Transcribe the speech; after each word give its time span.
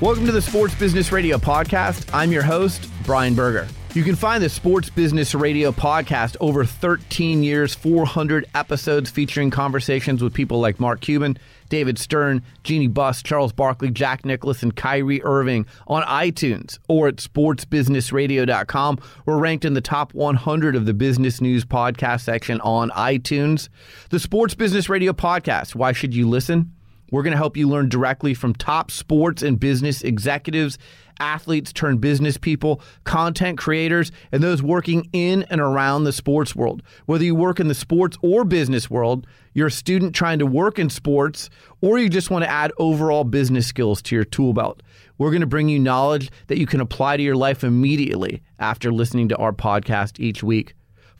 Welcome 0.00 0.26
to 0.26 0.32
the 0.32 0.42
Sports 0.42 0.74
Business 0.74 1.12
Radio 1.12 1.38
podcast. 1.38 2.10
I'm 2.12 2.32
your 2.32 2.42
host, 2.42 2.90
Brian 3.04 3.34
Berger. 3.34 3.68
You 3.94 4.02
can 4.02 4.16
find 4.16 4.42
the 4.42 4.48
Sports 4.48 4.90
Business 4.90 5.36
Radio 5.36 5.70
podcast 5.70 6.36
over 6.40 6.64
13 6.64 7.44
years, 7.44 7.76
400 7.76 8.44
episodes 8.56 9.08
featuring 9.08 9.50
conversations 9.50 10.20
with 10.20 10.34
people 10.34 10.58
like 10.58 10.80
Mark 10.80 11.00
Cuban, 11.00 11.38
David 11.68 11.96
Stern, 12.00 12.42
Jeanie 12.64 12.88
Buss, 12.88 13.22
Charles 13.22 13.52
Barkley, 13.52 13.88
Jack 13.92 14.24
Nicklaus, 14.24 14.64
and 14.64 14.74
Kyrie 14.74 15.22
Irving 15.22 15.64
on 15.86 16.02
iTunes 16.02 16.80
or 16.88 17.06
at 17.06 17.16
sportsbusinessradio.com. 17.16 18.98
We're 19.26 19.38
ranked 19.38 19.64
in 19.64 19.74
the 19.74 19.80
top 19.80 20.12
100 20.12 20.74
of 20.74 20.86
the 20.86 20.94
business 20.94 21.40
news 21.40 21.64
podcast 21.64 22.22
section 22.22 22.60
on 22.62 22.90
iTunes. 22.90 23.68
The 24.10 24.18
Sports 24.18 24.54
Business 24.54 24.88
Radio 24.88 25.12
podcast. 25.12 25.76
Why 25.76 25.92
should 25.92 26.14
you 26.16 26.28
listen? 26.28 26.72
We're 27.10 27.22
going 27.22 27.32
to 27.32 27.38
help 27.38 27.56
you 27.56 27.68
learn 27.68 27.88
directly 27.88 28.34
from 28.34 28.54
top 28.54 28.90
sports 28.90 29.42
and 29.42 29.58
business 29.60 30.02
executives, 30.02 30.78
athletes 31.20 31.72
turn 31.72 31.98
business 31.98 32.36
people, 32.36 32.80
content 33.04 33.58
creators, 33.58 34.10
and 34.32 34.42
those 34.42 34.62
working 34.62 35.08
in 35.12 35.44
and 35.44 35.60
around 35.60 36.04
the 36.04 36.12
sports 36.12 36.56
world. 36.56 36.82
Whether 37.06 37.24
you 37.24 37.34
work 37.34 37.60
in 37.60 37.68
the 37.68 37.74
sports 37.74 38.16
or 38.22 38.44
business 38.44 38.90
world, 38.90 39.26
you're 39.52 39.68
a 39.68 39.70
student 39.70 40.14
trying 40.14 40.40
to 40.40 40.46
work 40.46 40.78
in 40.78 40.90
sports, 40.90 41.50
or 41.80 41.98
you 41.98 42.08
just 42.08 42.30
want 42.30 42.44
to 42.44 42.50
add 42.50 42.72
overall 42.78 43.24
business 43.24 43.66
skills 43.66 44.02
to 44.02 44.16
your 44.16 44.24
tool 44.24 44.52
belt. 44.52 44.82
We're 45.18 45.30
going 45.30 45.42
to 45.42 45.46
bring 45.46 45.68
you 45.68 45.78
knowledge 45.78 46.30
that 46.48 46.58
you 46.58 46.66
can 46.66 46.80
apply 46.80 47.16
to 47.16 47.22
your 47.22 47.36
life 47.36 47.62
immediately 47.62 48.42
after 48.58 48.92
listening 48.92 49.28
to 49.28 49.36
our 49.36 49.52
podcast 49.52 50.18
each 50.18 50.42
week. 50.42 50.74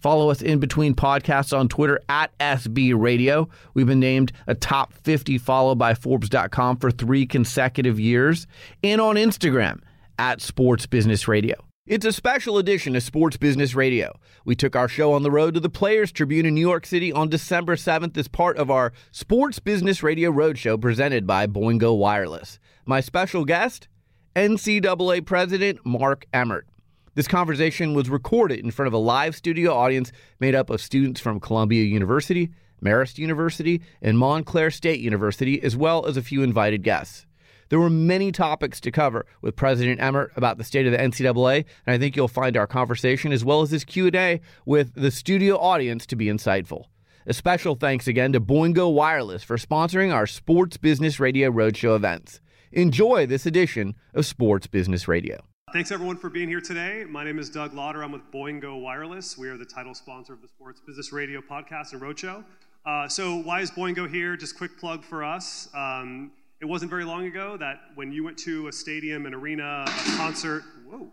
Follow 0.05 0.29
us 0.29 0.43
in 0.43 0.59
between 0.59 0.95
podcasts 0.95 1.59
on 1.59 1.67
Twitter 1.67 1.99
at 2.11 2.37
SB 2.37 2.93
Radio. 2.95 3.49
We've 3.73 3.87
been 3.87 4.01
named 4.01 4.33
a 4.47 4.55
top 4.55 4.93
50 4.93 5.39
follow 5.39 5.75
by 5.75 5.95
Forbes.com 5.95 6.77
for 6.77 6.91
three 6.91 7.25
consecutive 7.25 7.99
years, 7.99 8.47
and 8.83 9.01
on 9.01 9.17
Instagram 9.17 9.81
at 10.19 10.43
Sports 10.43 10.85
Business 10.85 11.27
Radio. 11.27 11.55
It's 11.87 12.05
a 12.05 12.13
special 12.13 12.59
edition 12.59 12.95
of 12.97 13.03
Sports 13.03 13.39
Business 13.39 13.75
Radio. 13.75 14.15
We 14.45 14.55
took 14.55 14.77
our 14.77 14.89
show 14.89 15.15
on 15.15 15.23
the 15.23 15.31
road 15.31 15.55
to 15.55 15.61
the 15.61 15.71
Players 15.71 16.13
Tribune 16.13 16.45
in 16.45 16.55
New 16.55 16.61
York 16.61 16.85
City 16.85 17.11
on 17.11 17.31
December 17.31 17.75
7th 17.75 18.15
as 18.19 18.29
part 18.29 18.59
of 18.59 18.71
our 18.71 18.93
Sports 19.11 19.59
Business 19.59 20.03
Radio 20.03 20.31
Roadshow 20.31 20.79
presented 20.79 21.27
by 21.27 21.47
Boingo 21.47 21.97
Wireless. 21.97 22.59
My 22.85 23.01
special 23.01 23.47
guest, 23.47 23.89
NCAA 24.37 25.25
President 25.25 25.79
Mark 25.87 26.27
Emmert. 26.35 26.67
This 27.15 27.29
conversation 27.29 27.95
was 27.95 28.11
recorded 28.11 28.59
in 28.59 28.73
front 28.73 28.89
of 28.89 28.93
a 28.93 28.99
live 28.99 29.37
studio 29.37 29.73
audience 29.73 30.11
made 30.41 30.57
up 30.57 30.69
of 30.69 30.81
students 30.81 31.21
from 31.21 31.39
Columbia 31.39 31.85
University, 31.85 32.51
Marist 32.85 33.19
University, 33.19 33.83
and 34.03 34.19
Montclair 34.19 34.73
State 34.73 34.99
University, 34.99 35.63
as 35.63 35.77
well 35.77 36.07
as 36.07 36.17
a 36.17 36.23
few 36.23 36.43
invited 36.43 36.83
guests. 36.83 37.25
There 37.69 37.79
were 37.79 37.89
many 37.89 38.33
topics 38.33 38.81
to 38.81 38.91
cover 38.91 39.27
with 39.43 39.55
President 39.55 40.01
Emmert 40.01 40.33
about 40.35 40.59
the 40.59 40.65
state 40.65 40.87
of 40.87 40.93
the 40.93 40.99
NCAA, 40.99 41.65
and 41.87 41.95
I 41.95 41.99
think 41.99 42.17
you'll 42.17 42.27
find 42.27 42.57
our 42.57 42.67
conversation 42.67 43.33
as 43.33 43.45
well 43.45 43.63
as 43.63 43.71
this 43.71 43.85
Q&A 43.85 44.41
with 44.67 44.95
the 44.95 45.13
studio 45.13 45.57
audience 45.57 46.07
to 46.07 46.17
be 46.17 46.27
insightful. 46.27 46.87
A 47.27 47.33
special 47.33 47.77
thanks 47.77 48.09
again 48.09 48.33
to 48.33 48.41
Boingo 48.41 48.93
Wireless 48.93 49.45
for 49.45 49.57
sponsoring 49.57 50.13
our 50.13 50.27
Sports 50.27 50.77
Business 50.77 51.21
Radio 51.21 51.51
Roadshow 51.51 51.95
events. 51.95 52.41
Enjoy 52.73 53.25
this 53.25 53.47
edition 53.47 53.95
of 54.15 54.27
Sports 54.27 54.67
Business 54.67 55.07
Radio. 55.07 55.45
Thanks 55.75 55.91
everyone 55.91 56.17
for 56.17 56.31
being 56.31 56.49
here 56.49 56.61
today. 56.61 57.05
My 57.05 57.25
name 57.25 57.41
is 57.41 57.51
Doug 57.51 57.75
Lauder. 57.75 58.05
I'm 58.05 58.13
with 58.13 58.31
Boingo 58.31 58.81
Wireless. 58.81 59.37
We 59.37 59.49
are 59.49 59.57
the 59.57 59.65
title 59.65 59.93
sponsor 59.93 60.33
of 60.33 60.41
the 60.41 60.47
Sports 60.47 60.81
Business 60.87 61.13
Radio 61.13 61.41
podcast 61.41 61.95
and 61.95 62.01
roadshow. 62.01 62.45
Uh, 62.87 63.09
so 63.09 63.39
why 63.39 63.61
is 63.61 63.73
Boingo 63.73 64.09
here? 64.09 64.37
Just 64.37 64.57
quick 64.57 64.79
plug 64.79 65.03
for 65.03 65.25
us. 65.25 65.69
Um, 65.75 66.31
it 66.61 66.65
wasn't 66.67 66.93
very 66.93 67.05
long 67.05 67.27
ago 67.27 67.57
that 67.57 67.81
when 67.97 68.13
you 68.13 68.23
went 68.23 68.39
to 68.39 68.69
a 68.69 68.73
stadium, 68.73 69.27
an 69.27 69.35
arena, 69.35 69.85
a 69.85 70.17
concert, 70.17 70.63
whoa, 70.89 71.11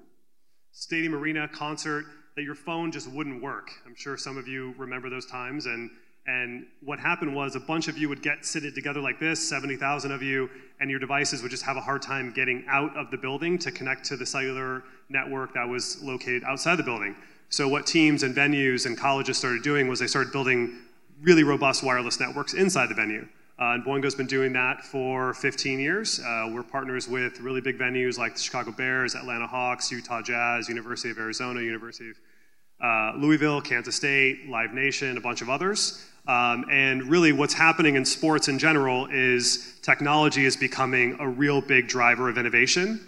stadium, 0.73 1.15
arena, 1.15 1.47
concert, 1.47 2.05
that 2.35 2.43
your 2.43 2.53
phone 2.53 2.91
just 2.91 3.09
wouldn't 3.09 3.41
work. 3.41 3.71
I'm 3.87 3.95
sure 3.95 4.15
some 4.15 4.37
of 4.37 4.47
you 4.47 4.75
remember 4.77 5.09
those 5.09 5.25
times 5.25 5.65
and 5.65 5.89
and 6.31 6.65
what 6.81 6.97
happened 6.97 7.35
was 7.35 7.57
a 7.57 7.59
bunch 7.59 7.89
of 7.89 7.97
you 7.97 8.07
would 8.07 8.21
get 8.21 8.45
seated 8.45 8.73
together 8.73 9.01
like 9.01 9.19
this, 9.19 9.49
70,000 9.49 10.11
of 10.11 10.23
you, 10.23 10.49
and 10.79 10.89
your 10.89 10.99
devices 10.99 11.41
would 11.41 11.51
just 11.51 11.63
have 11.63 11.75
a 11.75 11.81
hard 11.81 12.01
time 12.01 12.31
getting 12.31 12.63
out 12.69 12.95
of 12.95 13.11
the 13.11 13.17
building 13.17 13.57
to 13.59 13.69
connect 13.69 14.05
to 14.05 14.15
the 14.15 14.25
cellular 14.25 14.83
network 15.09 15.53
that 15.53 15.67
was 15.67 16.01
located 16.01 16.43
outside 16.45 16.77
the 16.77 16.83
building. 16.83 17.15
So, 17.49 17.67
what 17.67 17.85
teams 17.85 18.23
and 18.23 18.33
venues 18.33 18.85
and 18.85 18.97
colleges 18.97 19.37
started 19.37 19.61
doing 19.61 19.89
was 19.89 19.99
they 19.99 20.07
started 20.07 20.31
building 20.31 20.77
really 21.21 21.43
robust 21.43 21.83
wireless 21.83 22.17
networks 22.19 22.53
inside 22.53 22.87
the 22.87 22.95
venue. 22.95 23.27
Uh, 23.59 23.73
and 23.73 23.83
Boingo's 23.83 24.15
been 24.15 24.25
doing 24.25 24.53
that 24.53 24.85
for 24.85 25.33
15 25.33 25.79
years. 25.79 26.21
Uh, 26.21 26.49
we're 26.53 26.63
partners 26.63 27.09
with 27.09 27.41
really 27.41 27.59
big 27.59 27.77
venues 27.77 28.17
like 28.17 28.35
the 28.35 28.41
Chicago 28.41 28.71
Bears, 28.71 29.15
Atlanta 29.15 29.47
Hawks, 29.47 29.91
Utah 29.91 30.21
Jazz, 30.21 30.69
University 30.69 31.11
of 31.11 31.17
Arizona, 31.17 31.61
University 31.61 32.11
of 32.11 32.17
uh, 32.81 33.17
Louisville, 33.17 33.61
Kansas 33.61 33.95
State, 33.97 34.49
Live 34.49 34.73
Nation, 34.73 35.17
a 35.17 35.21
bunch 35.21 35.41
of 35.41 35.49
others. 35.49 36.07
Um, 36.27 36.65
and 36.69 37.03
really, 37.09 37.31
what's 37.31 37.53
happening 37.53 37.95
in 37.95 38.05
sports 38.05 38.47
in 38.47 38.59
general 38.59 39.07
is 39.11 39.79
technology 39.81 40.45
is 40.45 40.55
becoming 40.55 41.17
a 41.19 41.27
real 41.27 41.61
big 41.61 41.87
driver 41.87 42.29
of 42.29 42.37
innovation. 42.37 42.99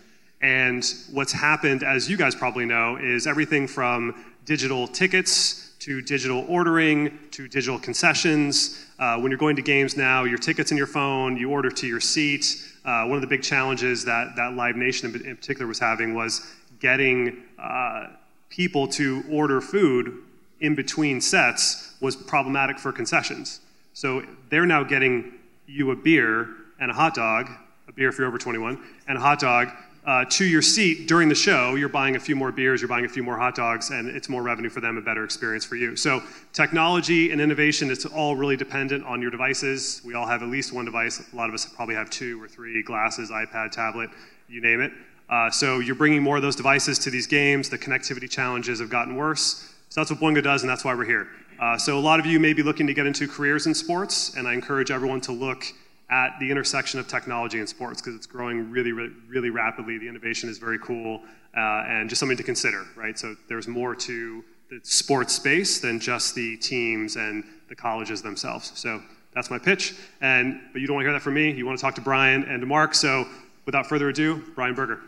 And 0.41 0.84
what's 1.12 1.31
happened, 1.31 1.84
as 1.84 2.09
you 2.09 2.18
guys 2.18 2.35
probably 2.35 2.66
know, 2.66 2.97
is 2.97 3.28
everything 3.28 3.68
from 3.68 4.25
digital 4.46 4.88
tickets 4.88 5.72
to 5.79 6.01
digital 6.01 6.46
ordering 6.47 7.19
to 7.31 7.47
digital 7.47 7.78
concessions. 7.78 8.85
Uh, 9.00 9.18
when 9.19 9.31
you're 9.31 9.38
going 9.38 9.56
to 9.56 9.62
games 9.62 9.95
now, 9.97 10.24
your 10.24 10.38
tickets 10.38 10.72
in 10.72 10.78
your 10.78 10.88
phone, 10.88 11.38
you 11.38 11.51
order 11.51 11.69
to 11.69 11.88
your 11.88 12.00
seat. 12.00 12.45
Uh, 12.85 13.06
one 13.06 13.16
of 13.16 13.22
the 13.22 13.28
big 13.28 13.44
challenges 13.44 14.03
that, 14.06 14.35
that 14.35 14.53
Live 14.53 14.75
Nation 14.75 15.13
in, 15.13 15.35
particular 15.35 15.68
was 15.68 15.80
having 15.80 16.13
was 16.13 16.41
getting 16.80 17.44
uh, 17.59 18.07
people 18.50 18.88
to 18.88 19.24
order 19.30 19.62
food 19.62 20.24
in 20.63 20.74
between 20.74 21.22
sets 21.22 21.94
was 22.00 22.16
problematic 22.16 22.79
for 22.79 22.91
concessions. 22.91 23.59
So 23.94 24.24
they're 24.50 24.66
now 24.66 24.84
getting 24.84 25.34
you 25.68 25.91
a 25.91 25.96
beer 25.96 26.47
and 26.79 26.90
a 26.90 26.94
hot 26.94 27.13
dog, 27.13 27.50
a 27.88 27.91
beer 27.91 28.09
if 28.09 28.18
you're 28.18 28.28
over 28.28 28.38
21, 28.38 28.81
and 29.07 29.18
a 29.18 29.22
hot 29.22 29.40
dog 29.40 29.69
uh, 30.06 30.25
to 30.29 30.46
your 30.46 30.62
seat 30.62 31.07
during 31.07 31.29
the 31.29 31.35
show. 31.35 31.75
You're 31.75 31.90
buying 31.90 32.16
a 32.16 32.19
few 32.19 32.35
more 32.35 32.51
beers, 32.51 32.81
you're 32.81 32.88
buying 32.88 33.06
a 33.06 33.09
few 33.09 33.24
more 33.24 33.38
hot 33.38 33.56
dogs, 33.56 33.90
and 33.90 34.07
it's 34.07 34.29
more 34.29 34.41
revenue 34.41 34.69
for 34.69 34.81
them, 34.81 34.97
a 34.97 35.01
better 35.01 35.24
experience 35.24 35.66
for 35.66 35.75
you. 35.75 35.96
So 35.96 36.24
technology 36.53 37.31
and 37.31 37.40
innovation, 37.40 37.91
it's 37.91 38.06
all 38.06 38.35
really 38.35 38.57
dependent 38.57 39.06
on 39.06 39.22
your 39.22 39.31
devices. 39.31 40.01
We 40.03 40.13
all 40.13 40.25
have 40.25 40.44
at 40.44 40.50
least 40.50 40.74
one 40.74 40.85
device. 40.85 41.22
A 41.31 41.35
lot 41.35 41.50
of 41.50 41.56
us 41.56 41.66
probably 41.66 41.95
have 41.95 42.09
two 42.09 42.41
or 42.41 42.47
three 42.47 42.81
glasses, 42.84 43.31
iPad, 43.31 43.72
tablet, 43.72 44.09
you 44.47 44.62
name 44.62 44.81
it. 44.81 44.94
Uh, 45.30 45.50
so 45.50 45.80
you're 45.80 45.95
bringing 45.95 46.22
more 46.22 46.38
of 46.38 46.41
those 46.41 46.56
devices 46.56 47.00
to 47.00 47.09
these 47.09 47.28
games. 47.28 47.69
The 47.69 47.78
connectivity 47.78 48.30
challenges 48.30 48.80
have 48.80 48.90
gotten 48.90 49.16
worse. 49.16 49.72
So 49.94 50.02
that's 50.02 50.09
what 50.09 50.20
Boingo 50.20 50.42
does, 50.42 50.64
and 50.64 50.70
that's 50.72 50.84
why 50.84 50.96
we're 50.96 51.06
here. 51.06 51.28
Uh, 51.59 51.78
so 51.78 52.00
a 52.00 52.02
lot 52.02 52.20
of 52.20 52.26
you 52.26 52.40
may 52.40 52.54
be 52.54 52.64
looking 52.64 52.88
to 52.88 52.96
get 52.96 53.06
into 53.06 53.28
careers 53.28 53.68
in 53.68 53.76
sports, 53.76 54.36
and 54.36 54.48
I 54.48 54.54
encourage 54.54 54.90
everyone 54.90 55.22
to 55.22 55.31
look 55.31 55.66
at 56.09 56.31
the 56.40 56.50
intersection 56.50 57.00
of 57.00 57.08
technology 57.08 57.59
and 57.59 57.70
sports 57.70 58.02
because 58.02 58.16
it's 58.16 58.26
growing 58.26 58.72
really, 58.72 58.92
really, 58.92 59.14
really, 59.28 59.52
rapidly. 59.52 60.00
The 60.00 60.08
innovation 60.08 60.50
is 60.50 60.58
very 60.58 60.80
cool, 60.80 61.22
uh, 61.56 61.86
and 61.88 62.09
just 62.09 62.20
something 62.20 62.38
to 62.38 62.42
consider, 62.42 62.88
right? 62.96 63.20
So 63.20 63.36
there's 63.48 63.68
more 63.68 63.94
to 63.98 64.44
the 64.72 64.80
sports 64.81 65.34
space 65.34 65.80
than 65.80 66.00
just 66.00 66.34
the 66.34 66.58
teams 66.58 67.16
and 67.16 67.44
the 67.70 67.75
colleges 67.75 68.24
themselves. 68.24 68.72
So 68.74 69.00
that's 69.36 69.52
my 69.52 69.60
pitch. 69.60 69.94
And 70.22 70.60
but 70.72 70.81
you 70.81 70.88
don't 70.88 70.96
want 70.96 71.04
to 71.04 71.10
hear 71.10 71.14
that 71.14 71.22
from 71.22 71.36
me. 71.36 71.52
You 71.52 71.68
want 71.68 71.78
to 71.78 71.81
talk 71.84 71.94
to 71.96 72.02
Brian 72.02 72.46
and 72.46 72.62
to 72.62 72.66
Mark. 72.66 72.96
So 72.96 73.28
without 73.68 73.86
further 73.86 74.10
ado, 74.10 74.42
Brian 74.56 74.74
Berger. 74.74 75.02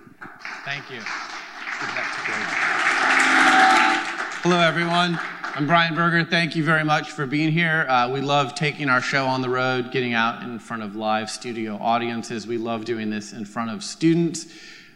Thank 0.64 0.92
you. 0.92 1.00
Hello, 4.48 4.60
everyone. 4.60 5.20
I'm 5.56 5.66
Brian 5.66 5.96
Berger. 5.96 6.24
Thank 6.24 6.56
you 6.56 6.64
very 6.64 6.84
much 6.84 7.10
for 7.10 7.26
being 7.26 7.52
here. 7.52 7.88
Uh, 7.90 8.12
we 8.12 8.22
love 8.22 8.54
taking 8.54 8.90
our 8.90 9.02
show 9.02 9.26
on 9.26 9.42
the 9.42 9.50
road, 9.50 9.92
getting 9.92 10.14
out 10.14 10.44
in 10.44 10.60
front 10.60 10.84
of 10.84 10.96
live 10.96 11.32
studio 11.32 11.80
audiences. 11.82 12.46
We 12.46 12.60
love 12.60 12.86
doing 12.86 13.10
this 13.10 13.34
in 13.34 13.44
front 13.44 13.72
of 13.72 13.84
students. 13.84 14.46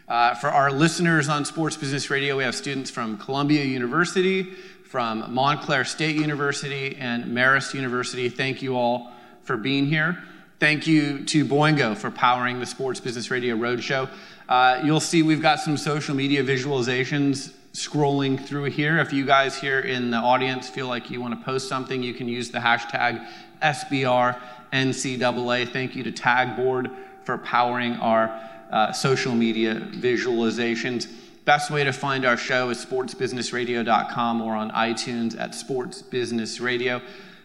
Uh, 0.06 0.36
for 0.36 0.50
our 0.50 0.70
listeners 0.70 1.28
on 1.28 1.44
Sports 1.44 1.76
Business 1.76 2.10
Radio, 2.10 2.36
we 2.36 2.44
have 2.44 2.54
students 2.54 2.92
from 2.92 3.18
Columbia 3.18 3.64
University, 3.64 4.44
from 4.84 5.34
Montclair 5.34 5.84
State 5.84 6.14
University, 6.14 6.94
and 7.00 7.24
Marist 7.24 7.74
University. 7.74 8.28
Thank 8.28 8.62
you 8.62 8.76
all 8.76 9.10
for 9.42 9.56
being 9.56 9.86
here. 9.86 10.22
Thank 10.60 10.86
you 10.86 11.24
to 11.24 11.44
Boingo 11.44 11.96
for 11.96 12.12
powering 12.12 12.60
the 12.60 12.66
Sports 12.66 13.00
Business 13.00 13.32
Radio 13.32 13.56
Roadshow. 13.56 14.08
Uh, 14.48 14.80
you'll 14.84 15.00
see 15.00 15.24
we've 15.24 15.42
got 15.42 15.58
some 15.58 15.76
social 15.76 16.14
media 16.14 16.44
visualizations 16.44 17.52
scrolling 17.72 18.44
through 18.44 18.64
here. 18.64 18.98
If 18.98 19.12
you 19.12 19.24
guys 19.24 19.58
here 19.58 19.80
in 19.80 20.10
the 20.10 20.16
audience 20.16 20.68
feel 20.68 20.88
like 20.88 21.10
you 21.10 21.20
want 21.20 21.38
to 21.38 21.44
post 21.44 21.68
something, 21.68 22.02
you 22.02 22.14
can 22.14 22.28
use 22.28 22.50
the 22.50 22.58
hashtag 22.58 23.26
SBRNCAA. 23.62 25.72
Thank 25.72 25.94
you 25.94 26.02
to 26.02 26.12
Tagboard 26.12 26.90
for 27.24 27.38
powering 27.38 27.94
our 27.94 28.28
uh, 28.70 28.92
social 28.92 29.34
media 29.34 29.76
visualizations. 29.76 31.08
Best 31.44 31.70
way 31.70 31.84
to 31.84 31.92
find 31.92 32.24
our 32.24 32.36
show 32.36 32.70
is 32.70 32.84
sportsbusinessradio.com 32.84 34.42
or 34.42 34.54
on 34.54 34.70
iTunes 34.72 35.38
at 35.38 35.54
Sports 35.54 36.02
Business 36.02 36.60
Radio. 36.60 37.00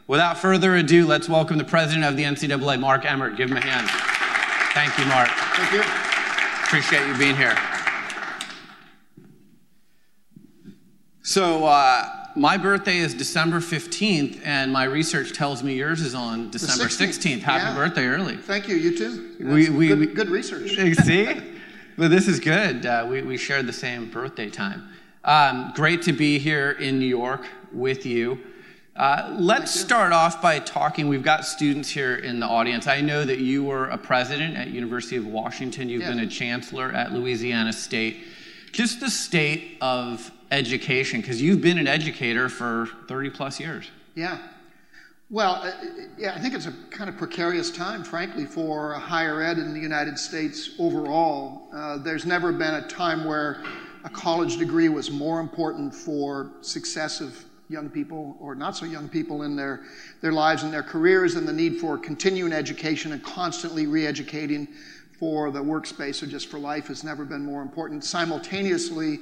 Without 0.07 0.37
further 0.37 0.75
ado, 0.75 1.07
let's 1.07 1.27
welcome 1.27 1.57
the 1.57 1.63
president 1.63 2.05
of 2.05 2.15
the 2.15 2.23
NCAA, 2.23 2.79
Mark 2.79 3.05
Emmert. 3.05 3.37
Give 3.37 3.49
him 3.49 3.57
a 3.57 3.61
hand. 3.61 3.89
Thank 4.73 4.97
you, 4.99 5.05
Mark. 5.05 5.29
Thank 5.29 5.71
you. 5.71 5.81
Appreciate 6.65 7.07
you 7.07 7.17
being 7.17 7.35
here. 7.35 7.74
So, 11.25 11.65
uh, 11.65 12.27
my 12.35 12.55
birthday 12.55 12.97
is 12.97 13.15
December 13.15 13.59
15th, 13.59 14.41
and 14.45 14.71
my 14.71 14.83
research 14.83 15.33
tells 15.33 15.63
me 15.63 15.73
yours 15.73 16.01
is 16.01 16.13
on 16.13 16.51
December 16.51 16.83
16th. 16.83 17.39
16th. 17.39 17.41
Happy 17.41 17.63
yeah. 17.63 17.73
birthday 17.73 18.05
early. 18.05 18.37
Thank 18.37 18.67
you. 18.67 18.75
You 18.75 18.95
too. 18.95 19.35
We, 19.39 19.69
we, 19.71 19.87
good, 19.87 19.99
we, 19.99 20.05
good 20.05 20.29
research. 20.29 20.75
See? 21.03 21.41
but 21.97 22.11
this 22.11 22.27
is 22.27 22.39
good. 22.39 22.85
Uh, 22.85 23.07
we, 23.09 23.23
we 23.23 23.37
shared 23.37 23.65
the 23.65 23.73
same 23.73 24.11
birthday 24.11 24.51
time. 24.51 24.87
Um, 25.23 25.73
great 25.75 26.03
to 26.03 26.13
be 26.13 26.37
here 26.37 26.73
in 26.73 26.99
New 26.99 27.07
York 27.07 27.47
with 27.73 28.05
you. 28.05 28.39
Uh, 28.95 29.35
let's 29.39 29.73
start 29.73 30.13
off 30.13 30.43
by 30.43 30.59
talking. 30.59 31.07
We've 31.07 31.23
got 31.23 31.43
students 31.43 31.89
here 31.89 32.17
in 32.17 32.39
the 32.39 32.45
audience. 32.45 32.85
I 32.85 33.01
know 33.01 33.25
that 33.25 33.39
you 33.39 33.63
were 33.63 33.87
a 33.87 33.97
president 33.97 34.57
at 34.57 34.67
University 34.67 35.15
of 35.15 35.25
Washington. 35.25 35.89
You've 35.89 36.03
been 36.03 36.19
a 36.19 36.27
chancellor 36.27 36.91
at 36.91 37.13
Louisiana 37.13 37.73
State. 37.73 38.25
Just 38.71 38.99
the 38.99 39.09
state 39.09 39.79
of 39.81 40.31
education, 40.55 41.21
because 41.21 41.41
you've 41.41 41.61
been 41.61 41.77
an 41.77 41.87
educator 41.87 42.49
for 42.49 42.87
30 43.07 43.29
plus 43.31 43.59
years. 43.59 43.89
Yeah. 44.15 44.39
Well, 45.29 45.55
uh, 45.55 45.71
yeah, 46.17 46.33
I 46.35 46.39
think 46.39 46.53
it's 46.53 46.67
a 46.67 46.73
kind 46.91 47.09
of 47.09 47.17
precarious 47.17 47.71
time, 47.71 48.03
frankly, 48.03 48.45
for 48.45 48.93
higher 48.93 49.41
ed 49.41 49.57
in 49.57 49.73
the 49.73 49.79
United 49.79 50.17
States 50.17 50.71
overall. 50.79 51.67
Uh, 51.73 51.97
there's 51.97 52.25
never 52.25 52.51
been 52.51 52.75
a 52.75 52.87
time 52.87 53.25
where 53.25 53.63
a 54.03 54.09
college 54.09 54.57
degree 54.57 54.87
was 54.87 55.09
more 55.09 55.39
important 55.39 55.93
for 55.93 56.51
success 56.61 57.21
of 57.21 57.43
young 57.67 57.89
people 57.89 58.37
or 58.39 58.53
not 58.53 58.77
so 58.77 58.85
young 58.85 59.09
people 59.09 59.41
in 59.41 59.55
their, 59.55 59.81
their 60.21 60.31
lives 60.31 60.61
and 60.61 60.71
their 60.71 60.83
careers 60.83 61.35
and 61.35 61.47
the 61.47 61.53
need 61.53 61.79
for 61.79 61.97
continuing 61.97 62.53
education 62.53 63.11
and 63.11 63.23
constantly 63.23 63.87
re-educating 63.87 64.67
for 65.19 65.49
the 65.49 65.59
workspace 65.59 66.21
or 66.21 66.27
just 66.27 66.49
for 66.49 66.59
life 66.59 66.87
has 66.87 67.03
never 67.03 67.25
been 67.25 67.43
more 67.43 67.63
important. 67.63 68.03
Simultaneously, 68.03 69.19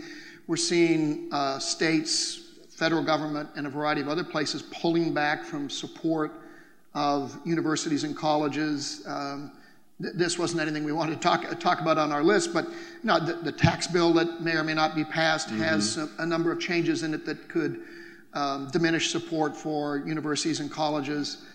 we're 0.48 0.57
seeing 0.57 1.30
uh, 1.31 1.60
states, 1.60 2.42
federal 2.69 3.04
government, 3.04 3.50
and 3.56 3.66
a 3.66 3.69
variety 3.69 4.01
of 4.01 4.10
other 4.10 4.24
places 4.24 4.62
pulling 4.62 5.13
back 5.13 5.45
from 5.45 5.69
support 5.69 6.34
of 6.94 7.40
universities 7.45 8.04
and 8.04 8.16
colleges. 8.16 9.04
Um, 9.07 9.51
th- 10.01 10.13
this 10.16 10.38
wasn't 10.38 10.62
anything 10.62 10.84
we 10.84 10.92
wanted 10.92 11.16
to 11.16 11.22
talk, 11.22 11.60
talk 11.60 11.81
about 11.81 11.98
on 11.98 12.12
our 12.12 12.24
list, 12.24 12.54
but 12.54 12.66
you 12.66 12.74
know, 13.04 13.19
the, 13.19 13.34
the 13.34 13.51
tax 13.51 13.88
bill 13.88 14.13
that 14.13 14.42
may 14.42 14.54
or 14.54 14.63
may 14.63 14.74
not 14.74 14.95
be 14.95 15.04
passed 15.04 15.48
mm-hmm. 15.48 15.62
has 15.62 15.98
a, 15.98 16.10
a, 16.19 16.25
number 16.25 16.51
of 16.51 16.60
changes 16.60 17.04
in 17.04 17.13
it 17.13 17.25
that 17.25 17.48
could 17.48 17.81
um, 18.34 18.69
diminish 18.72 19.12
support 19.12 19.56
for 19.56 19.98
universities 20.06 20.60
and 20.60 20.72
colleges. 20.72 21.45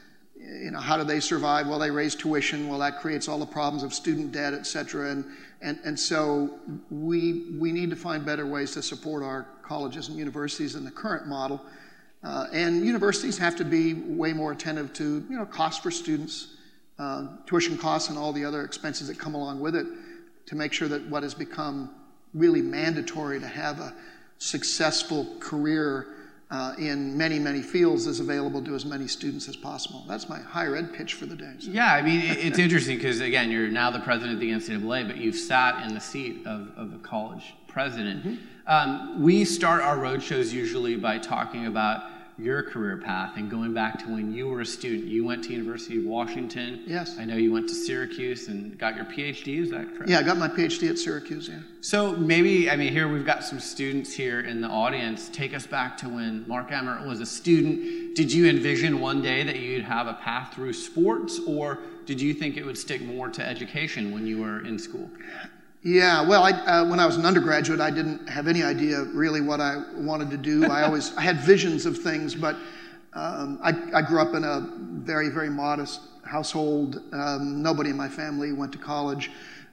You 0.50 0.70
know, 0.70 0.80
how 0.80 0.96
do 0.96 1.04
they 1.04 1.20
survive? 1.20 1.66
Well, 1.68 1.78
they 1.78 1.90
raise 1.90 2.14
tuition. 2.14 2.68
Well, 2.68 2.78
that 2.78 3.00
creates 3.00 3.28
all 3.28 3.38
the 3.38 3.46
problems 3.46 3.82
of 3.82 3.92
student 3.92 4.32
debt, 4.32 4.54
et 4.54 4.66
cetera. 4.66 5.10
And, 5.10 5.24
and, 5.60 5.78
and 5.84 5.98
so 5.98 6.58
we, 6.90 7.50
we 7.58 7.70
need 7.70 7.90
to 7.90 7.96
find 7.96 8.24
better 8.24 8.46
ways 8.46 8.72
to 8.72 8.82
support 8.82 9.22
our 9.22 9.46
colleges 9.62 10.08
and 10.08 10.16
universities 10.16 10.74
in 10.74 10.84
the 10.84 10.90
current 10.90 11.26
model. 11.26 11.60
Uh, 12.24 12.46
and 12.52 12.84
universities 12.84 13.36
have 13.36 13.56
to 13.56 13.64
be 13.64 13.94
way 13.94 14.32
more 14.32 14.52
attentive 14.52 14.92
to, 14.94 15.24
you 15.28 15.36
know, 15.36 15.44
costs 15.44 15.82
for 15.82 15.90
students, 15.90 16.56
uh, 16.98 17.26
tuition 17.46 17.76
costs, 17.76 18.08
and 18.08 18.16
all 18.16 18.32
the 18.32 18.44
other 18.44 18.62
expenses 18.62 19.06
that 19.08 19.18
come 19.18 19.34
along 19.34 19.60
with 19.60 19.76
it 19.76 19.86
to 20.46 20.56
make 20.56 20.72
sure 20.72 20.88
that 20.88 21.06
what 21.08 21.22
has 21.22 21.34
become 21.34 21.90
really 22.32 22.62
mandatory 22.62 23.38
to 23.38 23.46
have 23.46 23.80
a 23.80 23.94
successful 24.38 25.26
career 25.40 26.06
uh, 26.50 26.74
in 26.78 27.16
many, 27.16 27.38
many 27.38 27.60
fields 27.60 28.06
is 28.06 28.20
available 28.20 28.62
to 28.62 28.74
as 28.74 28.86
many 28.86 29.06
students 29.06 29.48
as 29.48 29.56
possible. 29.56 30.04
That's 30.08 30.28
my 30.28 30.40
higher 30.40 30.76
ed 30.76 30.94
pitch 30.94 31.14
for 31.14 31.26
the 31.26 31.36
day. 31.36 31.52
So. 31.58 31.70
Yeah, 31.70 31.92
I 31.92 32.00
mean, 32.00 32.22
it's 32.22 32.58
interesting 32.58 32.96
because, 32.96 33.20
again, 33.20 33.50
you're 33.50 33.68
now 33.68 33.90
the 33.90 34.00
president 34.00 34.34
of 34.34 34.40
the 34.40 34.50
NCAA, 34.50 35.06
but 35.06 35.18
you've 35.18 35.36
sat 35.36 35.86
in 35.86 35.94
the 35.94 36.00
seat 36.00 36.46
of, 36.46 36.70
of 36.76 36.94
a 36.94 36.98
college 36.98 37.54
president. 37.66 38.24
Mm-hmm. 38.24 38.36
Um, 38.66 39.22
we 39.22 39.44
start 39.44 39.82
our 39.82 39.98
road 39.98 40.22
shows 40.22 40.52
usually 40.52 40.96
by 40.96 41.18
talking 41.18 41.66
about 41.66 42.04
your 42.38 42.62
career 42.62 42.96
path 42.96 43.36
and 43.36 43.50
going 43.50 43.74
back 43.74 43.98
to 43.98 44.06
when 44.06 44.32
you 44.32 44.48
were 44.48 44.60
a 44.60 44.66
student. 44.66 45.04
You 45.04 45.24
went 45.24 45.44
to 45.44 45.52
University 45.52 45.98
of 45.98 46.04
Washington. 46.04 46.82
Yes. 46.86 47.16
I 47.18 47.24
know 47.24 47.36
you 47.36 47.52
went 47.52 47.68
to 47.68 47.74
Syracuse 47.74 48.46
and 48.46 48.78
got 48.78 48.94
your 48.94 49.06
PhD. 49.06 49.60
Is 49.60 49.70
that 49.70 49.94
correct? 49.96 50.08
Yeah, 50.08 50.20
I 50.20 50.22
got 50.22 50.36
my 50.36 50.48
PhD 50.48 50.88
at 50.88 50.98
Syracuse. 50.98 51.48
Yeah. 51.48 51.58
So 51.80 52.12
maybe 52.16 52.70
I 52.70 52.76
mean 52.76 52.92
here 52.92 53.08
we've 53.08 53.26
got 53.26 53.42
some 53.42 53.58
students 53.58 54.12
here 54.12 54.40
in 54.40 54.60
the 54.60 54.68
audience. 54.68 55.28
Take 55.30 55.52
us 55.52 55.66
back 55.66 55.96
to 55.98 56.08
when 56.08 56.46
Mark 56.46 56.70
Emmert 56.70 57.06
was 57.06 57.20
a 57.20 57.26
student. 57.26 58.14
Did 58.14 58.32
you 58.32 58.48
envision 58.48 59.00
one 59.00 59.20
day 59.20 59.42
that 59.42 59.58
you'd 59.58 59.84
have 59.84 60.06
a 60.06 60.14
path 60.14 60.54
through 60.54 60.72
sports, 60.74 61.40
or 61.46 61.80
did 62.06 62.20
you 62.20 62.34
think 62.34 62.56
it 62.56 62.64
would 62.64 62.78
stick 62.78 63.02
more 63.02 63.28
to 63.28 63.46
education 63.46 64.12
when 64.12 64.26
you 64.26 64.40
were 64.40 64.64
in 64.64 64.78
school? 64.78 65.10
Yeah, 65.84 66.26
well, 66.26 66.42
I, 66.42 66.50
uh, 66.50 66.84
when 66.88 66.98
I 66.98 67.06
was 67.06 67.16
an 67.16 67.24
undergraduate, 67.24 67.80
I 67.80 67.90
didn't 67.90 68.28
have 68.28 68.48
any 68.48 68.64
idea 68.64 69.04
really 69.04 69.40
what 69.40 69.60
I 69.60 69.84
wanted 69.94 70.28
to 70.30 70.36
do. 70.36 70.64
I 70.70 70.82
always 70.82 71.16
I 71.16 71.20
had 71.20 71.40
visions 71.40 71.86
of 71.86 71.96
things, 71.96 72.34
but 72.34 72.56
um, 73.12 73.60
I, 73.62 73.70
I, 73.94 74.02
grew 74.02 74.20
up 74.20 74.34
in 74.34 74.44
a 74.44 74.68
very, 75.04 75.28
very 75.30 75.48
modest 75.48 76.00
household. 76.24 77.02
Um, 77.12 77.62
nobody 77.62 77.90
in 77.90 77.96
my 77.96 78.08
family 78.08 78.52
went 78.52 78.70
to 78.72 78.78
college, 78.78 79.30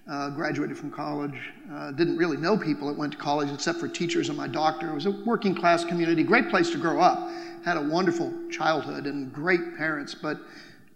uh, 0.09 0.29
graduated 0.29 0.77
from 0.77 0.89
college. 0.89 1.35
Uh, 1.71 1.91
didn't 1.91 2.17
really 2.17 2.37
know 2.37 2.57
people 2.57 2.87
that 2.87 2.97
went 2.97 3.11
to 3.11 3.17
college 3.17 3.51
except 3.51 3.79
for 3.79 3.87
teachers 3.87 4.29
and 4.29 4.37
my 4.37 4.47
doctor. 4.47 4.89
It 4.89 4.93
was 4.93 5.05
a 5.05 5.11
working 5.11 5.53
class 5.53 5.83
community, 5.83 6.23
great 6.23 6.49
place 6.49 6.69
to 6.71 6.77
grow 6.77 7.01
up. 7.01 7.29
Had 7.65 7.77
a 7.77 7.81
wonderful 7.81 8.31
childhood 8.49 9.05
and 9.05 9.33
great 9.33 9.75
parents, 9.75 10.15
but 10.15 10.39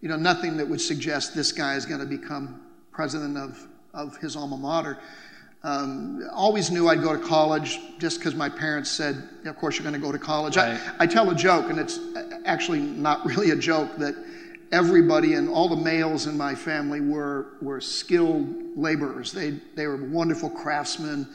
you 0.02 0.08
know 0.08 0.18
nothing 0.18 0.56
that 0.58 0.68
would 0.68 0.82
suggest 0.82 1.36
this 1.36 1.52
guy 1.52 1.76
is 1.76 1.86
going 1.86 2.00
to 2.00 2.06
become 2.06 2.62
president 2.92 3.38
of 3.38 3.68
of 3.94 4.18
his 4.18 4.36
alma 4.36 4.58
mater. 4.58 4.98
Um, 5.62 6.26
always 6.32 6.72
knew 6.72 6.88
I'd 6.88 7.02
go 7.02 7.14
to 7.14 7.22
college 7.22 7.80
just 7.98 8.20
because 8.20 8.34
my 8.34 8.48
parents 8.48 8.90
said, 8.90 9.28
Of 9.46 9.58
course, 9.58 9.76
you're 9.76 9.84
going 9.84 10.00
to 10.00 10.06
go 10.06 10.12
to 10.12 10.20
college. 10.20 10.56
Right. 10.56 10.80
I, 11.00 11.04
I 11.04 11.08
tell 11.08 11.30
a 11.30 11.36
joke, 11.36 11.70
and 11.70 11.78
it's 11.78 12.00
actually 12.46 12.80
not 12.80 13.26
really 13.26 13.52
a 13.52 13.56
joke, 13.56 13.98
that 13.98 14.16
everybody 14.72 15.34
and 15.34 15.50
all 15.50 15.68
the 15.68 15.76
males 15.76 16.28
in 16.28 16.38
my 16.38 16.56
family 16.56 17.02
were, 17.02 17.54
were 17.62 17.82
skilled 17.82 18.78
laborers. 18.78 19.32
They, 19.32 19.60
they 19.76 19.88
were 19.88 19.98
wonderful 19.98 20.50
craftsmen, 20.50 21.28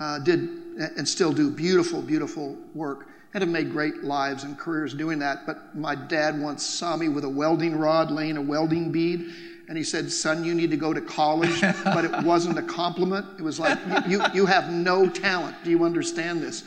uh, 0.00 0.18
did 0.18 0.60
and 0.96 1.06
still 1.06 1.32
do 1.32 1.50
beautiful, 1.50 2.00
beautiful 2.00 2.56
work, 2.74 3.08
and 3.34 3.42
have 3.42 3.50
made 3.50 3.70
great 3.70 4.02
lives 4.02 4.44
and 4.44 4.58
careers 4.58 4.94
doing 4.94 5.18
that. 5.18 5.46
But 5.46 5.76
my 5.76 5.94
dad 5.94 6.40
once 6.40 6.64
saw 6.64 6.96
me 6.96 7.08
with 7.08 7.24
a 7.24 7.28
welding 7.28 7.76
rod 7.76 8.10
laying 8.10 8.36
a 8.36 8.42
welding 8.42 8.90
bead 8.90 9.30
and 9.70 9.78
he 9.78 9.84
said, 9.84 10.10
Son, 10.10 10.42
you 10.42 10.52
need 10.52 10.72
to 10.72 10.76
go 10.76 10.92
to 10.92 11.00
college. 11.00 11.60
but 11.84 12.04
it 12.04 12.24
wasn't 12.24 12.58
a 12.58 12.62
compliment. 12.62 13.24
It 13.38 13.42
was 13.42 13.60
like, 13.60 13.78
you, 14.08 14.20
you, 14.34 14.44
have 14.44 14.68
no 14.68 15.08
talent. 15.08 15.56
Do 15.62 15.70
you 15.70 15.84
understand 15.84 16.42
this? 16.42 16.64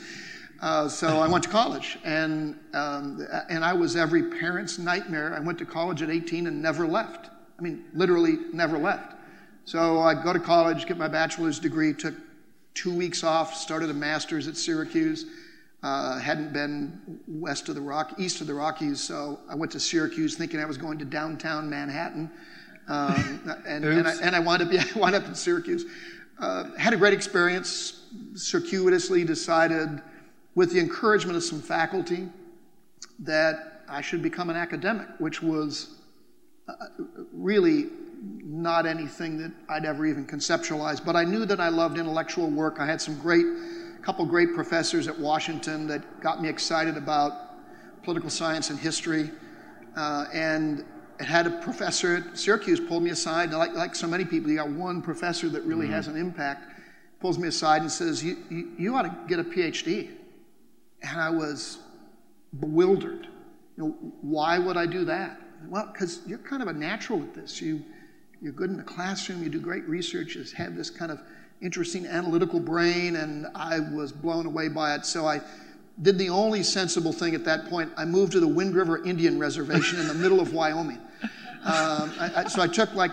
Uh, 0.62 0.88
so 0.88 1.20
I 1.20 1.28
went 1.28 1.44
to 1.44 1.50
college, 1.50 2.00
and, 2.06 2.58
um, 2.74 3.28
and 3.50 3.66
I 3.66 3.74
was 3.74 3.98
every 3.98 4.24
parent's 4.24 4.80
nightmare. 4.80 5.34
I 5.34 5.42
went 5.42 5.58
to 5.58 5.66
college 5.66 6.02
at 6.02 6.10
18 6.10 6.48
and 6.48 6.62
never 6.62 6.88
left. 6.88 7.30
I 7.60 7.62
mean, 7.62 7.84
literally 7.94 8.38
never 8.54 8.78
left. 8.78 9.16
So 9.66 10.00
I 10.00 10.14
go 10.14 10.32
to 10.32 10.40
college, 10.40 10.86
get 10.86 10.98
my 10.98 11.10
bachelor's 11.10 11.60
degree, 11.60 11.94
took 11.94 12.16
two 12.74 12.96
weeks 12.96 13.22
off, 13.22 13.54
started 13.54 13.90
a 13.90 13.94
master's 13.94 14.48
at 14.48 14.56
Syracuse. 14.56 15.26
Uh, 15.84 16.20
hadn't 16.20 16.54
been 16.54 17.20
west 17.28 17.68
of 17.68 17.76
the 17.76 17.82
Rock, 17.82 18.14
east 18.18 18.40
of 18.40 18.48
the 18.48 18.54
Rockies, 18.54 19.02
so 19.02 19.42
I 19.50 19.56
went 19.56 19.74
to 19.74 19.80
Syracuse 19.82 20.36
thinking 20.36 20.62
I 20.62 20.66
was 20.66 20.78
going 20.78 21.00
to 21.00 21.06
downtown 21.06 21.70
Manhattan. 21.70 22.32
Um, 22.88 23.42
and, 23.66 23.86
and, 23.86 24.08
I, 24.08 24.16
and 24.22 24.36
I 24.36 24.40
wound 24.40 24.62
up, 24.62 24.68
yeah, 24.72 24.84
wound 24.96 25.16
up 25.16 25.26
in 25.26 25.36
Syracuse. 25.36 25.86
Uh, 26.40 26.76
had 26.78 26.94
a 26.94 26.98
great 26.98 27.14
experience, 27.14 28.02
circuitously 28.36 29.24
decided, 29.24 30.02
with 30.56 30.72
the 30.72 30.80
encouragement 30.80 31.38
of 31.38 31.44
some 31.44 31.62
faculty, 31.62 32.28
that 33.20 33.84
I 33.88 34.02
should 34.02 34.22
become 34.22 34.50
an 34.50 34.56
academic, 34.56 35.08
which 35.20 35.42
was 35.42 36.00
uh, 36.68 36.74
really 37.34 37.90
not 38.44 38.86
anything 38.86 39.38
that 39.38 39.52
I'd 39.70 39.86
ever 39.86 40.06
even 40.06 40.26
conceptualized. 40.26 41.06
But 41.06 41.16
I 41.16 41.24
knew 41.24 41.46
that 41.46 41.60
I 41.60 41.70
loved 41.70 41.98
intellectual 41.98 42.50
work. 42.50 42.78
I 42.80 42.86
had 42.86 43.02
some 43.02 43.20
great, 43.20 43.46
couple 44.02 44.26
great 44.26 44.54
professors 44.54 45.08
at 45.08 45.18
Washington 45.18 45.88
that 45.88 46.22
got 46.22 46.42
me 46.42 46.50
excited 46.50 46.98
about 46.98 47.34
political 48.04 48.30
science 48.30 48.70
and 48.70 48.80
history. 48.80 49.32
Uh, 49.96 50.26
and 50.34 50.86
had 51.20 51.48
a 51.48 51.52
professor 51.52 52.18
at 52.18 52.38
Syracuse 52.38 52.80
pull 52.80 53.00
me 53.00 53.12
aside, 53.12 53.52
like, 53.52 53.74
like 53.74 53.96
so 53.96 54.08
many 54.08 54.26
people, 54.26 54.50
you 54.50 54.58
got 54.58 54.70
one 54.70 55.02
professor 55.02 55.50
that 55.50 55.64
really 55.64 55.86
mm-hmm. 55.86 55.96
has 55.96 56.08
an 56.08 56.18
impact, 56.18 56.72
pulls 57.20 57.38
me 57.38 57.48
aside 57.48 57.82
and 57.82 57.92
says, 57.92 58.24
you, 58.24 58.38
you, 58.50 58.72
you, 58.78 58.96
ought 58.96 59.04
to 59.04 59.16
get 59.28 59.40
a 59.40 59.44
PhD. 59.44 60.10
And 61.02 61.20
I 61.20 61.30
was 61.30 61.80
bewildered. 62.60 63.28
You 63.78 63.84
know, 63.84 63.90
why 64.22 64.60
would 64.60 64.78
I 64.78 64.86
do 64.86 65.06
that? 65.06 65.40
Well, 65.68 65.90
because 65.92 66.22
you're 66.28 66.40
kind 66.40 66.62
of 66.62 66.68
a 66.68 66.74
natural 66.74 67.22
at 67.22 67.34
this. 67.34 67.62
You, 67.62 67.84
you're 68.42 68.54
good 68.54 68.70
in 68.70 68.78
the 68.78 68.84
classroom, 68.84 69.44
you 69.44 69.50
do 69.50 69.60
great 69.60 69.88
research, 69.88 70.36
you 70.36 70.44
have 70.58 70.76
this 70.76 70.90
kind 70.90 71.12
of 71.12 71.22
interesting 71.62 72.06
analytical 72.06 72.60
brain, 72.60 73.16
and 73.16 73.48
I 73.56 73.80
was 73.80 74.12
blown 74.12 74.46
away 74.46 74.68
by 74.68 74.96
it. 74.96 75.06
So 75.06 75.26
I 75.26 75.42
did 76.02 76.18
the 76.18 76.30
only 76.30 76.64
sensible 76.64 77.14
thing 77.14 77.36
at 77.36 77.46
that 77.46 77.70
point. 77.70 77.92
I 77.96 78.06
moved 78.06 78.32
to 78.34 78.40
the 78.40 78.48
Wind 78.48 78.76
River 78.76 79.04
Indian 79.06 79.38
Reservation 79.38 80.00
in 80.00 80.08
the 80.08 80.14
middle 80.14 80.40
of 80.40 80.54
Wyoming. 80.54 81.00
Um, 81.64 82.12
I, 82.20 82.32
I, 82.38 82.44
so 82.46 82.62
I 82.62 82.68
took 82.68 82.94
like 82.94 83.12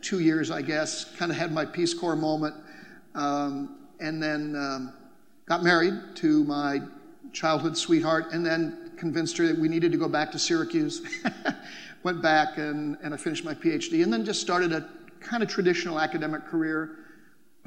two 0.00 0.20
years, 0.20 0.50
I 0.50 0.62
guess. 0.62 1.04
Kind 1.16 1.30
of 1.30 1.36
had 1.36 1.52
my 1.52 1.64
Peace 1.64 1.94
Corps 1.94 2.16
moment, 2.16 2.54
um, 3.14 3.76
and 4.00 4.22
then 4.22 4.56
um, 4.56 4.92
got 5.46 5.62
married 5.62 5.94
to 6.16 6.44
my 6.44 6.80
childhood 7.32 7.76
sweetheart, 7.76 8.32
and 8.32 8.44
then 8.44 8.90
convinced 8.96 9.36
her 9.36 9.46
that 9.46 9.58
we 9.58 9.68
needed 9.68 9.92
to 9.92 9.98
go 9.98 10.08
back 10.08 10.32
to 10.32 10.38
Syracuse. 10.38 11.02
Went 12.02 12.22
back 12.22 12.58
and, 12.58 12.96
and 13.02 13.12
I 13.12 13.16
finished 13.16 13.44
my 13.44 13.54
PhD, 13.54 14.02
and 14.02 14.12
then 14.12 14.24
just 14.24 14.40
started 14.40 14.72
a 14.72 14.88
kind 15.20 15.42
of 15.42 15.48
traditional 15.48 16.00
academic 16.00 16.46
career, 16.46 16.96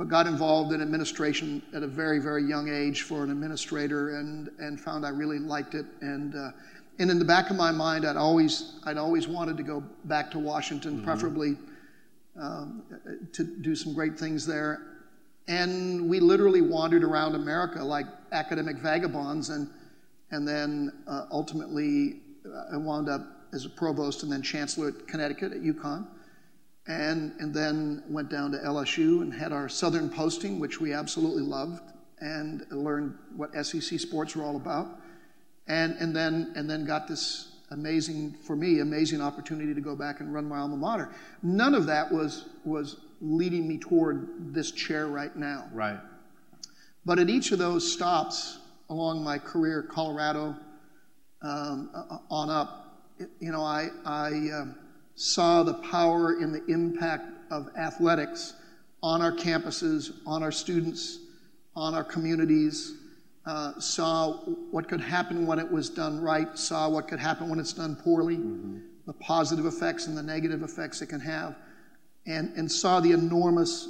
but 0.02 0.08
got 0.08 0.26
involved 0.26 0.74
in 0.74 0.82
administration 0.82 1.62
at 1.76 1.84
a 1.84 1.88
very, 1.88 2.18
very 2.18 2.44
young 2.44 2.68
age 2.70 3.04
for 3.04 3.24
an 3.24 3.30
administrator, 3.30 4.18
and 4.18 4.50
and 4.58 4.82
found 4.82 5.06
I 5.06 5.10
really 5.10 5.38
liked 5.38 5.76
it, 5.76 5.86
and. 6.02 6.36
Uh, 6.36 6.50
and 7.00 7.10
in 7.10 7.18
the 7.18 7.26
back 7.26 7.50
of 7.50 7.56
my 7.56 7.72
mind, 7.72 8.06
I'd 8.06 8.18
always, 8.18 8.74
I'd 8.84 8.98
always 8.98 9.28
wanted 9.28 9.58
to 9.58 9.64
go 9.64 9.82
back 10.04 10.30
to 10.32 10.40
Washington, 10.40 10.98
mm-hmm. 10.98 11.06
preferably 11.06 11.58
um, 12.40 12.84
to 13.32 13.44
do 13.44 13.76
some 13.76 13.96
great 13.96 14.20
things 14.20 14.46
there. 14.46 14.82
And 15.48 16.08
we 16.08 16.20
literally 16.20 16.62
wandered 16.62 17.04
around 17.04 17.34
America 17.34 17.84
like 17.84 18.06
academic 18.34 18.78
vagabonds, 18.78 19.50
and 19.50 19.70
and 20.32 20.48
then 20.48 20.92
uh, 21.08 21.26
ultimately 21.32 22.18
uh, 22.46 22.76
I 22.76 22.78
wound 22.78 23.08
up 23.08 23.26
as 23.54 23.66
a 23.66 23.70
provost 23.70 24.24
and 24.24 24.32
then 24.32 24.44
chancellor 24.44 24.90
at 24.90 25.08
Connecticut 25.08 25.54
at 25.54 25.62
UConn, 25.62 26.06
and 26.88 27.34
and 27.40 27.54
then 27.54 28.04
went 28.10 28.30
down 28.30 28.52
to 28.52 28.58
LSU 28.58 29.22
and 29.22 29.34
had 29.34 29.52
our 29.52 29.70
southern 29.70 30.10
posting, 30.10 30.60
which 30.60 30.82
we 30.82 30.94
absolutely 30.94 31.44
loved, 31.44 31.82
and 32.20 32.66
learned 32.72 33.18
what 33.36 33.54
SEC 33.66 34.00
sports 34.00 34.36
were 34.36 34.44
all 34.44 34.56
about 34.56 35.02
and, 35.68 35.96
and, 36.00 36.16
then, 36.16 36.52
and 36.56 36.70
then 36.70 36.86
got 36.86 37.08
this 37.08 37.50
amazing, 37.72 38.36
for 38.46 38.56
me, 38.56 38.80
amazing 38.80 39.22
opportunity 39.22 39.74
to 39.74 39.82
go 39.82 39.96
back 39.96 40.20
and 40.20 40.34
run 40.34 40.48
my 40.48 40.60
alma 40.60 40.76
mater. 40.76 41.10
None 41.42 41.74
of 41.74 41.86
that 41.86 42.12
was, 42.12 42.46
was 42.66 42.98
leading 43.22 43.68
me 43.68 43.78
toward 43.78 44.54
this 44.54 44.72
chair 44.72 45.08
right 45.08 45.36
now. 45.36 45.70
Right. 45.72 46.00
But 47.06 47.20
at 47.20 47.30
each 47.30 47.52
of 47.52 47.60
those 47.60 47.90
stops 47.90 48.60
along 48.90 49.24
my 49.24 49.38
career, 49.38 49.82
Colorado 49.82 50.56
um, 51.42 51.90
on 52.30 52.50
up, 52.50 52.78
you 53.40 53.52
know, 53.52 53.64
I, 53.64 53.90
I 54.06 54.28
um, 54.28 54.76
saw 55.22 55.62
the 55.62 55.76
power 55.76 56.40
and 56.40 56.52
the 56.52 56.66
impact 56.66 57.26
of 57.52 57.70
athletics 57.78 58.56
on 59.04 59.22
our 59.22 59.32
campuses, 59.32 60.14
on 60.26 60.42
our 60.42 60.52
students, 60.52 61.20
on 61.76 61.94
our 61.94 62.04
communities, 62.04 62.96
uh, 63.46 63.80
saw 63.80 64.34
what 64.72 64.88
could 64.88 65.00
happen 65.00 65.46
when 65.46 65.60
it 65.60 65.72
was 65.72 65.92
done 65.92 66.20
right, 66.20 66.58
saw 66.58 66.90
what 66.90 67.08
could 67.08 67.20
happen 67.20 67.50
when 67.50 67.60
it's 67.60 67.74
done 67.74 67.96
poorly, 67.96 68.38
mm-hmm. 68.38 68.80
the 69.06 69.14
positive 69.14 69.68
effects 69.68 70.08
and 70.08 70.18
the 70.18 70.24
negative 70.24 70.64
effects 70.64 71.04
it 71.04 71.08
can 71.08 71.20
have, 71.20 71.56
and, 72.26 72.52
and 72.58 72.72
saw 72.72 73.00
the 73.00 73.12
enormous 73.12 73.90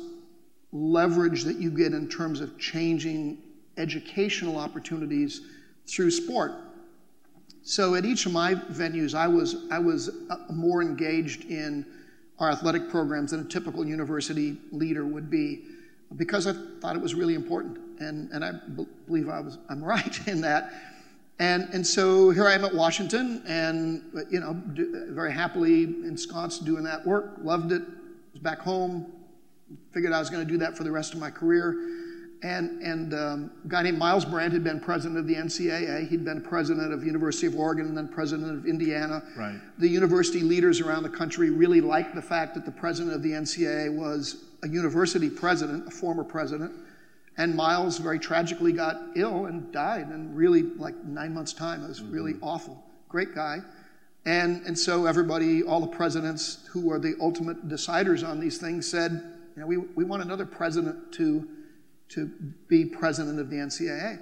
leverage 0.73 1.43
that 1.43 1.55
you 1.55 1.71
get 1.71 1.93
in 1.93 2.09
terms 2.09 2.41
of 2.41 2.59
changing 2.59 3.37
educational 3.77 4.57
opportunities 4.57 5.41
through 5.87 6.11
sport. 6.11 6.51
So 7.63 7.95
at 7.95 8.05
each 8.05 8.25
of 8.25 8.31
my 8.31 8.55
venues, 8.55 9.13
I 9.13 9.27
was, 9.27 9.67
I 9.69 9.79
was 9.79 10.09
uh, 10.29 10.37
more 10.49 10.81
engaged 10.81 11.45
in 11.45 11.85
our 12.39 12.49
athletic 12.49 12.89
programs 12.89 13.31
than 13.31 13.41
a 13.41 13.43
typical 13.43 13.85
university 13.85 14.57
leader 14.71 15.05
would 15.05 15.29
be 15.29 15.63
because 16.15 16.47
I 16.47 16.53
thought 16.79 16.95
it 16.95 17.01
was 17.01 17.13
really 17.13 17.35
important 17.35 17.77
and, 17.99 18.31
and 18.31 18.43
I 18.43 18.53
believe 19.07 19.29
I 19.29 19.39
was, 19.39 19.59
I'm 19.69 19.83
right 19.83 20.19
in 20.27 20.41
that. 20.41 20.73
And, 21.39 21.69
and 21.73 21.85
so 21.85 22.29
here 22.29 22.47
I 22.47 22.53
am 22.53 22.63
at 22.65 22.75
Washington, 22.75 23.41
and 23.47 24.03
you 24.29 24.39
know, 24.39 24.53
do, 24.53 25.07
very 25.09 25.31
happily 25.31 25.83
ensconced 25.83 26.65
doing 26.65 26.83
that 26.83 27.03
work. 27.03 27.33
Loved 27.41 27.71
it. 27.71 27.81
Was 28.33 28.41
back 28.43 28.59
home. 28.59 29.11
Figured 29.91 30.13
I 30.13 30.19
was 30.19 30.29
going 30.29 30.45
to 30.45 30.51
do 30.51 30.59
that 30.59 30.77
for 30.77 30.83
the 30.83 30.91
rest 30.91 31.15
of 31.15 31.19
my 31.19 31.31
career. 31.31 32.00
And, 32.43 32.81
and 32.81 33.13
um, 33.13 33.51
a 33.63 33.67
guy 33.67 33.83
named 33.83 33.99
Myles 33.99 34.25
Brand 34.25 34.51
had 34.51 34.63
been 34.63 34.79
president 34.79 35.19
of 35.19 35.27
the 35.27 35.35
NCAA. 35.35 36.07
He'd 36.07 36.25
been 36.25 36.41
president 36.41 36.91
of 36.91 37.05
University 37.05 37.45
of 37.45 37.55
Oregon 37.55 37.85
and 37.85 37.95
then 37.95 38.07
president 38.07 38.57
of 38.57 38.65
Indiana. 38.65 39.21
Right. 39.37 39.59
The 39.77 39.87
university 39.87 40.41
leaders 40.41 40.81
around 40.81 41.03
the 41.03 41.09
country 41.09 41.51
really 41.51 41.81
liked 41.81 42.15
the 42.15 42.21
fact 42.21 42.55
that 42.55 42.65
the 42.65 42.71
president 42.71 43.15
of 43.15 43.21
the 43.21 43.31
NCAA 43.31 43.95
was 43.95 44.45
a 44.63 44.67
university 44.67 45.29
president, 45.29 45.87
a 45.87 45.91
former 45.91 46.23
president. 46.23 46.71
And 47.37 47.55
Myles 47.55 47.99
very 47.99 48.19
tragically 48.19 48.71
got 48.71 48.99
ill 49.15 49.45
and 49.45 49.71
died 49.71 50.09
in 50.09 50.33
really 50.33 50.63
like 50.63 50.95
nine 51.05 51.33
months' 51.33 51.53
time. 51.53 51.83
It 51.83 51.89
was 51.89 52.01
mm-hmm. 52.01 52.11
really 52.11 52.33
awful. 52.41 52.83
Great 53.07 53.35
guy. 53.35 53.59
And, 54.25 54.65
and 54.65 54.77
so 54.77 55.05
everybody, 55.05 55.63
all 55.63 55.79
the 55.79 55.87
presidents 55.87 56.67
who 56.71 56.91
are 56.91 56.99
the 56.99 57.15
ultimate 57.19 57.67
deciders 57.67 58.27
on 58.27 58.39
these 58.39 58.57
things 58.57 58.89
said, 58.89 59.11
you 59.55 59.61
know, 59.61 59.67
we, 59.67 59.77
we 59.77 60.03
want 60.03 60.21
another 60.21 60.45
president 60.45 61.11
to, 61.13 61.47
to 62.11 62.29
be 62.67 62.85
president 62.85 63.39
of 63.39 63.49
the 63.49 63.57
NCAA. 63.57 64.19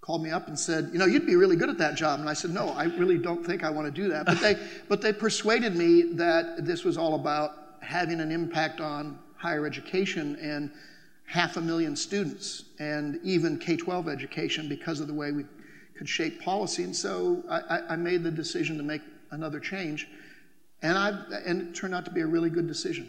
Called 0.00 0.22
me 0.22 0.30
up 0.30 0.48
and 0.48 0.58
said, 0.58 0.90
you 0.92 0.98
know, 0.98 1.06
you'd 1.06 1.26
be 1.26 1.36
really 1.36 1.56
good 1.56 1.70
at 1.70 1.78
that 1.78 1.94
job. 1.94 2.20
And 2.20 2.28
I 2.28 2.34
said, 2.34 2.50
no, 2.50 2.68
I 2.70 2.84
really 2.84 3.16
don't 3.16 3.44
think 3.44 3.64
I 3.64 3.70
want 3.70 3.86
to 3.86 4.02
do 4.02 4.08
that. 4.08 4.26
But 4.26 4.40
they, 4.40 4.56
but 4.88 5.00
they 5.00 5.12
persuaded 5.12 5.74
me 5.74 6.02
that 6.14 6.66
this 6.66 6.84
was 6.84 6.98
all 6.98 7.14
about 7.14 7.52
having 7.80 8.20
an 8.20 8.30
impact 8.30 8.80
on 8.80 9.18
higher 9.36 9.66
education 9.66 10.36
and 10.40 10.70
half 11.26 11.56
a 11.56 11.60
million 11.60 11.96
students 11.96 12.64
and 12.78 13.18
even 13.24 13.58
K 13.58 13.76
12 13.76 14.08
education 14.08 14.68
because 14.68 15.00
of 15.00 15.06
the 15.06 15.14
way 15.14 15.32
we 15.32 15.44
could 15.96 16.08
shape 16.08 16.42
policy. 16.42 16.82
And 16.82 16.94
so 16.94 17.42
I, 17.48 17.80
I 17.90 17.96
made 17.96 18.22
the 18.24 18.30
decision 18.30 18.76
to 18.76 18.82
make 18.82 19.00
another 19.30 19.58
change. 19.58 20.06
And, 20.82 20.98
i 20.98 21.10
and 21.46 21.62
it 21.62 21.74
turned 21.74 21.94
out 21.94 22.04
to 22.04 22.10
be 22.10 22.20
a 22.20 22.26
really 22.26 22.50
good 22.50 22.66
decision 22.66 23.08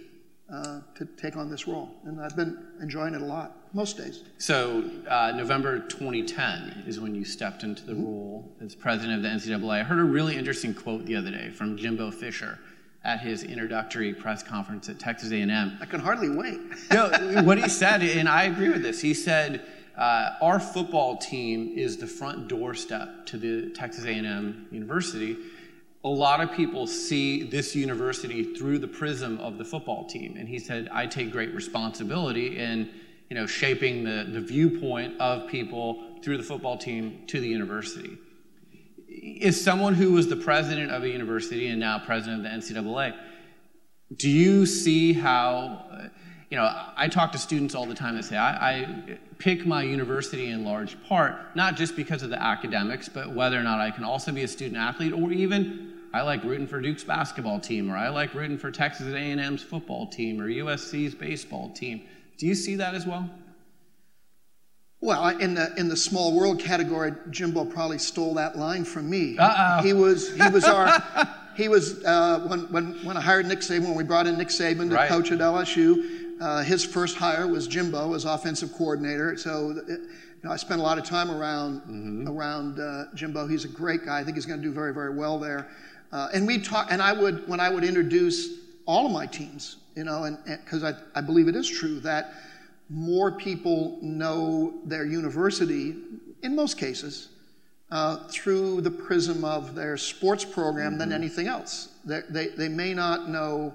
uh, 0.52 0.82
to 0.96 1.06
take 1.18 1.36
on 1.36 1.50
this 1.50 1.68
role. 1.68 1.90
And 2.04 2.22
I've 2.22 2.36
been 2.36 2.68
enjoying 2.82 3.16
it 3.16 3.22
a 3.22 3.26
lot, 3.26 3.58
most 3.74 3.98
days. 3.98 4.24
So, 4.38 4.84
uh, 5.10 5.34
November 5.36 5.80
2010 5.80 6.84
is 6.86 7.00
when 7.00 7.16
you 7.16 7.26
stepped 7.26 7.64
into 7.64 7.84
the 7.84 7.94
mm-hmm. 7.94 8.06
role 8.06 8.52
as 8.64 8.76
president 8.76 9.18
of 9.18 9.24
the 9.24 9.30
NCAA. 9.30 9.82
I 9.82 9.84
heard 9.84 10.00
a 10.00 10.04
really 10.04 10.36
interesting 10.36 10.74
quote 10.74 11.06
the 11.06 11.16
other 11.16 11.32
day 11.32 11.50
from 11.50 11.78
Jimbo 11.78 12.12
Fisher 12.12 12.60
at 13.04 13.20
his 13.20 13.44
introductory 13.44 14.14
press 14.14 14.44
conference 14.44 14.90
at 14.90 15.00
Texas 15.00 15.32
A&M. 15.32 15.78
I 15.80 15.86
can 15.86 16.00
hardly 16.00 16.30
wait. 16.30 16.60
no, 16.92 17.10
what 17.44 17.58
he 17.58 17.70
said, 17.70 18.02
and 18.02 18.28
I 18.28 18.44
agree 18.44 18.70
with 18.70 18.82
this. 18.82 19.00
He 19.02 19.14
said, 19.14 19.62
uh, 19.96 20.32
"Our 20.42 20.60
football 20.60 21.18
team 21.18 21.74
is 21.76 21.98
the 21.98 22.08
front 22.08 22.48
doorstep 22.48 23.28
to 23.28 23.38
the 23.38 23.70
Texas 23.70 24.06
A&M 24.06 24.68
University." 24.72 25.38
A 26.06 26.08
lot 26.08 26.40
of 26.40 26.54
people 26.54 26.88
see 26.88 27.44
this 27.44 27.76
university 27.76 28.56
through 28.56 28.80
the 28.80 28.88
prism 28.88 29.38
of 29.40 29.58
the 29.58 29.66
football 29.66 30.06
team, 30.06 30.38
and 30.38 30.48
he 30.48 30.60
said, 30.60 30.88
"I 30.92 31.08
take 31.08 31.32
great 31.32 31.54
responsibility 31.54 32.58
in." 32.58 32.90
You 33.28 33.36
know, 33.36 33.48
shaping 33.48 34.04
the, 34.04 34.28
the 34.32 34.40
viewpoint 34.40 35.20
of 35.20 35.48
people 35.48 36.20
through 36.22 36.38
the 36.38 36.44
football 36.44 36.78
team 36.78 37.24
to 37.26 37.40
the 37.40 37.48
university 37.48 38.20
is 39.16 39.62
someone 39.62 39.94
who 39.94 40.12
was 40.12 40.28
the 40.28 40.36
president 40.36 40.92
of 40.92 41.04
a 41.04 41.10
university 41.10 41.68
and 41.68 41.80
now 41.80 42.00
president 42.00 42.46
of 42.46 42.52
the 42.52 42.74
NCAA, 42.74 43.16
do 44.16 44.30
you 44.30 44.66
see 44.66 45.14
how, 45.14 45.86
uh, 45.92 46.08
you 46.50 46.58
know, 46.58 46.70
I 46.96 47.08
talk 47.08 47.32
to 47.32 47.38
students 47.38 47.76
all 47.76 47.86
the 47.86 47.96
time 47.96 48.16
that 48.16 48.26
say, 48.26 48.38
I, 48.38 48.72
I, 48.72 49.18
pick 49.38 49.66
my 49.66 49.84
university 49.84 50.50
in 50.50 50.64
large 50.64 50.96
part, 51.10 51.56
not 51.58 51.76
just 51.76 51.96
because 51.98 52.24
of 52.24 52.30
the 52.30 52.42
academics, 52.42 53.10
but 53.10 53.32
whether 53.32 53.60
or 53.60 53.64
not 53.64 53.82
I 53.82 53.92
can 53.92 54.06
also 54.06 54.32
be 54.32 54.44
a 54.44 54.48
student 54.48 54.78
athlete 54.78 55.12
or 55.12 55.32
even 55.32 55.95
I 56.16 56.22
like 56.22 56.46
rooting 56.46 56.66
for 56.66 56.80
Duke's 56.80 57.04
basketball 57.04 57.60
team 57.60 57.92
or 57.92 57.98
I 57.98 58.08
like 58.08 58.34
rooting 58.34 58.58
for 58.58 58.72
Texas 58.72 59.14
A&M's 59.14 59.62
football 59.62 60.08
team 60.08 60.40
or 60.40 60.48
USC's 60.48 61.14
baseball 61.14 61.72
team. 61.72 62.04
Do 62.38 62.48
you 62.48 62.56
see 62.56 62.76
that 62.76 62.96
as 62.96 63.06
well? 63.06 63.30
Well, 65.02 65.28
in 65.40 65.56
the 65.56 65.74
in 65.76 65.90
the 65.90 65.98
small 65.98 66.34
world 66.34 66.62
category, 66.62 67.12
Jimbo 67.32 67.66
probably 67.66 67.98
stole 67.98 68.34
that 68.36 68.58
line 68.58 68.86
from 68.86 69.10
me. 69.10 69.38
Uh-oh. 69.38 69.84
He 69.84 69.92
was 69.92 70.34
he 70.34 70.48
was 70.48 70.64
our 70.64 71.04
he 71.58 71.68
was 71.68 72.02
uh, 72.06 72.46
when 72.48 72.72
when 72.72 73.06
when 73.06 73.18
I 73.18 73.22
hired 73.22 73.46
Nick 73.46 73.60
Saban 73.60 73.82
when 73.82 73.96
we 73.96 74.06
brought 74.06 74.26
in 74.26 74.38
Nick 74.38 74.48
Saban 74.48 74.88
to 74.90 74.96
right. 74.96 75.10
coach 75.10 75.34
at 75.34 75.40
LSU. 75.40 76.40
Uh, 76.40 76.64
his 76.64 76.86
first 76.86 77.18
hire 77.18 77.46
was 77.46 77.68
Jimbo 77.68 78.14
as 78.14 78.24
offensive 78.24 78.72
coordinator. 78.72 79.36
So. 79.36 79.72
It, 79.72 79.90
uh, 79.90 79.94
you 80.36 80.50
know, 80.50 80.54
I 80.54 80.58
spent 80.58 80.80
a 80.80 80.84
lot 80.84 81.00
of 81.00 81.04
time 81.04 81.32
around 81.32 81.82
mm-hmm. 81.82 82.28
around 82.28 82.80
uh, 82.80 83.06
Jimbo. 83.16 83.48
He's 83.48 83.66
a 83.66 83.68
great 83.68 84.06
guy. 84.06 84.20
I 84.20 84.24
think 84.24 84.38
he's 84.38 84.46
going 84.46 84.62
to 84.62 84.68
do 84.68 84.72
very 84.72 84.94
very 84.94 85.10
well 85.10 85.40
there. 85.40 85.70
Uh, 86.12 86.30
and 86.34 86.48
we 86.48 86.60
talk. 86.60 86.88
And 86.90 87.02
I 87.02 87.14
would 87.14 87.48
when 87.48 87.60
I 87.60 87.70
would 87.70 87.84
introduce 87.84 88.50
all 88.86 89.06
of 89.06 89.12
my 89.12 89.26
teams, 89.26 89.78
you 89.96 90.04
know, 90.04 90.24
and 90.24 90.38
because 90.46 90.84
I 90.84 90.94
I 91.14 91.22
believe 91.22 91.48
it 91.48 91.56
is 91.56 91.70
true 91.70 92.00
that 92.02 92.34
more 92.90 93.32
people 93.32 93.98
know 94.02 94.76
their 94.86 95.06
university, 95.06 95.96
in 96.44 96.56
most 96.56 96.78
cases, 96.78 97.30
uh, 97.92 98.28
through 98.28 98.82
the 98.82 98.92
prism 98.92 99.44
of 99.44 99.76
their 99.76 99.98
sports 99.98 100.44
program 100.44 100.92
mm-hmm. 100.92 101.00
than 101.00 101.14
anything 101.14 101.48
else. 101.48 101.90
They, 102.04 102.22
they, 102.30 102.48
they 102.48 102.70
may 102.70 102.94
not 102.94 103.30
know 103.30 103.74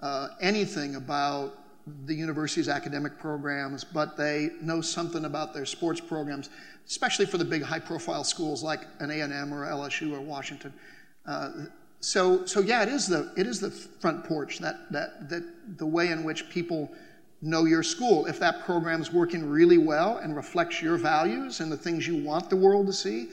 uh, 0.00 0.28
anything 0.40 0.96
about 0.96 1.58
the 2.06 2.14
university's 2.14 2.68
academic 2.68 3.18
programs, 3.18 3.84
but 3.84 4.16
they 4.16 4.50
know 4.62 4.80
something 4.80 5.24
about 5.24 5.52
their 5.52 5.66
sports 5.66 6.00
programs, 6.00 6.48
especially 6.86 7.26
for 7.26 7.38
the 7.38 7.44
big 7.44 7.62
high-profile 7.62 8.24
schools 8.24 8.62
like 8.62 8.80
an 9.00 9.10
A&M 9.10 9.52
or 9.52 9.66
LSU 9.66 10.12
or 10.12 10.20
Washington. 10.20 10.72
Uh, 11.26 11.50
so, 12.00 12.44
so 12.44 12.60
yeah, 12.60 12.82
it 12.82 12.88
is 12.90 13.06
the 13.06 13.32
it 13.36 13.46
is 13.46 13.60
the 13.60 13.70
front 13.70 14.24
porch 14.24 14.58
that 14.58 14.92
that 14.92 15.30
that 15.30 15.78
the 15.78 15.86
way 15.86 16.10
in 16.10 16.22
which 16.22 16.50
people 16.50 16.90
know 17.40 17.64
your 17.64 17.82
school. 17.82 18.26
If 18.26 18.38
that 18.40 18.64
program 18.64 19.00
is 19.00 19.12
working 19.12 19.48
really 19.48 19.78
well 19.78 20.18
and 20.18 20.36
reflects 20.36 20.82
your 20.82 20.96
values 20.96 21.60
and 21.60 21.72
the 21.72 21.76
things 21.76 22.06
you 22.06 22.22
want 22.22 22.50
the 22.50 22.56
world 22.56 22.86
to 22.86 22.92
see, 22.92 23.28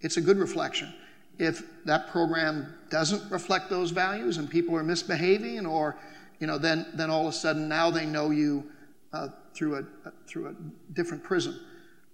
it's 0.00 0.16
a 0.16 0.20
good 0.20 0.38
reflection. 0.38 0.92
If 1.38 1.64
that 1.84 2.08
program 2.08 2.74
doesn't 2.90 3.30
reflect 3.30 3.70
those 3.70 3.90
values 3.90 4.38
and 4.38 4.48
people 4.48 4.76
are 4.76 4.84
misbehaving, 4.84 5.66
or 5.66 5.96
you 6.38 6.46
know, 6.46 6.58
then 6.58 6.86
then 6.94 7.10
all 7.10 7.22
of 7.22 7.34
a 7.34 7.36
sudden 7.36 7.68
now 7.68 7.90
they 7.90 8.06
know 8.06 8.30
you 8.30 8.64
uh, 9.12 9.28
through 9.52 9.76
a 9.78 10.10
through 10.26 10.48
a 10.48 10.54
different 10.92 11.24
prism. 11.24 11.58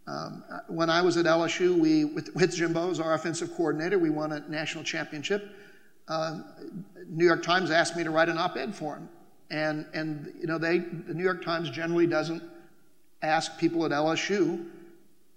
Um, 0.09 0.43
when 0.69 0.88
I 0.88 1.03
was 1.03 1.17
at 1.19 1.27
LSU, 1.27 1.79
we 1.79 2.05
with, 2.05 2.35
with 2.35 2.55
Jimbo 2.55 2.91
as 2.91 2.99
our 2.99 3.12
offensive 3.12 3.55
coordinator, 3.55 3.99
we 3.99 4.09
won 4.09 4.33
a 4.33 4.41
national 4.49 4.83
championship. 4.83 5.50
Uh, 6.07 6.41
New 7.09 7.27
York 7.27 7.43
Times 7.43 7.71
asked 7.71 7.95
me 7.95 8.05
to 8.05 8.11
write 8.11 8.31
an 8.31 8.38
op-ed 8.38 8.75
for 8.75 8.95
them, 8.95 9.09
and 9.50 9.85
and 9.93 10.33
you 10.41 10.47
know 10.47 10.57
they 10.57 10.79
the 10.79 11.12
New 11.12 11.23
York 11.23 11.45
Times 11.45 11.69
generally 11.69 12.07
doesn't 12.07 12.43
ask 13.21 13.59
people 13.59 13.85
at 13.85 13.91
LSU 13.91 14.65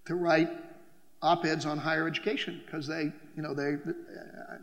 to 0.06 0.16
write 0.16 0.50
op-eds 1.22 1.66
on 1.66 1.78
higher 1.78 2.08
education 2.08 2.62
because 2.66 2.88
they 2.88 3.12
you 3.36 3.44
know 3.44 3.54
they 3.54 3.74
uh, 3.74 4.58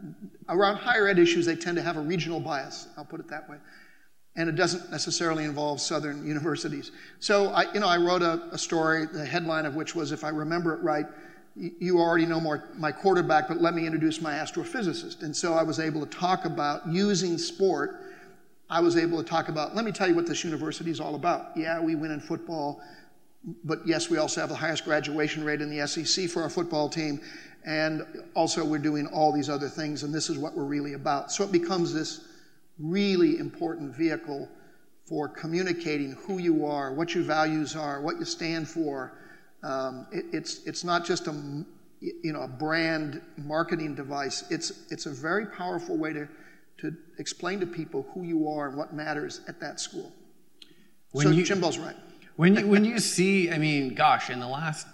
around 0.49 0.77
higher 0.77 1.07
ed 1.07 1.19
issues 1.19 1.45
they 1.45 1.57
tend 1.57 1.77
to 1.77 1.83
have 1.83 1.99
a 1.99 2.01
regional 2.01 2.41
bias. 2.41 2.89
I'll 2.97 3.05
put 3.05 3.21
it 3.21 3.29
that 3.29 3.49
way 3.51 3.59
and 4.39 4.49
it 4.49 4.55
doesn't 4.55 4.89
necessarily 4.93 5.45
involve 5.45 5.81
southern 5.81 6.25
universities. 6.25 6.93
So 7.19 7.49
I, 7.49 7.71
you 7.73 7.81
know, 7.81 7.89
I 7.89 7.97
wrote 7.97 8.23
a, 8.23 8.41
a, 8.53 8.57
story, 8.57 9.05
the 9.05 9.25
headline 9.25 9.67
of 9.67 9.75
which 9.75 9.97
was, 9.97 10.13
if 10.13 10.23
I 10.23 10.29
remember 10.29 10.73
it 10.75 10.81
right, 10.81 11.07
you 11.57 11.99
already 11.99 12.25
know 12.25 12.39
more, 12.39 12.69
my 12.77 12.93
quarterback, 12.93 13.49
but 13.49 13.61
let 13.61 13.75
me 13.75 13.85
introduce 13.85 14.21
my 14.21 14.35
astrophysicist. 14.35 15.25
And 15.25 15.37
so 15.37 15.55
I 15.55 15.65
was 15.65 15.81
able 15.81 16.07
to 16.07 16.19
talk 16.19 16.45
about 16.45 16.87
using 16.87 17.37
sport. 17.37 18.01
I 18.71 18.79
was 18.79 18.97
able 18.97 19.21
to 19.21 19.29
talk 19.29 19.49
about, 19.49 19.75
let 19.75 19.85
me 19.85 19.91
tell 19.91 20.07
you 20.07 20.15
what 20.15 20.27
this 20.27 20.45
university 20.45 20.93
is 20.93 21.01
all 21.01 21.17
about. 21.17 21.57
Yeah, 21.57 21.81
we 21.81 21.97
win 21.97 22.13
in 22.13 22.21
football, 22.21 22.81
but 23.65 23.81
yes, 23.85 24.09
we 24.09 24.19
also 24.19 24.41
have 24.41 24.51
the 24.51 24.57
highest 24.57 24.85
graduation 24.85 25.43
rate 25.43 25.61
in 25.61 25.69
the 25.69 25.85
SEC 25.85 26.31
for 26.31 26.43
our 26.43 26.51
football 26.51 26.89
team. 26.89 27.21
And 27.65 28.07
also, 28.35 28.65
we're 28.65 28.79
doing 28.79 29.09
all 29.09 29.33
these 29.33 29.51
other 29.51 29.69
things, 29.69 30.05
and 30.05 30.15
this 30.15 30.31
is 30.31 30.39
what 30.39 30.57
we're 30.57 30.63
really 30.63 30.93
about. 30.93 31.33
So 31.33 31.43
it 31.43 31.51
becomes 31.51 31.93
this 31.93 32.28
really 32.79 33.39
important 33.39 33.95
vehicle 33.95 34.49
for 35.07 35.29
communicating 35.29 36.13
who 36.13 36.39
you 36.39 36.67
are, 36.67 36.93
what 36.93 37.15
your 37.15 37.25
values 37.25 37.75
are, 37.75 38.01
what 38.03 38.19
you 38.19 38.25
stand 38.25 38.69
for. 38.69 39.13
Um, 39.63 40.07
it, 40.13 40.27
it's, 40.33 40.65
it's 40.65 40.85
not 40.85 41.05
just 41.05 41.27
a, 41.27 41.65
you 42.01 42.33
know, 42.33 42.43
a 42.43 42.49
brand 42.49 43.21
marketing 43.37 43.95
device. 43.95 44.45
It's, 44.51 44.85
it's 44.91 45.07
a 45.07 45.11
very 45.11 45.47
powerful 45.47 45.97
way 45.97 46.13
to, 46.13 46.29
to 46.79 46.95
explain 47.19 47.59
to 47.61 47.67
people 47.67 48.07
who 48.13 48.23
you 48.23 48.49
are 48.49 48.69
and 48.69 48.77
what 48.77 48.93
matters 48.93 49.41
at 49.49 49.59
that 49.61 49.81
school. 49.81 50.13
When 51.13 51.27
so 51.27 51.31
you, 51.33 51.43
Jimbo's 51.43 51.79
right. 51.79 51.97
When 52.37 52.55
you, 52.55 52.67
when 52.69 52.85
you 52.85 52.99
see, 53.01 53.51
I 53.51 53.59
mean, 53.59 53.95
gosh, 53.95 54.31
in 54.31 54.41
the 54.41 54.47
last 54.47 54.87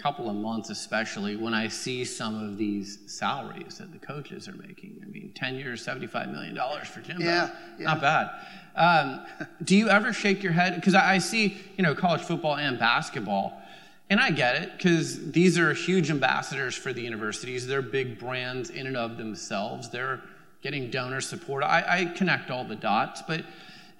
couple 0.00 0.30
of 0.30 0.36
months, 0.36 0.70
especially 0.70 1.36
when 1.36 1.54
I 1.54 1.68
see 1.68 2.04
some 2.04 2.42
of 2.42 2.56
these 2.56 2.98
salaries 3.06 3.78
that 3.78 3.92
the 3.92 3.98
coaches 3.98 4.48
are 4.48 4.54
making. 4.54 5.00
I 5.02 5.06
mean, 5.06 5.32
10 5.34 5.56
years, 5.56 5.84
$75 5.84 6.32
million 6.32 6.58
for 6.84 7.00
Jimbo. 7.00 7.24
Yeah, 7.24 7.50
yeah. 7.78 7.84
Not 7.84 8.00
bad. 8.00 8.30
Um, 8.76 9.26
do 9.64 9.76
you 9.76 9.88
ever 9.88 10.12
shake 10.12 10.42
your 10.42 10.52
head? 10.52 10.74
Because 10.76 10.94
I, 10.94 11.14
I 11.14 11.18
see, 11.18 11.58
you 11.76 11.82
know, 11.82 11.94
college 11.94 12.22
football 12.22 12.56
and 12.56 12.78
basketball, 12.78 13.60
and 14.08 14.18
I 14.20 14.30
get 14.30 14.56
it 14.56 14.72
because 14.76 15.30
these 15.30 15.58
are 15.58 15.72
huge 15.72 16.10
ambassadors 16.10 16.74
for 16.74 16.92
the 16.92 17.02
universities. 17.02 17.66
They're 17.66 17.82
big 17.82 18.18
brands 18.18 18.70
in 18.70 18.86
and 18.86 18.96
of 18.96 19.16
themselves. 19.16 19.88
They're 19.88 20.20
getting 20.62 20.90
donor 20.90 21.20
support. 21.20 21.62
I, 21.62 21.84
I 21.88 22.04
connect 22.06 22.50
all 22.50 22.64
the 22.64 22.76
dots, 22.76 23.22
but 23.26 23.44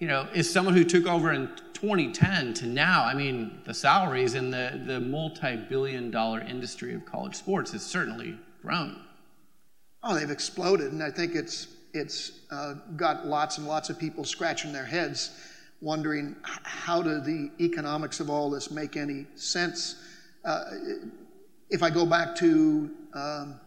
you 0.01 0.09
know, 0.09 0.27
is 0.35 0.51
someone 0.51 0.75
who 0.75 0.83
took 0.83 1.07
over 1.07 1.31
in 1.31 1.49
2010 1.75 2.55
to 2.55 2.67
now, 2.67 3.05
I 3.05 3.15
mean, 3.15 3.61
the 3.65 3.75
salaries 3.75 4.35
in 4.35 4.51
the, 4.51 4.81
the 4.87 4.99
multi 4.99 5.57
billion 5.57 6.11
dollar 6.11 6.41
industry 6.41 6.95
of 6.95 7.05
college 7.05 7.37
sports 7.37 7.73
has 7.73 7.83
certainly 7.83 8.39
grown. 8.63 8.99
Oh, 10.03 10.19
they've 10.19 10.31
exploded. 10.31 10.93
And 10.93 11.03
I 11.03 11.11
think 11.11 11.35
it's, 11.35 11.69
it's 11.93 12.33
uh, 12.51 12.75
got 12.97 13.27
lots 13.27 13.59
and 13.59 13.69
lots 13.69 13.91
of 13.91 13.99
people 13.99 14.25
scratching 14.25 14.73
their 14.73 14.87
heads, 14.87 15.39
wondering 15.83 16.35
how 16.43 17.03
do 17.03 17.21
the 17.21 17.51
economics 17.61 18.21
of 18.21 18.31
all 18.31 18.49
this 18.49 18.71
make 18.71 18.97
any 18.97 19.27
sense? 19.35 19.97
Uh, 20.47 20.65
if 21.69 21.83
I 21.83 21.91
go 21.91 22.07
back 22.07 22.35
to 22.37 22.91
um, 23.13 23.61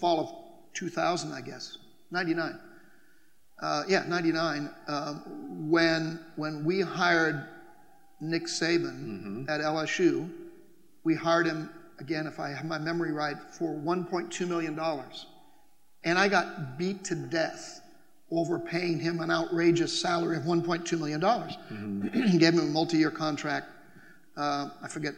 fall 0.00 0.18
of 0.18 0.74
2000, 0.74 1.32
I 1.32 1.40
guess, 1.42 1.78
99 2.10 2.58
uh, 3.62 3.84
yeah, 3.88 4.04
99, 4.08 4.70
um, 4.88 5.70
when, 5.70 6.18
when 6.36 6.64
we 6.64 6.80
hired 6.80 7.46
Nick 8.20 8.44
Saban 8.44 8.82
mm-hmm. 8.82 9.44
at 9.48 9.60
LSU, 9.60 10.28
we 11.04 11.14
hired 11.14 11.46
him, 11.46 11.70
again, 12.00 12.26
if 12.26 12.40
I 12.40 12.50
have 12.50 12.64
my 12.64 12.78
memory 12.78 13.12
right, 13.12 13.36
for 13.50 13.72
$1.2 13.74 14.48
million. 14.48 14.78
And 16.04 16.18
I 16.18 16.28
got 16.28 16.76
beat 16.76 17.04
to 17.04 17.14
death 17.14 17.80
over 18.32 18.58
paying 18.58 18.98
him 18.98 19.20
an 19.20 19.30
outrageous 19.30 19.98
salary 19.98 20.38
of 20.38 20.42
$1.2 20.42 20.98
million. 20.98 21.20
Mm-hmm. 21.20 22.38
Gave 22.38 22.54
him 22.54 22.60
a 22.60 22.64
multi 22.64 22.96
year 22.96 23.10
contract. 23.10 23.68
Uh, 24.36 24.70
I 24.82 24.88
forget 24.88 25.14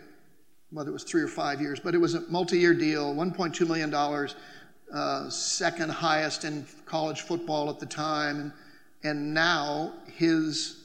whether 0.71 0.91
it 0.91 0.93
was 0.93 1.05
three 1.05 1.23
or 1.23 1.29
five 1.29 1.61
years, 1.61 1.79
but 1.81 1.95
it 1.95 1.99
was 1.99 2.15
a 2.15 2.21
multi 2.23 2.59
year 2.59 2.75
deal, 2.75 3.15
$1.2 3.15 3.67
million 3.67 4.29
uh, 4.93 5.29
second 5.29 5.91
highest 5.91 6.45
in 6.45 6.67
college 6.87 7.23
football 7.23 7.71
at 7.71 7.79
the 7.79 7.87
time. 7.87 8.53
And, 9.03 9.35
now 9.35 9.93
his 10.17 10.85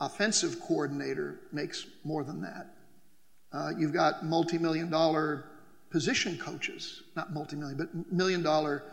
offensive 0.00 0.58
coordinator 0.60 1.40
makes 1.52 1.86
more 2.02 2.24
than 2.24 2.40
that. 2.40 2.74
Uh, 3.52 3.72
you've 3.76 3.92
got 3.92 4.24
multi 4.24 4.56
million 4.56 4.88
dollar 4.88 5.44
position 5.90 6.38
coaches, 6.38 7.02
not 7.14 7.32
multi 7.34 7.56
million, 7.56 7.76
but 7.76 8.12
million 8.12 8.42
dollar 8.42 8.84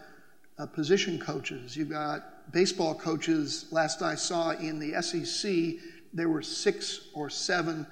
uh, 0.58 0.65
position 0.65 1.18
coaches. 1.20 1.78
You've 1.78 1.89
got 1.89 2.52
baseball 2.52 2.94
coaches. 2.96 3.68
Last 3.72 4.02
I 4.02 4.15
saw 4.15 4.52
in 4.52 4.80
the 4.80 5.02
SEC, 5.02 5.82
there 6.13 6.30
were 6.30 6.41
six 6.41 7.08
or 7.13 7.30
seven 7.30 7.86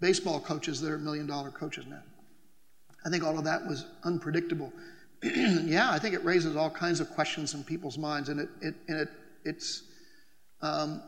baseball 0.00 0.40
coaches 0.40 0.80
that 0.80 0.90
are 0.90 0.98
million 0.98 1.26
dollar 1.26 1.50
coaches 1.50 1.86
now. 1.86 2.02
I 3.04 3.10
think 3.10 3.24
all 3.24 3.38
of 3.38 3.44
that 3.44 3.66
was 3.66 3.86
unpredictable. 4.04 4.72
yeah, 5.22 5.90
I 5.90 5.98
think 5.98 6.14
it 6.14 6.24
raises 6.24 6.56
all 6.56 6.70
kinds 6.70 7.00
of 7.00 7.10
questions 7.10 7.52
in 7.52 7.62
people's 7.62 7.98
minds, 7.98 8.30
and 8.30 8.40
it, 8.40 8.48
it, 8.62 8.74
and 8.88 9.00
it 9.00 9.08
it's 9.44 9.82
um, 10.62 11.02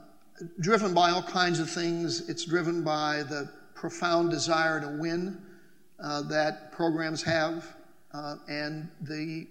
driven 0.61 0.92
by 0.92 1.11
all 1.11 1.22
kinds 1.22 1.61
of 1.61 1.70
things. 1.70 2.29
It's 2.29 2.44
driven 2.44 2.85
by 2.85 3.22
the 3.22 3.51
profound 3.75 4.31
desire 4.31 4.81
to 4.81 4.88
win 4.88 5.40
uh, 6.03 6.22
that 6.22 6.72
programs 6.72 7.22
have, 7.22 7.75
uh, 8.12 8.37
and 8.48 8.90
the 9.01 9.46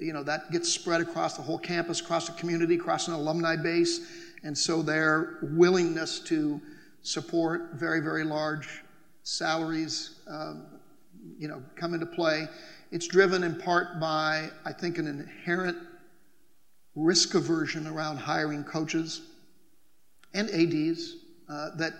you 0.00 0.12
know 0.12 0.24
that 0.24 0.50
gets 0.50 0.68
spread 0.68 1.00
across 1.00 1.36
the 1.36 1.42
whole 1.42 1.58
campus, 1.58 2.00
across 2.00 2.26
the 2.26 2.34
community, 2.34 2.74
across 2.74 3.06
an 3.06 3.14
alumni 3.14 3.54
base, 3.54 4.00
and 4.42 4.58
so 4.58 4.82
their 4.82 5.38
willingness 5.40 6.18
to 6.18 6.60
support 7.02 7.74
very 7.74 8.00
very 8.00 8.24
large 8.24 8.82
salaries, 9.22 10.16
um, 10.28 10.66
you 11.38 11.46
know, 11.46 11.62
come 11.76 11.94
into 11.94 12.06
play. 12.06 12.48
It's 12.94 13.08
driven 13.08 13.42
in 13.42 13.56
part 13.56 13.98
by, 13.98 14.50
I 14.64 14.72
think, 14.72 14.98
an 14.98 15.08
inherent 15.08 15.76
risk 16.94 17.34
aversion 17.34 17.88
around 17.88 18.18
hiring 18.18 18.62
coaches 18.62 19.22
and 20.32 20.48
ADs 20.48 21.16
uh, 21.48 21.70
that 21.74 21.94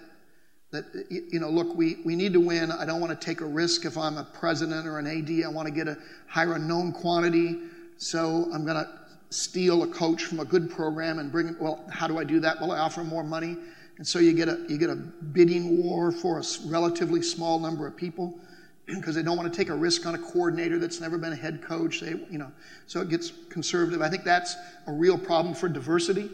that 0.71 0.85
you 1.11 1.41
know 1.41 1.51
look 1.51 1.75
we, 1.75 1.97
we 2.05 2.15
need 2.15 2.33
to 2.35 2.39
win. 2.39 2.71
I 2.71 2.85
don't 2.85 3.01
want 3.01 3.11
to 3.11 3.27
take 3.27 3.41
a 3.41 3.45
risk 3.45 3.85
if 3.85 3.99
i'm 3.99 4.19
a 4.19 4.23
president 4.23 4.87
or 4.87 5.01
an 5.01 5.09
ad 5.09 5.45
i 5.45 5.49
want 5.49 5.67
to 5.67 5.75
get 5.75 5.89
a 5.89 5.99
hire 6.29 6.53
a 6.53 6.59
known 6.61 6.93
quantity. 6.93 7.59
So 7.97 8.49
i'm 8.55 8.65
going 8.65 8.77
to 8.77 8.89
steal 9.31 9.83
a 9.83 9.89
coach 9.89 10.23
from 10.23 10.39
a 10.39 10.45
good 10.45 10.71
program 10.71 11.19
and 11.19 11.33
bring 11.33 11.57
well 11.59 11.85
how 11.91 12.07
do 12.07 12.19
i 12.19 12.25
do 12.25 12.39
that? 12.39 12.61
Well 12.61 12.71
i 12.71 12.79
offer 12.79 13.03
more 13.03 13.25
money. 13.25 13.57
And 13.99 14.07
so 14.07 14.21
you 14.21 14.33
get 14.33 14.49
a 14.49 14.65
you 14.69 14.79
get 14.79 14.91
a 14.91 14.97
bidding 14.97 15.83
war 15.83 16.13
for 16.13 16.39
a 16.39 16.45
relatively 16.67 17.21
small 17.21 17.59
number 17.59 17.85
of 17.85 17.97
people 17.97 18.39
because 18.87 19.15
they 19.15 19.23
don't 19.23 19.37
want 19.37 19.51
to 19.51 19.57
take 19.57 19.71
a 19.71 19.75
risk 19.75 20.07
on 20.07 20.15
a 20.15 20.19
coordinator 20.19 20.79
that's 20.79 21.01
never 21.01 21.17
been 21.17 21.33
a 21.33 21.37
head 21.37 21.63
coach. 21.63 22.01
They, 22.01 22.11
you 22.11 22.39
know, 22.39 22.53
so 22.87 23.01
it 23.01 23.09
gets 23.09 23.33
conservative. 23.49 24.03
I 24.03 24.11
think 24.11 24.25
that's 24.25 24.57
a 24.87 24.93
real 24.93 25.17
problem 25.17 25.55
for 25.55 25.69
diversity, 25.69 26.31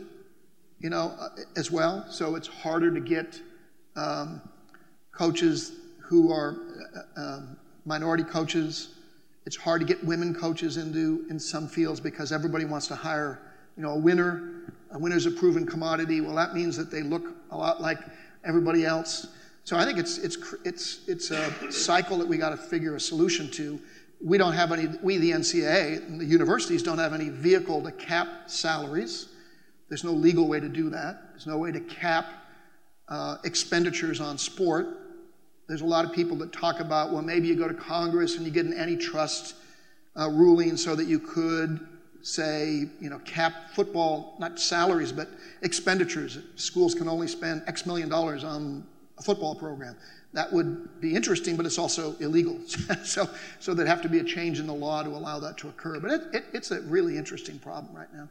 you 0.81 0.91
know, 0.91 1.15
uh, 1.19 1.29
as 1.57 1.71
well. 1.71 2.07
So 2.11 2.35
it's 2.35 2.49
harder 2.49 2.93
to 2.93 3.01
get 3.01 3.41
um, 3.97 4.43
coaches 5.13 5.73
who 6.01 6.33
are 6.33 6.57
uh, 7.17 7.21
um, 7.21 7.57
minority 7.85 8.25
coaches. 8.25 8.95
It's 9.47 9.57
hard 9.57 9.81
to 9.81 9.87
get 9.87 10.03
women 10.05 10.35
coaches 10.35 10.77
into 10.77 11.25
in 11.31 11.39
some 11.39 11.69
fields 11.69 12.01
because 12.01 12.33
everybody 12.33 12.65
wants 12.65 12.89
to 12.89 12.97
hire, 12.97 13.41
you 13.77 13.83
know, 13.83 13.93
a 13.93 13.99
winner. 13.99 14.57
A 14.93 14.99
winner's 14.99 15.25
a 15.25 15.31
proven 15.31 15.65
commodity. 15.65 16.21
Well, 16.21 16.35
that 16.35 16.53
means 16.53 16.77
that 16.77 16.91
they 16.91 17.03
look 17.03 17.23
a 17.53 17.57
lot 17.57 17.81
like 17.81 17.99
everybody 18.45 18.85
else. 18.85 19.29
So 19.65 19.77
I 19.77 19.85
think 19.85 19.99
it's, 19.99 20.19
it's, 20.19 20.37
it's, 20.65 21.01
it's 21.07 21.31
a 21.31 21.71
cycle 21.71 22.19
that 22.19 22.27
we 22.27 22.37
got 22.39 22.51
to 22.51 22.57
figure 22.57 22.97
a 22.97 23.01
solution 23.01 23.51
to. 23.53 23.81
we 24.23 24.37
don't 24.37 24.53
have 24.53 24.73
any, 24.73 24.89
we, 25.03 25.17
the 25.19 25.31
NCAA, 25.31 26.07
and 26.07 26.21
the 26.21 26.25
universities 26.25 26.83
don't 26.83 26.99
have 26.99 27.13
any 27.13 27.29
vehicle 27.29 27.83
to 27.83 27.93
cap 27.93 28.29
salaries. 28.47 29.29
There's 29.89 30.05
no 30.05 30.13
legal 30.13 30.47
way 30.49 30.61
to 30.61 30.69
do 30.69 30.91
that. 30.91 31.31
There's 31.31 31.47
no 31.47 31.59
way 31.59 31.73
to 31.73 31.81
cap 31.81 32.27
uh, 33.09 33.39
expenditures 33.45 34.21
on 34.21 34.39
sport. 34.39 34.87
There's 35.69 35.83
a 35.83 35.87
lot 35.87 36.05
of 36.05 36.13
people 36.13 36.37
that 36.39 36.53
talk 36.53 36.81
about, 36.81 37.13
well, 37.13 37.23
maybe 37.23 37.49
you 37.49 37.55
go 37.55 37.69
to 37.69 37.75
Congress 37.75 38.37
and 38.37 38.45
you 38.45 38.53
get 38.53 38.67
an 38.67 38.75
antitrust 38.75 39.55
uh, 40.19 40.29
ruling 40.29 40.77
so 40.77 40.95
that 40.95 41.07
you 41.07 41.19
could 41.19 41.87
say, 42.23 42.89
you 43.01 43.09
know, 43.09 43.19
cap 43.21 43.71
football, 43.73 44.37
not 44.39 44.61
salaries, 44.61 45.13
but 45.13 45.29
expenditures. 45.63 46.39
Schools 46.57 46.95
can 46.95 47.09
only 47.09 47.29
spend 47.29 47.63
X 47.67 47.87
million 47.87 48.09
dollars 48.09 48.45
on 48.45 48.85
a 49.21 49.23
football 49.23 49.55
program. 49.55 49.97
That 50.33 50.53
would 50.53 51.01
be 51.01 51.15
interesting, 51.15 51.57
but 51.57 51.67
it's 51.67 51.79
also 51.79 52.17
illegal. 52.21 52.59
so, 53.05 53.29
so 53.61 53.75
there'd 53.75 53.89
have 53.89 54.03
to 54.03 54.09
be 54.09 54.19
a 54.19 54.25
change 54.25 54.59
in 54.59 54.67
the 54.67 54.75
law 54.75 55.03
to 55.03 55.11
allow 55.11 55.39
that 55.41 55.59
to 55.59 55.69
occur. 55.69 56.01
But 56.01 56.11
it, 56.11 56.23
it, 56.33 56.45
it's 56.53 56.71
a 56.71 56.81
really 56.83 57.17
interesting 57.17 57.59
problem 57.59 57.95
right 57.95 58.13
now. 58.13 58.29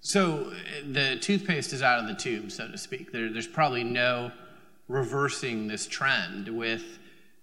So 0.00 0.52
the 0.92 1.16
toothpaste 1.16 1.72
is 1.72 1.82
out 1.82 1.98
of 1.98 2.06
the 2.06 2.14
tube, 2.14 2.52
so 2.52 2.68
to 2.68 2.78
speak. 2.78 3.12
There, 3.12 3.32
there's 3.32 3.46
probably 3.46 3.82
no 3.82 4.30
reversing 4.88 5.66
this 5.66 5.86
trend 5.86 6.48
with 6.48 6.98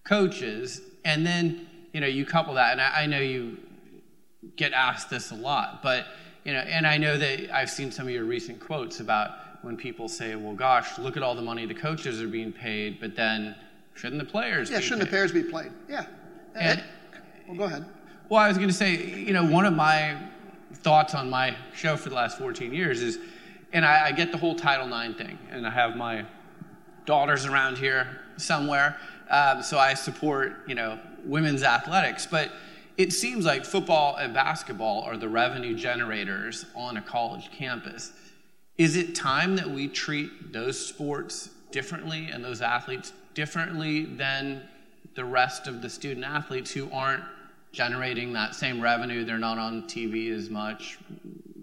coaches. 0.06 0.82
And 1.04 1.26
then, 1.26 1.68
you 1.92 2.00
know, 2.00 2.08
you 2.08 2.26
couple 2.26 2.54
that, 2.54 2.72
and 2.72 2.82
I, 2.82 3.04
I 3.04 3.06
know 3.06 3.20
you 3.20 3.58
get 4.56 4.72
asked 4.74 5.10
this 5.10 5.32
a 5.32 5.36
lot, 5.36 5.82
but 5.84 6.06
you 6.46 6.54
know, 6.54 6.60
and 6.60 6.86
I 6.86 6.98
know 6.98 7.18
that 7.18 7.54
I've 7.54 7.70
seen 7.70 7.92
some 7.92 8.08
of 8.08 8.14
your 8.14 8.26
recent 8.26 8.60
quotes 8.60 9.00
about 9.00 9.32
when 9.64 9.76
people 9.76 10.08
say, 10.08 10.36
"Well, 10.36 10.54
gosh, 10.54 10.98
look 11.00 11.18
at 11.18 11.24
all 11.24 11.36
the 11.36 11.42
money 11.42 11.66
the 11.66 11.74
coaches 11.74 12.22
are 12.22 12.28
being 12.28 12.52
paid," 12.52 13.00
but 13.00 13.16
then 13.16 13.56
shouldn't 13.96 14.20
the 14.20 14.30
players? 14.30 14.70
Yeah, 14.70 14.80
shouldn't 14.80 15.02
paid? 15.02 15.08
the 15.08 15.10
players 15.10 15.32
be 15.32 15.44
played? 15.44 15.72
Yeah. 15.90 16.06
And, 16.56 16.84
well, 17.48 17.58
go 17.58 17.64
ahead. 17.64 17.86
Well, 18.30 18.40
I 18.40 18.48
was 18.48 18.58
going 18.58 18.70
to 18.70 18.74
say, 18.74 18.96
you 18.96 19.34
know, 19.34 19.46
one 19.46 19.66
of 19.66 19.74
my 19.74 20.18
thoughts 20.74 21.16
on 21.16 21.30
my 21.30 21.56
show 21.76 21.96
for 21.96 22.10
the 22.10 22.16
last 22.16 22.38
14 22.38 22.74
years 22.74 23.02
is, 23.02 23.20
and 23.74 23.86
I, 23.86 24.08
I 24.08 24.12
get 24.12 24.32
the 24.32 24.38
whole 24.38 24.56
Title 24.56 24.88
IX 24.88 25.18
thing, 25.18 25.38
and 25.52 25.66
I 25.66 25.70
have 25.70 25.96
my 25.96 26.26
daughters 27.06 27.46
around 27.46 27.78
here 27.78 28.22
somewhere, 28.38 28.98
um, 29.30 29.62
so 29.64 29.78
I 29.78 29.94
support, 29.94 30.64
you 30.68 30.76
know, 30.76 31.00
women's 31.26 31.64
athletics, 31.64 32.28
but 32.30 32.52
it 32.98 33.12
seems 33.12 33.46
like 33.46 33.66
football 33.66 34.16
and 34.18 34.34
basketball 34.34 35.02
are 35.02 35.18
the 35.18 35.30
revenue 35.30 35.76
generators 35.76 36.66
on 36.76 36.98
a 36.98 37.02
college 37.02 37.50
campus. 37.52 38.12
Is 38.78 38.96
it 38.96 39.14
time 39.14 39.56
that 39.58 39.70
we 39.70 39.88
treat 39.88 40.52
those 40.52 40.84
sports 40.84 41.50
differently 41.72 42.30
and 42.32 42.44
those 42.44 42.62
athletes 42.62 43.14
differently 43.34 44.06
than 44.06 44.64
the 45.16 45.26
rest 45.26 45.68
of 45.68 45.82
the 45.82 45.90
student 45.90 46.26
athletes 46.26 46.72
who 46.72 46.90
aren't 46.92 47.24
generating 47.72 48.34
that 48.34 48.56
same 48.56 48.82
revenue? 48.82 49.26
They're 49.26 49.38
not 49.38 49.60
on 49.60 49.84
TV 49.84 50.32
as 50.32 50.50
much. 50.50 50.98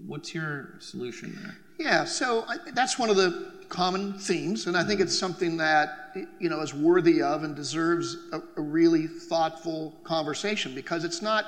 What's 0.07 0.35
your 0.35 0.75
solution 0.79 1.37
there? 1.43 1.57
Yeah, 1.79 2.05
so 2.05 2.45
I, 2.47 2.59
that's 2.75 2.99
one 2.99 3.11
of 3.11 3.17
the 3.17 3.53
common 3.69 4.19
themes, 4.19 4.67
and 4.67 4.77
I 4.77 4.83
think 4.83 5.01
mm-hmm. 5.01 5.05
it's 5.05 5.19
something 5.19 5.57
that 5.57 6.15
you 6.39 6.49
know 6.49 6.61
is 6.61 6.75
worthy 6.75 7.23
of 7.23 7.43
and 7.43 7.57
deserves 7.57 8.17
a, 8.33 8.43
a, 8.57 8.61
really 8.61 9.07
thoughtful 9.07 9.95
conversation 10.05 10.75
because 10.75 11.05
it's 11.05 11.23
not 11.23 11.47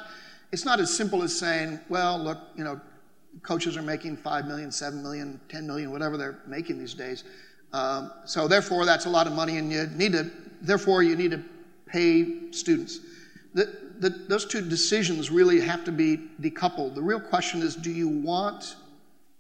it's 0.52 0.64
not 0.64 0.80
as 0.80 0.94
simple 0.94 1.22
as 1.22 1.36
saying, 1.36 1.80
well, 1.88 2.18
look, 2.18 2.38
you 2.56 2.62
know, 2.62 2.80
coaches 3.42 3.76
are 3.76 3.82
making 3.82 4.16
five 4.16 4.46
million, 4.46 4.70
seven 4.70 5.02
million, 5.02 5.40
ten 5.48 5.66
million, 5.66 5.90
whatever 5.90 6.16
they're 6.16 6.38
making 6.46 6.78
these 6.78 6.94
days. 6.94 7.24
Um, 7.72 8.12
so 8.24 8.46
therefore, 8.46 8.84
that's 8.84 9.06
a 9.06 9.10
lot 9.10 9.26
of 9.26 9.32
money, 9.32 9.58
and 9.58 9.72
you 9.72 9.86
need 9.94 10.12
to 10.12 10.30
therefore 10.60 11.02
you 11.02 11.16
need 11.16 11.30
to 11.30 11.42
pay 11.86 12.50
students. 12.52 13.00
The, 13.54 13.74
the, 13.98 14.10
those 14.10 14.46
two 14.46 14.60
decisions 14.60 15.30
really 15.30 15.60
have 15.60 15.84
to 15.84 15.92
be 15.92 16.28
decoupled. 16.40 16.94
The 16.94 17.02
real 17.02 17.20
question 17.20 17.62
is, 17.62 17.76
do 17.76 17.90
you 17.90 18.08
want 18.08 18.76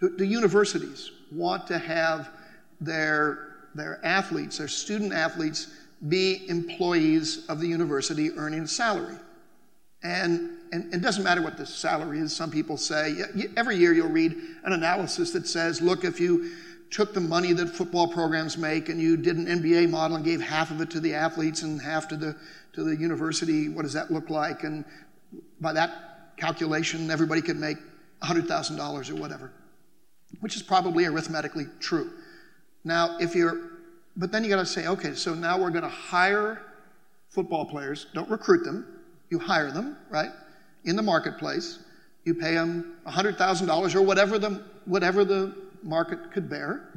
do, 0.00 0.16
do 0.16 0.24
universities 0.24 1.12
want 1.30 1.66
to 1.68 1.78
have 1.78 2.30
their, 2.80 3.54
their 3.74 4.04
athletes, 4.04 4.58
their 4.58 4.68
student 4.68 5.12
athletes, 5.12 5.68
be 6.08 6.48
employees 6.48 7.46
of 7.48 7.60
the 7.60 7.68
university 7.68 8.32
earning 8.32 8.62
a 8.62 8.68
salary. 8.68 9.16
And, 10.02 10.50
and, 10.72 10.92
it 10.92 11.02
doesn't 11.02 11.22
matter 11.22 11.42
what 11.42 11.56
the 11.56 11.66
salary 11.66 12.18
is. 12.18 12.34
Some 12.34 12.50
people 12.50 12.76
say, 12.76 13.22
every 13.56 13.76
year 13.76 13.92
you'll 13.92 14.08
read 14.08 14.32
an 14.64 14.72
analysis 14.72 15.30
that 15.32 15.46
says, 15.46 15.80
look, 15.82 16.04
if 16.04 16.18
you 16.18 16.50
took 16.90 17.14
the 17.14 17.20
money 17.20 17.52
that 17.52 17.68
football 17.68 18.08
programs 18.08 18.58
make 18.58 18.88
and 18.88 19.00
you 19.00 19.16
did 19.16 19.36
an 19.36 19.46
NBA 19.46 19.90
model 19.90 20.16
and 20.16 20.24
gave 20.24 20.40
half 20.40 20.70
of 20.70 20.80
it 20.80 20.90
to 20.90 21.00
the 21.00 21.14
athletes 21.14 21.62
and 21.62 21.80
half 21.80 22.08
to 22.08 22.16
the, 22.16 22.36
to 22.72 22.84
the 22.84 22.96
university, 22.96 23.68
what 23.68 23.82
does 23.82 23.92
that 23.92 24.10
look 24.10 24.30
like? 24.30 24.64
And 24.64 24.84
by 25.60 25.72
that 25.74 26.36
calculation, 26.36 27.10
everybody 27.10 27.42
could 27.42 27.56
make 27.56 27.76
$100,000 28.22 29.10
or 29.10 29.14
whatever, 29.14 29.52
which 30.40 30.56
is 30.56 30.62
probably 30.62 31.04
arithmetically 31.06 31.66
true. 31.80 32.10
Now, 32.84 33.16
if 33.18 33.34
you're, 33.34 33.58
but 34.16 34.32
then 34.32 34.42
you 34.42 34.50
got 34.50 34.56
to 34.56 34.66
say, 34.66 34.86
okay, 34.86 35.14
so 35.14 35.34
now 35.34 35.58
we're 35.58 35.70
to 35.70 35.88
hire 35.88 36.62
football 37.30 37.64
players. 37.64 38.06
Don't 38.12 38.28
recruit 38.28 38.64
them. 38.64 38.86
You 39.30 39.38
hire 39.38 39.70
them, 39.70 39.96
right? 40.10 40.30
In 40.84 40.96
the 40.96 41.02
marketplace. 41.02 41.78
You 42.24 42.34
pay 42.34 42.54
them 42.54 42.96
$100,000 43.06 43.94
or 43.94 44.02
whatever 44.02 44.38
the, 44.38 44.62
whatever 44.84 45.24
the 45.24 45.54
market 45.82 46.32
could 46.32 46.48
bear. 46.48 46.88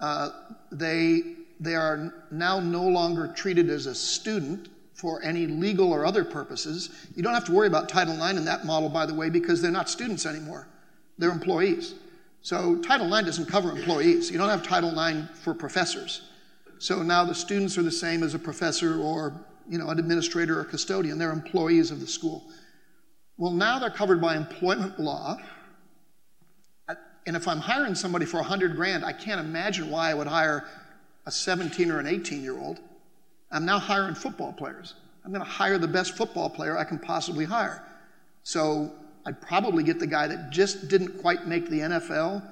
Uh, 0.00 0.30
they, 0.72 1.22
they 1.60 1.74
are 1.74 2.12
now 2.30 2.60
no 2.60 2.86
longer 2.86 3.28
treated 3.28 3.70
as 3.70 3.86
a 3.86 3.94
student 3.94 4.68
for 4.94 5.22
any 5.22 5.46
legal 5.46 5.92
or 5.92 6.04
other 6.04 6.24
purposes. 6.24 6.90
You 7.14 7.22
don't 7.22 7.34
have 7.34 7.44
to 7.44 7.52
worry 7.52 7.66
about 7.66 7.88
Title 7.88 8.14
IX 8.14 8.38
in 8.38 8.44
that 8.46 8.64
model, 8.64 8.88
by 8.88 9.06
the 9.06 9.14
way, 9.14 9.30
because 9.30 9.62
they're 9.62 9.70
not 9.70 9.88
students 9.88 10.26
anymore. 10.26 10.66
They're 11.18 11.30
employees. 11.30 11.94
So 12.42 12.76
Title 12.76 13.12
IX 13.12 13.26
doesn't 13.26 13.46
cover 13.46 13.70
employees. 13.70 14.30
You 14.30 14.38
don't 14.38 14.48
have 14.48 14.62
Title 14.62 14.98
IX 14.98 15.28
for 15.40 15.54
professors. 15.54 16.22
So 16.78 17.02
now 17.02 17.24
the 17.24 17.34
students 17.34 17.76
are 17.78 17.82
the 17.82 17.90
same 17.90 18.22
as 18.22 18.34
a 18.34 18.38
professor 18.38 19.00
or 19.00 19.34
you 19.68 19.78
know, 19.78 19.88
an 19.88 19.98
administrator 19.98 20.60
or 20.60 20.64
custodian. 20.64 21.18
They're 21.18 21.32
employees 21.32 21.90
of 21.90 22.00
the 22.00 22.06
school. 22.06 22.44
Well, 23.38 23.52
now 23.52 23.78
they're 23.78 23.90
covered 23.90 24.20
by 24.20 24.36
employment 24.36 24.98
law. 24.98 25.38
And 27.26 27.36
if 27.36 27.48
I'm 27.48 27.58
hiring 27.58 27.94
somebody 27.94 28.24
for 28.24 28.36
100 28.36 28.76
grand, 28.76 29.04
I 29.04 29.12
can't 29.12 29.40
imagine 29.40 29.90
why 29.90 30.10
I 30.10 30.14
would 30.14 30.28
hire 30.28 30.64
a 31.26 31.30
17 31.30 31.90
or 31.90 31.98
an 31.98 32.06
18 32.06 32.42
year 32.42 32.56
old. 32.56 32.78
I'm 33.50 33.64
now 33.64 33.78
hiring 33.78 34.14
football 34.14 34.52
players. 34.52 34.94
I'm 35.24 35.32
going 35.32 35.44
to 35.44 35.50
hire 35.50 35.76
the 35.76 35.88
best 35.88 36.16
football 36.16 36.48
player 36.48 36.78
I 36.78 36.84
can 36.84 37.00
possibly 37.00 37.44
hire. 37.44 37.82
So 38.44 38.92
I'd 39.26 39.40
probably 39.40 39.82
get 39.82 39.98
the 39.98 40.06
guy 40.06 40.28
that 40.28 40.50
just 40.50 40.88
didn't 40.88 41.20
quite 41.20 41.48
make 41.48 41.68
the 41.68 41.80
NFL, 41.80 42.42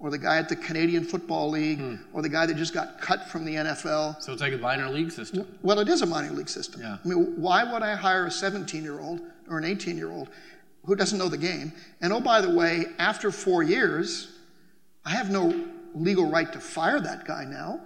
or 0.00 0.10
the 0.10 0.18
guy 0.18 0.38
at 0.38 0.48
the 0.48 0.56
Canadian 0.56 1.04
Football 1.04 1.50
League, 1.50 1.78
hmm. 1.78 1.96
or 2.14 2.22
the 2.22 2.28
guy 2.28 2.46
that 2.46 2.56
just 2.56 2.72
got 2.72 3.00
cut 3.00 3.28
from 3.28 3.44
the 3.44 3.54
NFL. 3.54 4.20
So 4.22 4.32
it's 4.32 4.40
like 4.40 4.54
a 4.54 4.58
minor 4.58 4.88
league 4.88 5.12
system. 5.12 5.46
Well, 5.62 5.78
it 5.78 5.88
is 5.88 6.00
a 6.00 6.06
minor 6.06 6.32
league 6.32 6.48
system. 6.48 6.80
Yeah. 6.80 6.96
I 7.04 7.08
mean, 7.08 7.34
why 7.36 7.70
would 7.70 7.82
I 7.82 7.94
hire 7.94 8.26
a 8.26 8.30
17 8.30 8.82
year 8.82 8.98
old 8.98 9.20
or 9.48 9.58
an 9.58 9.64
18 9.64 9.96
year 9.98 10.10
old 10.10 10.30
who 10.86 10.96
doesn't 10.96 11.18
know 11.18 11.28
the 11.28 11.38
game? 11.38 11.72
And 12.00 12.14
oh, 12.14 12.20
by 12.20 12.40
the 12.40 12.50
way, 12.50 12.86
after 12.98 13.30
four 13.30 13.62
years, 13.62 14.38
I 15.04 15.10
have 15.10 15.30
no 15.30 15.68
legal 15.94 16.30
right 16.30 16.50
to 16.50 16.60
fire 16.60 17.00
that 17.00 17.26
guy 17.26 17.44
now. 17.44 17.80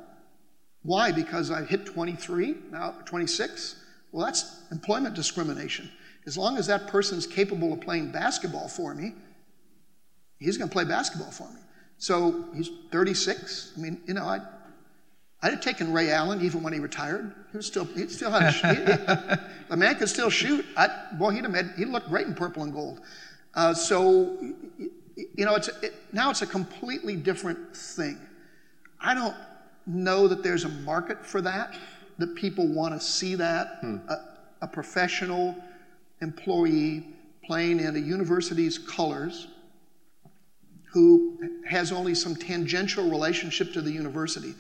Why? 0.83 1.11
Because 1.11 1.51
I 1.51 1.65
hit 1.65 1.85
23, 1.85 2.55
now 2.71 2.95
26? 3.07 3.77
Well, 4.13 4.25
that's 4.25 4.61
employment 4.71 5.17
discrimination. 5.17 5.91
As 6.27 6.39
long 6.39 6.59
as 6.59 6.69
that 6.69 6.87
person's 6.87 7.27
capable 7.27 7.73
of 7.73 7.81
playing 7.81 8.13
basketball 8.13 8.69
for 8.69 8.95
me, 8.95 9.15
he's 10.39 10.57
going 10.57 10.69
to 10.69 10.73
play 10.73 10.85
basketball 10.85 11.33
for 11.33 11.51
me. 11.51 11.61
So 11.99 12.45
he's 12.55 12.71
36. 12.91 13.73
I 13.77 13.81
mean, 13.81 14.01
you 14.07 14.15
know, 14.15 14.25
I, 14.25 14.41
I'd 15.43 15.53
have 15.53 15.61
taken 15.61 15.93
Ray 15.93 16.11
Allen 16.11 16.41
even 16.43 16.63
when 16.63 16.73
he 16.73 16.81
retired. 16.81 17.33
He 17.51 17.57
was 17.57 17.67
still, 17.67 17.85
he 17.85 18.09
still 18.09 18.31
had 18.31 18.43
a, 18.45 18.75
he, 18.75 19.37
the 19.69 19.77
man 19.77 19.97
could 19.97 20.09
still 20.09 20.31
shoot. 20.31 20.65
I, 20.77 20.89
boy, 21.19 21.31
he'd 21.31 21.45
have 21.45 21.53
made, 21.53 21.71
he'd 21.77 21.89
look 21.89 22.09
great 22.09 22.27
in 22.27 22.35
purple 22.35 22.63
and 22.63 22.73
gold. 22.73 23.01
Uh, 23.55 23.75
so, 23.75 24.39
you 25.17 25.45
know, 25.45 25.55
it's, 25.55 25.69
it, 25.83 25.95
now 26.13 26.31
it's 26.31 26.43
a 26.43 26.47
completely 26.47 27.17
different 27.17 27.77
thing. 27.77 28.19
I 29.01 29.15
don't 29.15 29.37
know 29.87 30.29
that 30.29 30.43
there's 30.43 30.65
a 30.65 30.69
market 30.69 31.25
for 31.25 31.41
that, 31.43 31.75
that 32.19 32.35
people 32.35 32.67
want 32.67 32.95
to 32.95 33.07
see 33.07 33.35
that. 33.35 33.79
Hmm. 33.81 33.97
A, 34.09 34.17
a 34.63 34.67
professional 34.67 35.55
employee 36.23 37.07
playing 37.45 37.81
in 37.81 37.97
a 37.97 37.99
university's 37.99 38.79
colors 38.79 39.49
who 40.95 41.37
has 41.67 41.91
only 41.91 42.15
some 42.15 42.37
tangential 42.37 43.11
relationship 43.11 43.73
to 43.73 43.83
the 43.83 43.91
university. 43.91 44.55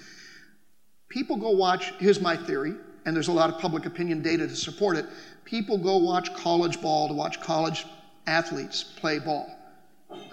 People 1.09 1.37
go 1.37 1.51
watch, 1.51 1.92
here's 2.01 2.20
my 2.20 2.37
theory, 2.37 2.75
and 3.07 3.14
there's 3.14 3.29
a 3.29 3.33
lot 3.33 3.49
of 3.49 3.61
public 3.61 3.87
opinion 3.87 4.20
data 4.20 4.49
to 4.49 4.57
support 4.57 4.97
it. 4.97 5.07
People 5.44 5.79
go 5.79 5.97
watch 5.97 6.35
college 6.35 6.83
ball 6.83 7.07
to 7.07 7.14
watch 7.14 7.40
college 7.40 7.87
athletes 8.27 8.83
play 8.83 9.20
ball. 9.20 9.49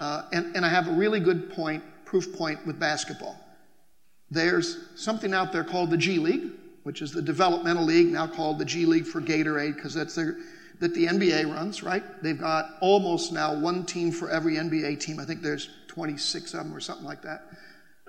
Uh, 0.00 0.24
and, 0.32 0.56
and 0.56 0.66
I 0.66 0.68
have 0.70 0.88
a 0.88 0.92
really 0.92 1.20
good 1.20 1.52
point, 1.52 1.84
proof 2.04 2.36
point 2.36 2.66
with 2.66 2.80
basketball. 2.80 3.38
There's 4.28 4.78
something 4.96 5.32
out 5.32 5.52
there 5.52 5.62
called 5.62 5.90
the 5.90 5.96
G 5.96 6.18
League, 6.18 6.50
which 6.82 7.00
is 7.00 7.12
the 7.12 7.22
developmental 7.22 7.84
league, 7.84 8.08
now 8.08 8.26
called 8.26 8.58
the 8.58 8.64
G 8.64 8.86
League 8.86 9.06
for 9.06 9.20
Gatorade, 9.20 9.76
because 9.76 9.94
that's 9.94 10.16
their 10.16 10.36
that 10.82 10.94
the 10.94 11.06
NBA 11.06 11.54
runs, 11.54 11.84
right? 11.84 12.02
They've 12.24 12.38
got 12.38 12.70
almost 12.80 13.32
now 13.32 13.54
one 13.54 13.86
team 13.86 14.10
for 14.10 14.28
every 14.28 14.56
NBA 14.56 14.98
team. 14.98 15.20
I 15.20 15.24
think 15.24 15.40
there's 15.40 15.70
26 15.92 16.54
of 16.54 16.64
them 16.64 16.74
or 16.74 16.80
something 16.80 17.04
like 17.04 17.20
that. 17.22 17.42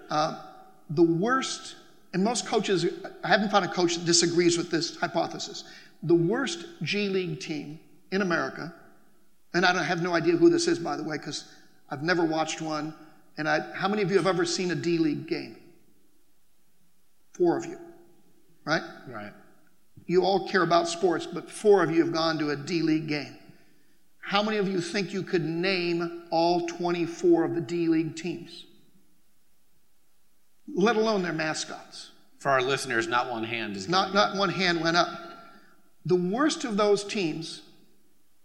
Uh, 0.10 0.42
the 0.90 1.04
worst, 1.04 1.76
and 2.14 2.24
most 2.24 2.48
coaches, 2.48 2.86
I 3.24 3.28
haven't 3.28 3.52
found 3.52 3.66
a 3.66 3.68
coach 3.68 3.96
that 3.96 4.06
disagrees 4.06 4.58
with 4.58 4.72
this 4.72 4.96
hypothesis. 4.96 5.66
The 6.04 6.16
worst 6.16 6.66
G 6.82 7.10
League 7.10 7.42
team 7.42 7.80
in 8.12 8.22
America, 8.22 8.74
and 9.54 9.66
I 9.66 9.84
have 9.84 10.02
no 10.02 10.14
idea 10.14 10.38
who 10.38 10.50
this 10.50 10.68
is, 10.68 10.80
by 10.80 10.96
the 10.96 11.04
way, 11.04 11.18
because 11.18 11.52
I've 11.90 12.04
never 12.04 12.24
watched 12.24 12.62
one. 12.62 12.94
And 13.38 13.50
I, 13.50 13.60
how 13.74 13.88
many 13.88 14.02
of 14.02 14.10
you 14.10 14.18
have 14.18 14.28
ever 14.28 14.46
seen 14.46 14.72
a 14.72 14.76
D 14.76 14.98
League 14.98 15.28
game? 15.28 15.58
Four 17.34 17.58
of 17.58 17.66
you, 17.66 17.78
right? 18.64 18.84
Right. 19.08 19.34
You 20.06 20.24
all 20.24 20.48
care 20.48 20.64
about 20.64 20.88
sports, 20.88 21.26
but 21.26 21.50
four 21.50 21.84
of 21.84 21.92
you 21.92 22.04
have 22.04 22.14
gone 22.14 22.38
to 22.40 22.52
a 22.52 22.56
D 22.56 22.82
League 22.82 23.08
game. 23.08 23.38
How 24.24 24.42
many 24.42 24.58
of 24.58 24.68
you 24.68 24.80
think 24.80 25.14
you 25.14 25.22
could 25.22 25.44
name 25.44 26.24
all 26.32 26.66
24 26.68 27.44
of 27.44 27.56
the 27.56 27.62
D 27.62 27.88
League 27.88 28.16
teams? 28.16 28.66
Let 30.74 30.96
alone 30.96 31.24
their 31.24 31.34
mascots. 31.34 32.12
For 32.40 32.50
our 32.50 32.62
listeners, 32.62 33.08
not 33.08 33.30
one 33.30 33.44
hand 33.44 33.76
is 33.76 33.88
not, 33.88 34.14
not 34.14 34.38
one 34.38 34.50
hand 34.50 34.82
went 34.82 34.98
up. 34.98 35.10
The 36.06 36.16
worst 36.16 36.66
of 36.66 36.78
those 36.78 37.04
teams, 37.04 37.62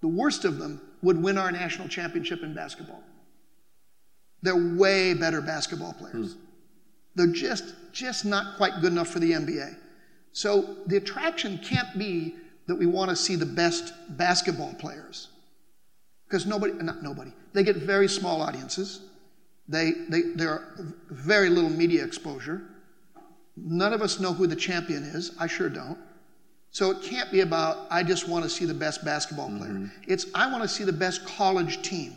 the 0.01 0.09
worst 0.09 0.45
of 0.45 0.59
them, 0.59 0.81
would 1.03 1.23
win 1.23 1.39
our 1.39 1.51
national 1.53 1.89
championship 1.89 2.43
in 2.43 2.55
basketball. 2.55 3.03
They're 4.43 4.77
way 4.77 5.15
better 5.15 5.41
basketball 5.41 5.93
players. 5.93 6.35
Hmm. 6.35 6.41
They're 7.15 7.27
just, 7.33 7.75
just 7.93 8.25
not 8.25 8.57
quite 8.57 8.81
good 8.81 8.93
enough 8.93 9.09
for 9.09 9.19
the 9.21 9.33
NBA. 9.33 9.77
So 10.33 10.77
the 10.87 10.97
attraction 10.97 11.59
can't 11.59 11.99
be 11.99 12.35
that 12.67 12.77
we 12.77 12.87
want 12.87 13.11
to 13.11 13.17
see 13.17 13.35
the 13.35 13.47
best 13.47 13.93
basketball 14.11 14.75
players. 14.75 15.29
Because 16.29 16.45
nobody, 16.45 16.75
not 16.75 17.03
nobody, 17.03 17.33
they 17.55 17.65
get 17.65 17.77
very 17.77 18.07
small 18.09 18.43
audiences. 18.43 19.01
They, 19.67 19.93
they, 20.09 20.23
they're 20.35 20.63
very 21.11 21.49
little 21.49 21.71
media 21.71 22.05
exposure. 22.05 22.63
None 23.57 23.93
of 23.93 24.03
us 24.03 24.21
know 24.21 24.33
who 24.33 24.47
the 24.47 24.57
champion 24.57 25.03
is. 25.03 25.33
I 25.39 25.47
sure 25.47 25.69
don't. 25.69 25.99
So 26.71 26.91
it 26.91 27.03
can't 27.03 27.33
be 27.33 27.41
about, 27.41 27.87
I 27.91 28.03
just 28.03 28.29
want 28.29 28.45
to 28.45 28.51
see 28.51 28.67
the 28.67 28.75
best 28.75 29.05
basketball 29.05 29.49
player. 29.49 29.73
Mm-hmm. 29.73 29.87
It's, 30.07 30.27
I 30.35 30.51
want 30.51 30.63
to 30.63 30.69
see 30.69 30.85
the 30.85 30.93
best 30.93 31.27
college 31.27 31.83
team. 31.83 32.17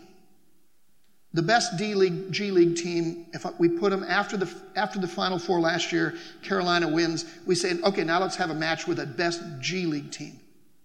The 1.34 1.42
best 1.42 1.78
D 1.78 1.96
League, 1.96 2.32
G 2.32 2.52
League 2.52 2.76
team, 2.76 3.28
if 3.32 3.46
we 3.58 3.70
put 3.70 3.92
them 3.92 4.04
after 4.04 4.36
the, 4.36 4.54
after 4.76 5.00
the 5.00 5.08
Final 5.08 5.40
Four 5.40 5.62
last 5.62 5.94
year, 5.94 6.16
Carolina 6.44 6.90
wins, 6.90 7.24
we 7.46 7.56
say, 7.56 7.80
okay, 7.82 8.04
now 8.04 8.20
let's 8.20 8.36
have 8.36 8.50
a 8.50 8.54
match 8.54 8.88
with 8.88 8.98
the 8.98 9.06
best 9.06 9.42
G 9.62 9.86
League 9.86 10.12
team. 10.12 10.38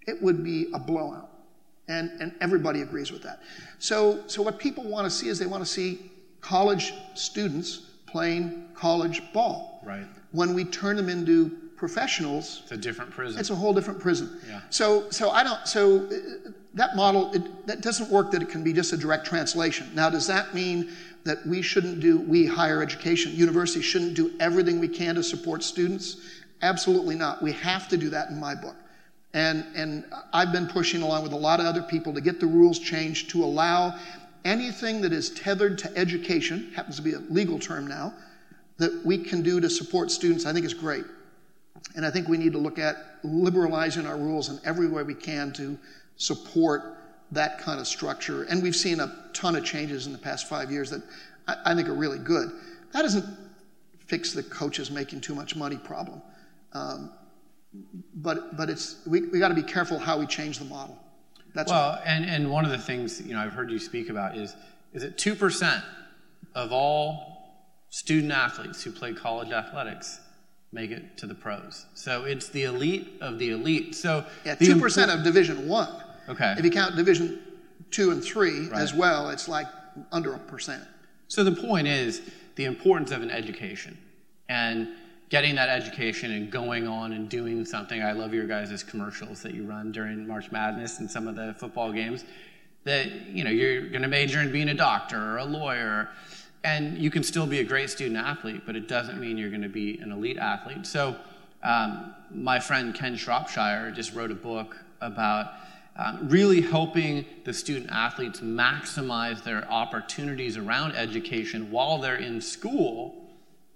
It 0.06 0.22
would 0.22 0.44
be 0.44 0.68
a 0.72 0.78
blowout. 0.78 1.30
And, 1.88 2.10
and 2.20 2.34
everybody 2.40 2.82
agrees 2.82 3.12
with 3.12 3.22
that. 3.22 3.42
So, 3.78 4.24
so 4.26 4.42
what 4.42 4.58
people 4.58 4.82
want 4.84 5.04
to 5.04 5.10
see 5.10 5.28
is 5.28 5.38
they 5.38 5.46
want 5.46 5.62
to 5.62 5.70
see 5.70 6.10
college 6.40 6.92
students 7.14 7.82
playing 8.06 8.68
college 8.74 9.22
ball. 9.32 9.80
Right. 9.84 10.06
When 10.32 10.54
we 10.54 10.64
turn 10.64 10.96
them 10.96 11.08
into 11.08 11.50
professionals, 11.76 12.62
it's 12.62 12.72
a 12.72 12.76
different 12.76 13.10
prison. 13.10 13.38
It's 13.38 13.50
a 13.50 13.54
whole 13.54 13.72
different 13.72 14.00
prison. 14.00 14.40
Yeah. 14.48 14.60
So, 14.70 15.10
so 15.10 15.30
I 15.30 15.44
don't. 15.44 15.66
So 15.66 16.06
uh, 16.06 16.50
that 16.74 16.96
model 16.96 17.32
it, 17.34 17.66
that 17.66 17.82
doesn't 17.82 18.10
work. 18.10 18.30
That 18.30 18.42
it 18.42 18.48
can 18.48 18.64
be 18.64 18.72
just 18.72 18.92
a 18.92 18.96
direct 18.96 19.26
translation. 19.26 19.90
Now, 19.94 20.10
does 20.10 20.26
that 20.26 20.54
mean 20.54 20.92
that 21.24 21.46
we 21.46 21.62
shouldn't 21.62 22.00
do 22.00 22.18
we 22.18 22.46
higher 22.46 22.82
education 22.82 23.32
universities 23.34 23.84
shouldn't 23.84 24.14
do 24.14 24.32
everything 24.40 24.80
we 24.80 24.88
can 24.88 25.14
to 25.16 25.22
support 25.22 25.62
students? 25.62 26.16
Absolutely 26.62 27.14
not. 27.14 27.42
We 27.42 27.52
have 27.52 27.88
to 27.88 27.96
do 27.96 28.10
that 28.10 28.30
in 28.30 28.40
my 28.40 28.54
book. 28.54 28.76
And, 29.36 29.66
and 29.76 30.06
I've 30.32 30.50
been 30.50 30.66
pushing 30.66 31.02
along 31.02 31.22
with 31.22 31.32
a 31.32 31.36
lot 31.36 31.60
of 31.60 31.66
other 31.66 31.82
people 31.82 32.14
to 32.14 32.22
get 32.22 32.40
the 32.40 32.46
rules 32.46 32.78
changed 32.78 33.28
to 33.32 33.44
allow 33.44 33.94
anything 34.46 35.02
that 35.02 35.12
is 35.12 35.28
tethered 35.28 35.76
to 35.76 35.94
education, 35.94 36.72
happens 36.74 36.96
to 36.96 37.02
be 37.02 37.12
a 37.12 37.18
legal 37.18 37.58
term 37.58 37.86
now, 37.86 38.14
that 38.78 39.04
we 39.04 39.18
can 39.18 39.42
do 39.42 39.60
to 39.60 39.68
support 39.68 40.10
students, 40.10 40.46
I 40.46 40.54
think 40.54 40.64
is 40.64 40.72
great. 40.72 41.04
And 41.96 42.06
I 42.06 42.10
think 42.10 42.28
we 42.28 42.38
need 42.38 42.52
to 42.52 42.58
look 42.58 42.78
at 42.78 42.96
liberalizing 43.22 44.06
our 44.06 44.16
rules 44.16 44.48
in 44.48 44.58
every 44.64 44.88
way 44.88 45.02
we 45.02 45.14
can 45.14 45.52
to 45.52 45.76
support 46.16 46.96
that 47.32 47.58
kind 47.58 47.78
of 47.78 47.86
structure. 47.86 48.44
And 48.44 48.62
we've 48.62 48.74
seen 48.74 49.00
a 49.00 49.14
ton 49.34 49.54
of 49.54 49.66
changes 49.66 50.06
in 50.06 50.14
the 50.14 50.18
past 50.18 50.48
five 50.48 50.70
years 50.70 50.88
that 50.88 51.02
I, 51.46 51.56
I 51.66 51.74
think 51.74 51.90
are 51.90 51.94
really 51.94 52.18
good. 52.18 52.52
That 52.92 53.02
doesn't 53.02 53.26
fix 53.98 54.32
the 54.32 54.44
coaches 54.44 54.90
making 54.90 55.20
too 55.20 55.34
much 55.34 55.56
money 55.56 55.76
problem. 55.76 56.22
Um, 56.72 57.12
but 58.14 58.56
but 58.56 58.70
it's 58.70 58.96
we, 59.06 59.22
we 59.22 59.38
got 59.38 59.48
to 59.48 59.54
be 59.54 59.62
careful 59.62 59.98
how 59.98 60.18
we 60.18 60.26
change 60.26 60.58
the 60.58 60.64
model. 60.64 60.98
That's 61.54 61.70
well, 61.70 62.00
and, 62.04 62.24
and 62.24 62.50
one 62.50 62.64
of 62.64 62.70
the 62.70 62.78
things 62.78 63.20
you 63.20 63.34
know 63.34 63.40
I've 63.40 63.52
heard 63.52 63.70
you 63.70 63.78
speak 63.78 64.10
about 64.10 64.36
is 64.36 64.54
is 64.92 65.02
that 65.02 65.18
two 65.18 65.34
percent 65.34 65.82
of 66.54 66.72
all 66.72 67.36
student 67.90 68.32
athletes 68.32 68.82
who 68.82 68.90
play 68.90 69.12
college 69.12 69.52
athletics 69.52 70.20
make 70.72 70.90
it 70.90 71.16
to 71.18 71.26
the 71.26 71.34
pros. 71.34 71.86
So 71.94 72.24
it's 72.24 72.48
the 72.48 72.64
elite 72.64 73.14
of 73.20 73.38
the 73.38 73.50
elite. 73.50 73.94
So 73.94 74.24
yeah, 74.44 74.54
two 74.54 74.78
percent 74.78 75.10
of 75.10 75.22
Division 75.24 75.68
One. 75.68 75.90
Okay. 76.28 76.54
If 76.58 76.64
you 76.64 76.70
count 76.70 76.96
Division 76.96 77.40
Two 77.90 78.10
and 78.10 78.22
Three 78.22 78.68
right. 78.68 78.80
as 78.80 78.92
well, 78.92 79.30
it's 79.30 79.48
like 79.48 79.66
under 80.12 80.34
a 80.34 80.38
percent. 80.38 80.84
So 81.28 81.42
the 81.42 81.52
point 81.52 81.88
is 81.88 82.22
the 82.56 82.64
importance 82.64 83.10
of 83.10 83.22
an 83.22 83.30
education 83.30 83.98
and 84.48 84.88
getting 85.28 85.56
that 85.56 85.68
education 85.68 86.32
and 86.32 86.50
going 86.50 86.86
on 86.86 87.12
and 87.12 87.28
doing 87.28 87.64
something. 87.64 88.02
I 88.02 88.12
love 88.12 88.32
your 88.32 88.46
guys' 88.46 88.82
commercials 88.82 89.42
that 89.42 89.54
you 89.54 89.64
run 89.64 89.92
during 89.92 90.26
March 90.26 90.52
Madness 90.52 91.00
and 91.00 91.10
some 91.10 91.26
of 91.26 91.34
the 91.34 91.54
football 91.58 91.92
games. 91.92 92.24
That 92.84 93.10
you 93.28 93.42
know 93.42 93.50
you're 93.50 93.88
going 93.88 94.02
to 94.02 94.08
major 94.08 94.40
in 94.40 94.52
being 94.52 94.68
a 94.68 94.74
doctor 94.74 95.18
or 95.18 95.38
a 95.38 95.44
lawyer 95.44 96.10
and 96.66 96.98
you 96.98 97.10
can 97.10 97.22
still 97.22 97.46
be 97.46 97.60
a 97.60 97.64
great 97.64 97.90
student 97.90 98.16
athlete, 98.16 98.62
but 98.66 98.74
it 98.74 98.88
doesn't 98.88 99.20
mean 99.20 99.38
you're 99.38 99.50
going 99.50 99.62
to 99.62 99.68
be 99.68 99.98
an 100.00 100.10
elite 100.10 100.36
athlete. 100.36 100.84
So, 100.84 101.16
um, 101.62 102.12
my 102.32 102.58
friend 102.58 102.92
Ken 102.92 103.16
Shropshire 103.16 103.92
just 103.92 104.14
wrote 104.14 104.32
a 104.32 104.34
book 104.36 104.76
about 105.00 105.52
um, 105.96 106.28
really 106.28 106.60
helping 106.60 107.24
the 107.44 107.52
student 107.52 107.90
athletes 107.90 108.40
maximize 108.40 109.44
their 109.44 109.70
opportunities 109.70 110.56
around 110.56 110.96
education 110.96 111.70
while 111.70 111.98
they're 111.98 112.16
in 112.16 112.40
school. 112.40 113.25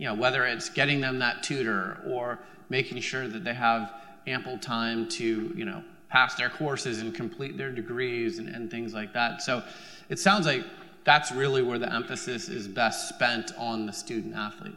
You 0.00 0.06
know, 0.06 0.14
whether 0.14 0.46
it's 0.46 0.70
getting 0.70 1.02
them 1.02 1.18
that 1.18 1.42
tutor 1.42 2.00
or 2.06 2.38
making 2.70 3.00
sure 3.02 3.28
that 3.28 3.44
they 3.44 3.52
have 3.52 3.92
ample 4.26 4.56
time 4.56 5.06
to, 5.10 5.52
you 5.54 5.66
know, 5.66 5.84
pass 6.08 6.36
their 6.36 6.48
courses 6.48 7.02
and 7.02 7.14
complete 7.14 7.58
their 7.58 7.70
degrees 7.70 8.38
and, 8.38 8.48
and 8.48 8.70
things 8.70 8.94
like 8.94 9.12
that. 9.12 9.42
So, 9.42 9.62
it 10.08 10.18
sounds 10.18 10.46
like 10.46 10.64
that's 11.04 11.30
really 11.32 11.60
where 11.60 11.78
the 11.78 11.92
emphasis 11.92 12.48
is 12.48 12.66
best 12.66 13.10
spent 13.10 13.52
on 13.58 13.84
the 13.84 13.92
student 13.92 14.34
athlete. 14.34 14.74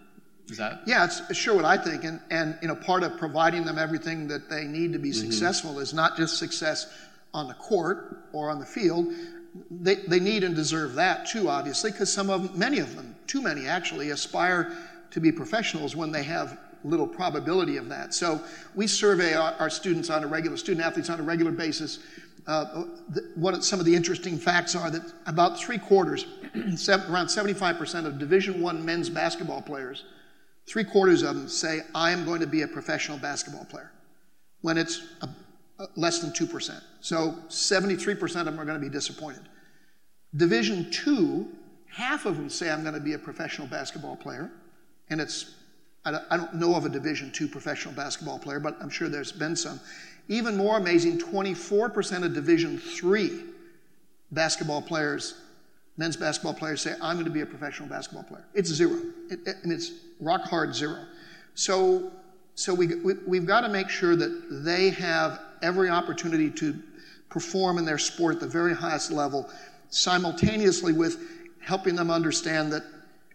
Is 0.49 0.57
that? 0.57 0.81
Yeah, 0.85 1.05
it's 1.05 1.37
sure 1.37 1.55
what 1.55 1.63
I 1.63 1.77
think. 1.77 2.03
And, 2.03 2.19
and 2.29 2.57
you 2.61 2.67
know, 2.67 2.75
part 2.75 3.03
of 3.03 3.17
providing 3.17 3.63
them 3.63 3.79
everything 3.79 4.27
that 4.27 4.49
they 4.49 4.65
need 4.65 4.91
to 4.91 4.99
be 4.99 5.11
mm-hmm. 5.11 5.21
successful 5.21 5.79
is 5.79 5.93
not 5.93 6.17
just 6.17 6.37
success 6.37 6.93
on 7.33 7.47
the 7.47 7.53
court 7.53 8.27
or 8.33 8.49
on 8.49 8.59
the 8.59 8.65
field. 8.65 9.07
They, 9.71 9.95
they 9.95 10.19
need 10.19 10.43
and 10.43 10.53
deserve 10.53 10.95
that 10.95 11.27
too, 11.27 11.47
obviously, 11.47 11.91
because 11.91 12.11
some 12.11 12.29
of 12.29 12.43
them, 12.43 12.59
many 12.59 12.79
of 12.79 12.93
them, 12.97 13.15
too 13.25 13.41
many 13.41 13.67
actually, 13.67 14.09
aspire 14.09 14.75
to 15.13 15.19
be 15.19 15.31
professionals 15.31 15.95
when 15.95 16.11
they 16.11 16.23
have 16.23 16.59
little 16.83 17.07
probability 17.07 17.77
of 17.77 17.87
that. 17.89 18.13
So 18.13 18.43
we 18.75 18.87
survey 18.87 19.33
our, 19.33 19.53
our 19.53 19.69
students 19.69 20.09
on 20.09 20.23
a 20.23 20.27
regular, 20.27 20.57
student 20.57 20.85
athletes 20.85 21.09
on 21.09 21.19
a 21.19 21.23
regular 21.23 21.51
basis 21.51 21.99
uh, 22.47 22.83
what 23.35 23.63
some 23.63 23.79
of 23.79 23.85
the 23.85 23.95
interesting 23.95 24.37
facts 24.37 24.75
are 24.75 24.89
that 24.91 25.01
about 25.25 25.57
three 25.57 25.77
quarters, 25.77 26.25
around 26.55 27.27
75% 27.27 28.05
of 28.05 28.19
Division 28.19 28.61
One 28.61 28.83
men's 28.83 29.09
basketball 29.09 29.61
players, 29.61 30.03
three 30.67 30.83
quarters 30.83 31.21
of 31.21 31.35
them 31.35 31.47
say, 31.47 31.81
"I 31.95 32.11
am 32.11 32.25
going 32.25 32.41
to 32.41 32.47
be 32.47 32.63
a 32.63 32.67
professional 32.67 33.17
basketball 33.17 33.65
player," 33.65 33.91
when 34.61 34.77
it's 34.77 35.03
a, 35.21 35.29
a 35.79 35.87
less 35.95 36.19
than 36.19 36.33
two 36.33 36.45
percent. 36.45 36.83
So 36.99 37.37
73% 37.47 38.21
of 38.21 38.45
them 38.45 38.59
are 38.59 38.65
going 38.65 38.79
to 38.79 38.85
be 38.85 38.91
disappointed. 38.91 39.43
Division 40.35 40.91
Two, 40.91 41.47
half 41.89 42.25
of 42.25 42.35
them 42.35 42.49
say, 42.49 42.69
"I'm 42.69 42.81
going 42.81 42.95
to 42.95 42.99
be 42.99 43.13
a 43.13 43.19
professional 43.19 43.67
basketball 43.67 44.17
player," 44.17 44.51
and 45.13 45.21
it's 45.21 45.55
I 46.05 46.35
don't 46.35 46.55
know 46.55 46.75
of 46.75 46.83
a 46.83 46.89
Division 46.89 47.31
two 47.31 47.47
professional 47.47 47.93
basketball 47.93 48.37
player, 48.37 48.59
but 48.59 48.75
I'm 48.81 48.89
sure 48.89 49.07
there's 49.07 49.31
been 49.31 49.55
some. 49.55 49.79
Even 50.27 50.57
more 50.57 50.77
amazing, 50.77 51.17
24% 51.17 52.25
of 52.25 52.33
Division 52.33 52.77
three 52.77 53.43
basketball 54.31 54.81
players, 54.81 55.35
men's 55.95 56.17
basketball 56.17 56.55
players, 56.55 56.81
say, 56.81 56.95
I'm 57.01 57.15
going 57.15 57.25
to 57.25 57.31
be 57.31 57.39
a 57.39 57.45
professional 57.45 57.87
basketball 57.87 58.23
player. 58.23 58.43
It's 58.53 58.69
zero. 58.69 58.99
It, 59.29 59.47
it, 59.47 59.55
and 59.63 59.71
it's 59.71 59.91
rock 60.19 60.41
hard 60.41 60.75
zero. 60.75 61.05
So, 61.55 62.11
so 62.55 62.73
we, 62.73 62.87
we, 62.95 63.13
we've 63.25 63.45
got 63.45 63.61
to 63.61 63.69
make 63.69 63.89
sure 63.89 64.17
that 64.17 64.63
they 64.65 64.89
have 64.89 65.39
every 65.61 65.89
opportunity 65.89 66.49
to 66.51 66.77
perform 67.29 67.77
in 67.77 67.85
their 67.85 67.97
sport 67.97 68.35
at 68.35 68.41
the 68.41 68.47
very 68.47 68.75
highest 68.75 69.09
level, 69.09 69.49
simultaneously 69.89 70.91
with 70.91 71.17
helping 71.61 71.95
them 71.95 72.11
understand 72.11 72.73
that, 72.73 72.83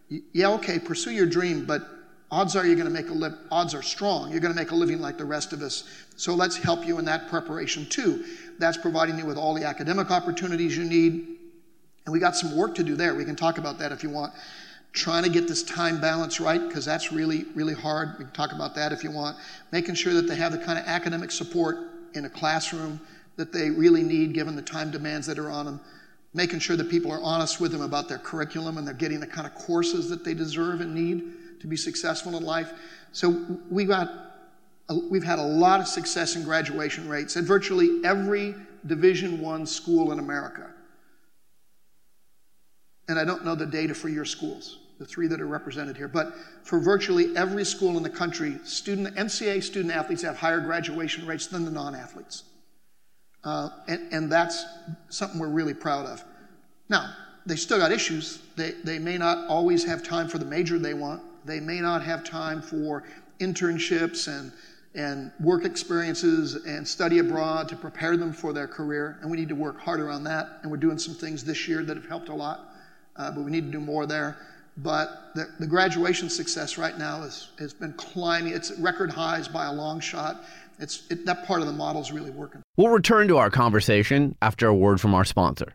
yeah, 0.09 0.49
okay, 0.51 0.79
pursue 0.79 1.11
your 1.11 1.27
dream, 1.27 1.65
but 1.65 1.83
odds 2.31 2.57
are 2.57 2.67
you're 2.67 2.77
going 2.77 2.87
to 2.87 2.93
make 2.93 3.09
a 3.09 3.15
li- 3.15 3.35
odds 3.51 3.75
are 3.75 3.81
strong 3.81 4.31
you're 4.31 4.41
going 4.41 4.53
to 4.53 4.61
make 4.61 4.71
a 4.71 4.75
living 4.75 5.01
like 5.01 5.17
the 5.17 5.25
rest 5.25 5.55
of 5.55 5.63
us 5.63 5.85
so 6.15 6.35
let's 6.35 6.59
help 6.59 6.87
you 6.87 6.99
in 6.99 7.07
that 7.07 7.27
preparation 7.27 7.87
too 7.87 8.23
That's 8.59 8.77
providing 8.77 9.19
you 9.19 9.27
with 9.27 9.39
all 9.39 9.55
the 9.55 9.65
academic 9.65 10.11
opportunities 10.11 10.77
you 10.77 10.85
need. 10.85 11.27
And 12.05 12.13
we 12.13 12.19
got 12.19 12.37
some 12.37 12.57
work 12.57 12.75
to 12.77 12.83
do 12.83 12.97
there. 12.97 13.15
We 13.15 13.25
can 13.25 13.37
talk 13.37 13.59
about 13.59 13.79
that 13.79 13.93
if 13.93 14.03
you 14.03 14.11
want. 14.11 14.33
Trying 14.93 15.23
to 15.23 15.29
get 15.29 15.47
this 15.47 15.63
time 15.63 16.01
balance 16.01 16.41
right, 16.41 16.61
because 16.61 16.85
that's 16.85 17.13
really, 17.13 17.45
really 17.55 17.75
hard. 17.75 18.17
We 18.19 18.25
can 18.25 18.35
talk 18.35 18.53
about 18.53 18.75
that 18.75 18.93
if 18.93 19.05
you 19.05 19.11
want. 19.11 19.37
Making 19.71 19.95
sure 19.95 20.15
that 20.15 20.27
they 20.27 20.35
have 20.37 20.53
the 20.53 20.59
kind 20.59 20.79
of 20.79 20.87
academic 20.87 21.31
support 21.31 21.77
in 22.15 22.25
a 22.25 22.31
classroom 22.31 23.01
that 23.37 23.53
they 23.53 23.71
really 23.71 24.03
need 24.03 24.33
given 24.33 24.57
the 24.57 24.63
time 24.63 24.91
demands 24.91 25.27
that 25.27 25.39
are 25.39 25.51
on 25.51 25.67
them. 25.67 25.81
Making 26.39 26.61
sure 26.61 26.77
that 26.77 26.89
people 26.89 27.11
are 27.11 27.21
honest 27.21 27.61
with 27.61 27.73
them 27.73 27.81
about 27.81 28.09
their 28.09 28.19
curriculum 28.19 28.79
and 28.79 28.87
they're 28.87 28.95
getting 28.95 29.19
the 29.19 29.27
kind 29.27 29.45
of 29.45 29.57
courses 29.57 30.09
that 30.09 30.23
they 30.23 30.35
deserve 30.35 30.81
and 30.81 30.95
need 30.95 31.61
to 31.61 31.67
be 31.67 31.77
successful 31.77 32.37
in 32.37 32.45
life. 32.45 32.71
So 33.11 33.59
we 33.69 33.85
got, 33.85 34.09
we've 35.11 35.25
had 35.25 35.41
a 35.41 35.45
lot 35.45 35.81
of 35.81 35.89
success 35.89 36.37
in 36.37 36.45
graduation 36.45 37.09
rates 37.09 37.37
at 37.37 37.43
virtually 37.43 38.03
every 38.05 38.55
Division 38.87 39.41
One 39.41 39.67
school 39.67 40.13
in 40.13 40.21
America. 40.21 40.71
And 43.09 43.19
I 43.19 43.25
don't 43.25 43.45
know 43.45 43.57
the 43.57 43.67
data 43.67 43.93
for 43.93 44.09
your 44.09 44.25
schools, 44.25 44.79
the 45.01 45.07
three 45.07 45.27
that 45.27 45.41
are 45.41 45.47
represented 45.49 45.97
here, 45.97 46.07
but 46.07 46.35
for 46.63 46.79
virtually 46.79 47.37
every 47.37 47.65
school 47.65 47.97
in 47.97 48.05
the 48.05 48.11
country, 48.11 48.59
student 48.63 49.17
NCAA 49.17 49.61
student 49.61 49.93
athletes 49.93 50.23
have 50.23 50.37
higher 50.37 50.61
graduation 50.61 51.27
rates 51.27 51.49
than 51.49 51.65
the 51.65 51.73
non-athletes. 51.73 52.45
Uh, 53.49 53.71
and, 53.87 54.13
and 54.13 54.31
that's 54.31 54.67
something 55.09 55.41
we're 55.41 55.49
really 55.49 55.73
proud 55.73 56.05
of. 56.05 56.23
Now, 56.91 57.15
they 57.47 57.57
still 57.57 57.79
got 57.79 57.91
issues. 57.91 58.41
They, 58.57 58.73
they 58.85 58.99
may 58.99 59.17
not 59.17 59.49
always 59.49 59.83
have 59.85 60.03
time 60.03 60.29
for 60.29 60.37
the 60.37 60.45
major 60.45 60.79
they 60.79 60.93
want. 60.93 61.23
They 61.47 61.59
may 61.59 61.81
not 61.81 62.03
have 62.03 62.25
time 62.25 62.61
for 62.61 63.05
internships 63.41 64.29
and, 64.29 64.53
and 64.95 65.33
work 65.41 65.65
experiences 65.65 66.57
and 66.67 66.87
study 66.87 67.21
abroad 67.21 67.71
to 67.71 67.77
prepare 67.77 68.19
them 68.19 68.35
for 68.35 68.53
their 68.53 68.69
career. 68.69 69.17
And 69.23 69.31
we 69.31 69.39
need 69.39 69.49
to 69.49 69.55
work 69.55 69.81
harder 69.81 70.11
on 70.11 70.25
that. 70.25 70.59
And 70.61 70.71
we're 70.71 70.77
doing 70.77 70.99
some 70.99 71.15
things 71.15 71.43
this 71.43 71.67
year 71.67 71.83
that 71.85 71.97
have 71.97 72.07
helped 72.07 72.29
a 72.29 72.35
lot, 72.35 72.75
uh, 73.17 73.31
but 73.31 73.45
we 73.45 73.51
need 73.51 73.65
to 73.65 73.73
do 73.73 73.81
more 73.81 74.05
there. 74.05 74.37
But 74.77 75.31
the, 75.35 75.49
the 75.59 75.67
graduation 75.67 76.29
success 76.29 76.77
right 76.77 76.99
now 76.99 77.23
is, 77.23 77.49
has 77.59 77.73
been 77.73 77.95
climbing. 77.95 78.53
It's 78.53 78.73
record 78.73 79.11
highs 79.11 79.49
by 79.49 79.67
a 79.67 79.73
long 79.73 80.01
shot. 80.01 80.45
It's, 80.79 81.03
it, 81.11 81.27
that 81.27 81.45
part 81.47 81.61
of 81.61 81.67
the 81.67 81.73
model 81.73 82.01
is 82.01 82.13
really 82.13 82.31
working. 82.31 82.63
We'll 82.77 82.89
return 82.89 83.29
to 83.29 83.39
our 83.39 83.51
conversation 83.51 84.37
after 84.41 84.69
a 84.69 84.75
word 84.75 85.01
from 85.01 85.15
our 85.15 85.25
sponsor. 85.25 85.75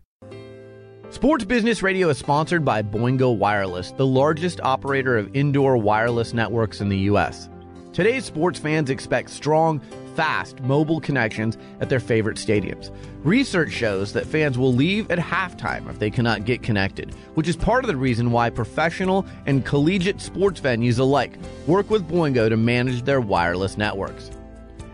Sports 1.10 1.44
Business 1.44 1.84
Radio 1.84 2.10
is 2.10 2.18
sponsored 2.18 2.66
by 2.66 2.82
Boingo 2.82 3.38
Wireless, 3.38 3.92
the 3.92 4.06
largest 4.06 4.60
operator 4.62 5.18
of 5.18 5.36
indoor 5.36 5.78
wireless 5.78 6.34
networks 6.34 6.82
in 6.82 6.90
the 6.90 6.98
U.S. 7.00 7.50
Today's 7.92 8.26
sports 8.26 8.58
fans 8.58 8.90
expect 8.90 9.30
strong, 9.30 9.80
fast 10.16 10.60
mobile 10.62 11.00
connections 11.00 11.58
at 11.80 11.90
their 11.90 12.00
favorite 12.00 12.38
stadiums. 12.38 12.90
Research 13.24 13.72
shows 13.72 14.14
that 14.14 14.26
fans 14.26 14.58
will 14.58 14.74
leave 14.74 15.12
at 15.12 15.20
halftime 15.20 15.88
if 15.90 16.00
they 16.00 16.10
cannot 16.10 16.46
get 16.46 16.64
connected, 16.64 17.14
which 17.36 17.48
is 17.48 17.56
part 17.56 17.84
of 17.84 17.90
the 17.90 17.96
reason 17.96 18.32
why 18.32 18.50
professional 18.50 19.26
and 19.46 19.66
collegiate 19.66 20.20
sports 20.20 20.60
venues 20.60 20.98
alike 20.98 21.38
work 21.68 21.92
with 21.92 22.10
Boingo 22.10 22.50
to 22.50 22.58
manage 22.58 23.04
their 23.04 23.22
wireless 23.22 23.78
networks. 23.78 24.32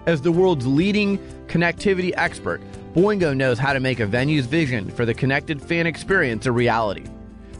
As 0.09 0.23
the 0.23 0.31
world's 0.31 0.65
leading 0.65 1.19
connectivity 1.45 2.13
expert, 2.17 2.61
Boingo 2.95 3.37
knows 3.37 3.59
how 3.59 3.73
to 3.73 3.79
make 3.79 3.99
a 3.99 4.07
venue's 4.07 4.47
vision 4.47 4.89
for 4.89 5.05
the 5.05 5.13
connected 5.13 5.61
fan 5.61 5.85
experience 5.85 6.47
a 6.47 6.51
reality. 6.51 7.03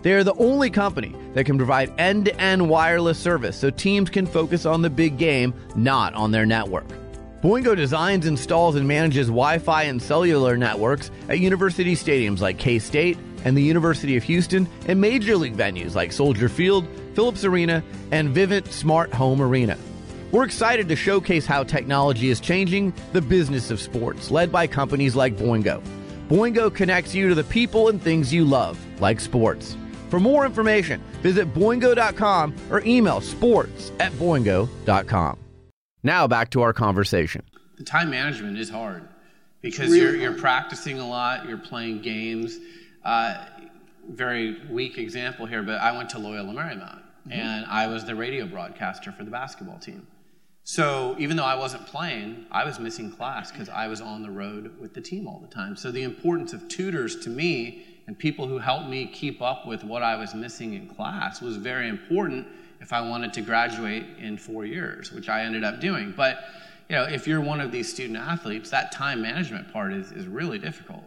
They 0.02 0.14
are 0.14 0.24
the 0.24 0.34
only 0.34 0.72
company 0.72 1.16
that 1.36 1.44
can 1.44 1.58
provide 1.58 1.94
end 2.00 2.26
to 2.26 2.36
end 2.42 2.68
wireless 2.68 3.20
service 3.20 3.56
so 3.56 3.70
teams 3.70 4.10
can 4.10 4.26
focus 4.26 4.66
on 4.66 4.82
the 4.82 4.90
big 4.90 5.20
game, 5.20 5.54
not 5.76 6.16
on 6.16 6.32
their 6.32 6.48
network. 6.48 6.88
Boingo 7.44 7.76
designs, 7.76 8.26
installs, 8.26 8.76
and 8.76 8.88
manages 8.88 9.28
Wi 9.28 9.60
Fi 9.60 9.84
and 9.84 10.02
cellular 10.02 10.58
networks 10.58 11.12
at 11.28 11.38
university 11.38 11.94
stadiums 11.96 12.40
like 12.40 12.58
K 12.58 12.80
State 12.80 13.20
and 13.46 13.56
the 13.56 13.62
University 13.62 14.18
of 14.18 14.24
Houston 14.24 14.68
and 14.88 15.00
major 15.00 15.38
league 15.38 15.56
venues 15.56 15.94
like 15.94 16.12
Soldier 16.12 16.50
Field, 16.50 16.88
Phillips 17.14 17.44
Arena, 17.44 17.84
and 18.10 18.36
Vivint 18.36 18.72
Smart 18.72 19.14
Home 19.14 19.40
Arena. 19.40 19.78
We're 20.32 20.44
excited 20.44 20.88
to 20.90 20.96
showcase 20.96 21.48
how 21.48 21.64
technology 21.64 22.30
is 22.30 22.40
changing 22.40 22.94
the 23.14 23.22
business 23.22 23.72
of 23.72 23.82
sports, 23.82 24.30
led 24.30 24.52
by 24.52 24.68
companies 24.68 25.16
like 25.16 25.36
Boingo. 25.36 25.82
Boingo 26.30 26.74
connects 26.74 27.16
you 27.16 27.30
to 27.30 27.36
the 27.36 27.44
people 27.46 27.88
and 27.88 28.00
things 28.00 28.32
you 28.32 28.46
love, 28.46 28.80
like 29.02 29.20
sports. 29.20 29.76
For 30.10 30.20
more 30.20 30.46
information, 30.46 31.02
visit 31.24 31.52
boingo.com 31.52 32.56
or 32.70 32.82
email 32.82 33.22
sports 33.22 33.92
at 34.00 34.12
boingo.com. 34.14 35.40
Now 36.04 36.28
back 36.28 36.52
to 36.52 36.62
our 36.62 36.74
conversation. 36.74 37.44
The 37.80 37.84
time 37.84 38.12
management 38.12 38.60
is 38.60 38.70
hard 38.70 39.08
because 39.62 39.90
really 39.90 40.00
you're, 40.00 40.16
you're 40.16 40.38
practicing 40.38 41.00
a 41.00 41.08
lot, 41.08 41.50
you're 41.50 41.58
playing 41.58 42.04
games. 42.04 42.60
Uh, 43.04 43.46
very 44.08 44.62
weak 44.70 45.00
example 45.00 45.48
here, 45.48 45.64
but 45.64 45.82
I 45.82 45.98
went 45.98 46.12
to 46.12 46.20
Loyola 46.20 46.54
Marymount 46.54 47.02
mm-hmm. 47.28 47.32
and 47.32 47.66
I 47.66 47.88
was 47.88 48.06
the 48.06 48.16
radio 48.16 48.46
broadcaster 48.46 49.12
for 49.12 49.24
the 49.24 49.32
basketball 49.32 49.80
team. 49.80 50.06
So 50.72 51.16
even 51.18 51.36
though 51.36 51.46
I 51.46 51.56
wasn't 51.56 51.88
playing, 51.88 52.46
I 52.52 52.64
was 52.64 52.78
missing 52.78 53.10
class 53.10 53.52
because 53.52 53.70
I 53.70 53.88
was 53.88 54.02
on 54.02 54.22
the 54.22 54.30
road 54.30 54.80
with 54.80 54.94
the 54.94 55.02
team 55.02 55.28
all 55.28 55.40
the 55.40 55.48
time. 55.48 55.76
So 55.76 55.90
the 55.90 56.04
importance 56.04 56.54
of 56.54 56.68
tutors 56.68 57.16
to 57.22 57.32
me 57.32 57.88
and 58.06 58.16
people 58.16 58.48
who 58.48 58.60
helped 58.60 58.88
me 58.88 59.08
keep 59.08 59.42
up 59.42 59.66
with 59.66 59.84
what 59.84 60.04
I 60.04 60.16
was 60.16 60.36
missing 60.36 60.76
in 60.76 60.88
class 60.88 61.42
was 61.42 61.58
very 61.58 61.90
important 61.90 62.46
if 62.82 62.94
I 62.94 63.02
wanted 63.02 63.34
to 63.34 63.42
graduate 63.42 64.06
in 64.20 64.38
four 64.38 64.64
years, 64.64 65.12
which 65.12 65.28
I 65.28 65.42
ended 65.42 65.64
up 65.64 65.80
doing. 65.82 66.14
But 66.16 66.44
you 66.88 66.96
know, 66.96 67.06
if 67.06 67.26
you're 67.26 67.42
one 67.42 67.62
of 67.62 67.72
these 67.72 67.92
student 67.92 68.20
athletes, 68.20 68.70
that 68.70 68.92
time 68.92 69.24
management 69.24 69.74
part 69.74 69.92
is, 69.92 70.12
is 70.12 70.28
really 70.28 70.60
difficult. 70.60 71.04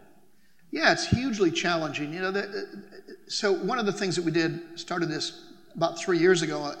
Yeah, 0.71 0.91
it's 0.91 1.07
hugely 1.07 1.51
challenging. 1.51 2.13
You 2.13 2.19
know, 2.19 2.31
the, 2.31 2.83
so 3.29 3.53
one 3.53 3.79
of 3.79 3.85
the 3.85 3.93
things 3.93 4.17
that 4.17 4.25
we 4.25 4.31
did 4.31 4.77
started 4.77 5.07
this 5.07 5.51
about 5.73 5.97
three 5.97 6.19
years 6.19 6.41
ago 6.41 6.75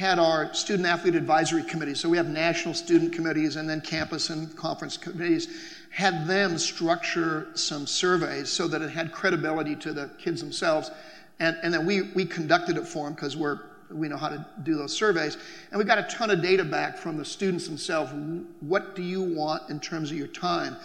had 0.00 0.18
our 0.18 0.52
student 0.54 0.88
athlete 0.88 1.14
advisory 1.14 1.62
committee. 1.62 1.94
So 1.94 2.08
we 2.08 2.16
have 2.16 2.26
national 2.26 2.72
student 2.72 3.12
committees 3.12 3.56
and 3.56 3.68
then 3.68 3.82
campus 3.82 4.30
and 4.30 4.56
conference 4.56 4.96
committees. 4.96 5.48
Had 5.90 6.26
them 6.26 6.56
structure 6.56 7.48
some 7.52 7.86
surveys 7.86 8.48
so 8.48 8.66
that 8.66 8.80
it 8.80 8.88
had 8.88 9.12
credibility 9.12 9.76
to 9.76 9.92
the 9.92 10.08
kids 10.16 10.40
themselves. 10.40 10.90
And, 11.38 11.54
and 11.62 11.74
then 11.74 11.84
we, 11.84 12.12
we 12.14 12.24
conducted 12.24 12.78
it 12.78 12.86
for 12.86 13.04
them 13.04 13.12
because 13.12 13.36
we're, 13.36 13.60
we 13.90 14.08
know 14.08 14.16
how 14.16 14.30
to 14.30 14.46
do 14.62 14.74
those 14.74 14.96
surveys. 14.96 15.36
And 15.70 15.78
we 15.78 15.84
got 15.84 15.98
a 15.98 16.04
ton 16.04 16.30
of 16.30 16.40
data 16.40 16.64
back 16.64 16.96
from 16.96 17.18
the 17.18 17.24
students 17.24 17.66
themselves. 17.66 18.10
What 18.60 18.96
do 18.96 19.02
you 19.02 19.20
want 19.20 19.68
in 19.68 19.80
terms 19.80 20.10
of 20.10 20.16
your 20.16 20.28
time? 20.28 20.76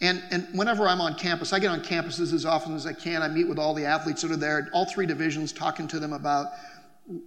And, 0.00 0.22
and 0.30 0.46
whenever 0.52 0.86
I'm 0.86 1.00
on 1.00 1.16
campus, 1.16 1.52
I 1.52 1.58
get 1.58 1.70
on 1.70 1.82
campuses 1.82 2.32
as 2.32 2.46
often 2.46 2.76
as 2.76 2.86
I 2.86 2.92
can. 2.92 3.20
I 3.20 3.28
meet 3.28 3.48
with 3.48 3.58
all 3.58 3.74
the 3.74 3.84
athletes 3.84 4.22
that 4.22 4.30
are 4.30 4.36
there, 4.36 4.70
all 4.72 4.86
three 4.86 5.06
divisions, 5.06 5.52
talking 5.52 5.88
to 5.88 5.98
them 5.98 6.12
about 6.12 6.52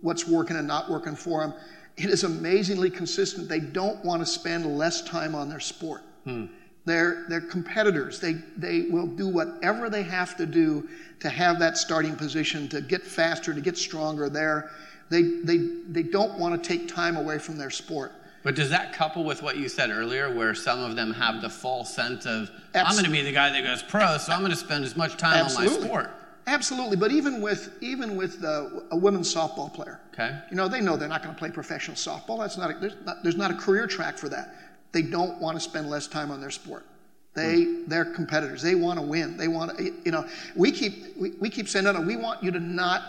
what's 0.01 0.27
working 0.27 0.57
and 0.57 0.67
not 0.67 0.89
working 0.89 1.15
for 1.15 1.41
them. 1.41 1.53
It 1.97 2.09
is 2.09 2.23
amazingly 2.23 2.89
consistent. 2.89 3.47
They 3.47 3.59
don't 3.59 4.03
want 4.03 4.21
to 4.21 4.25
spend 4.25 4.65
less 4.65 5.01
time 5.01 5.35
on 5.35 5.49
their 5.49 5.59
sport. 5.59 6.01
Hmm. 6.23 6.45
They're, 6.85 7.25
they're 7.29 7.41
competitors. 7.41 8.19
They, 8.19 8.33
they 8.57 8.81
will 8.89 9.07
do 9.07 9.27
whatever 9.27 9.89
they 9.89 10.03
have 10.03 10.35
to 10.37 10.45
do 10.45 10.89
to 11.19 11.29
have 11.29 11.59
that 11.59 11.77
starting 11.77 12.15
position, 12.15 12.67
to 12.69 12.81
get 12.81 13.03
faster, 13.03 13.53
to 13.53 13.61
get 13.61 13.77
stronger. 13.77 14.27
They're, 14.29 14.69
they, 15.09 15.21
they, 15.43 15.57
they 15.87 16.03
don't 16.03 16.37
want 16.37 16.61
to 16.61 16.67
take 16.67 16.87
time 16.87 17.15
away 17.15 17.39
from 17.39 17.57
their 17.57 17.69
sport. 17.69 18.11
But 18.43 18.55
does 18.55 18.69
that 18.71 18.91
couple 18.91 19.23
with 19.23 19.41
what 19.41 19.55
you 19.55 19.69
said 19.69 19.89
earlier, 19.89 20.33
where 20.33 20.53
some 20.53 20.79
of 20.79 20.97
them 20.97 21.13
have 21.13 21.41
the 21.41 21.49
false 21.49 21.93
sense 21.93 22.25
of, 22.25 22.51
Absolutely. 22.73 22.79
I'm 22.81 22.93
going 22.93 23.05
to 23.05 23.11
be 23.11 23.21
the 23.21 23.31
guy 23.31 23.49
that 23.49 23.63
goes 23.63 23.81
pro, 23.81 24.17
so 24.17 24.33
I'm 24.33 24.39
going 24.39 24.51
to 24.51 24.57
spend 24.57 24.83
as 24.83 24.97
much 24.97 25.15
time 25.15 25.45
Absolutely. 25.45 25.75
on 25.75 25.81
my 25.81 25.87
sport? 25.87 26.11
Absolutely, 26.45 26.97
but 26.97 27.11
even 27.11 27.41
with 27.41 27.73
even 27.81 28.17
with 28.17 28.43
uh, 28.43 28.69
a 28.91 28.97
women's 28.97 29.33
softball 29.33 29.73
player, 29.73 30.01
okay, 30.13 30.39
you 30.49 30.57
know 30.57 30.67
they 30.67 30.81
know 30.81 30.97
they're 30.97 31.07
not 31.07 31.23
going 31.23 31.33
to 31.33 31.39
play 31.39 31.49
professional 31.49 31.95
softball. 31.95 32.39
That's 32.39 32.57
not, 32.57 32.71
a, 32.71 32.73
there's 32.79 32.95
not 33.05 33.23
there's 33.23 33.37
not 33.37 33.51
a 33.51 33.55
career 33.55 33.87
track 33.87 34.17
for 34.17 34.27
that. 34.29 34.53
They 34.91 35.01
don't 35.01 35.39
want 35.39 35.55
to 35.55 35.61
spend 35.61 35.89
less 35.89 36.05
time 36.05 36.31
on 36.31 36.41
their 36.41 36.51
sport. 36.51 36.85
They 37.33 37.63
hmm. 37.63 37.83
they're 37.87 38.05
competitors. 38.05 38.61
They 38.61 38.75
want 38.75 38.99
to 38.99 39.05
win. 39.05 39.37
They 39.37 39.47
want 39.47 39.77
to 39.77 39.83
you 39.83 40.11
know 40.11 40.27
we 40.55 40.71
keep 40.71 41.15
we, 41.17 41.31
we 41.39 41.49
keep 41.49 41.69
saying 41.69 41.85
no 41.85 41.93
no 41.93 42.01
we 42.01 42.17
want 42.17 42.43
you 42.43 42.51
to 42.51 42.59
not 42.59 43.01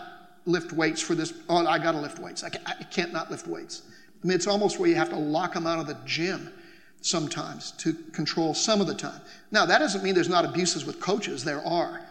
lift 0.45 0.71
weights 0.71 1.01
for 1.01 1.13
this. 1.13 1.33
Oh 1.49 1.65
I 1.67 1.77
got 1.77 1.91
to 1.91 1.99
lift 1.99 2.19
weights. 2.19 2.43
I, 2.43 2.49
can, 2.49 2.61
I 2.65 2.83
can't 2.85 3.11
not 3.11 3.29
lift 3.29 3.47
weights. 3.47 3.83
I 4.23 4.27
mean 4.27 4.35
it's 4.35 4.47
almost 4.47 4.79
where 4.79 4.89
you 4.89 4.95
have 4.95 5.09
to 5.09 5.17
lock 5.17 5.53
them 5.53 5.67
out 5.67 5.79
of 5.79 5.87
the 5.87 5.97
gym 6.05 6.51
sometimes 7.01 7.71
to 7.71 7.93
control 8.13 8.53
some 8.53 8.79
of 8.79 8.87
the 8.87 8.95
time. 8.95 9.19
Now 9.51 9.65
that 9.65 9.79
doesn't 9.79 10.03
mean 10.03 10.15
there's 10.15 10.29
not 10.29 10.45
abuses 10.45 10.85
with 10.85 11.01
coaches. 11.01 11.43
There 11.43 11.65
are 11.65 12.01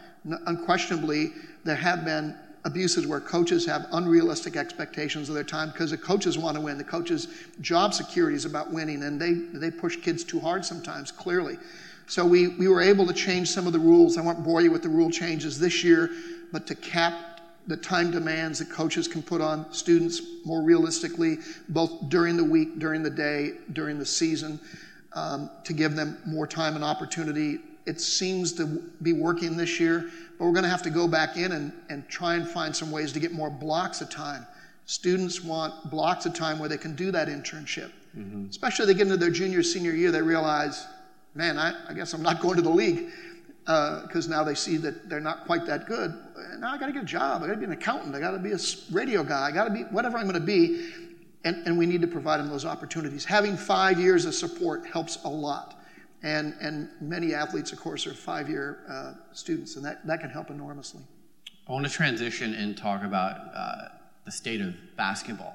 unquestionably, 0.47 1.33
there 1.65 1.77
have 1.77 2.05
been 2.05 2.37
abuses 2.65 3.07
where 3.07 3.21
coaches 3.21 3.67
have 3.67 3.87
unrealistic 3.93 4.57
expectations 4.57 5.29
of 5.29 5.35
their 5.35 5.45
time 5.45 5.71
because 5.71 5.91
the 5.91 5.99
coaches 5.99 6.39
want 6.39 6.57
to 6.57 6.61
win. 6.61 6.79
The 6.79 6.85
coaches' 6.85 7.29
job 7.61 7.93
security 7.93 8.37
is 8.37 8.47
about 8.47 8.73
winning, 8.73 9.03
and 9.03 9.21
they, 9.21 9.35
they 9.59 9.71
push 9.71 9.97
kids 9.97 10.25
too 10.25 10.41
hard 10.41 10.65
sometimes, 10.65 11.11
clearly. 11.11 11.59
So 12.07 12.25
we, 12.25 12.49
we 12.49 12.69
were 12.69 12.81
able 12.81 13.07
to 13.07 13.13
change 13.13 13.51
some 13.51 13.67
of 13.67 13.73
the 13.73 13.79
rules. 13.79 14.17
I 14.17 14.23
won't 14.23 14.45
bore 14.45 14.61
you 14.61 14.71
with 14.71 14.83
the 14.83 14.89
rule 14.89 15.11
changes 15.11 15.59
this 15.59 15.85
year, 15.85 16.11
but 16.53 16.67
to 16.67 16.75
cap 16.75 17.41
the 17.67 17.77
time 17.77 18.11
demands 18.11 18.59
that 18.59 18.71
coaches 18.71 19.09
can 19.09 19.23
put 19.23 19.41
on 19.41 19.73
students 19.73 20.21
more 20.45 20.63
realistically, 20.63 21.39
both 21.71 22.09
during 22.11 22.37
the 22.37 22.45
week, 22.45 22.79
during 22.79 23.03
the 23.03 23.11
day, 23.11 23.53
during 23.73 23.99
the 23.99 24.05
season, 24.05 24.61
um, 25.15 25.51
to 25.65 25.73
give 25.73 25.97
them 25.97 26.19
more 26.27 26.47
time 26.47 26.75
and 26.75 26.85
opportunity 26.85 27.61
it 27.87 28.01
seems 28.01 28.53
to 28.55 28.67
be 29.03 29.13
working 29.13 29.57
this 29.57 29.79
year, 29.79 30.11
but 30.39 30.47
we're 30.47 30.53
going 30.53 30.65
to 30.65 30.71
have 30.71 30.83
to 30.83 30.91
go 30.91 31.07
back 31.07 31.37
in 31.37 31.53
and, 31.53 31.73
and 31.91 32.09
try 32.09 32.35
and 32.35 32.49
find 32.49 32.75
some 32.75 32.91
ways 32.91 33.13
to 33.13 33.21
get 33.21 33.33
more 33.33 33.51
blocks 33.51 34.01
of 34.01 34.11
time. 34.11 34.47
Students 34.87 35.43
want 35.43 35.91
blocks 35.91 36.27
of 36.27 36.35
time 36.35 36.59
where 36.59 36.69
they 36.69 36.79
can 36.79 36.95
do 36.95 37.11
that 37.11 37.29
internship. 37.29 37.91
Mm-hmm. 38.17 38.47
Especially 38.49 38.87
they 38.87 38.95
get 38.95 39.03
into 39.03 39.17
their 39.17 39.31
junior, 39.31 39.63
senior 39.63 39.93
year, 39.93 40.11
they 40.11 40.23
realize, 40.23 40.87
man, 41.35 41.59
I, 41.59 41.75
I 41.89 41.95
guess 41.95 42.13
I'm 42.15 42.23
not 42.23 42.41
going 42.41 42.57
to 42.57 42.63
the 42.63 42.71
league 42.71 43.11
because 43.65 44.29
uh, 44.29 44.31
now 44.31 44.45
they 44.45 44.55
see 44.55 44.77
that 44.77 45.09
they're 45.09 45.21
not 45.21 45.47
quite 45.47 45.67
that 45.67 45.87
good. 45.87 46.15
Now 46.59 46.73
I 46.73 46.79
got 46.79 46.87
to 46.87 46.93
get 46.93 47.03
a 47.03 47.07
job. 47.07 47.43
I 47.43 47.47
got 47.47 47.55
to 47.55 47.59
be 47.59 47.65
an 47.65 47.73
accountant. 47.73 48.15
I 48.15 48.21
got 48.21 48.33
to 48.33 48.39
be 48.39 48.53
a 48.53 48.59
radio 48.93 49.25
guy. 49.25 49.47
I 49.47 49.51
got 49.53 49.65
to 49.65 49.71
be 49.71 49.83
whatever 49.85 50.19
I'm 50.19 50.25
going 50.25 50.35
to 50.35 50.41
be. 50.41 50.91
And, 51.45 51.67
and 51.67 51.79
we 51.79 51.87
need 51.87 52.01
to 52.01 52.07
provide 52.07 52.41
them 52.41 52.49
those 52.49 52.65
opportunities. 52.65 53.25
Having 53.25 53.57
five 53.57 53.99
years 53.99 54.25
of 54.25 54.35
support 54.35 54.87
helps 54.87 55.23
a 55.25 55.29
lot. 55.29 55.79
And, 56.25 56.55
and 56.59 56.89
many 57.03 57.35
athletes, 57.35 57.71
of 57.73 57.79
course, 57.79 58.07
are 58.07 58.15
five 58.15 58.49
year 58.49 58.79
uh, 58.89 59.13
students, 59.35 59.77
and 59.77 59.85
that, 59.85 60.07
that 60.07 60.21
can 60.21 60.31
help 60.31 60.49
enormously. 60.49 61.03
I 61.69 61.73
want 61.73 61.87
to 61.87 61.93
transition 61.93 62.55
and 62.55 62.77
talk 62.77 63.05
about 63.05 63.37
uh, 63.55 63.89
the 64.25 64.33
state 64.33 64.63
of 64.63 64.75
basketball. 64.97 65.55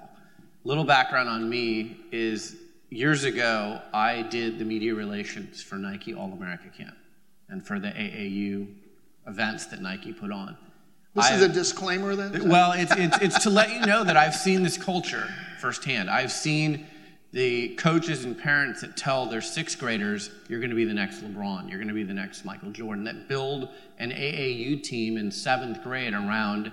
Little 0.63 0.83
background 0.83 1.27
on 1.27 1.49
me 1.49 1.97
is 2.11 2.55
years 2.91 3.23
ago, 3.23 3.81
I 3.93 4.21
did 4.21 4.59
the 4.59 4.65
media 4.65 4.93
relations 4.93 5.63
for 5.63 5.75
Nike 5.75 6.13
All 6.13 6.31
America 6.31 6.69
Camp 6.75 6.95
and 7.49 7.65
for 7.65 7.79
the 7.79 7.89
AAU 7.89 8.67
events 9.25 9.65
that 9.67 9.81
Nike 9.81 10.13
put 10.13 10.31
on. 10.31 10.55
This 11.15 11.25
I, 11.25 11.35
is 11.35 11.41
a 11.41 11.49
disclaimer 11.49 12.15
then? 12.15 12.47
Well, 12.47 12.73
it's, 12.73 12.91
it's, 12.95 13.17
it's 13.17 13.43
to 13.43 13.49
let 13.49 13.71
you 13.71 13.81
know 13.81 14.03
that 14.03 14.17
I've 14.17 14.35
seen 14.35 14.61
this 14.61 14.77
culture 14.77 15.27
firsthand. 15.59 16.11
I've 16.11 16.31
seen 16.31 16.85
the 17.31 17.75
coaches 17.75 18.25
and 18.25 18.37
parents 18.37 18.81
that 18.81 18.97
tell 18.97 19.27
their 19.27 19.41
sixth 19.41 19.77
graders, 19.77 20.31
you're 20.47 20.59
going 20.59 20.71
to 20.71 20.75
be 20.75 20.85
the 20.85 20.93
next 20.93 21.23
LeBron, 21.23 21.69
you're 21.69 21.77
going 21.77 21.87
to 21.87 21.93
be 21.93 22.03
the 22.03 22.13
next 22.13 22.43
Michael 22.43 22.71
Jordan, 22.71 23.03
that 23.03 23.27
build 23.27 23.69
an 23.99 24.11
AAU 24.11 24.81
team 24.81 25.17
in 25.17 25.31
seventh 25.31 25.83
grade 25.83 26.13
around 26.13 26.71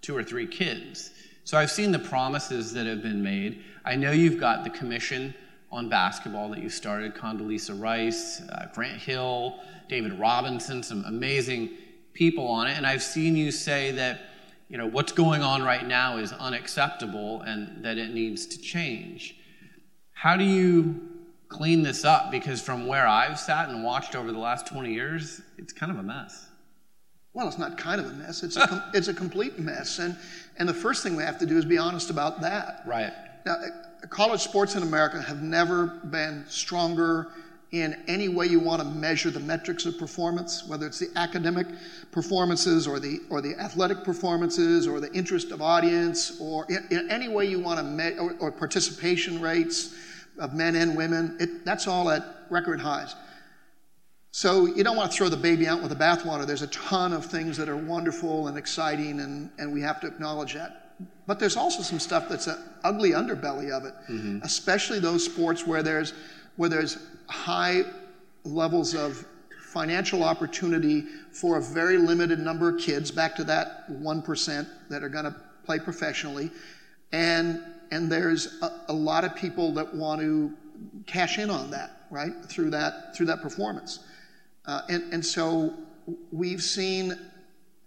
two 0.00 0.16
or 0.16 0.24
three 0.24 0.46
kids. 0.46 1.10
So 1.44 1.58
I've 1.58 1.70
seen 1.70 1.92
the 1.92 1.98
promises 1.98 2.72
that 2.72 2.86
have 2.86 3.02
been 3.02 3.22
made. 3.22 3.62
I 3.84 3.96
know 3.96 4.10
you've 4.10 4.40
got 4.40 4.64
the 4.64 4.70
commission 4.70 5.34
on 5.70 5.88
basketball 5.88 6.48
that 6.50 6.60
you 6.62 6.70
started 6.70 7.14
Condoleezza 7.14 7.78
Rice, 7.78 8.40
uh, 8.48 8.68
Grant 8.74 9.00
Hill, 9.00 9.58
David 9.88 10.18
Robinson, 10.18 10.82
some 10.82 11.04
amazing 11.04 11.70
people 12.14 12.46
on 12.46 12.66
it. 12.66 12.76
And 12.76 12.86
I've 12.86 13.02
seen 13.02 13.36
you 13.36 13.50
say 13.50 13.90
that 13.92 14.20
you 14.68 14.76
know 14.76 14.86
what's 14.86 15.12
going 15.12 15.42
on 15.42 15.62
right 15.62 15.86
now 15.86 16.18
is 16.18 16.32
unacceptable 16.32 17.42
and 17.42 17.82
that 17.84 17.96
it 17.96 18.12
needs 18.12 18.46
to 18.46 18.60
change. 18.60 19.37
How 20.18 20.36
do 20.36 20.42
you 20.42 21.00
clean 21.48 21.84
this 21.84 22.04
up? 22.04 22.32
Because 22.32 22.60
from 22.60 22.88
where 22.88 23.06
I've 23.06 23.38
sat 23.38 23.68
and 23.68 23.84
watched 23.84 24.16
over 24.16 24.32
the 24.32 24.38
last 24.38 24.66
20 24.66 24.92
years, 24.92 25.40
it's 25.58 25.72
kind 25.72 25.92
of 25.92 25.98
a 26.00 26.02
mess. 26.02 26.48
Well, 27.34 27.46
it's 27.46 27.56
not 27.56 27.78
kind 27.78 28.00
of 28.00 28.08
a 28.08 28.14
mess. 28.14 28.42
It's 28.42 28.56
a, 28.56 28.66
com- 28.66 28.82
it's 28.94 29.06
a 29.06 29.14
complete 29.14 29.60
mess. 29.60 30.00
And, 30.00 30.16
and 30.58 30.68
the 30.68 30.74
first 30.74 31.04
thing 31.04 31.14
we 31.14 31.22
have 31.22 31.38
to 31.38 31.46
do 31.46 31.56
is 31.56 31.64
be 31.64 31.78
honest 31.78 32.10
about 32.10 32.40
that. 32.40 32.82
Right. 32.84 33.12
Now, 33.46 33.58
college 34.10 34.40
sports 34.40 34.74
in 34.74 34.82
America 34.82 35.22
have 35.22 35.40
never 35.40 35.86
been 35.86 36.44
stronger 36.48 37.28
in 37.70 38.02
any 38.08 38.28
way 38.28 38.46
you 38.46 38.58
want 38.58 38.82
to 38.82 38.88
measure 38.88 39.30
the 39.30 39.38
metrics 39.38 39.86
of 39.86 39.98
performance, 39.98 40.66
whether 40.66 40.86
it's 40.88 40.98
the 40.98 41.10
academic 41.14 41.68
performances 42.10 42.88
or 42.88 42.98
the, 42.98 43.20
or 43.30 43.40
the 43.40 43.54
athletic 43.60 44.02
performances 44.02 44.88
or 44.88 44.98
the 44.98 45.12
interest 45.12 45.52
of 45.52 45.62
audience 45.62 46.40
or 46.40 46.66
in, 46.68 46.84
in 46.90 47.08
any 47.08 47.28
way 47.28 47.44
you 47.44 47.60
want 47.60 47.78
to 47.78 47.84
measure, 47.84 48.20
or, 48.20 48.34
or, 48.40 48.50
participation 48.50 49.40
rates 49.40 49.94
of 50.38 50.54
men 50.54 50.76
and 50.76 50.96
women, 50.96 51.36
it, 51.40 51.64
that's 51.64 51.86
all 51.86 52.10
at 52.10 52.22
record 52.50 52.80
highs. 52.80 53.14
So 54.30 54.66
you 54.66 54.84
don't 54.84 54.96
want 54.96 55.10
to 55.10 55.16
throw 55.16 55.28
the 55.28 55.36
baby 55.36 55.66
out 55.66 55.80
with 55.80 55.90
the 55.90 55.96
bathwater. 55.96 56.46
There's 56.46 56.62
a 56.62 56.68
ton 56.68 57.12
of 57.12 57.26
things 57.26 57.56
that 57.56 57.68
are 57.68 57.76
wonderful 57.76 58.48
and 58.48 58.58
exciting, 58.58 59.20
and, 59.20 59.50
and 59.58 59.72
we 59.72 59.80
have 59.80 60.00
to 60.02 60.06
acknowledge 60.06 60.54
that. 60.54 60.92
But 61.26 61.38
there's 61.38 61.56
also 61.56 61.82
some 61.82 61.98
stuff 61.98 62.28
that's 62.28 62.46
an 62.46 62.58
ugly 62.84 63.10
underbelly 63.10 63.70
of 63.70 63.84
it, 63.84 63.94
mm-hmm. 64.10 64.40
especially 64.42 64.98
those 64.98 65.24
sports 65.24 65.66
where 65.66 65.82
there's 65.82 66.12
where 66.56 66.68
there's 66.68 66.98
high 67.28 67.84
levels 68.44 68.94
of 68.94 69.24
financial 69.68 70.24
opportunity 70.24 71.04
for 71.30 71.58
a 71.58 71.62
very 71.62 71.98
limited 71.98 72.40
number 72.40 72.68
of 72.68 72.80
kids, 72.80 73.10
back 73.10 73.36
to 73.36 73.44
that 73.44 73.88
1% 73.90 74.68
that 74.88 75.04
are 75.04 75.08
going 75.08 75.24
to 75.24 75.34
play 75.64 75.78
professionally. 75.78 76.50
And, 77.12 77.62
and 77.90 78.10
there's 78.10 78.58
a, 78.62 78.70
a, 78.88 78.92
lot 78.92 79.24
of 79.24 79.34
people 79.34 79.72
that 79.72 79.94
want 79.94 80.20
to 80.20 80.52
cash 81.06 81.38
in 81.38 81.50
on 81.50 81.70
that, 81.70 82.02
right, 82.10 82.32
through 82.46 82.70
that, 82.70 83.16
through 83.16 83.26
that 83.26 83.42
performance. 83.42 84.00
Uh, 84.66 84.82
and, 84.88 85.12
and 85.12 85.24
so 85.24 85.74
we've 86.30 86.62
seen 86.62 87.18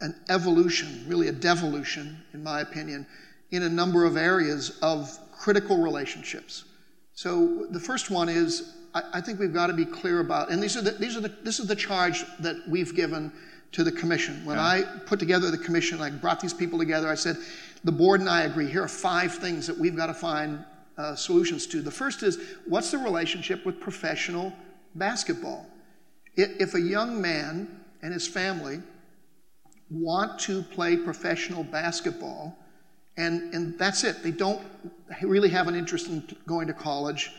an 0.02 0.16
evolution, 0.30 1.04
really 1.08 1.28
a 1.28 1.32
devolution, 1.32 2.18
in 2.34 2.44
my 2.44 2.62
opinion, 2.62 3.06
in 3.52 3.64
a 3.64 3.70
number 3.70 4.06
of 4.06 4.18
areas 4.18 4.80
of 4.82 5.18
critical 5.32 5.82
relationships. 5.82 6.66
So 7.14 7.68
the 7.70 7.80
first 7.80 8.10
one 8.10 8.30
is 8.30 8.76
I, 8.94 9.04
I 9.14 9.22
think 9.22 9.40
we've 9.40 9.54
got 9.54 9.68
to 9.68 9.74
be 9.74 9.86
clear 9.86 10.20
about, 10.20 10.52
and 10.52 10.62
these 10.62 10.76
are 10.76 10.82
the, 10.82 10.92
these 10.92 11.16
are 11.16 11.22
the, 11.22 11.32
this 11.44 11.60
is 11.60 11.68
the 11.68 11.76
charge 11.76 12.24
that 12.40 12.56
we've 12.68 12.96
given 12.96 13.32
to 13.74 13.84
the 13.84 13.92
commission. 13.92 14.44
When 14.46 14.60
I 14.60 14.84
put 15.06 15.20
together 15.20 15.50
the 15.50 15.58
commission, 15.58 16.02
I 16.02 16.10
brought 16.10 16.40
these 16.40 16.54
people 16.54 16.78
together. 16.78 17.08
I 17.08 17.16
said, 17.16 17.38
the 17.84 17.92
board 17.92 18.20
and 18.20 18.30
I 18.30 18.44
agree. 18.44 18.68
Here 18.68 18.84
are 18.84 18.88
five 18.88 19.36
things 19.36 19.68
that 19.68 19.78
we've 19.78 19.96
got 19.96 20.08
to 20.08 20.14
find 20.14 20.64
uh, 20.98 21.16
solutions 21.16 21.66
to. 21.68 21.82
The 21.82 21.92
first 21.92 22.24
is 22.24 22.38
what's 22.66 22.92
the 22.92 22.98
relationship 22.98 23.66
with 23.66 23.80
professional 23.80 24.54
basketball? 24.96 25.66
If 26.36 26.76
a 26.76 26.82
young 26.82 27.22
man 27.22 27.82
and 28.02 28.14
his 28.14 28.28
family 28.28 28.82
want 29.90 30.40
to 30.42 30.62
play 30.62 30.96
professional 30.96 31.64
basketball, 31.64 32.58
and, 33.18 33.54
and 33.54 33.78
that's 33.78 34.04
it, 34.04 34.24
they 34.24 34.32
don't 34.32 34.62
really 35.22 35.50
have 35.50 35.68
an 35.68 35.76
interest 35.76 36.08
in 36.08 36.24
going 36.48 36.68
to 36.68 36.74
college 36.74 37.32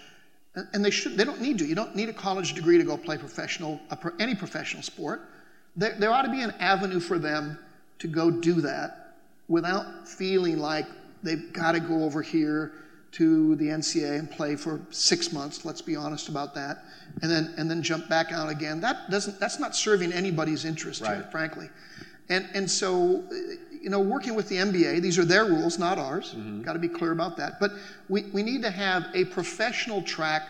and 0.54 0.84
they 0.84 0.90
should 0.90 1.16
they 1.16 1.24
don't 1.24 1.40
need 1.40 1.58
to 1.58 1.64
you 1.64 1.74
don't 1.74 1.96
need 1.96 2.08
a 2.08 2.12
college 2.12 2.54
degree 2.54 2.78
to 2.78 2.84
go 2.84 2.96
play 2.96 3.16
professional 3.16 3.80
any 4.18 4.34
professional 4.34 4.82
sport 4.82 5.22
there, 5.76 5.94
there 5.98 6.10
ought 6.10 6.22
to 6.22 6.30
be 6.30 6.42
an 6.42 6.52
avenue 6.58 7.00
for 7.00 7.18
them 7.18 7.58
to 7.98 8.06
go 8.06 8.30
do 8.30 8.60
that 8.60 9.01
without 9.48 10.08
feeling 10.08 10.58
like 10.58 10.86
they've 11.22 11.52
got 11.52 11.72
to 11.72 11.80
go 11.80 12.04
over 12.04 12.22
here 12.22 12.72
to 13.12 13.56
the 13.56 13.66
NCAA 13.66 14.18
and 14.18 14.30
play 14.30 14.56
for 14.56 14.80
six 14.90 15.32
months. 15.32 15.64
Let's 15.64 15.82
be 15.82 15.96
honest 15.96 16.28
about 16.28 16.54
that, 16.54 16.84
and 17.20 17.30
then 17.30 17.54
and 17.58 17.70
then 17.70 17.82
jump 17.82 18.08
back 18.08 18.32
out 18.32 18.48
again. 18.48 18.80
That 18.80 19.10
doesn't. 19.10 19.38
That's 19.38 19.60
not 19.60 19.76
serving 19.76 20.12
anybody's 20.12 20.64
interest 20.64 21.02
right. 21.02 21.16
here, 21.16 21.28
frankly. 21.30 21.68
And 22.28 22.48
and 22.54 22.70
so 22.70 23.24
you 23.82 23.90
know, 23.90 24.00
working 24.00 24.34
with 24.34 24.48
the 24.48 24.56
NBA, 24.56 25.02
these 25.02 25.18
are 25.18 25.24
their 25.24 25.44
rules, 25.44 25.78
not 25.78 25.98
ours. 25.98 26.34
Mm-hmm. 26.36 26.62
Got 26.62 26.74
to 26.74 26.78
be 26.78 26.88
clear 26.88 27.10
about 27.10 27.36
that. 27.38 27.58
But 27.58 27.72
we, 28.08 28.22
we 28.32 28.42
need 28.42 28.62
to 28.62 28.70
have 28.70 29.06
a 29.12 29.24
professional 29.26 30.02
track 30.02 30.48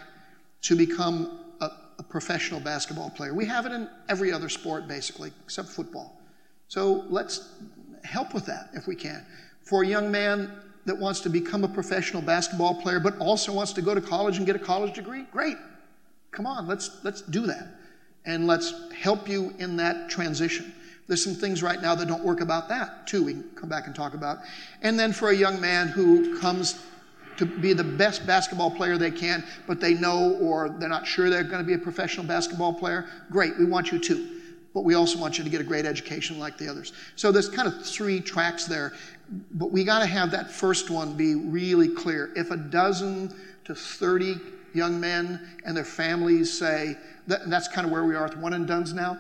to 0.63 0.77
become 0.77 1.41
a, 1.61 1.71
a, 1.99 2.03
professional 2.03 2.61
basketball 2.61 3.09
player. 3.11 3.33
We 3.33 3.47
have 3.47 3.65
it 3.65 3.73
in 3.73 3.89
every 4.09 4.33
other 4.33 4.51
sport, 4.51 4.87
basically, 4.87 5.33
except 5.43 5.69
football. 5.69 6.21
So 6.69 7.05
let's 7.09 7.55
help 8.05 8.35
with 8.35 8.47
that 8.47 8.71
if 8.75 8.87
we 8.87 8.95
can. 8.95 9.25
For 9.63 9.83
a 9.83 9.87
young 9.87 10.11
man 10.11 10.53
that 10.85 10.99
wants 10.99 11.21
to 11.21 11.29
become 11.29 11.65
a 11.65 11.69
professional 11.69 12.23
basketball 12.23 12.75
player, 12.75 12.99
but 12.99 13.17
also 13.19 13.53
wants 13.53 13.73
to 13.75 13.83
go 13.83 13.95
to 13.95 14.01
college 14.01 14.39
and 14.39 14.47
get 14.47 14.57
a 14.57 14.59
college 14.59 14.95
degree, 14.95 15.25
great. 15.31 15.57
Come 16.33 16.47
on, 16.47 16.67
let's, 16.67 17.05
let's 17.05 17.23
do 17.23 17.47
that. 17.47 17.69
And 18.25 18.47
let's 18.47 18.75
help 18.93 19.29
you 19.29 19.55
in 19.59 19.77
that 19.77 20.09
transition. 20.09 20.73
There's 21.09 21.23
some 21.23 21.35
things 21.35 21.63
right 21.63 21.81
now 21.81 21.95
that 21.95 22.09
don't 22.09 22.25
work 22.25 22.41
about 22.41 22.69
that, 22.69 23.07
too, 23.07 23.25
we 23.25 23.33
can 23.33 23.45
come 23.55 23.69
back 23.69 23.87
and 23.87 23.95
talk 23.95 24.15
about. 24.15 24.39
And 24.83 24.99
then 24.99 25.13
for 25.13 25.31
a 25.31 25.37
young 25.37 25.61
man 25.61 25.89
who 25.89 26.39
comes 26.41 26.81
to 27.37 27.47
be 27.47 27.73
the 27.73 27.85
best 27.85 28.27
basketball 28.27 28.71
player 28.71 28.97
they 28.97 29.11
can, 29.11 29.45
but 29.67 29.81
they 29.81 29.95
know 29.95 30.37
or 30.41 30.69
they're 30.69 30.89
not 30.89 31.07
sure 31.07 31.29
they're 31.31 31.43
going 31.43 31.63
to 31.63 31.67
be 31.67 31.75
a 31.75 31.79
professional 31.79 32.25
basketball 32.25 32.73
player, 32.73 33.07
great, 33.31 33.59
we 33.59 33.65
want 33.65 33.91
you 33.91 33.99
to. 33.99 34.42
But 34.75 34.85
we 34.85 34.95
also 34.95 35.19
want 35.19 35.39
you 35.39 35.45
to 35.45 35.51
get 35.51 35.61
a 35.61 35.65
great 35.65 35.85
education 35.85 36.39
like 36.39 36.57
the 36.57 36.69
others. 36.69 36.93
So 37.15 37.31
there's 37.31 37.49
kind 37.49 37.69
of 37.69 37.85
three 37.85 38.21
tracks 38.21 38.65
there. 38.65 38.95
But 39.53 39.71
we 39.71 39.85
got 39.85 40.01
to 40.01 40.07
have 40.07 40.31
that 40.31 40.51
first 40.51 40.91
one 40.91 41.15
be 41.15 41.35
really 41.35 41.89
clear. 41.89 42.33
If 42.37 42.51
a 42.51 42.57
dozen 42.57 43.35
to 43.65 43.75
30 43.75 44.37
young 44.75 44.99
men 44.99 45.59
and 45.67 45.77
their 45.77 45.85
families 45.85 46.57
say, 46.57 46.97
that, 47.27 47.49
that's 47.51 47.69
kind 47.69 47.87
of 47.87 47.93
where 47.93 48.05
we 48.05 48.15
are 48.15 48.25
with 48.25 48.37
one 48.37 48.55
and 48.55 48.67
done's 48.67 48.93
now 48.93 49.19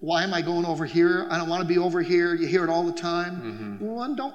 why 0.00 0.22
am 0.22 0.34
I 0.34 0.42
going 0.42 0.64
over 0.64 0.84
here? 0.84 1.26
I 1.30 1.38
don't 1.38 1.48
want 1.48 1.62
to 1.62 1.68
be 1.68 1.78
over 1.78 2.02
here. 2.02 2.34
You 2.34 2.46
hear 2.46 2.64
it 2.64 2.70
all 2.70 2.84
the 2.84 2.92
time. 2.92 3.36
Mm-hmm. 3.36 3.86
Well, 3.86 4.06
then 4.06 4.16
don't, 4.16 4.34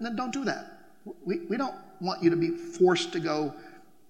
then 0.00 0.16
don't 0.16 0.32
do 0.32 0.44
that. 0.44 0.78
We, 1.24 1.40
we 1.48 1.56
don't 1.56 1.74
want 2.00 2.22
you 2.22 2.30
to 2.30 2.36
be 2.36 2.50
forced 2.50 3.12
to 3.12 3.20
go 3.20 3.54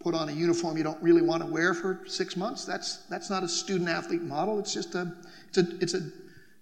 put 0.01 0.15
on 0.15 0.29
a 0.29 0.33
uniform 0.33 0.77
you 0.77 0.85
don't 0.85 1.03
really 1.03 1.23
want 1.23 1.43
to 1.43 1.49
wear 1.49 1.75
for 1.75 2.01
six 2.07 2.37
months. 2.37 2.65
That's, 2.65 2.99
that's 3.09 3.31
not 3.31 3.43
a 3.43 3.49
student 3.49 3.89
athlete 3.89 4.23
model. 4.23 4.59
It's 4.59 4.73
just 4.73 4.95
a, 4.95 5.13
it's 5.49 5.59
a, 5.59 5.67
it's 5.81 5.95
a, 5.95 6.01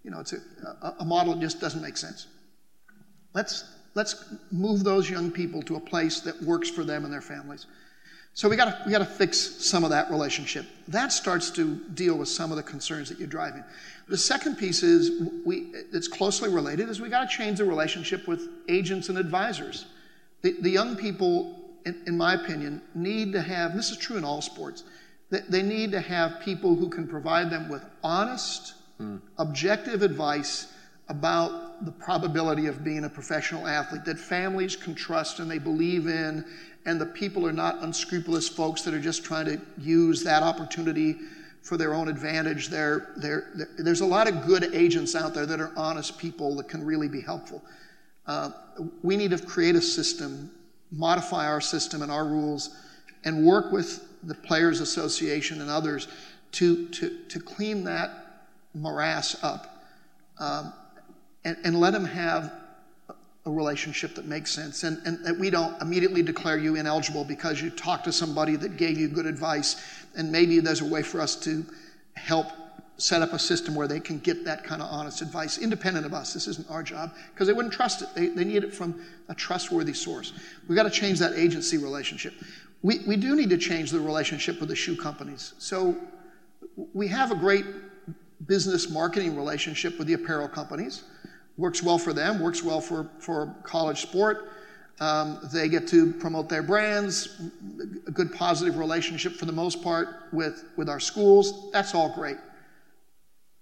you 0.05 0.11
know, 0.11 0.21
it's 0.21 0.33
a, 0.33 0.95
a, 1.01 1.05
model 1.05 1.35
that 1.35 1.41
just 1.41 1.61
doesn't 1.61 1.83
make 1.83 1.97
sense. 1.97 2.27
Let's, 3.35 3.65
let's 3.95 4.35
move 4.51 4.85
those 4.85 5.11
young 5.11 5.31
people 5.31 5.63
to 5.63 5.77
a 5.77 5.81
place 5.81 6.21
that 6.21 6.41
works 6.43 6.71
for 6.71 6.85
them 6.85 7.05
and 7.05 7.13
their 7.13 7.21
families. 7.21 7.67
So 8.37 8.51
we 8.51 8.57
got 8.57 8.87
we 8.87 8.93
to 8.93 9.05
fix 9.07 9.39
some 9.39 9.83
of 9.83 9.89
that 9.91 10.11
relationship. 10.11 10.67
That 10.89 11.11
starts 11.11 11.51
to 11.53 11.77
deal 11.95 12.19
with 12.19 12.29
some 12.29 12.51
of 12.51 12.59
the 12.59 12.63
concerns 12.63 13.09
that 13.09 13.19
you're 13.19 13.27
driving. 13.27 13.65
The 14.09 14.19
second 14.19 14.57
piece 14.57 14.83
is 14.83 15.27
we 15.47 15.73
it's 15.91 16.07
closely 16.07 16.51
related 16.51 16.91
is 16.91 17.01
we 17.01 17.09
got 17.09 17.31
to 17.31 17.35
change 17.35 17.57
the 17.57 17.65
relationship 17.65 18.29
with 18.29 18.47
agents 18.69 19.09
and 19.09 19.17
advisors. 19.17 19.87
The, 20.43 20.55
the 20.61 20.69
young 20.69 20.97
people, 20.97 21.57
in, 21.87 22.03
in, 22.07 22.19
my 22.19 22.35
opinion, 22.35 22.83
need 22.95 23.33
to 23.33 23.41
have. 23.41 23.75
this 23.75 23.91
is 23.91 23.97
true 23.97 24.19
in 24.19 24.25
all 24.25 24.43
sports. 24.43 24.85
They, 25.31 25.41
they 25.49 25.63
need 25.63 25.93
to 25.93 26.01
have 26.01 26.41
people 26.41 26.75
who 26.75 26.89
can 26.89 27.07
provide 27.07 27.51
them 27.51 27.69
with 27.69 27.85
honest, 28.03 28.75
mm. 29.01 29.21
objective 29.39 30.03
advice 30.03 30.73
about 31.09 31.85
the 31.85 31.93
probability 31.93 32.67
of 32.67 32.83
being 32.83 33.05
a 33.05 33.09
professional 33.09 33.67
athlete 33.67 34.05
that 34.05 34.19
families 34.19 34.75
can 34.77 34.95
trust 34.95 35.39
and 35.39 35.51
they 35.51 35.59
believe 35.59 36.07
in 36.07 36.45
and 36.87 37.01
the 37.01 37.07
people 37.07 37.47
are 37.47 37.53
not 37.53 37.83
unscrupulous 37.83 38.49
folks 38.49 38.83
that 38.83 38.95
are 38.95 39.01
just 39.01 39.25
trying 39.25 39.45
to 39.47 39.61
use 39.77 40.23
that 40.23 40.43
opportunity 40.43 41.17
for 41.61 41.77
their 41.77 41.93
own 41.93 42.09
advantage. 42.09 42.69
They're, 42.69 43.09
they're, 43.17 43.51
they're, 43.57 43.69
there's 43.79 44.01
a 44.01 44.07
lot 44.07 44.29
of 44.29 44.47
good 44.47 44.73
agents 44.73 45.17
out 45.17 45.35
there 45.35 45.47
that 45.47 45.61
are 45.61 45.73
honest 45.77 46.17
people 46.17 46.55
that 46.57 46.69
can 46.69 46.87
really 46.87 47.09
be 47.09 47.21
helpful. 47.21 47.63
Uh, 48.27 48.51
we 49.03 49.17
need 49.17 49.33
to 49.33 49.39
create 49.39 49.75
a 49.75 49.83
system, 49.83 50.51
modify 50.93 51.49
our 51.49 51.61
system 51.61 52.03
and 52.03 52.11
our 52.11 52.25
rules, 52.25 52.77
and 53.25 53.45
work 53.45 53.73
with 53.73 54.06
the 54.23 54.35
Players 54.35 54.81
Association 54.81 55.61
and 55.61 55.71
others 55.71 56.09
to, 56.53 56.89
to, 56.89 57.19
to 57.29 57.41
clean 57.41 57.85
that 57.85 58.11
morass 58.75 59.43
up 59.43 59.85
um, 60.39 60.73
and, 61.45 61.57
and 61.65 61.81
let 61.81 61.93
them 61.93 62.05
have 62.05 62.53
a 63.47 63.51
relationship 63.51 64.15
that 64.17 64.27
makes 64.27 64.51
sense. 64.51 64.83
And, 64.83 64.99
and 65.07 65.25
that 65.25 65.39
we 65.39 65.51
don't 65.51 65.81
immediately 65.81 66.23
declare 66.23 66.59
you 66.59 66.75
ineligible 66.75 67.25
because 67.25 67.63
you 67.63 67.71
talked 67.71 68.05
to 68.05 68.13
somebody 68.13 68.57
that 68.57 68.77
gave 68.77 68.99
you 68.99 69.09
good 69.09 69.27
advice 69.27 70.05
and 70.17 70.33
maybe 70.33 70.59
there's 70.61 70.81
a 70.81 70.87
way 70.87 71.03
for 71.03 71.21
us 71.21 71.37
to 71.45 71.65
help 72.15 72.49
set 72.99 73.21
up 73.21 73.33
a 73.35 73.39
system 73.39 73.75
where 73.75 73.87
they 73.87 74.01
can 74.01 74.19
get 74.19 74.45
that 74.45 74.65
kind 74.65 74.81
of 74.81 74.89
honest 74.91 75.21
advice 75.21 75.59
independent 75.59 76.07
of 76.07 76.15
us. 76.15 76.33
This 76.33 76.49
isn't 76.49 76.69
our 76.71 76.83
job 76.83 77.13
because 77.33 77.47
they 77.47 77.53
wouldn't 77.53 77.75
trust 77.75 78.03
it. 78.03 78.09
They, 78.15 78.29
they 78.29 78.45
need 78.45 78.65
it 78.65 78.75
from 78.75 79.01
a 79.29 79.35
trustworthy 79.35 79.93
source. 79.93 80.33
We've 80.67 80.77
got 80.77 80.85
to 80.85 80.91
change 80.91 81.19
that 81.19 81.35
agency 81.35 81.77
relationship 81.77 82.35
we, 82.83 83.01
we 83.07 83.17
do 83.17 83.35
need 83.35 83.51
to 83.51 83.59
change 83.59 83.91
the 83.91 84.01
relationship 84.01 84.61
with 84.61 84.69
the 84.69 84.77
shoe 84.77 84.97
companies 84.97 85.55
so 85.59 85.97
we 86.93 87.09
have 87.09 87.33
a 87.33 87.37
great 87.37 87.65
business 88.47 88.91
marketing 88.91 89.37
relationship 89.37 89.99
with 89.99 90.07
the 90.07 90.15
apparel 90.15 90.49
companies 90.49 91.05
works 91.57 91.83
well 91.83 91.99
for 91.99 92.13
them, 92.13 92.41
works 92.41 92.63
well 92.63 92.81
for, 92.81 93.09
for 93.19 93.55
college 93.63 94.03
sport. 94.03 94.51
Um, 94.99 95.41
they 95.53 95.69
get 95.69 95.87
to 95.89 96.13
promote 96.15 96.49
their 96.49 96.63
brands, 96.63 97.41
a 98.07 98.11
good 98.11 98.33
positive 98.33 98.79
relationship 98.79 99.35
for 99.35 99.45
the 99.45 99.53
most 99.53 99.83
part 99.83 100.09
with, 100.33 100.65
with 100.77 100.89
our 100.89 101.01
schools. 101.01 101.71
That's 101.71 101.95
all 101.95 102.15
great. 102.15 102.39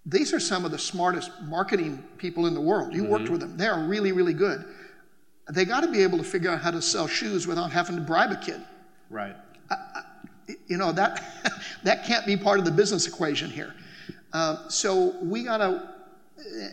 These 0.07 0.33
are 0.33 0.41
some 0.41 0.65
of 0.65 0.71
the 0.71 0.79
smartest 0.79 1.31
marketing 1.43 2.05
people 2.19 2.47
in 2.47 2.55
the 2.55 2.61
world. 2.61 2.95
You 2.95 3.03
mm-hmm. 3.03 3.13
worked 3.13 3.29
with 3.31 3.41
them, 3.41 3.57
they 3.57 3.67
are 3.67 3.83
really, 3.83 4.13
really 4.13 4.35
good. 4.35 4.65
They 5.51 5.65
got 5.65 5.81
to 5.81 5.91
be 5.91 6.03
able 6.03 6.19
to 6.19 6.25
figure 6.25 6.51
out 6.51 6.61
how 6.61 6.71
to 6.71 6.81
sell 6.81 7.07
shoes 7.07 7.47
without 7.47 7.71
having 7.73 7.97
to 7.97 8.03
bribe 8.03 8.31
a 8.31 8.37
kid. 8.37 8.61
Right. 9.11 9.37
I, 9.71 9.75
I, 9.75 10.03
you 10.67 10.77
know, 10.77 10.93
that, 10.93 11.23
that 11.85 12.05
can't 12.05 12.27
be 12.27 12.37
part 12.37 12.59
of 12.59 12.65
the 12.65 12.71
business 12.71 13.07
equation 13.07 13.51
here. 13.51 13.75
Uh, 14.33 14.69
so 14.69 15.15
we 15.23 15.45
got 15.45 15.59
to 15.59 15.95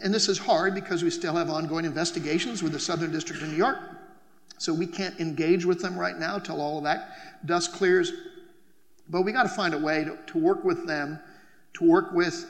and 0.02 0.14
this 0.14 0.28
is 0.28 0.38
hard 0.38 0.76
because 0.76 1.04
we 1.04 1.10
still 1.10 1.36
have 1.36 1.50
ongoing 1.50 1.86
investigations 1.86 2.62
with 2.64 2.74
the 2.74 2.80
Southern 2.80 3.12
District 3.12 3.42
of 3.42 3.50
New 3.50 3.56
York. 3.56 3.80
So 4.58 4.74
we 4.74 4.86
can't 4.86 5.20
engage 5.20 5.66
with 5.66 5.82
them 5.82 5.98
right 5.98 6.18
now 6.18 6.38
till 6.38 6.62
all 6.62 6.78
of 6.78 6.84
that 6.84 7.16
dust 7.46 7.74
clears. 7.74 8.12
But 9.10 9.24
we 9.24 9.32
got 9.32 9.44
to 9.44 9.50
find 9.50 9.74
a 9.74 9.78
way 9.78 10.04
to, 10.04 10.18
to 10.28 10.38
work 10.38 10.64
with 10.64 10.86
them, 10.88 11.20
to 11.74 11.84
work 11.84 12.12
with 12.14 12.46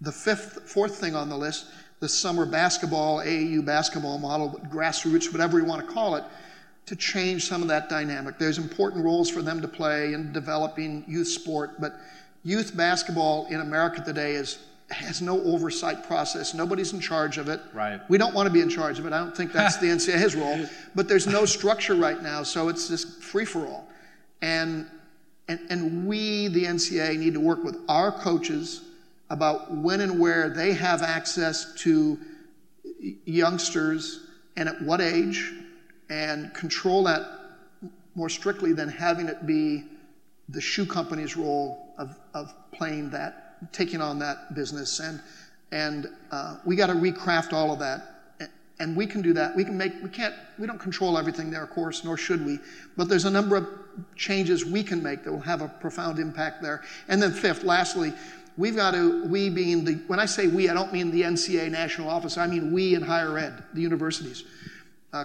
the 0.00 0.12
fifth, 0.12 0.68
fourth 0.68 0.96
thing 0.96 1.14
on 1.14 1.28
the 1.28 1.36
list, 1.36 1.66
the 2.00 2.08
summer 2.08 2.44
basketball, 2.44 3.18
AAU 3.20 3.64
basketball 3.64 4.18
model, 4.18 4.60
grassroots, 4.70 5.32
whatever 5.32 5.58
you 5.58 5.64
want 5.64 5.86
to 5.86 5.92
call 5.92 6.16
it, 6.16 6.24
to 6.86 6.96
change 6.96 7.46
some 7.46 7.62
of 7.62 7.68
that 7.68 7.88
dynamic. 7.88 8.38
There's 8.38 8.58
important 8.58 9.04
roles 9.04 9.30
for 9.30 9.42
them 9.42 9.62
to 9.62 9.68
play 9.68 10.12
in 10.12 10.32
developing 10.32 11.04
youth 11.08 11.28
sport, 11.28 11.80
but 11.80 11.94
youth 12.42 12.76
basketball 12.76 13.46
in 13.46 13.60
America 13.60 14.02
today 14.04 14.34
is 14.34 14.58
has 14.90 15.22
no 15.22 15.42
oversight 15.42 16.06
process. 16.06 16.52
Nobody's 16.52 16.92
in 16.92 17.00
charge 17.00 17.38
of 17.38 17.48
it. 17.48 17.60
Right. 17.72 18.00
We 18.08 18.18
don't 18.18 18.34
want 18.34 18.46
to 18.46 18.52
be 18.52 18.60
in 18.60 18.68
charge 18.68 18.98
of 18.98 19.06
it. 19.06 19.12
I 19.12 19.18
don't 19.18 19.36
think 19.36 19.52
that's 19.52 19.78
the 19.78 19.86
NCAA's 19.88 20.36
role. 20.36 20.66
But 20.94 21.08
there's 21.08 21.26
no 21.26 21.46
structure 21.46 21.94
right 21.94 22.22
now, 22.22 22.42
so 22.42 22.68
it's 22.68 22.88
just 22.88 23.22
free 23.22 23.46
for 23.46 23.66
all. 23.66 23.88
And, 24.42 24.86
and, 25.48 25.58
and 25.70 26.06
we, 26.06 26.48
the 26.48 26.64
NCAA, 26.64 27.18
need 27.18 27.34
to 27.34 27.40
work 27.40 27.64
with 27.64 27.78
our 27.88 28.12
coaches 28.12 28.82
about 29.30 29.72
when 29.72 30.02
and 30.02 30.20
where 30.20 30.50
they 30.50 30.74
have 30.74 31.02
access 31.02 31.72
to 31.78 32.18
youngsters 33.24 34.20
and 34.56 34.68
at 34.68 34.80
what 34.82 35.00
age, 35.00 35.52
and 36.10 36.52
control 36.54 37.04
that 37.04 37.22
more 38.14 38.28
strictly 38.28 38.72
than 38.72 38.88
having 38.88 39.26
it 39.26 39.46
be 39.46 39.84
the 40.48 40.60
shoe 40.60 40.86
company's 40.86 41.36
role 41.36 41.94
of, 41.98 42.18
of 42.34 42.52
playing 42.72 43.10
that 43.10 43.44
taking 43.72 44.00
on 44.00 44.18
that 44.20 44.54
business, 44.54 45.00
and 45.00 45.20
and 45.72 46.08
uh, 46.30 46.56
we 46.64 46.76
got 46.76 46.88
to 46.88 46.94
recraft 46.94 47.52
all 47.52 47.72
of 47.72 47.78
that. 47.80 48.10
And 48.80 48.96
we 48.96 49.06
can 49.06 49.22
do 49.22 49.32
that. 49.34 49.54
We 49.54 49.64
can 49.64 49.78
make. 49.78 49.92
We 50.02 50.08
can't. 50.08 50.34
We 50.58 50.66
don't 50.66 50.80
control 50.80 51.16
everything 51.16 51.50
there, 51.50 51.62
of 51.62 51.70
course, 51.70 52.04
nor 52.04 52.16
should 52.16 52.44
we. 52.44 52.58
But 52.96 53.08
there's 53.08 53.24
a 53.24 53.30
number 53.30 53.54
of 53.54 53.68
changes 54.16 54.64
we 54.64 54.82
can 54.82 55.00
make 55.00 55.22
that 55.22 55.32
will 55.32 55.40
have 55.40 55.62
a 55.62 55.68
profound 55.68 56.18
impact 56.18 56.60
there. 56.60 56.82
And 57.08 57.22
then 57.22 57.32
fifth, 57.32 57.62
lastly, 57.62 58.12
we've 58.56 58.74
got 58.74 58.90
to. 58.90 59.24
We 59.26 59.48
being 59.48 59.84
the. 59.84 59.94
When 60.08 60.18
I 60.18 60.26
say 60.26 60.48
we, 60.48 60.68
I 60.68 60.74
don't 60.74 60.92
mean 60.92 61.12
the 61.12 61.22
NCA 61.22 61.70
national 61.70 62.10
office. 62.10 62.36
I 62.36 62.48
mean 62.48 62.72
we 62.72 62.96
in 62.96 63.02
higher 63.02 63.38
ed, 63.38 63.62
the 63.74 63.80
universities, 63.80 64.42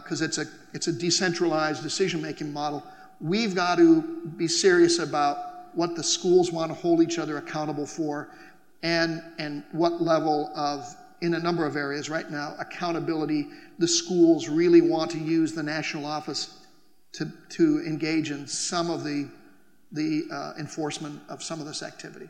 because 0.03 0.21
uh, 0.21 0.25
it's 0.25 0.37
a 0.37 0.45
it's 0.73 0.87
a 0.87 0.91
decentralized 0.91 1.81
decision 1.81 2.21
making 2.21 2.53
model. 2.53 2.83
We've 3.19 3.55
got 3.55 3.77
to 3.77 4.01
be 4.37 4.47
serious 4.47 4.99
about 4.99 5.37
what 5.73 5.95
the 5.95 6.03
schools 6.03 6.51
want 6.51 6.71
to 6.71 6.75
hold 6.75 7.01
each 7.01 7.19
other 7.19 7.37
accountable 7.37 7.85
for, 7.85 8.29
and, 8.83 9.21
and 9.37 9.63
what 9.71 10.01
level 10.01 10.51
of, 10.55 10.95
in 11.21 11.33
a 11.33 11.39
number 11.39 11.65
of 11.65 11.75
areas 11.75 12.09
right 12.09 12.29
now, 12.29 12.55
accountability 12.59 13.47
the 13.77 13.87
schools 13.87 14.47
really 14.47 14.81
want 14.81 15.11
to 15.11 15.19
use 15.19 15.53
the 15.53 15.63
national 15.63 16.05
office 16.05 16.59
to, 17.13 17.31
to 17.49 17.83
engage 17.85 18.31
in 18.31 18.47
some 18.47 18.89
of 18.89 19.03
the, 19.03 19.29
the 19.91 20.23
uh, 20.31 20.53
enforcement 20.59 21.21
of 21.29 21.43
some 21.43 21.59
of 21.59 21.65
this 21.65 21.83
activity. 21.83 22.29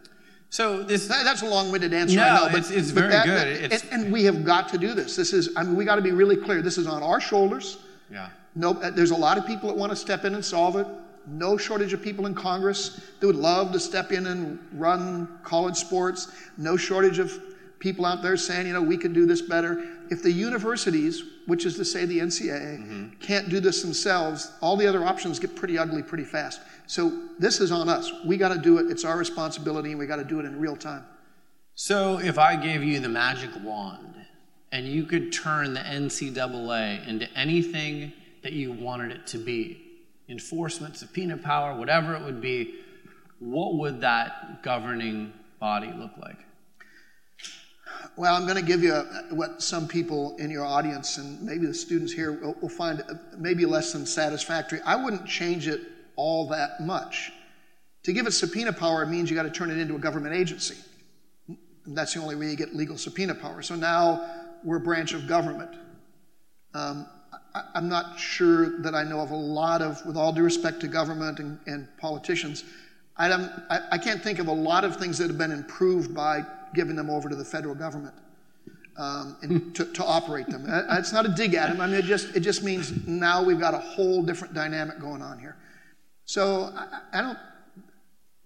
So 0.50 0.82
this 0.82 1.08
that, 1.08 1.24
that's 1.24 1.44
a 1.44 1.46
long-winded 1.46 1.94
answer. 1.94 2.16
No, 2.16 2.24
I 2.24 2.36
know, 2.36 2.48
but 2.52 2.60
it's, 2.60 2.72
it's 2.72 2.90
very 2.90 3.10
that, 3.10 3.26
good. 3.26 3.72
That, 3.72 3.84
and, 3.84 4.04
and, 4.06 4.14
we 4.14 4.24
have 4.24 4.44
got 4.44 4.70
to 4.70 4.78
do 4.78 4.94
this. 4.94 5.16
This 5.16 5.32
is 5.32 5.50
I 5.56 5.64
mean 5.64 5.76
we 5.76 5.86
got 5.86 5.98
to 5.98 6.02
be 6.02 6.12
really 6.12 6.36
clear. 6.36 6.62
This 6.62 6.78
is 6.78 6.88
on 6.88 7.04
our 7.04 7.22
shoulders. 7.22 7.78
Yeah. 8.12 8.30
No, 8.56 8.74
there's 8.74 9.12
a 9.12 9.16
lot 9.16 9.38
of 9.38 9.46
people 9.46 9.70
that 9.70 9.78
want 9.78 9.92
to 9.92 9.96
step 9.96 10.26
in 10.26 10.34
and 10.34 10.44
solve 10.44 10.76
it 10.76 10.88
no 11.32 11.58
shortage 11.58 11.94
of 11.94 12.02
people 12.02 12.26
in 12.26 12.34
Congress 12.34 13.02
that 13.20 13.28
would 13.28 13.36
love 13.36 13.72
to 13.74 13.80
step 13.80 14.12
in 14.12 14.28
and 14.28 14.60
run 14.74 15.28
college 15.44 15.76
sports. 15.76 16.32
No 16.58 16.78
shortage 16.78 17.20
of 17.20 17.40
people 17.80 18.06
out 18.06 18.22
there 18.22 18.38
saying, 18.38 18.68
you 18.68 18.74
know, 18.74 18.82
we 18.82 18.98
can 18.98 19.14
do 19.14 19.26
this 19.26 19.42
better. 19.42 19.86
If 20.10 20.24
the 20.24 20.32
universities, 20.32 21.24
which 21.46 21.66
is 21.66 21.76
to 21.78 21.86
say 21.86 22.06
the 22.06 22.20
NCAA, 22.20 22.80
mm-hmm. 22.80 23.10
can't 23.20 23.50
do 23.50 23.60
this 23.60 23.82
themselves, 23.82 24.52
all 24.62 24.76
the 24.76 24.88
other 24.88 25.06
options 25.06 25.40
get 25.40 25.56
pretty 25.56 25.78
ugly 25.78 26.04
pretty 26.04 26.26
fast. 26.26 26.62
So 26.90 27.14
this 27.38 27.62
is 27.62 27.72
on 27.72 27.88
us. 27.88 28.12
We 28.26 28.36
got 28.36 28.50
to 28.52 28.58
do 28.58 28.80
it. 28.80 28.90
It's 28.90 29.06
our 29.06 29.16
responsibility, 29.16 29.92
and 29.92 30.00
we 30.00 30.08
got 30.08 30.16
to 30.16 30.24
do 30.24 30.40
it 30.40 30.46
in 30.48 30.60
real 30.60 30.76
time. 30.76 31.06
So 31.76 32.18
if 32.18 32.40
I 32.40 32.56
gave 32.56 32.84
you 32.84 33.00
the 33.00 33.08
magic 33.08 33.52
wand 33.64 34.16
and 34.72 34.88
you 34.88 35.04
could 35.06 35.32
turn 35.32 35.76
the 35.76 35.82
NCAA 35.82 37.08
into 37.08 37.32
anything 37.38 38.12
that 38.42 38.54
you 38.54 38.72
wanted 38.72 39.12
it 39.12 39.28
to 39.28 39.38
be, 39.38 39.80
enforcement, 40.30 40.98
subpoena 40.98 41.38
power, 41.38 41.78
whatever 41.78 42.16
it 42.16 42.24
would 42.24 42.42
be, 42.42 42.74
what 43.38 43.76
would 43.76 44.02
that 44.02 44.64
governing 44.64 45.32
body 45.60 45.94
look 45.96 46.18
like? 46.20 46.38
Well, 48.18 48.34
I'm 48.34 48.48
going 48.48 48.58
to 48.58 48.66
give 48.66 48.82
you 48.82 48.96
a, 48.96 49.04
what 49.30 49.62
some 49.62 49.88
people 49.88 50.36
in 50.38 50.50
your 50.50 50.66
audience 50.66 51.20
and 51.20 51.40
maybe 51.44 51.68
the 51.68 51.74
students 51.76 52.12
here 52.12 52.32
will, 52.42 52.56
will 52.64 52.68
find 52.68 53.02
uh, 53.02 53.14
maybe 53.38 53.68
less 53.68 53.94
than 53.94 54.08
satisfactory. 54.08 54.80
I 54.84 54.96
wouldn't 54.96 55.28
change 55.28 55.68
it 55.68 55.82
all 56.20 56.48
that 56.48 56.82
much. 56.82 57.32
To 58.04 58.12
give 58.12 58.28
it 58.28 58.32
subpoena 58.32 58.74
power 58.74 59.06
means 59.06 59.30
you 59.30 59.38
got 59.38 59.44
to 59.44 59.50
turn 59.50 59.72
it 59.72 59.78
into 59.78 59.96
a 59.96 60.00
government 60.00 60.36
agency. 60.36 60.76
And 61.48 61.98
that's 61.98 62.14
the 62.14 62.22
only 62.22 62.36
way 62.36 62.50
you 62.50 62.58
get 62.58 62.76
legal 62.76 62.98
subpoena 62.98 63.34
power. 63.34 63.62
So 63.62 63.76
now 63.76 64.30
we're 64.64 64.78
a 64.78 64.82
branch 64.82 65.14
of 65.14 65.28
government. 65.28 65.72
Um, 66.74 67.08
I'm 67.74 67.88
not 67.88 68.20
sure 68.20 68.82
that 68.82 68.94
I 68.94 69.04
know 69.04 69.22
of 69.22 69.32
a 69.32 69.36
lot 69.36 69.82
of, 69.82 70.06
with 70.06 70.18
all 70.18 70.34
due 70.34 70.44
respect 70.44 70.82
to 70.82 70.88
government 70.88 71.40
and, 71.40 71.58
and 71.66 71.88
politicians, 71.98 72.66
I, 73.18 73.32
I, 73.70 73.80
I, 73.94 73.98
can't 73.98 74.22
think 74.22 74.40
of 74.40 74.48
a 74.48 74.54
lot 74.54 74.84
of 74.84 74.98
things 74.98 75.18
that 75.18 75.28
have 75.28 75.38
been 75.38 75.52
improved 75.52 76.14
by 76.14 76.46
giving 76.74 76.96
them 76.96 77.10
over 77.10 77.28
to 77.28 77.36
the 77.36 77.44
federal 77.44 77.76
government 77.76 78.16
um, 78.98 79.38
and 79.42 79.76
to, 79.76 79.86
to, 79.94 80.04
operate 80.04 80.48
them. 80.48 80.66
It's 80.92 81.12
not 81.12 81.26
a 81.26 81.30
dig 81.30 81.56
at 81.56 81.70
them. 81.70 81.82
I 81.82 81.88
mean, 81.88 81.96
it 81.96 82.06
just, 82.06 82.36
it 82.36 82.42
just 82.42 82.64
means 82.64 83.08
now 83.08 83.44
we've 83.44 83.60
got 83.60 83.74
a 83.74 83.80
whole 83.80 84.22
different 84.22 84.54
dynamic 84.54 85.00
going 85.00 85.22
on 85.22 85.40
here. 85.40 85.58
So 86.30 86.72
I, 86.76 87.00
I 87.12 87.22
don't. 87.24 87.40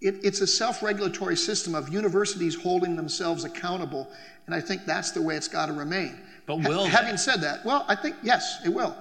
It, 0.00 0.24
it's 0.24 0.40
a 0.40 0.46
self-regulatory 0.46 1.36
system 1.36 1.74
of 1.74 1.90
universities 1.90 2.54
holding 2.54 2.96
themselves 2.96 3.44
accountable, 3.44 4.08
and 4.46 4.54
I 4.54 4.60
think 4.62 4.86
that's 4.86 5.10
the 5.10 5.20
way 5.20 5.36
it's 5.36 5.48
got 5.48 5.66
to 5.66 5.74
remain. 5.74 6.18
But 6.46 6.60
will 6.66 6.88
ha- 6.88 7.02
having 7.02 7.18
said 7.18 7.42
that, 7.42 7.62
well, 7.62 7.84
I 7.86 7.94
think 7.94 8.16
yes, 8.22 8.62
it 8.64 8.70
will. 8.70 8.96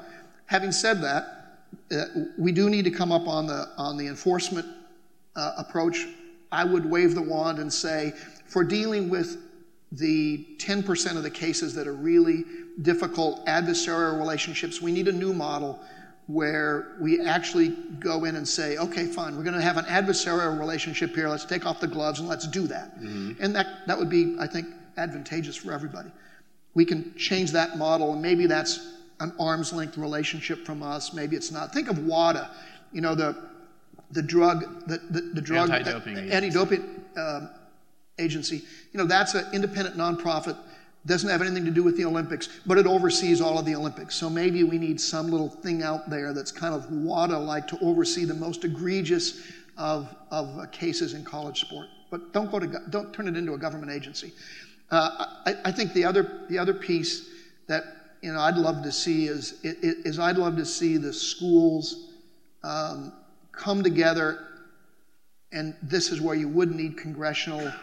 Having 0.48 0.74
said 0.74 1.02
that, 1.02 1.62
uh, 1.94 2.04
we 2.38 2.52
do 2.52 2.70
need 2.70 2.84
to 2.84 2.92
come 2.92 3.14
up 3.14 3.26
on 3.26 3.48
the 3.48 3.70
on 3.78 3.96
the 3.96 4.08
enforcement 4.08 4.68
uh, 5.38 5.54
approach. 5.60 6.06
I 6.52 6.66
would 6.66 6.86
wave 6.86 7.16
the 7.16 7.22
wand 7.22 7.60
and 7.60 7.72
say, 7.72 8.12
for 8.48 8.66
dealing 8.66 9.10
with 9.10 9.38
the 9.94 10.46
10% 10.58 11.16
of 11.16 11.24
the 11.24 11.32
cases 11.32 11.74
that 11.76 11.88
are 11.88 11.94
really 11.94 12.44
difficult 12.82 13.46
adversarial 13.46 14.20
relationships, 14.20 14.82
we 14.82 14.92
need 14.92 15.08
a 15.08 15.14
new 15.14 15.34
model 15.34 15.80
where 16.28 16.96
we 17.02 17.20
actually 17.26 17.70
go 18.00 18.24
in 18.24 18.36
and 18.36 18.48
say, 18.48 18.78
okay, 18.78 19.06
fine, 19.06 19.36
we're 19.36 19.44
going 19.44 19.56
to 19.56 19.62
have 19.62 19.78
an 19.78 19.86
adversarial 19.86 20.58
relationship 20.58 21.14
here. 21.14 21.28
Let's 21.28 21.46
take 21.46 21.66
off 21.66 21.80
the 21.82 21.88
gloves 21.88 22.20
and 22.20 22.30
let's 22.30 22.48
do 22.48 22.66
that. 22.68 22.96
Mm-hmm. 22.96 23.44
And 23.44 23.56
that, 23.56 23.86
that 23.88 23.98
would 23.98 24.10
be, 24.10 24.38
I 24.40 24.48
think, 24.48 24.68
advantageous 24.98 25.56
for 25.58 25.74
everybody. 25.74 26.10
We 26.76 26.86
can 26.86 27.14
change 27.16 27.52
that 27.52 27.78
model, 27.78 28.14
and 28.14 28.22
maybe 28.22 28.48
that's 28.48 28.94
an 29.20 29.34
arm's 29.40 29.74
length 29.74 29.98
relationship 29.98 30.66
from 30.66 30.82
us. 30.82 31.14
Maybe 31.14 31.36
it's 31.36 31.52
not. 31.52 31.74
Think 31.74 31.90
of 31.90 32.00
WADA, 32.00 32.50
you 32.92 33.02
know, 33.02 33.16
the, 33.16 33.36
the 34.12 34.22
drug, 34.22 34.88
the, 34.88 34.98
the, 35.10 35.22
the 35.34 35.42
drug, 35.42 35.70
anti-doping, 35.70 36.32
anti-doping 36.32 37.06
um, 37.18 37.50
agency. 38.18 38.64
You 38.92 38.98
know, 38.98 39.06
that's 39.06 39.36
an 39.36 39.46
independent 39.54 39.98
nonprofit 39.98 40.58
doesn't 41.06 41.30
have 41.30 41.42
anything 41.42 41.66
to 41.66 41.72
do 41.72 41.84
with 41.84 41.98
the 41.98 42.06
Olympics, 42.06 42.48
but 42.66 42.78
it 42.78 42.88
oversees 42.88 43.42
all 43.42 43.60
of 43.60 43.66
the 43.66 43.76
Olympics. 43.76 44.16
So 44.16 44.30
maybe 44.30 44.64
we 44.64 44.78
need 44.78 45.02
some 45.02 45.30
little 45.30 45.50
thing 45.50 45.84
out 45.84 46.10
there 46.10 46.34
that's 46.34 46.52
kind 46.52 46.74
of 46.74 46.90
WADA 46.90 47.38
like 47.38 47.68
to 47.68 47.80
oversee 47.82 48.24
the 48.24 48.34
most 48.34 48.64
egregious 48.64 49.42
of, 49.78 50.16
of 50.32 50.58
uh, 50.58 50.66
cases 50.68 51.14
in 51.14 51.26
college 51.26 51.60
sport. 51.62 51.88
But 52.10 52.32
don't, 52.32 52.50
go 52.50 52.60
to, 52.60 52.68
don't 52.90 53.12
turn 53.14 53.28
it 53.28 53.36
into 53.36 53.54
a 53.54 53.58
government 53.58 53.92
agency. 53.92 54.34
Uh, 54.92 55.26
I, 55.46 55.56
I, 55.66 55.72
think 55.72 55.94
the 55.94 56.06
other, 56.06 56.46
the 56.50 56.58
other 56.58 56.74
piece 56.74 57.30
that 57.68 57.84
you 58.22 58.32
know, 58.32 58.40
I'd 58.40 58.56
love 58.56 58.84
to 58.84 58.92
see 58.92 59.28
is, 59.28 59.60
is 59.64 60.20
I'd 60.20 60.38
love 60.38 60.56
to 60.58 60.66
see 60.66 60.98
the 60.98 61.12
schools 61.12 62.12
um, 62.64 63.12
come 63.52 63.84
together, 63.84 64.48
and 65.52 65.76
this 65.82 66.12
is 66.12 66.22
where 66.22 66.36
you 66.36 66.48
would 66.48 66.74
need 66.74 66.98
congressional 66.98 67.74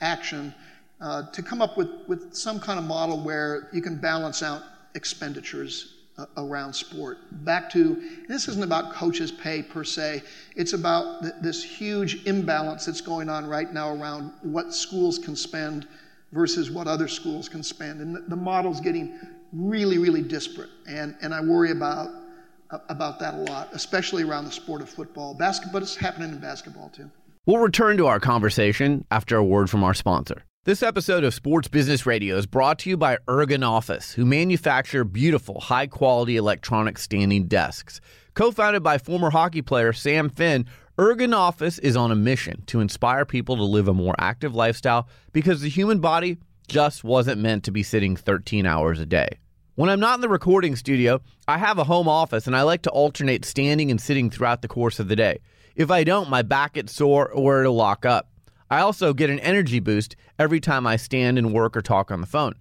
action 0.00 0.54
uh, 1.00 1.30
to 1.30 1.42
come 1.42 1.62
up 1.62 1.76
with, 1.76 1.88
with 2.06 2.34
some 2.34 2.58
kind 2.58 2.78
of 2.78 2.84
model 2.84 3.20
where 3.20 3.68
you 3.72 3.80
can 3.80 3.96
balance 3.96 4.42
out 4.42 4.62
expenditures 4.94 5.94
uh, 6.18 6.26
around 6.36 6.72
sport. 6.72 7.18
Back 7.44 7.70
to 7.72 8.02
this 8.26 8.48
isn't 8.48 8.64
about 8.64 8.92
coaches' 8.92 9.30
pay 9.30 9.62
per 9.62 9.84
se, 9.84 10.22
it's 10.56 10.72
about 10.72 11.22
th- 11.22 11.34
this 11.40 11.62
huge 11.62 12.26
imbalance 12.26 12.86
that's 12.86 13.00
going 13.00 13.28
on 13.28 13.46
right 13.46 13.72
now 13.72 13.90
around 13.90 14.32
what 14.42 14.74
schools 14.74 15.18
can 15.18 15.36
spend 15.36 15.86
versus 16.32 16.70
what 16.70 16.88
other 16.88 17.08
schools 17.08 17.48
can 17.48 17.62
spend. 17.62 18.00
And 18.00 18.16
the, 18.16 18.20
the 18.22 18.36
model's 18.36 18.80
getting 18.80 19.18
really, 19.52 19.98
really 19.98 20.22
disparate. 20.22 20.70
And, 20.88 21.16
and 21.22 21.32
I 21.32 21.40
worry 21.40 21.70
about, 21.70 22.10
uh, 22.70 22.78
about 22.88 23.18
that 23.20 23.34
a 23.34 23.38
lot, 23.38 23.68
especially 23.72 24.24
around 24.24 24.44
the 24.44 24.52
sport 24.52 24.82
of 24.82 24.90
football. 24.90 25.34
Basketball, 25.34 25.74
but 25.74 25.82
it's 25.82 25.96
happening 25.96 26.30
in 26.30 26.38
basketball 26.38 26.90
too. 26.90 27.10
We'll 27.46 27.58
return 27.58 27.96
to 27.96 28.06
our 28.06 28.20
conversation 28.20 29.06
after 29.10 29.36
a 29.36 29.44
word 29.44 29.70
from 29.70 29.82
our 29.82 29.94
sponsor. 29.94 30.42
This 30.64 30.82
episode 30.82 31.24
of 31.24 31.32
Sports 31.32 31.68
Business 31.68 32.04
Radio 32.04 32.36
is 32.36 32.44
brought 32.44 32.80
to 32.80 32.90
you 32.90 32.96
by 32.96 33.16
Ergonofis, 33.26 34.14
who 34.14 34.26
manufacture 34.26 35.02
beautiful, 35.04 35.60
high 35.60 35.86
quality 35.86 36.36
electronic 36.36 36.98
standing 36.98 37.46
desks. 37.46 38.00
Co 38.34 38.50
founded 38.50 38.82
by 38.82 38.98
former 38.98 39.30
hockey 39.30 39.62
player 39.62 39.94
Sam 39.94 40.28
Finn, 40.28 40.66
Ergonofis 40.98 41.78
is 41.80 41.96
on 41.96 42.10
a 42.10 42.16
mission 42.16 42.64
to 42.66 42.80
inspire 42.80 43.24
people 43.24 43.56
to 43.56 43.62
live 43.62 43.88
a 43.88 43.94
more 43.94 44.16
active 44.18 44.54
lifestyle 44.54 45.08
because 45.32 45.60
the 45.62 45.70
human 45.70 46.00
body 46.00 46.36
just 46.66 47.02
wasn't 47.02 47.40
meant 47.40 47.64
to 47.64 47.70
be 47.70 47.84
sitting 47.84 48.14
13 48.14 48.66
hours 48.66 49.00
a 49.00 49.06
day. 49.06 49.38
When 49.76 49.88
I'm 49.88 50.00
not 50.00 50.16
in 50.16 50.20
the 50.20 50.28
recording 50.28 50.74
studio, 50.76 51.22
I 51.46 51.56
have 51.56 51.78
a 51.78 51.84
home 51.84 52.08
office 52.08 52.46
and 52.46 52.54
I 52.54 52.62
like 52.62 52.82
to 52.82 52.90
alternate 52.90 53.44
standing 53.46 53.90
and 53.90 54.00
sitting 54.00 54.28
throughout 54.28 54.60
the 54.60 54.68
course 54.68 54.98
of 54.98 55.08
the 55.08 55.16
day. 55.16 55.38
If 55.76 55.90
I 55.90 56.04
don't, 56.04 56.28
my 56.28 56.42
back 56.42 56.74
gets 56.74 56.92
sore 56.92 57.30
or 57.30 57.60
it'll 57.60 57.74
lock 57.74 58.04
up. 58.04 58.28
I 58.70 58.80
also 58.80 59.14
get 59.14 59.30
an 59.30 59.38
energy 59.40 59.80
boost 59.80 60.14
every 60.38 60.60
time 60.60 60.86
I 60.86 60.96
stand 60.96 61.38
and 61.38 61.52
work 61.52 61.76
or 61.76 61.82
talk 61.82 62.10
on 62.10 62.20
the 62.20 62.26
phone. 62.26 62.54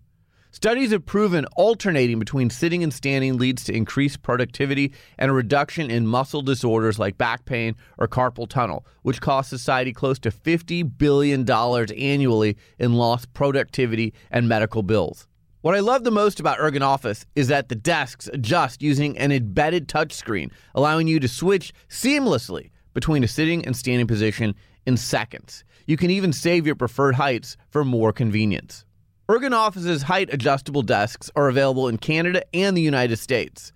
Studies 0.51 0.91
have 0.91 1.05
proven 1.05 1.45
alternating 1.57 2.17
between 2.17 2.49
sitting 2.49 2.81
and 2.81 2.93
standing 2.93 3.37
leads 3.37 3.65
to 3.65 3.75
increased 3.75 4.23
productivity 4.23 4.93
and 5.17 5.29
a 5.29 5.33
reduction 5.33 5.91
in 5.91 6.07
muscle 6.07 6.41
disorders 6.41 6.97
like 6.97 7.17
back 7.17 7.45
pain 7.45 7.75
or 7.97 8.07
carpal 8.07 8.47
tunnel, 8.47 8.85
which 9.01 9.21
cost 9.21 9.49
society 9.49 9.91
close 9.91 10.17
to 10.19 10.31
$50 10.31 10.97
billion 10.97 11.47
annually 11.49 12.57
in 12.79 12.93
lost 12.93 13.33
productivity 13.33 14.13
and 14.31 14.47
medical 14.47 14.81
bills. 14.81 15.27
What 15.61 15.75
I 15.75 15.79
love 15.81 16.05
the 16.05 16.11
most 16.11 16.39
about 16.39 16.59
Ergonofis 16.59 17.25
is 17.35 17.49
that 17.49 17.67
the 17.67 17.75
desks 17.75 18.29
adjust 18.31 18.81
using 18.81 19.17
an 19.17 19.33
embedded 19.33 19.89
touchscreen, 19.89 20.51
allowing 20.73 21.07
you 21.07 21.19
to 21.19 21.27
switch 21.27 21.73
seamlessly 21.89 22.71
between 22.93 23.23
a 23.23 23.27
sitting 23.27 23.65
and 23.65 23.75
standing 23.75 24.07
position 24.07 24.55
in 24.87 24.97
seconds. 24.97 25.63
You 25.85 25.97
can 25.97 26.09
even 26.09 26.33
save 26.33 26.65
your 26.65 26.75
preferred 26.75 27.15
heights 27.15 27.57
for 27.69 27.85
more 27.85 28.11
convenience. 28.11 28.85
Ergonofis's 29.29 30.03
height 30.03 30.33
adjustable 30.33 30.81
desks 30.81 31.29
are 31.35 31.49
available 31.49 31.89
in 31.89 31.97
Canada 31.97 32.41
and 32.53 32.75
the 32.75 32.81
United 32.81 33.17
States. 33.17 33.73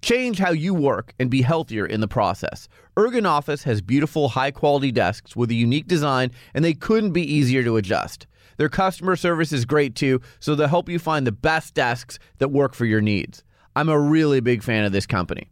Change 0.00 0.38
how 0.38 0.50
you 0.50 0.74
work 0.74 1.14
and 1.18 1.30
be 1.30 1.42
healthier 1.42 1.86
in 1.86 2.00
the 2.00 2.08
process. 2.08 2.68
Ergonofis 2.96 3.64
has 3.64 3.82
beautiful, 3.82 4.30
high 4.30 4.50
quality 4.50 4.90
desks 4.90 5.36
with 5.36 5.50
a 5.50 5.54
unique 5.54 5.86
design, 5.86 6.30
and 6.54 6.64
they 6.64 6.74
couldn't 6.74 7.12
be 7.12 7.22
easier 7.22 7.62
to 7.62 7.76
adjust. 7.76 8.26
Their 8.56 8.68
customer 8.68 9.16
service 9.16 9.52
is 9.52 9.64
great 9.64 9.94
too, 9.94 10.20
so 10.40 10.54
they'll 10.54 10.68
help 10.68 10.88
you 10.88 10.98
find 10.98 11.26
the 11.26 11.32
best 11.32 11.74
desks 11.74 12.18
that 12.38 12.48
work 12.48 12.74
for 12.74 12.86
your 12.86 13.00
needs. 13.00 13.44
I'm 13.76 13.88
a 13.88 13.98
really 13.98 14.40
big 14.40 14.62
fan 14.62 14.84
of 14.84 14.92
this 14.92 15.06
company. 15.06 15.50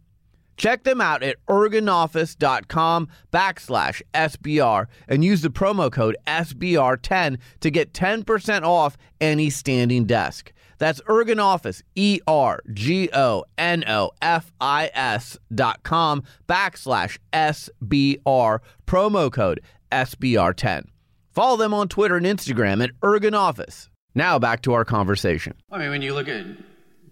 Check 0.57 0.83
them 0.83 1.01
out 1.01 1.23
at 1.23 1.37
ergonofis.com 1.47 3.07
backslash 3.31 4.01
SBR 4.13 4.87
and 5.07 5.23
use 5.23 5.41
the 5.41 5.49
promo 5.49 5.91
code 5.91 6.17
SBR10 6.27 7.37
to 7.61 7.71
get 7.71 7.93
10% 7.93 8.63
off 8.63 8.97
any 9.19 9.49
standing 9.49 10.05
desk. 10.05 10.53
That's 10.77 11.01
Ergonofis, 11.01 11.81
E 11.95 12.19
R 12.27 12.59
G 12.73 13.09
O 13.13 13.45
N 13.57 13.83
O 13.87 14.11
F 14.21 14.51
I 14.59 14.91
S 14.93 15.37
dot 15.53 15.81
com 15.83 16.23
backslash 16.47 17.19
SBR, 17.31 18.59
promo 18.85 19.31
code 19.31 19.61
SBR10. 19.91 20.85
Follow 21.31 21.57
them 21.57 21.73
on 21.73 21.87
Twitter 21.87 22.17
and 22.17 22.25
Instagram 22.25 22.83
at 22.83 22.91
Ergonofis. 23.01 23.87
Now 24.13 24.37
back 24.39 24.61
to 24.63 24.73
our 24.73 24.83
conversation. 24.85 25.53
I 25.71 25.77
mean, 25.79 25.89
when 25.89 26.01
you 26.01 26.13
look 26.13 26.27
at 26.27 26.45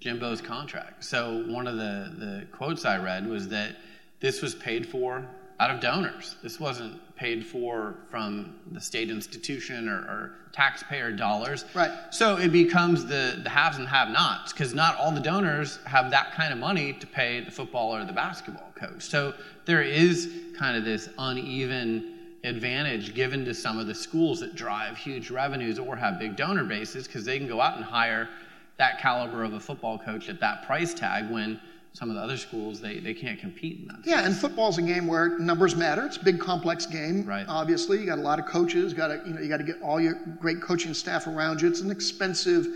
Jimbo's 0.02 0.42
contract. 0.42 1.04
So 1.04 1.44
one 1.48 1.68
of 1.68 1.78
the, 1.78 2.12
the 2.18 2.48
quotes 2.52 2.86
I 2.86 2.98
read 2.98 3.28
was 3.28 3.48
that 3.50 3.76
this 4.20 4.42
was 4.42 4.54
paid 4.56 4.86
for 4.86 5.26
out 5.60 5.70
of 5.70 5.80
donors. 5.80 6.36
This 6.42 6.60
wasn't 6.60 7.00
paid 7.16 7.46
for 7.46 7.96
from 8.10 8.56
the 8.72 8.82
state 8.82 9.12
institution 9.12 9.88
or, 9.88 9.98
or 9.98 10.36
taxpayer 10.54 11.12
dollars. 11.12 11.66
Right. 11.76 11.92
So 12.10 12.38
it 12.38 12.52
becomes 12.52 13.06
the, 13.06 13.40
the 13.44 13.50
haves 13.50 13.78
and 13.78 13.88
have 13.88 14.10
nots 14.10 14.52
because 14.52 14.74
not 14.74 14.98
all 14.98 15.12
the 15.12 15.22
donors 15.22 15.78
have 15.86 16.10
that 16.10 16.34
kind 16.34 16.52
of 16.52 16.58
money 16.58 16.94
to 16.94 17.06
pay 17.06 17.42
the 17.42 17.52
football 17.52 17.96
or 17.96 18.04
the 18.04 18.12
basketball 18.12 18.72
coach. 18.74 19.04
So 19.04 19.36
there 19.66 19.84
is 19.84 20.34
kind 20.58 20.76
of 20.76 20.84
this 20.84 21.10
uneven 21.20 22.18
advantage 22.44 23.14
given 23.14 23.46
to 23.46 23.54
some 23.54 23.78
of 23.78 23.86
the 23.86 23.94
schools 23.94 24.40
that 24.40 24.56
drive 24.56 24.98
huge 24.98 25.30
revenues 25.30 25.78
or 25.78 25.96
have 25.96 26.18
big 26.18 26.36
donor 26.36 26.64
bases 26.64 27.06
because 27.06 27.24
they 27.24 27.38
can 27.38 27.48
go 27.48 27.62
out 27.62 27.76
and 27.76 27.86
hire 27.86 28.30
that 28.78 29.00
caliber 29.00 29.44
of 29.44 29.54
a 29.54 29.60
football 29.60 29.98
coach 29.98 30.30
at 30.30 30.40
that 30.40 30.66
price 30.66 30.94
tag 30.94 31.30
when 31.32 31.60
some 31.94 32.10
of 32.10 32.16
the 32.16 32.22
other 32.22 32.38
schools 32.38 32.80
they, 32.80 33.00
they 33.00 33.14
can't 33.14 33.40
compete 33.40 33.80
in 33.80 33.88
that. 33.88 33.98
Yeah, 34.06 34.18
space. 34.18 34.28
and 34.28 34.38
football's 34.38 34.78
a 34.78 34.82
game 34.82 35.08
where 35.08 35.38
numbers 35.40 35.76
matter. 35.76 36.06
It's 36.06 36.18
a 36.18 36.24
big 36.24 36.40
complex 36.40 36.86
game. 36.86 37.26
Right. 37.26 37.46
Obviously, 37.48 38.00
you 38.00 38.06
got 38.06 38.18
a 38.18 38.22
lot 38.22 38.40
of 38.40 38.46
coaches. 38.46 38.94
Got 38.94 39.08
to 39.08 39.22
you 39.26 39.34
know 39.34 39.42
you 39.42 39.50
got 39.50 39.58
to 39.58 39.64
get 39.64 39.82
all 39.82 40.00
your 40.00 40.16
great 40.40 40.62
coaching 40.62 40.94
staff 40.94 41.28
around 41.28 41.62
you. 41.62 41.68
It's 41.68 41.82
an 41.82 41.92
expensive 41.92 42.68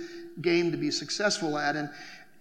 game 0.42 0.72
to 0.72 0.78
be 0.78 0.92
successful 0.92 1.58
at, 1.58 1.76
and 1.76 1.90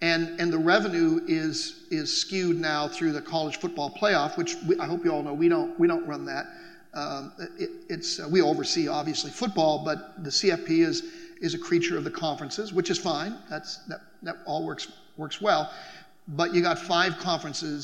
and 0.03 0.41
and 0.41 0.53
the 0.53 0.59
revenue 0.59 1.21
is 1.29 1.85
is 1.91 2.15
skewed 2.15 2.61
now 2.61 2.89
through 2.89 3.13
the 3.13 3.23
college 3.23 3.59
football 3.59 3.91
playoff, 3.91 4.37
which 4.37 4.57
we, 4.67 4.79
I 4.79 4.87
hope 4.87 5.05
you 5.05 5.13
all 5.13 5.23
know 5.23 5.35
we 5.35 5.49
don't 5.49 5.79
we 5.79 5.87
don't 5.87 6.07
run 6.07 6.25
that. 6.27 6.47
Um, 6.93 7.33
it, 7.59 7.71
it's 7.89 8.19
uh, 8.19 8.29
we 8.31 8.43
oversee 8.43 8.89
obviously 8.89 9.31
football, 9.31 9.85
but 9.85 10.23
the 10.25 10.31
CFP 10.31 10.85
is 10.85 11.05
is 11.45 11.55
a 11.55 11.59
creature 11.69 11.97
of 11.99 12.05
the 12.05 12.11
conferences, 12.27 12.73
which 12.73 12.91
is 12.91 12.99
fine. 12.99 13.33
That's, 13.51 13.71
that, 13.91 14.01
that 14.23 14.37
all 14.47 14.63
works, 14.67 14.89
works 15.17 15.41
well. 15.41 15.63
But 16.29 16.55
you 16.55 16.63
got 16.63 16.79
five 16.79 17.13
conferences, 17.19 17.81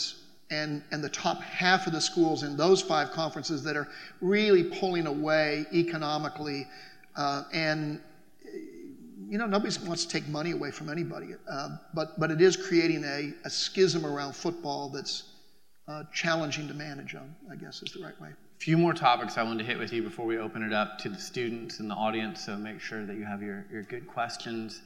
and, 0.51 0.83
and 0.91 1.05
the 1.05 1.09
top 1.11 1.41
half 1.43 1.87
of 1.87 1.93
the 1.93 2.01
schools 2.01 2.43
in 2.43 2.57
those 2.57 2.81
five 2.83 3.13
conferences 3.13 3.63
that 3.65 3.77
are 3.77 3.89
really 4.21 4.65
pulling 4.65 5.07
away 5.07 5.65
economically. 5.73 6.67
Uh, 7.17 7.45
and, 7.53 8.01
you 9.29 9.39
know, 9.39 9.47
nobody 9.47 9.73
wants 9.87 10.05
to 10.05 10.11
take 10.11 10.27
money 10.29 10.51
away 10.51 10.71
from 10.71 10.89
anybody. 10.89 11.29
Uh, 11.49 11.77
but, 11.95 12.19
but 12.19 12.31
it 12.31 12.41
is 12.41 12.57
creating 12.57 13.05
a, 13.05 13.33
a 13.45 13.51
schism 13.51 14.05
around 14.05 14.35
football 14.35 14.89
that's 14.89 15.25
uh, 15.87 16.03
challenging 16.13 16.67
to 16.67 16.75
manage 16.75 17.15
on, 17.15 17.35
I 17.53 17.57
guess 17.57 17.83
is 17.83 17.93
the 17.93 18.03
right 18.03 18.19
way. 18.21 18.31
A 18.61 18.63
few 18.63 18.77
more 18.77 18.93
topics 18.93 19.39
I 19.39 19.43
wanted 19.43 19.61
to 19.61 19.65
hit 19.65 19.79
with 19.79 19.91
you 19.91 20.03
before 20.03 20.27
we 20.27 20.37
open 20.37 20.63
it 20.63 20.75
up 20.75 20.99
to 20.99 21.09
the 21.09 21.19
students 21.19 21.81
and 21.81 21.91
the 21.91 21.95
audience, 21.95 22.45
so 22.45 22.59
make 22.59 22.79
sure 22.79 23.07
that 23.07 23.17
you 23.17 23.25
have 23.25 23.41
your, 23.41 23.65
your 23.73 23.85
good 23.85 24.07
questions 24.07 24.83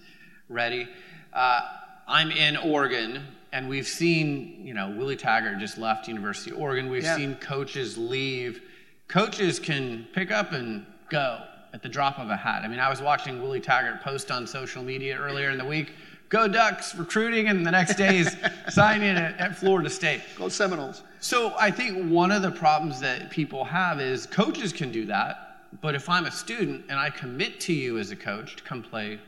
ready. 0.49 0.87
Uh, 1.33 1.61
I'm 2.07 2.31
in 2.31 2.57
Oregon, 2.57 3.25
and 3.51 3.68
we've 3.68 3.89
seen, 3.89 4.64
you 4.64 4.75
know, 4.75 4.95
Willie 4.97 5.16
Taggart 5.16 5.59
just 5.59 5.77
left 5.77 6.07
University 6.07 6.53
of 6.53 6.59
Oregon. 6.59 6.89
We've 6.89 7.03
Yeah. 7.03 7.16
seen 7.16 7.35
coaches 7.35 7.99
leave. 7.99 8.62
Coaches 9.09 9.59
can 9.59 10.07
pick 10.12 10.31
up 10.31 10.53
and 10.53 10.87
go 11.11 11.41
at 11.72 11.83
the 11.83 11.89
drop 11.89 12.20
of 12.20 12.31
a 12.31 12.37
hat. 12.37 12.62
I 12.62 12.68
mean, 12.68 12.79
I 12.79 12.89
was 12.89 13.03
watching 13.03 13.43
Willie 13.43 13.59
Taggart 13.61 14.03
post 14.03 14.31
on 14.31 14.47
social 14.47 14.85
media 14.85 15.18
earlier 15.18 15.51
in 15.51 15.59
the 15.59 15.64
week, 15.64 15.91
go 16.29 16.49
Ducks 16.49 16.95
recruiting, 16.95 17.49
and 17.49 17.66
the 17.66 17.70
next 17.70 17.97
day 17.97 18.18
he's 18.18 18.37
signing 18.68 19.11
at, 19.11 19.39
at 19.39 19.57
Florida 19.57 19.91
State. 19.91 20.22
Go 20.37 20.49
Seminoles. 20.49 21.03
So 21.20 21.55
I 21.59 21.70
think 21.70 22.11
one 22.11 22.31
of 22.31 22.43
the 22.43 22.51
problems 22.51 23.01
that 23.01 23.31
people 23.31 23.64
have 23.64 24.01
is 24.01 24.27
coaches 24.27 24.72
can 24.72 24.93
do 24.93 25.07
that, 25.07 25.70
but 25.81 25.95
if 25.95 26.09
I'm 26.09 26.27
a 26.27 26.31
student 26.31 26.85
and 26.89 26.99
I 26.99 27.11
commit 27.11 27.61
to 27.61 27.72
you 27.72 27.99
as 27.99 28.11
a 28.11 28.16
coach 28.16 28.57
to 28.57 28.62
come 28.62 28.83
play 28.83 29.18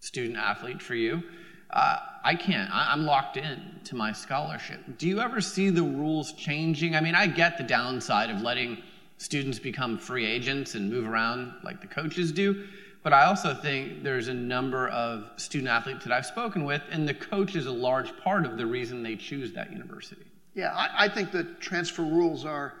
student 0.00 0.36
athlete 0.36 0.80
for 0.80 0.94
you, 0.94 1.22
uh, 1.70 1.96
I 2.22 2.34
can't. 2.34 2.72
I, 2.72 2.92
I'm 2.92 3.04
locked 3.04 3.36
in 3.36 3.60
to 3.84 3.96
my 3.96 4.12
scholarship. 4.12 4.80
Do 4.98 5.08
you 5.08 5.20
ever 5.20 5.40
see 5.40 5.70
the 5.70 5.82
rules 5.82 6.32
changing? 6.32 6.94
I 6.94 7.00
mean, 7.00 7.14
I 7.14 7.26
get 7.26 7.58
the 7.58 7.64
downside 7.64 8.30
of 8.30 8.40
letting 8.40 8.78
students 9.18 9.58
become 9.58 9.98
free 9.98 10.26
agents 10.26 10.74
and 10.74 10.90
move 10.90 11.06
around 11.06 11.52
like 11.62 11.80
the 11.80 11.86
coaches 11.86 12.32
do. 12.32 12.66
But 13.04 13.12
I 13.12 13.26
also 13.26 13.54
think 13.54 14.02
there's 14.02 14.28
a 14.28 14.34
number 14.34 14.88
of 14.88 15.26
student 15.36 15.68
athletes 15.68 16.04
that 16.04 16.12
I've 16.12 16.24
spoken 16.24 16.64
with, 16.64 16.80
and 16.90 17.06
the 17.06 17.12
coach 17.12 17.54
is 17.54 17.66
a 17.66 17.70
large 17.70 18.16
part 18.20 18.46
of 18.46 18.56
the 18.56 18.64
reason 18.64 19.02
they 19.02 19.14
choose 19.14 19.52
that 19.52 19.70
university. 19.70 20.24
Yeah, 20.54 20.74
I, 20.74 21.04
I 21.04 21.08
think 21.10 21.30
the 21.30 21.44
transfer 21.60 22.00
rules 22.02 22.46
are 22.46 22.72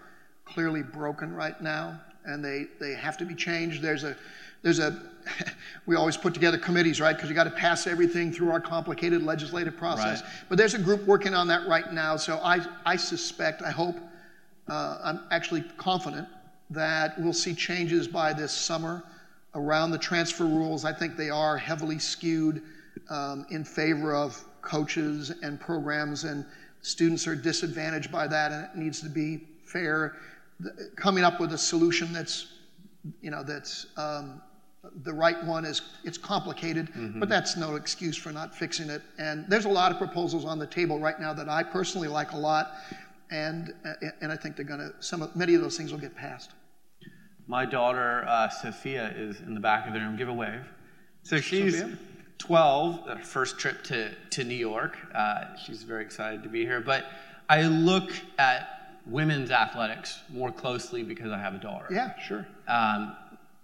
clearly 0.46 0.82
broken 0.82 1.34
right 1.34 1.60
now, 1.60 2.00
and 2.24 2.42
they, 2.42 2.68
they 2.80 2.94
have 2.94 3.18
to 3.18 3.26
be 3.26 3.34
changed. 3.34 3.82
There's 3.82 4.02
a 4.02 4.16
there's 4.62 4.78
a 4.78 4.98
we 5.86 5.94
always 5.94 6.16
put 6.16 6.32
together 6.32 6.56
committees, 6.56 7.02
right? 7.02 7.14
Because 7.14 7.28
you 7.28 7.34
got 7.34 7.44
to 7.44 7.50
pass 7.50 7.86
everything 7.86 8.32
through 8.32 8.50
our 8.50 8.60
complicated 8.60 9.22
legislative 9.22 9.76
process. 9.76 10.22
Right. 10.22 10.30
But 10.48 10.56
there's 10.56 10.72
a 10.72 10.78
group 10.78 11.04
working 11.04 11.34
on 11.34 11.48
that 11.48 11.68
right 11.68 11.92
now. 11.92 12.16
So 12.16 12.40
I 12.42 12.64
I 12.86 12.96
suspect, 12.96 13.60
I 13.60 13.70
hope, 13.70 13.96
uh, 14.68 14.98
I'm 15.04 15.20
actually 15.30 15.64
confident 15.76 16.28
that 16.70 17.20
we'll 17.20 17.34
see 17.34 17.54
changes 17.54 18.08
by 18.08 18.32
this 18.32 18.52
summer 18.52 19.04
around 19.54 19.90
the 19.90 19.98
transfer 19.98 20.44
rules. 20.44 20.84
I 20.84 20.92
think 20.92 21.16
they 21.16 21.30
are 21.30 21.56
heavily 21.56 21.98
skewed 21.98 22.62
um, 23.10 23.46
in 23.50 23.64
favor 23.64 24.14
of 24.14 24.42
coaches 24.62 25.30
and 25.42 25.60
programs, 25.60 26.24
and 26.24 26.44
students 26.82 27.26
are 27.26 27.36
disadvantaged 27.36 28.10
by 28.10 28.26
that, 28.26 28.52
and 28.52 28.64
it 28.64 28.76
needs 28.76 29.00
to 29.00 29.08
be 29.08 29.46
fair. 29.64 30.16
The- 30.60 30.90
coming 30.96 31.24
up 31.24 31.40
with 31.40 31.52
a 31.52 31.58
solution 31.58 32.12
that's, 32.12 32.46
you 33.20 33.30
know, 33.30 33.42
that's 33.42 33.86
um, 33.96 34.40
the 35.02 35.12
right 35.12 35.42
one 35.44 35.64
is 35.64 35.82
it's 36.04 36.18
complicated, 36.18 36.88
but 37.20 37.28
that's 37.28 37.56
no 37.56 37.76
excuse 37.76 38.16
for 38.16 38.32
not 38.32 38.54
fixing 38.54 38.90
it. 38.90 39.02
And 39.18 39.44
there's 39.48 39.64
a 39.64 39.70
lot 39.70 39.90
of 39.92 39.98
proposals 39.98 40.44
on 40.44 40.58
the 40.58 40.66
table 40.66 40.98
right 40.98 41.18
now 41.18 41.32
that 41.32 41.48
I 41.48 41.62
personally 41.62 42.08
like 42.08 42.32
a 42.32 42.36
lot, 42.36 42.72
and 43.30 43.72
and 44.20 44.30
I 44.30 44.36
think 44.36 44.56
they're 44.56 44.64
going 44.64 44.80
to 44.80 44.92
some 45.00 45.28
many 45.34 45.54
of 45.54 45.62
those 45.62 45.76
things 45.76 45.90
will 45.90 45.98
get 46.00 46.14
passed. 46.14 46.50
My 47.46 47.66
daughter 47.66 48.24
uh, 48.26 48.48
Sophia 48.48 49.12
is 49.16 49.40
in 49.40 49.54
the 49.54 49.60
back 49.60 49.86
of 49.86 49.92
the 49.92 50.00
room. 50.00 50.16
Give 50.16 50.28
a 50.28 50.32
wave. 50.32 50.64
So 51.22 51.40
she's 51.40 51.78
Sophia? 51.78 51.98
12, 52.38 53.06
the 53.06 53.16
first 53.16 53.58
trip 53.58 53.82
to, 53.84 54.10
to 54.30 54.44
New 54.44 54.54
York. 54.54 54.96
Uh, 55.14 55.54
she's 55.56 55.82
very 55.82 56.02
excited 56.04 56.42
to 56.42 56.48
be 56.48 56.64
here. 56.64 56.80
But 56.80 57.06
I 57.48 57.62
look 57.62 58.10
at 58.38 58.98
women's 59.06 59.50
athletics 59.50 60.20
more 60.30 60.50
closely 60.50 61.02
because 61.02 61.30
I 61.32 61.38
have 61.38 61.54
a 61.54 61.58
daughter. 61.58 61.86
Yeah, 61.90 62.18
sure. 62.18 62.46
Um, 62.66 63.14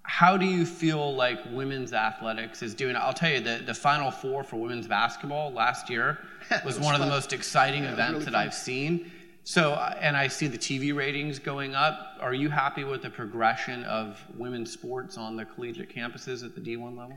how 0.02 0.36
do 0.36 0.44
you 0.44 0.66
feel 0.66 1.14
like 1.14 1.38
women's 1.52 1.92
athletics 1.92 2.62
is 2.62 2.74
doing? 2.74 2.96
I'll 2.96 3.12
tell 3.12 3.30
you, 3.30 3.40
the, 3.40 3.62
the 3.64 3.74
Final 3.74 4.10
Four 4.10 4.42
for 4.44 4.56
women's 4.56 4.88
basketball 4.88 5.52
last 5.52 5.88
year 5.88 6.18
was, 6.50 6.76
was 6.76 6.80
one 6.80 6.94
of 6.94 7.00
the 7.00 7.06
most 7.06 7.32
exciting 7.32 7.84
Yeah, 7.84 7.92
events 7.92 8.12
really 8.12 8.24
that 8.26 8.32
fun. 8.32 8.46
I've 8.46 8.54
seen. 8.54 9.10
So, 9.45 9.72
uh, 9.72 9.97
and 10.01 10.16
I 10.16 10.28
see 10.28 10.47
the 10.47 10.59
TV 10.59 10.95
ratings 10.95 11.38
going 11.38 11.74
up. 11.74 12.18
Are 12.20 12.34
you 12.34 12.51
happy 12.51 12.84
with 12.84 13.03
the 13.03 13.11
progression 13.11 13.84
of 13.84 14.22
women's 14.36 14.70
sports 14.70 15.16
on 15.16 15.36
the 15.36 15.45
collegiate 15.45 15.95
campuses 15.95 16.45
at 16.45 16.55
the 16.55 16.61
D1 16.61 16.97
level? 16.97 17.16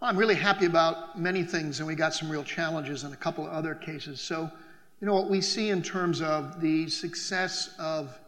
I'm 0.00 0.16
really 0.16 0.34
happy 0.34 0.66
about 0.66 1.18
many 1.18 1.42
things, 1.42 1.80
and 1.80 1.86
we 1.86 1.94
got 1.94 2.14
some 2.14 2.28
real 2.30 2.44
challenges 2.44 3.04
in 3.04 3.12
a 3.12 3.16
couple 3.16 3.46
of 3.46 3.52
other 3.52 3.74
cases. 3.74 4.20
So, 4.20 4.50
you 5.00 5.06
know, 5.06 5.14
what 5.14 5.30
we 5.30 5.40
see 5.40 5.70
in 5.70 5.82
terms 5.82 6.20
of 6.20 6.60
the 6.60 6.88
success 6.88 7.74
of 7.78 8.18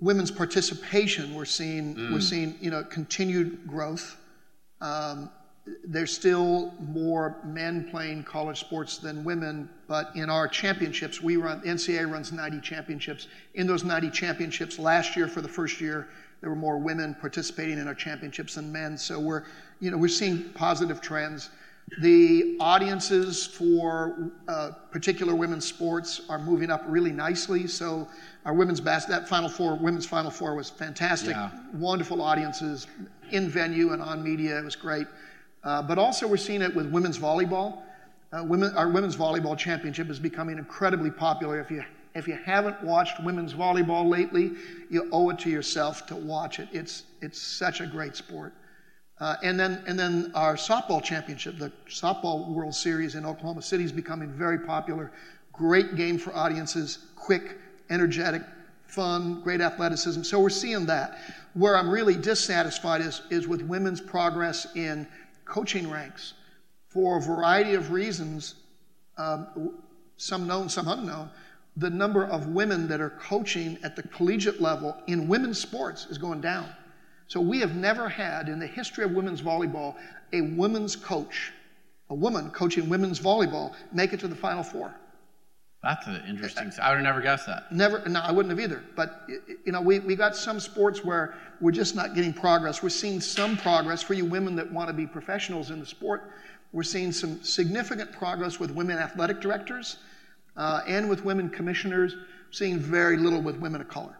women's 0.00 0.30
participation, 0.30 1.34
we're 1.34 1.44
seeing 1.44 2.12
we're 2.12 2.20
seeing 2.20 2.56
you 2.60 2.70
know 2.70 2.82
continued 2.82 3.66
growth. 3.66 4.16
Um, 4.80 5.30
there's 5.84 6.12
still 6.12 6.72
more 6.80 7.36
men 7.44 7.88
playing 7.90 8.24
college 8.24 8.60
sports 8.60 8.98
than 8.98 9.24
women, 9.24 9.68
but 9.86 10.10
in 10.14 10.30
our 10.30 10.48
championships, 10.48 11.20
we 11.20 11.36
run 11.36 11.60
NCAA 11.62 12.10
runs 12.10 12.32
90 12.32 12.60
championships. 12.60 13.28
In 13.54 13.66
those 13.66 13.84
90 13.84 14.10
championships, 14.10 14.78
last 14.78 15.16
year 15.16 15.28
for 15.28 15.40
the 15.40 15.48
first 15.48 15.80
year, 15.80 16.08
there 16.40 16.50
were 16.50 16.56
more 16.56 16.78
women 16.78 17.14
participating 17.20 17.78
in 17.78 17.86
our 17.86 17.94
championships 17.94 18.54
than 18.54 18.72
men. 18.72 18.96
So 18.96 19.20
we're, 19.20 19.44
you 19.80 19.90
know, 19.90 19.98
we're 19.98 20.08
seeing 20.08 20.50
positive 20.50 21.00
trends. 21.00 21.50
The 22.00 22.56
audiences 22.60 23.46
for 23.46 24.30
uh, 24.48 24.70
particular 24.92 25.34
women's 25.34 25.66
sports 25.66 26.22
are 26.28 26.38
moving 26.38 26.70
up 26.70 26.84
really 26.86 27.10
nicely. 27.10 27.66
So 27.66 28.08
our 28.44 28.54
women's 28.54 28.80
bas- 28.80 29.06
that 29.06 29.28
Final 29.28 29.48
Four, 29.48 29.74
women's 29.76 30.06
Final 30.06 30.30
Four 30.30 30.54
was 30.54 30.70
fantastic. 30.70 31.30
Yeah. 31.30 31.50
Wonderful 31.74 32.22
audiences 32.22 32.86
in 33.32 33.48
venue 33.48 33.92
and 33.92 34.00
on 34.00 34.22
media. 34.22 34.58
It 34.58 34.64
was 34.64 34.76
great. 34.76 35.06
Uh, 35.62 35.82
but 35.82 35.98
also 35.98 36.26
we're 36.26 36.36
seeing 36.36 36.62
it 36.62 36.74
with 36.74 36.90
women's 36.90 37.18
volleyball. 37.18 37.82
Uh, 38.32 38.44
women, 38.44 38.74
our 38.76 38.88
women's 38.88 39.16
volleyball 39.16 39.56
championship 39.56 40.08
is 40.08 40.18
becoming 40.18 40.58
incredibly 40.58 41.10
popular. 41.10 41.60
If 41.60 41.70
you 41.70 41.84
if 42.14 42.26
you 42.26 42.36
haven't 42.44 42.82
watched 42.82 43.22
women's 43.22 43.54
volleyball 43.54 44.08
lately, 44.08 44.52
you 44.88 45.08
owe 45.12 45.30
it 45.30 45.38
to 45.40 45.50
yourself 45.50 46.06
to 46.06 46.16
watch 46.16 46.58
it. 46.58 46.68
It's 46.72 47.04
it's 47.20 47.40
such 47.40 47.80
a 47.80 47.86
great 47.86 48.16
sport. 48.16 48.52
Uh, 49.18 49.36
and 49.42 49.60
then 49.60 49.82
and 49.86 49.98
then 49.98 50.32
our 50.34 50.56
softball 50.56 51.02
championship, 51.02 51.58
the 51.58 51.70
softball 51.88 52.48
World 52.48 52.74
Series 52.74 53.14
in 53.14 53.26
Oklahoma 53.26 53.62
City 53.62 53.84
is 53.84 53.92
becoming 53.92 54.30
very 54.30 54.58
popular. 54.58 55.12
Great 55.52 55.94
game 55.94 56.16
for 56.16 56.34
audiences, 56.34 57.06
quick, 57.16 57.58
energetic, 57.90 58.42
fun, 58.86 59.42
great 59.42 59.60
athleticism. 59.60 60.22
So 60.22 60.40
we're 60.40 60.48
seeing 60.48 60.86
that. 60.86 61.18
Where 61.54 61.76
I'm 61.76 61.90
really 61.90 62.16
dissatisfied 62.16 63.02
is 63.02 63.22
is 63.30 63.46
with 63.46 63.62
women's 63.62 64.00
progress 64.00 64.74
in 64.74 65.06
coaching 65.50 65.90
ranks. 65.90 66.34
For 66.88 67.18
a 67.18 67.20
variety 67.20 67.74
of 67.74 67.90
reasons, 67.90 68.54
um, 69.18 69.74
some 70.16 70.46
known, 70.46 70.68
some 70.68 70.88
unknown, 70.88 71.30
the 71.76 71.90
number 71.90 72.24
of 72.24 72.48
women 72.48 72.88
that 72.88 73.00
are 73.00 73.10
coaching 73.10 73.78
at 73.82 73.96
the 73.96 74.02
collegiate 74.04 74.60
level 74.60 74.96
in 75.06 75.28
women's 75.28 75.60
sports 75.60 76.06
is 76.06 76.18
going 76.18 76.40
down. 76.40 76.68
So 77.26 77.40
we 77.40 77.60
have 77.60 77.76
never 77.76 78.08
had 78.08 78.48
in 78.48 78.58
the 78.58 78.66
history 78.66 79.04
of 79.04 79.12
women's 79.12 79.42
volleyball 79.42 79.94
a 80.32 80.40
women's 80.40 80.96
coach, 80.96 81.52
a 82.08 82.14
woman 82.14 82.50
coaching 82.50 82.88
women's 82.88 83.20
volleyball, 83.20 83.72
make 83.92 84.12
it 84.12 84.20
to 84.20 84.28
the 84.28 84.34
Final 84.34 84.62
Four. 84.62 84.94
That's 85.82 86.06
an 86.06 86.22
interesting. 86.28 86.70
I 86.82 86.90
would 86.90 86.96
have 86.96 87.04
never 87.04 87.22
guessed 87.22 87.46
that. 87.46 87.72
Never, 87.72 88.06
no, 88.06 88.20
I 88.20 88.32
wouldn't 88.32 88.50
have 88.50 88.60
either. 88.60 88.84
But 88.96 89.22
you 89.64 89.72
know, 89.72 89.80
we, 89.80 89.98
we 90.00 90.14
got 90.14 90.36
some 90.36 90.60
sports 90.60 91.02
where 91.02 91.34
we're 91.60 91.70
just 91.70 91.94
not 91.94 92.14
getting 92.14 92.34
progress. 92.34 92.82
We're 92.82 92.90
seeing 92.90 93.20
some 93.20 93.56
progress 93.56 94.02
for 94.02 94.12
you 94.12 94.26
women 94.26 94.54
that 94.56 94.70
want 94.70 94.88
to 94.88 94.92
be 94.92 95.06
professionals 95.06 95.70
in 95.70 95.80
the 95.80 95.86
sport. 95.86 96.32
We're 96.72 96.82
seeing 96.82 97.12
some 97.12 97.42
significant 97.42 98.12
progress 98.12 98.60
with 98.60 98.72
women 98.72 98.98
athletic 98.98 99.40
directors 99.40 99.96
uh, 100.56 100.82
and 100.86 101.08
with 101.08 101.24
women 101.24 101.48
commissioners. 101.48 102.14
Seeing 102.50 102.78
very 102.78 103.16
little 103.16 103.40
with 103.40 103.56
women 103.58 103.80
of 103.80 103.88
color. 103.88 104.18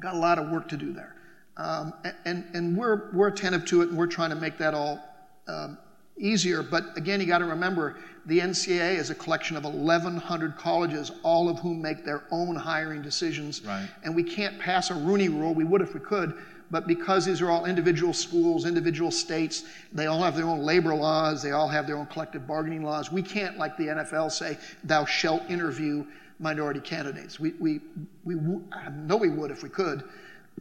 Got 0.00 0.14
a 0.14 0.18
lot 0.18 0.38
of 0.38 0.48
work 0.48 0.66
to 0.70 0.76
do 0.78 0.92
there, 0.92 1.14
um, 1.56 1.92
and 2.24 2.44
and 2.54 2.76
we're 2.76 3.10
we're 3.12 3.28
attentive 3.28 3.66
to 3.66 3.82
it, 3.82 3.90
and 3.90 3.98
we're 3.98 4.06
trying 4.06 4.30
to 4.30 4.36
make 4.36 4.58
that 4.58 4.72
all 4.72 4.98
um, 5.46 5.78
easier. 6.16 6.62
But 6.62 6.96
again, 6.96 7.20
you 7.20 7.26
got 7.26 7.38
to 7.38 7.44
remember 7.44 7.96
the 8.26 8.40
NCAA 8.40 8.96
is 8.96 9.10
a 9.10 9.14
collection 9.14 9.56
of 9.56 9.64
1,100 9.64 10.56
colleges, 10.56 11.12
all 11.22 11.48
of 11.48 11.58
whom 11.58 11.82
make 11.82 12.04
their 12.04 12.24
own 12.30 12.56
hiring 12.56 13.02
decisions. 13.02 13.62
Right. 13.64 13.88
And 14.02 14.14
we 14.14 14.22
can't 14.22 14.58
pass 14.58 14.90
a 14.90 14.94
Rooney 14.94 15.28
Rule. 15.28 15.54
We 15.54 15.64
would 15.64 15.82
if 15.82 15.92
we 15.92 16.00
could, 16.00 16.34
but 16.70 16.86
because 16.86 17.26
these 17.26 17.42
are 17.42 17.50
all 17.50 17.66
individual 17.66 18.12
schools, 18.12 18.64
individual 18.64 19.10
states, 19.10 19.64
they 19.92 20.06
all 20.06 20.22
have 20.22 20.36
their 20.36 20.46
own 20.46 20.60
labor 20.60 20.94
laws. 20.94 21.42
They 21.42 21.52
all 21.52 21.68
have 21.68 21.86
their 21.86 21.96
own 21.96 22.06
collective 22.06 22.46
bargaining 22.46 22.82
laws. 22.82 23.12
We 23.12 23.22
can't, 23.22 23.58
like 23.58 23.76
the 23.76 23.88
NFL, 23.88 24.30
say, 24.32 24.58
"Thou 24.84 25.04
shalt 25.04 25.42
interview 25.50 26.06
minority 26.38 26.80
candidates." 26.80 27.38
We 27.38 27.52
we 27.60 27.80
we 28.24 28.34
w- 28.36 28.64
I 28.72 28.88
know 28.88 29.16
we 29.16 29.28
would 29.28 29.50
if 29.50 29.62
we 29.62 29.68
could. 29.68 30.04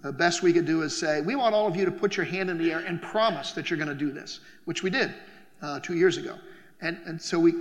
The 0.02 0.12
best 0.12 0.44
we 0.44 0.52
could 0.52 0.66
do 0.66 0.82
is 0.82 0.98
say, 0.98 1.22
we 1.22 1.36
want 1.36 1.56
all 1.56 1.68
of 1.68 1.76
you 1.76 1.86
to 1.86 1.92
put 1.92 2.18
your 2.18 2.26
hand 2.26 2.50
in 2.50 2.58
the 2.58 2.72
air 2.72 2.80
and 2.80 3.02
promise 3.02 3.52
that 3.54 3.70
you're 3.70 3.78
going 3.78 3.90
to 3.90 3.96
do 3.96 4.12
this, 4.12 4.40
which 4.66 4.82
we 4.82 4.90
did 4.90 5.14
uh, 5.64 5.80
two 5.80 5.96
years 5.96 6.18
ago. 6.18 6.38
And, 6.82 7.00
and 7.06 7.20
so 7.20 7.40
we, 7.40 7.54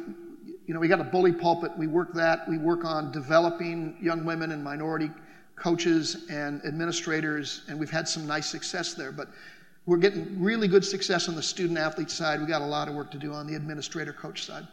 you 0.66 0.74
know, 0.74 0.80
we 0.80 0.88
got 0.88 1.00
a 1.00 1.04
bully 1.04 1.32
pulpit. 1.32 1.72
We 1.78 1.86
work 1.86 2.12
that. 2.14 2.48
We 2.48 2.58
work 2.58 2.84
on 2.84 3.12
developing 3.12 3.96
young 4.00 4.24
women 4.24 4.52
and 4.52 4.62
minority 4.62 5.10
coaches 5.56 6.26
and 6.28 6.64
administrators, 6.66 7.62
and 7.68 7.78
we've 7.78 7.90
had 7.90 8.08
some 8.08 8.26
nice 8.26 8.50
success 8.50 8.94
there. 8.94 9.12
But 9.12 9.28
we're 9.86 9.98
getting 9.98 10.40
really 10.42 10.68
good 10.68 10.84
success 10.84 11.28
on 11.28 11.36
the 11.36 11.42
student 11.42 11.78
athlete 11.78 12.10
side. 12.10 12.40
We 12.40 12.46
got 12.46 12.62
a 12.62 12.66
lot 12.66 12.88
of 12.88 12.94
work 12.94 13.10
to 13.12 13.18
do 13.18 13.32
on 13.32 13.46
the 13.46 13.54
administrator 13.54 14.12
coach 14.12 14.44
side. 14.44 14.66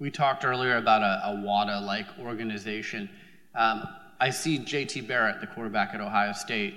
We 0.00 0.10
talked 0.10 0.44
earlier 0.44 0.76
about 0.76 1.02
a, 1.02 1.28
a 1.28 1.42
WADA 1.42 1.80
like 1.80 2.06
organization. 2.20 3.08
Um, 3.54 3.88
I 4.20 4.30
see 4.30 4.58
JT 4.58 5.06
Barrett, 5.06 5.40
the 5.40 5.46
quarterback 5.46 5.94
at 5.94 6.00
Ohio 6.00 6.32
State, 6.32 6.74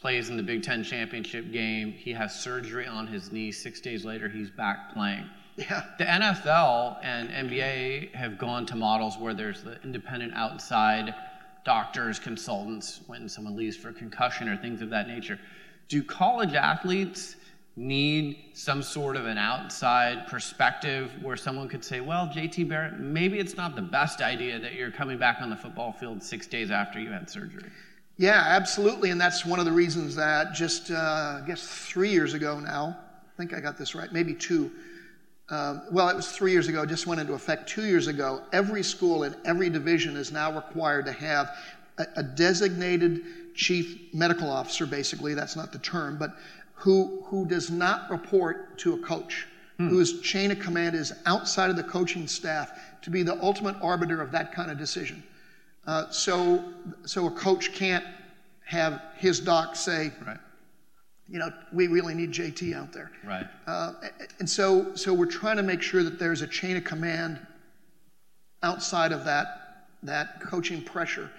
plays 0.00 0.30
in 0.30 0.36
the 0.36 0.42
Big 0.42 0.62
Ten 0.62 0.82
championship 0.82 1.52
game. 1.52 1.92
He 1.92 2.12
has 2.12 2.34
surgery 2.34 2.86
on 2.86 3.06
his 3.06 3.32
knee. 3.32 3.52
Six 3.52 3.80
days 3.80 4.04
later, 4.04 4.28
he's 4.28 4.50
back 4.50 4.92
playing. 4.94 5.28
Yeah. 5.56 5.82
The 5.98 6.04
NFL 6.04 6.98
and 7.02 7.28
NBA 7.28 8.14
have 8.14 8.38
gone 8.38 8.64
to 8.66 8.76
models 8.76 9.18
where 9.18 9.34
there's 9.34 9.62
the 9.62 9.78
independent 9.82 10.32
outside 10.34 11.14
doctors, 11.64 12.18
consultants 12.18 13.02
when 13.06 13.28
someone 13.28 13.56
leaves 13.56 13.76
for 13.76 13.92
concussion 13.92 14.48
or 14.48 14.56
things 14.56 14.80
of 14.80 14.88
that 14.90 15.06
nature. 15.06 15.38
Do 15.88 16.02
college 16.02 16.54
athletes 16.54 17.36
need 17.76 18.38
some 18.54 18.82
sort 18.82 19.16
of 19.16 19.26
an 19.26 19.38
outside 19.38 20.26
perspective 20.28 21.12
where 21.22 21.36
someone 21.36 21.68
could 21.68 21.84
say, 21.84 22.00
well, 22.00 22.26
JT 22.26 22.68
Barrett, 22.68 22.98
maybe 22.98 23.38
it's 23.38 23.56
not 23.56 23.76
the 23.76 23.82
best 23.82 24.22
idea 24.22 24.58
that 24.58 24.74
you're 24.74 24.90
coming 24.90 25.18
back 25.18 25.38
on 25.40 25.50
the 25.50 25.56
football 25.56 25.92
field 25.92 26.22
six 26.22 26.46
days 26.46 26.70
after 26.70 26.98
you 26.98 27.10
had 27.10 27.28
surgery? 27.28 27.70
Yeah, 28.20 28.44
absolutely. 28.48 29.08
And 29.08 29.18
that's 29.18 29.46
one 29.46 29.60
of 29.60 29.64
the 29.64 29.72
reasons 29.72 30.14
that 30.16 30.52
just, 30.52 30.90
uh, 30.90 31.40
I 31.42 31.42
guess, 31.46 31.66
three 31.66 32.10
years 32.10 32.34
ago 32.34 32.60
now, 32.60 32.98
I 33.26 33.36
think 33.38 33.54
I 33.54 33.60
got 33.60 33.78
this 33.78 33.94
right, 33.94 34.12
maybe 34.12 34.34
two. 34.34 34.70
Um, 35.48 35.84
well, 35.90 36.06
it 36.10 36.16
was 36.16 36.30
three 36.30 36.52
years 36.52 36.68
ago, 36.68 36.84
just 36.84 37.06
went 37.06 37.18
into 37.22 37.32
effect 37.32 37.66
two 37.66 37.86
years 37.86 38.08
ago. 38.08 38.42
Every 38.52 38.82
school 38.82 39.22
in 39.22 39.34
every 39.46 39.70
division 39.70 40.18
is 40.18 40.32
now 40.32 40.54
required 40.54 41.06
to 41.06 41.12
have 41.12 41.56
a, 41.96 42.06
a 42.16 42.22
designated 42.22 43.22
chief 43.54 44.12
medical 44.12 44.50
officer, 44.50 44.84
basically, 44.84 45.32
that's 45.32 45.56
not 45.56 45.72
the 45.72 45.78
term, 45.78 46.18
but 46.18 46.36
who, 46.74 47.22
who 47.24 47.46
does 47.46 47.70
not 47.70 48.10
report 48.10 48.76
to 48.80 48.92
a 48.92 48.98
coach, 48.98 49.46
hmm. 49.78 49.88
whose 49.88 50.20
chain 50.20 50.50
of 50.50 50.60
command 50.60 50.94
is 50.94 51.14
outside 51.24 51.70
of 51.70 51.76
the 51.76 51.84
coaching 51.84 52.28
staff 52.28 52.78
to 53.00 53.08
be 53.08 53.22
the 53.22 53.42
ultimate 53.42 53.76
arbiter 53.80 54.20
of 54.20 54.30
that 54.32 54.52
kind 54.52 54.70
of 54.70 54.76
decision. 54.76 55.22
Uh, 55.86 56.10
so, 56.10 56.64
so 57.04 57.26
a 57.26 57.30
coach 57.30 57.72
can't 57.72 58.04
have 58.64 59.02
his 59.16 59.40
doc 59.40 59.74
say, 59.74 60.12
right. 60.26 60.36
you 61.28 61.38
know, 61.38 61.50
we 61.72 61.86
really 61.88 62.14
need 62.14 62.32
JT 62.32 62.74
out 62.74 62.92
there. 62.92 63.10
Right. 63.24 63.46
Uh, 63.66 63.94
and 64.38 64.48
so, 64.48 64.94
so 64.94 65.12
we're 65.12 65.26
trying 65.26 65.56
to 65.56 65.62
make 65.62 65.82
sure 65.82 66.02
that 66.02 66.18
there's 66.18 66.42
a 66.42 66.46
chain 66.46 66.76
of 66.76 66.84
command 66.84 67.44
outside 68.62 69.12
of 69.12 69.24
that, 69.24 69.86
that 70.02 70.40
coaching 70.40 70.82
pressure 70.82 71.30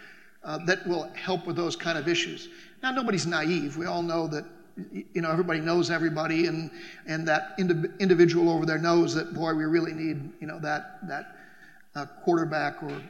uh, 0.44 0.58
that 0.66 0.86
will 0.88 1.10
help 1.14 1.46
with 1.46 1.56
those 1.56 1.76
kind 1.76 1.98
of 1.98 2.08
issues. 2.08 2.50
Now, 2.82 2.92
nobody's 2.92 3.28
naive. 3.28 3.78
We 3.78 3.86
all 3.86 4.02
know 4.02 4.28
that 4.28 4.46
you 4.92 5.22
know 5.22 5.30
everybody 5.30 5.60
knows 5.60 5.92
everybody, 5.92 6.48
and 6.48 6.72
and 7.06 7.28
that 7.28 7.54
indi- 7.60 7.90
individual 8.00 8.50
over 8.50 8.66
there 8.66 8.78
knows 8.78 9.14
that 9.14 9.34
boy, 9.34 9.54
we 9.54 9.66
really 9.66 9.94
need 9.94 10.32
you 10.40 10.48
know 10.48 10.60
that 10.60 11.08
that 11.08 11.36
uh, 11.96 12.06
quarterback 12.24 12.82
or 12.82 13.02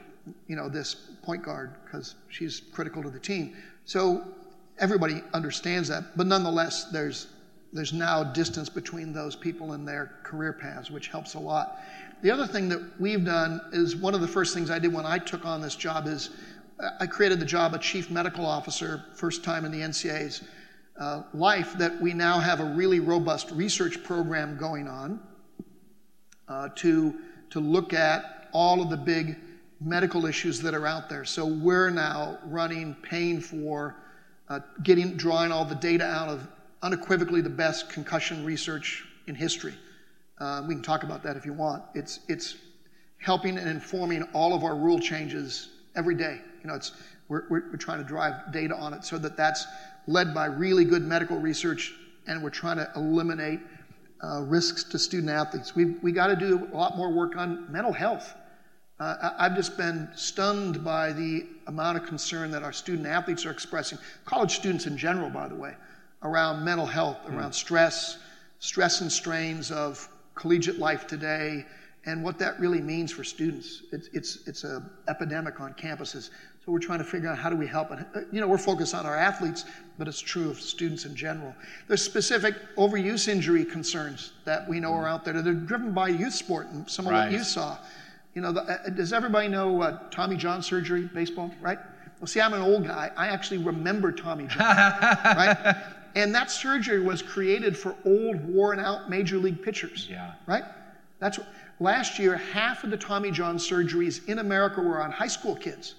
you 0.46 0.56
know 0.56 0.68
this 0.68 0.94
point 1.22 1.42
guard 1.42 1.74
because 1.84 2.14
she's 2.28 2.60
critical 2.72 3.02
to 3.02 3.10
the 3.10 3.18
team. 3.18 3.56
So 3.84 4.24
everybody 4.78 5.22
understands 5.34 5.88
that, 5.88 6.16
but 6.16 6.26
nonetheless, 6.26 6.84
there's 6.92 7.28
there's 7.72 7.92
now 7.92 8.22
distance 8.22 8.68
between 8.68 9.12
those 9.12 9.34
people 9.34 9.72
and 9.72 9.88
their 9.88 10.12
career 10.22 10.52
paths, 10.52 10.90
which 10.90 11.08
helps 11.08 11.34
a 11.34 11.38
lot. 11.38 11.78
The 12.22 12.30
other 12.30 12.46
thing 12.46 12.68
that 12.68 12.80
we've 13.00 13.24
done 13.24 13.60
is 13.72 13.96
one 13.96 14.14
of 14.14 14.20
the 14.20 14.28
first 14.28 14.54
things 14.54 14.70
I 14.70 14.78
did 14.78 14.92
when 14.92 15.06
I 15.06 15.18
took 15.18 15.46
on 15.46 15.62
this 15.62 15.74
job 15.74 16.06
is 16.06 16.30
I 17.00 17.06
created 17.06 17.40
the 17.40 17.46
job 17.46 17.74
of 17.74 17.80
chief 17.80 18.10
medical 18.10 18.44
officer, 18.44 19.04
first 19.14 19.42
time 19.42 19.64
in 19.64 19.72
the 19.72 19.80
NCAA's 19.80 20.42
uh, 20.98 21.22
life, 21.32 21.72
that 21.78 22.00
we 22.00 22.12
now 22.12 22.38
have 22.38 22.60
a 22.60 22.64
really 22.64 23.00
robust 23.00 23.50
research 23.52 24.02
program 24.04 24.56
going 24.56 24.88
on 24.88 25.20
uh, 26.48 26.68
to, 26.76 27.14
to 27.50 27.60
look 27.60 27.92
at 27.92 28.48
all 28.52 28.82
of 28.82 28.90
the 28.90 28.96
big 28.96 29.36
medical 29.84 30.26
issues 30.26 30.60
that 30.60 30.74
are 30.74 30.86
out 30.86 31.08
there. 31.08 31.24
So 31.24 31.46
we're 31.46 31.90
now 31.90 32.38
running, 32.44 32.94
paying 33.02 33.40
for, 33.40 33.96
uh, 34.48 34.60
getting, 34.82 35.16
drawing 35.16 35.52
all 35.52 35.64
the 35.64 35.74
data 35.74 36.04
out 36.04 36.28
of 36.28 36.46
unequivocally 36.82 37.40
the 37.40 37.50
best 37.50 37.90
concussion 37.90 38.44
research 38.44 39.04
in 39.26 39.34
history. 39.34 39.74
Uh, 40.38 40.64
we 40.66 40.74
can 40.74 40.82
talk 40.82 41.04
about 41.04 41.22
that 41.22 41.36
if 41.36 41.46
you 41.46 41.52
want. 41.52 41.82
It's, 41.94 42.20
it's 42.28 42.56
helping 43.18 43.58
and 43.58 43.68
informing 43.68 44.22
all 44.32 44.54
of 44.54 44.64
our 44.64 44.74
rule 44.74 44.98
changes 44.98 45.68
every 45.94 46.14
day. 46.14 46.40
You 46.62 46.68
know, 46.68 46.74
it's, 46.74 46.92
we're, 47.28 47.44
we're, 47.48 47.70
we're 47.70 47.76
trying 47.76 47.98
to 47.98 48.04
drive 48.04 48.52
data 48.52 48.74
on 48.74 48.94
it 48.94 49.04
so 49.04 49.18
that 49.18 49.36
that's 49.36 49.66
led 50.06 50.34
by 50.34 50.46
really 50.46 50.84
good 50.84 51.02
medical 51.02 51.38
research, 51.38 51.94
and 52.26 52.42
we're 52.42 52.50
trying 52.50 52.76
to 52.76 52.90
eliminate 52.96 53.60
uh, 54.22 54.42
risks 54.42 54.84
to 54.84 54.98
student 54.98 55.30
athletes. 55.30 55.74
We've 55.74 55.98
we 56.02 56.12
got 56.12 56.28
to 56.28 56.36
do 56.36 56.68
a 56.72 56.76
lot 56.76 56.96
more 56.96 57.10
work 57.10 57.36
on 57.36 57.70
mental 57.70 57.92
health. 57.92 58.34
Uh, 59.02 59.32
I've 59.36 59.56
just 59.56 59.76
been 59.76 60.08
stunned 60.14 60.84
by 60.84 61.12
the 61.12 61.46
amount 61.66 61.96
of 61.96 62.06
concern 62.06 62.52
that 62.52 62.62
our 62.62 62.72
student 62.72 63.08
athletes 63.08 63.44
are 63.44 63.50
expressing, 63.50 63.98
college 64.24 64.54
students 64.54 64.86
in 64.86 64.96
general, 64.96 65.28
by 65.28 65.48
the 65.48 65.56
way, 65.56 65.74
around 66.22 66.64
mental 66.64 66.86
health, 66.86 67.18
mm. 67.26 67.36
around 67.36 67.52
stress, 67.52 68.18
stress 68.60 69.00
and 69.00 69.10
strains 69.10 69.72
of 69.72 70.08
collegiate 70.36 70.78
life 70.78 71.08
today, 71.08 71.66
and 72.06 72.22
what 72.22 72.38
that 72.38 72.60
really 72.60 72.80
means 72.80 73.10
for 73.10 73.24
students. 73.24 73.82
It's, 73.90 74.08
it's, 74.12 74.46
it's 74.46 74.62
an 74.62 74.88
epidemic 75.08 75.60
on 75.60 75.74
campuses. 75.74 76.30
So 76.64 76.70
we're 76.70 76.78
trying 76.78 77.00
to 77.00 77.04
figure 77.04 77.28
out 77.28 77.38
how 77.38 77.50
do 77.50 77.56
we 77.56 77.66
help. 77.66 77.90
And, 77.90 78.06
uh, 78.14 78.20
you 78.30 78.40
know, 78.40 78.46
we're 78.46 78.56
focused 78.56 78.94
on 78.94 79.04
our 79.04 79.16
athletes, 79.16 79.64
but 79.98 80.06
it's 80.06 80.20
true 80.20 80.48
of 80.48 80.60
students 80.60 81.06
in 81.06 81.16
general. 81.16 81.56
There's 81.88 82.02
specific 82.02 82.54
overuse 82.76 83.26
injury 83.26 83.64
concerns 83.64 84.32
that 84.44 84.68
we 84.68 84.78
know 84.78 84.92
are 84.92 85.08
out 85.08 85.24
there. 85.24 85.42
They're 85.42 85.54
driven 85.54 85.92
by 85.92 86.06
youth 86.06 86.34
sport 86.34 86.68
and 86.68 86.88
some 86.88 87.08
of 87.08 87.12
what 87.12 87.32
you 87.32 87.42
saw. 87.42 87.78
You 88.34 88.40
know, 88.40 88.52
the, 88.52 88.62
uh, 88.62 88.88
does 88.90 89.12
everybody 89.12 89.48
know 89.48 89.82
uh, 89.82 89.98
Tommy 90.10 90.36
John 90.36 90.62
surgery, 90.62 91.08
baseball, 91.12 91.50
right? 91.60 91.78
Well, 92.20 92.26
see, 92.26 92.40
I'm 92.40 92.54
an 92.54 92.62
old 92.62 92.86
guy. 92.86 93.10
I 93.16 93.28
actually 93.28 93.58
remember 93.58 94.12
Tommy 94.12 94.46
John, 94.46 94.60
right? 94.66 95.76
And 96.14 96.34
that 96.34 96.50
surgery 96.50 97.00
was 97.00 97.22
created 97.22 97.76
for 97.76 97.96
old, 98.04 98.42
worn 98.44 98.78
out 98.78 99.10
major 99.10 99.38
league 99.38 99.62
pitchers. 99.62 100.08
Yeah. 100.10 100.32
Right? 100.46 100.64
That's 101.18 101.38
what, 101.38 101.48
last 101.80 102.18
year, 102.18 102.36
half 102.36 102.84
of 102.84 102.90
the 102.90 102.96
Tommy 102.96 103.30
John 103.30 103.56
surgeries 103.56 104.26
in 104.28 104.38
America 104.38 104.80
were 104.80 105.02
on 105.02 105.10
high 105.10 105.28
school 105.28 105.56
kids 105.56 105.94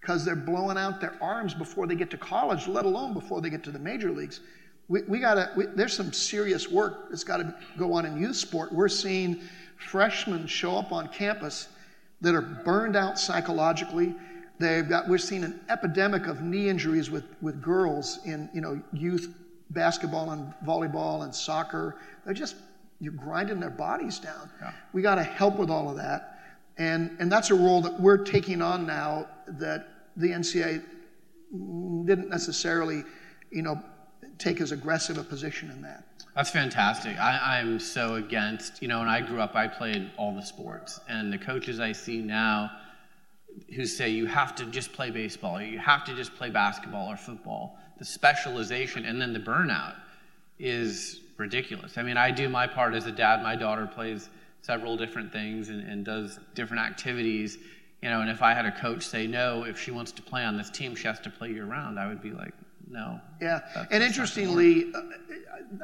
because 0.00 0.24
they're 0.24 0.36
blowing 0.36 0.76
out 0.76 1.00
their 1.00 1.16
arms 1.22 1.54
before 1.54 1.86
they 1.86 1.94
get 1.94 2.10
to 2.10 2.18
college, 2.18 2.68
let 2.68 2.84
alone 2.84 3.14
before 3.14 3.40
they 3.40 3.48
get 3.48 3.64
to 3.64 3.70
the 3.70 3.78
major 3.78 4.10
leagues. 4.10 4.40
We, 4.88 5.02
we 5.02 5.18
gotta, 5.18 5.50
there's 5.74 5.94
some 5.94 6.12
serious 6.12 6.70
work 6.70 7.08
that's 7.08 7.24
got 7.24 7.38
to 7.38 7.54
go 7.78 7.94
on 7.94 8.04
in 8.04 8.20
youth 8.20 8.36
sport. 8.36 8.70
We're 8.72 8.88
seeing 8.88 9.40
freshmen 9.86 10.46
show 10.46 10.76
up 10.76 10.92
on 10.92 11.08
campus 11.08 11.68
that 12.20 12.34
are 12.34 12.42
burned 12.42 12.96
out 12.96 13.18
psychologically. 13.18 14.14
They've 14.58 14.88
got, 14.88 15.08
we're 15.08 15.18
seeing 15.18 15.44
an 15.44 15.60
epidemic 15.68 16.26
of 16.26 16.40
knee 16.40 16.68
injuries 16.68 17.10
with, 17.10 17.24
with 17.40 17.60
girls 17.60 18.20
in 18.24 18.48
you 18.54 18.60
know, 18.60 18.80
youth 18.92 19.34
basketball 19.70 20.30
and 20.30 20.52
volleyball 20.64 21.24
and 21.24 21.34
soccer. 21.34 21.96
They're 22.24 22.34
just, 22.34 22.56
you're 23.00 23.12
grinding 23.12 23.60
their 23.60 23.70
bodies 23.70 24.18
down. 24.18 24.50
Yeah. 24.60 24.72
We 24.92 25.02
got 25.02 25.16
to 25.16 25.24
help 25.24 25.56
with 25.56 25.70
all 25.70 25.90
of 25.90 25.96
that. 25.96 26.38
And, 26.78 27.16
and 27.20 27.30
that's 27.30 27.50
a 27.50 27.54
role 27.54 27.80
that 27.82 28.00
we're 28.00 28.18
taking 28.24 28.62
on 28.62 28.86
now 28.86 29.28
that 29.46 29.88
the 30.16 30.28
NCAA 30.28 30.82
didn't 32.06 32.28
necessarily, 32.28 33.04
you 33.50 33.62
know, 33.62 33.80
take 34.38 34.60
as 34.60 34.72
aggressive 34.72 35.18
a 35.18 35.22
position 35.22 35.70
in 35.70 35.82
that. 35.82 36.04
That's 36.34 36.50
fantastic. 36.50 37.18
I, 37.18 37.60
am 37.60 37.78
so 37.78 38.16
against, 38.16 38.82
you 38.82 38.88
know, 38.88 38.98
when 38.98 39.08
I 39.08 39.20
grew 39.20 39.40
up, 39.40 39.54
I 39.54 39.68
played 39.68 40.10
all 40.16 40.34
the 40.34 40.42
sports. 40.42 41.00
And 41.08 41.32
the 41.32 41.38
coaches 41.38 41.78
I 41.78 41.92
see 41.92 42.18
now 42.18 42.70
who 43.76 43.86
say 43.86 44.10
you 44.10 44.26
have 44.26 44.54
to 44.56 44.66
just 44.66 44.92
play 44.92 45.10
baseball, 45.10 45.62
you 45.62 45.78
have 45.78 46.04
to 46.06 46.14
just 46.16 46.34
play 46.34 46.50
basketball 46.50 47.08
or 47.08 47.16
football, 47.16 47.78
the 47.98 48.04
specialization 48.04 49.04
and 49.04 49.20
then 49.20 49.32
the 49.32 49.38
burnout 49.38 49.94
is 50.58 51.20
ridiculous. 51.36 51.96
I 51.98 52.02
mean, 52.02 52.16
I 52.16 52.32
do 52.32 52.48
my 52.48 52.66
part 52.66 52.94
as 52.94 53.06
a 53.06 53.12
dad. 53.12 53.42
My 53.42 53.54
daughter 53.54 53.86
plays 53.86 54.28
several 54.60 54.96
different 54.96 55.32
things 55.32 55.68
and, 55.68 55.88
and 55.88 56.04
does 56.04 56.40
different 56.54 56.82
activities 56.82 57.58
you 58.04 58.10
know, 58.10 58.20
and 58.20 58.28
if 58.28 58.42
I 58.42 58.52
had 58.52 58.66
a 58.66 58.70
coach 58.70 59.02
say 59.02 59.26
no, 59.26 59.64
if 59.64 59.80
she 59.80 59.90
wants 59.90 60.12
to 60.12 60.20
play 60.20 60.44
on 60.44 60.58
this 60.58 60.68
team, 60.68 60.94
she 60.94 61.06
has 61.06 61.18
to 61.20 61.30
play 61.30 61.48
year 61.48 61.64
round, 61.64 61.98
I 61.98 62.06
would 62.06 62.20
be 62.20 62.32
like, 62.32 62.52
no. 62.88 63.20
Yeah, 63.40 63.60
and 63.90 64.02
interestingly, 64.02 64.92
uh, 64.94 65.00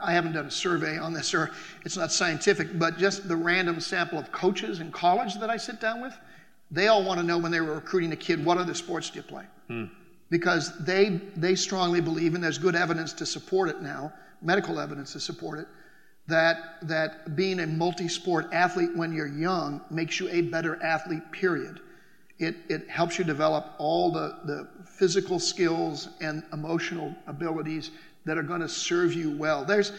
I 0.02 0.12
haven't 0.12 0.32
done 0.32 0.46
a 0.46 0.50
survey 0.50 0.98
on 0.98 1.12
this, 1.12 1.34
or 1.34 1.50
it's 1.84 1.96
not 1.96 2.12
scientific, 2.12 2.78
but 2.78 2.98
just 2.98 3.28
the 3.28 3.36
random 3.36 3.80
sample 3.80 4.18
of 4.18 4.30
coaches 4.32 4.80
in 4.80 4.90
college 4.92 5.34
that 5.36 5.50
I 5.50 5.56
sit 5.56 5.80
down 5.80 6.00
with, 6.00 6.16
they 6.70 6.88
all 6.88 7.04
want 7.04 7.18
to 7.18 7.26
know 7.26 7.38
when 7.38 7.50
they 7.50 7.60
were 7.60 7.74
recruiting 7.74 8.12
a 8.12 8.16
kid, 8.16 8.44
what 8.44 8.58
other 8.58 8.74
sports 8.74 9.10
do 9.10 9.16
you 9.16 9.22
play? 9.22 9.44
Hmm. 9.68 9.86
Because 10.30 10.78
they 10.84 11.20
they 11.36 11.56
strongly 11.56 12.00
believe, 12.00 12.34
and 12.34 12.44
there's 12.44 12.58
good 12.58 12.76
evidence 12.76 13.12
to 13.14 13.26
support 13.26 13.68
it 13.68 13.82
now, 13.82 14.12
medical 14.40 14.78
evidence 14.78 15.12
to 15.14 15.20
support 15.20 15.58
it, 15.58 15.66
that, 16.28 16.76
that 16.82 17.36
being 17.36 17.60
a 17.60 17.66
multi 17.66 18.08
sport 18.08 18.46
athlete 18.52 18.96
when 18.96 19.12
you're 19.12 19.26
young 19.26 19.80
makes 19.90 20.20
you 20.20 20.28
a 20.28 20.42
better 20.42 20.82
athlete, 20.82 21.30
period. 21.32 21.80
It, 22.40 22.56
it 22.70 22.88
helps 22.88 23.18
you 23.18 23.24
develop 23.24 23.74
all 23.76 24.10
the, 24.10 24.38
the 24.44 24.68
physical 24.86 25.38
skills 25.38 26.08
and 26.22 26.42
emotional 26.54 27.14
abilities 27.26 27.90
that 28.24 28.38
are 28.38 28.42
going 28.42 28.62
to 28.62 28.68
serve 28.68 29.12
you 29.12 29.36
well. 29.36 29.66
There's, 29.66 29.92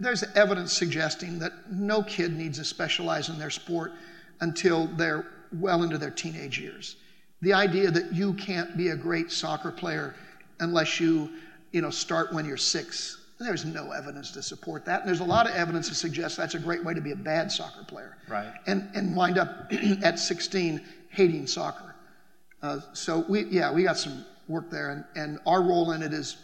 there's 0.00 0.24
evidence 0.34 0.72
suggesting 0.72 1.38
that 1.40 1.52
no 1.70 2.02
kid 2.02 2.34
needs 2.34 2.56
to 2.58 2.64
specialize 2.64 3.28
in 3.28 3.38
their 3.38 3.50
sport 3.50 3.92
until 4.40 4.86
they're 4.86 5.26
well 5.52 5.82
into 5.82 5.98
their 5.98 6.10
teenage 6.10 6.58
years. 6.58 6.96
The 7.42 7.52
idea 7.52 7.90
that 7.90 8.14
you 8.14 8.32
can't 8.32 8.74
be 8.74 8.88
a 8.88 8.96
great 8.96 9.30
soccer 9.30 9.70
player 9.70 10.14
unless 10.60 10.98
you, 10.98 11.30
you 11.72 11.82
know, 11.82 11.90
start 11.90 12.32
when 12.32 12.46
you're 12.46 12.56
six, 12.56 13.20
there's 13.38 13.64
no 13.64 13.92
evidence 13.92 14.30
to 14.32 14.42
support 14.42 14.84
that. 14.86 15.00
And 15.00 15.08
there's 15.08 15.20
a 15.20 15.24
lot 15.24 15.46
of 15.46 15.54
evidence 15.54 15.88
to 15.88 15.94
suggest 15.94 16.36
that's 16.36 16.54
a 16.54 16.58
great 16.58 16.84
way 16.84 16.94
to 16.94 17.00
be 17.00 17.12
a 17.12 17.16
bad 17.16 17.52
soccer 17.52 17.84
player. 17.84 18.16
Right. 18.28 18.52
And, 18.66 18.88
and 18.94 19.14
wind 19.14 19.38
up 19.38 19.70
at 20.02 20.18
16 20.18 20.80
hating 21.10 21.46
soccer. 21.46 21.94
Uh, 22.62 22.80
so 22.92 23.24
we, 23.28 23.44
yeah, 23.44 23.72
we 23.72 23.82
got 23.82 23.98
some 23.98 24.24
work 24.48 24.70
there, 24.70 24.90
and, 24.90 25.04
and 25.14 25.38
our 25.46 25.62
role 25.62 25.92
in 25.92 26.02
it 26.02 26.12
is, 26.12 26.38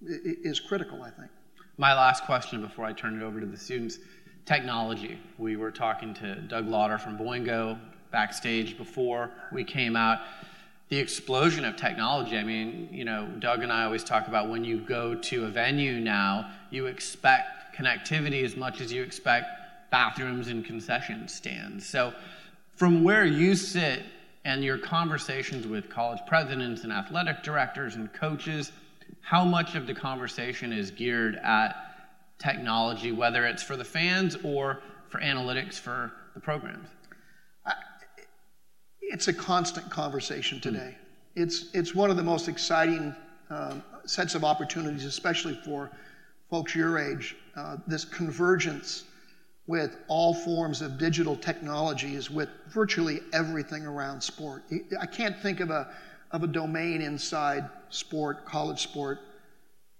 is 0.00 0.60
critical, 0.60 1.02
I 1.02 1.10
think. 1.10 1.30
My 1.78 1.94
last 1.94 2.24
question 2.24 2.62
before 2.62 2.84
I 2.84 2.92
turn 2.92 3.20
it 3.20 3.24
over 3.24 3.40
to 3.40 3.46
the 3.46 3.56
students 3.56 3.98
technology. 4.46 5.18
We 5.38 5.56
were 5.56 5.72
talking 5.72 6.14
to 6.14 6.36
Doug 6.36 6.68
Lauder 6.68 6.98
from 6.98 7.18
Boingo 7.18 7.78
backstage 8.12 8.78
before 8.78 9.30
we 9.52 9.64
came 9.64 9.96
out. 9.96 10.20
The 10.88 10.98
explosion 10.98 11.64
of 11.64 11.76
technology. 11.76 12.38
I 12.38 12.44
mean, 12.44 12.88
you 12.92 13.04
know, 13.04 13.28
Doug 13.40 13.62
and 13.62 13.72
I 13.72 13.84
always 13.84 14.04
talk 14.04 14.28
about 14.28 14.48
when 14.48 14.64
you 14.64 14.78
go 14.78 15.14
to 15.14 15.46
a 15.46 15.48
venue 15.48 15.98
now, 15.98 16.50
you 16.70 16.86
expect 16.86 17.76
connectivity 17.76 18.44
as 18.44 18.56
much 18.56 18.80
as 18.80 18.92
you 18.92 19.02
expect 19.02 19.90
bathrooms 19.90 20.48
and 20.48 20.64
concession 20.64 21.28
stands. 21.28 21.86
So, 21.86 22.12
from 22.76 23.02
where 23.02 23.24
you 23.24 23.54
sit 23.54 24.02
and 24.44 24.62
your 24.62 24.78
conversations 24.78 25.66
with 25.66 25.88
college 25.88 26.20
presidents 26.26 26.84
and 26.84 26.92
athletic 26.92 27.42
directors 27.42 27.96
and 27.96 28.12
coaches, 28.12 28.70
how 29.22 29.44
much 29.44 29.74
of 29.74 29.86
the 29.86 29.94
conversation 29.94 30.72
is 30.72 30.90
geared 30.90 31.36
at 31.36 31.74
technology, 32.38 33.10
whether 33.12 33.44
it's 33.44 33.62
for 33.62 33.76
the 33.76 33.84
fans 33.84 34.36
or 34.44 34.80
for 35.08 35.20
analytics 35.20 35.74
for 35.74 36.12
the 36.34 36.40
programs? 36.40 36.88
It's 39.08 39.28
a 39.28 39.32
constant 39.32 39.88
conversation 39.90 40.60
today. 40.60 40.96
Mm. 40.96 41.42
It's, 41.42 41.66
it's 41.74 41.94
one 41.94 42.10
of 42.10 42.16
the 42.16 42.22
most 42.22 42.48
exciting 42.48 43.14
um, 43.50 43.82
sets 44.04 44.34
of 44.34 44.44
opportunities, 44.44 45.04
especially 45.04 45.54
for 45.64 45.90
folks 46.50 46.74
your 46.74 46.98
age. 46.98 47.36
Uh, 47.56 47.76
this 47.86 48.04
convergence 48.04 49.04
with 49.66 49.96
all 50.08 50.32
forms 50.32 50.80
of 50.80 50.98
digital 50.98 51.36
technologies 51.36 52.30
with 52.30 52.48
virtually 52.68 53.20
everything 53.32 53.84
around 53.84 54.20
sport. 54.20 54.62
I 55.00 55.06
can't 55.06 55.36
think 55.40 55.60
of 55.60 55.70
a, 55.70 55.88
of 56.30 56.44
a 56.44 56.46
domain 56.46 57.02
inside 57.02 57.68
sport, 57.88 58.44
college 58.44 58.80
sport, 58.82 59.18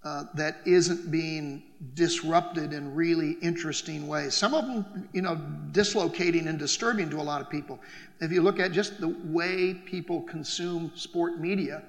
uh, 0.06 0.22
that 0.34 0.58
isn't 0.64 1.10
being 1.10 1.60
disrupted 1.94 2.72
in 2.72 2.94
really 2.94 3.32
interesting 3.42 4.06
ways. 4.06 4.34
Some 4.34 4.54
of 4.54 4.64
them, 4.64 5.08
you 5.12 5.20
know, 5.20 5.34
dislocating 5.72 6.46
and 6.46 6.60
disturbing 6.60 7.10
to 7.10 7.16
a 7.16 7.26
lot 7.30 7.40
of 7.40 7.50
people. 7.50 7.80
If 8.20 8.30
you 8.30 8.40
look 8.40 8.60
at 8.60 8.70
just 8.70 9.00
the 9.00 9.08
way 9.24 9.74
people 9.74 10.22
consume 10.22 10.92
sport 10.94 11.40
media, 11.40 11.82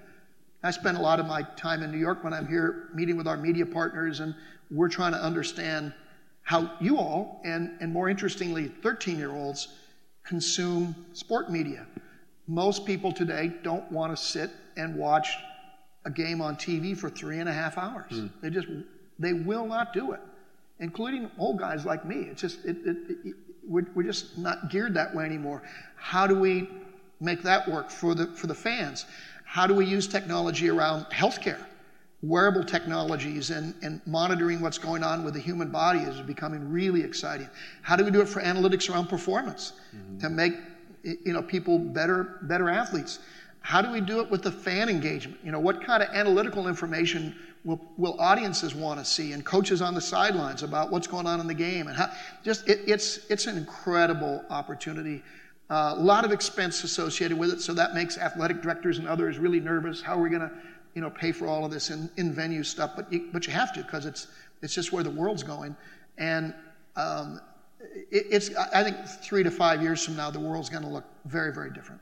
I 0.64 0.72
spend 0.72 0.98
a 0.98 1.00
lot 1.00 1.20
of 1.20 1.28
my 1.28 1.44
time 1.58 1.84
in 1.84 1.92
New 1.92 2.00
York 2.00 2.24
when 2.24 2.34
I'm 2.34 2.48
here 2.48 2.90
meeting 2.96 3.18
with 3.18 3.28
our 3.28 3.38
media 3.38 3.68
partners, 3.68 4.20
and 4.20 4.34
we're 4.72 4.90
trying 4.90 5.12
to 5.12 5.24
understand 5.24 5.94
how 6.42 6.72
you 6.82 6.98
all, 6.98 7.40
and, 7.46 7.78
and 7.82 7.94
more 7.94 8.10
interestingly, 8.10 8.70
13 8.82 9.20
year 9.20 9.32
olds, 9.32 9.68
consume 10.24 11.06
sport 11.14 11.52
media. 11.52 11.86
Most 12.48 12.84
people 12.84 13.12
today 13.12 13.52
don't 13.62 13.92
want 13.92 14.18
to 14.18 14.22
sit 14.22 14.50
and 14.76 14.96
watch 14.96 15.30
a 16.08 16.10
game 16.10 16.42
on 16.42 16.56
TV 16.56 16.98
for 16.98 17.10
three 17.10 17.40
and 17.40 17.50
a 17.50 17.54
half 17.54 17.78
hours. 17.78 18.12
Mm. 18.12 18.30
They 18.42 18.50
just 18.50 18.68
they 19.20 19.34
will 19.34 19.68
not 19.68 19.94
do 19.94 20.14
it, 20.14 20.22
including 20.80 21.30
old 21.38 21.60
guys 21.60 21.86
like 21.86 22.06
me. 22.06 22.28
It's 22.32 22.42
just 22.42 22.64
it, 22.66 22.78
it, 22.86 22.98
it, 23.26 23.36
we're, 23.68 23.86
we're 23.94 24.04
just 24.04 24.38
not 24.38 24.70
geared 24.70 24.94
that 24.94 25.14
way 25.14 25.26
anymore. 25.26 25.62
How 25.98 26.26
do 26.26 26.34
we 26.40 26.70
make 27.20 27.44
that 27.44 27.68
work 27.68 27.90
for 27.90 28.16
the 28.16 28.28
for 28.28 28.48
the 28.48 28.56
fans? 28.56 29.06
How 29.44 29.68
do 29.68 29.74
we 29.74 29.86
use 29.86 30.08
technology 30.08 30.70
around 30.70 31.06
healthcare? 31.08 31.60
Wearable 32.24 32.64
technologies 32.64 33.52
and, 33.52 33.76
and 33.84 34.02
monitoring 34.08 34.60
what's 34.62 34.80
going 34.80 35.04
on 35.04 35.24
with 35.24 35.36
the 35.36 35.40
human 35.40 35.70
body 35.70 36.00
is 36.00 36.20
becoming 36.22 36.72
really 36.72 37.04
exciting. 37.04 37.50
How 37.84 37.96
do 37.96 38.04
we 38.04 38.12
do 38.12 38.22
it 38.22 38.30
for 38.30 38.42
analytics 38.42 38.90
around 38.90 39.08
performance 39.08 39.74
mm-hmm. 39.96 40.18
to 40.20 40.30
make 40.30 40.54
you 41.04 41.34
know 41.34 41.42
people 41.42 41.78
better 41.78 42.40
better 42.44 42.70
athletes? 42.70 43.20
How 43.68 43.82
do 43.82 43.92
we 43.92 44.00
do 44.00 44.22
it 44.22 44.32
with 44.32 44.44
the 44.44 44.52
fan 44.52 44.88
engagement? 44.88 45.42
You 45.44 45.52
know, 45.52 45.60
what 45.60 45.84
kind 45.84 46.02
of 46.02 46.08
analytical 46.14 46.70
information 46.70 47.36
will, 47.66 47.82
will 47.98 48.18
audiences 48.18 48.74
want 48.74 48.98
to 48.98 49.04
see 49.04 49.34
and 49.34 49.44
coaches 49.44 49.82
on 49.82 49.94
the 49.94 50.00
sidelines 50.00 50.64
about 50.64 50.90
what's 50.90 51.06
going 51.06 51.28
on 51.28 51.42
in 51.42 51.48
the 51.48 51.54
game? 51.54 51.90
And 51.90 51.98
how, 51.98 52.10
just 52.46 52.66
it, 52.70 52.80
it's, 52.88 53.30
it's 53.30 53.46
an 53.46 53.58
incredible 53.58 54.42
opportunity. 54.50 55.22
Uh, 55.70 55.96
a 55.98 56.00
lot 56.00 56.24
of 56.24 56.32
expense 56.32 56.86
associated 56.86 57.38
with 57.38 57.52
it, 57.52 57.60
so 57.60 57.74
that 57.74 57.94
makes 57.94 58.18
athletic 58.18 58.62
directors 58.62 59.00
and 59.00 59.08
others 59.10 59.38
really 59.38 59.60
nervous. 59.60 60.02
How 60.02 60.18
are 60.18 60.22
we 60.22 60.30
going 60.30 60.44
to, 60.44 60.52
you 60.96 61.02
know, 61.02 61.10
pay 61.10 61.34
for 61.34 61.46
all 61.46 61.66
of 61.66 61.72
this 61.72 61.90
in, 61.90 62.10
in 62.16 62.32
venue 62.32 62.64
stuff? 62.64 62.92
But 62.96 63.12
you, 63.12 63.28
but 63.34 63.48
you 63.48 63.52
have 63.52 63.74
to 63.74 63.84
because 63.84 64.06
it's 64.06 64.28
it's 64.62 64.74
just 64.74 64.94
where 64.94 65.04
the 65.04 65.12
world's 65.12 65.44
going, 65.44 65.76
and 66.18 66.54
um, 66.96 67.42
it, 67.82 68.28
it's 68.32 68.56
I 68.56 68.82
think 68.86 68.96
three 69.06 69.44
to 69.44 69.52
five 69.52 69.82
years 69.82 70.06
from 70.06 70.16
now 70.16 70.32
the 70.32 70.40
world's 70.40 70.70
going 70.70 70.84
to 70.84 70.90
look 70.90 71.04
very 71.26 71.54
very 71.54 71.70
different. 71.70 72.00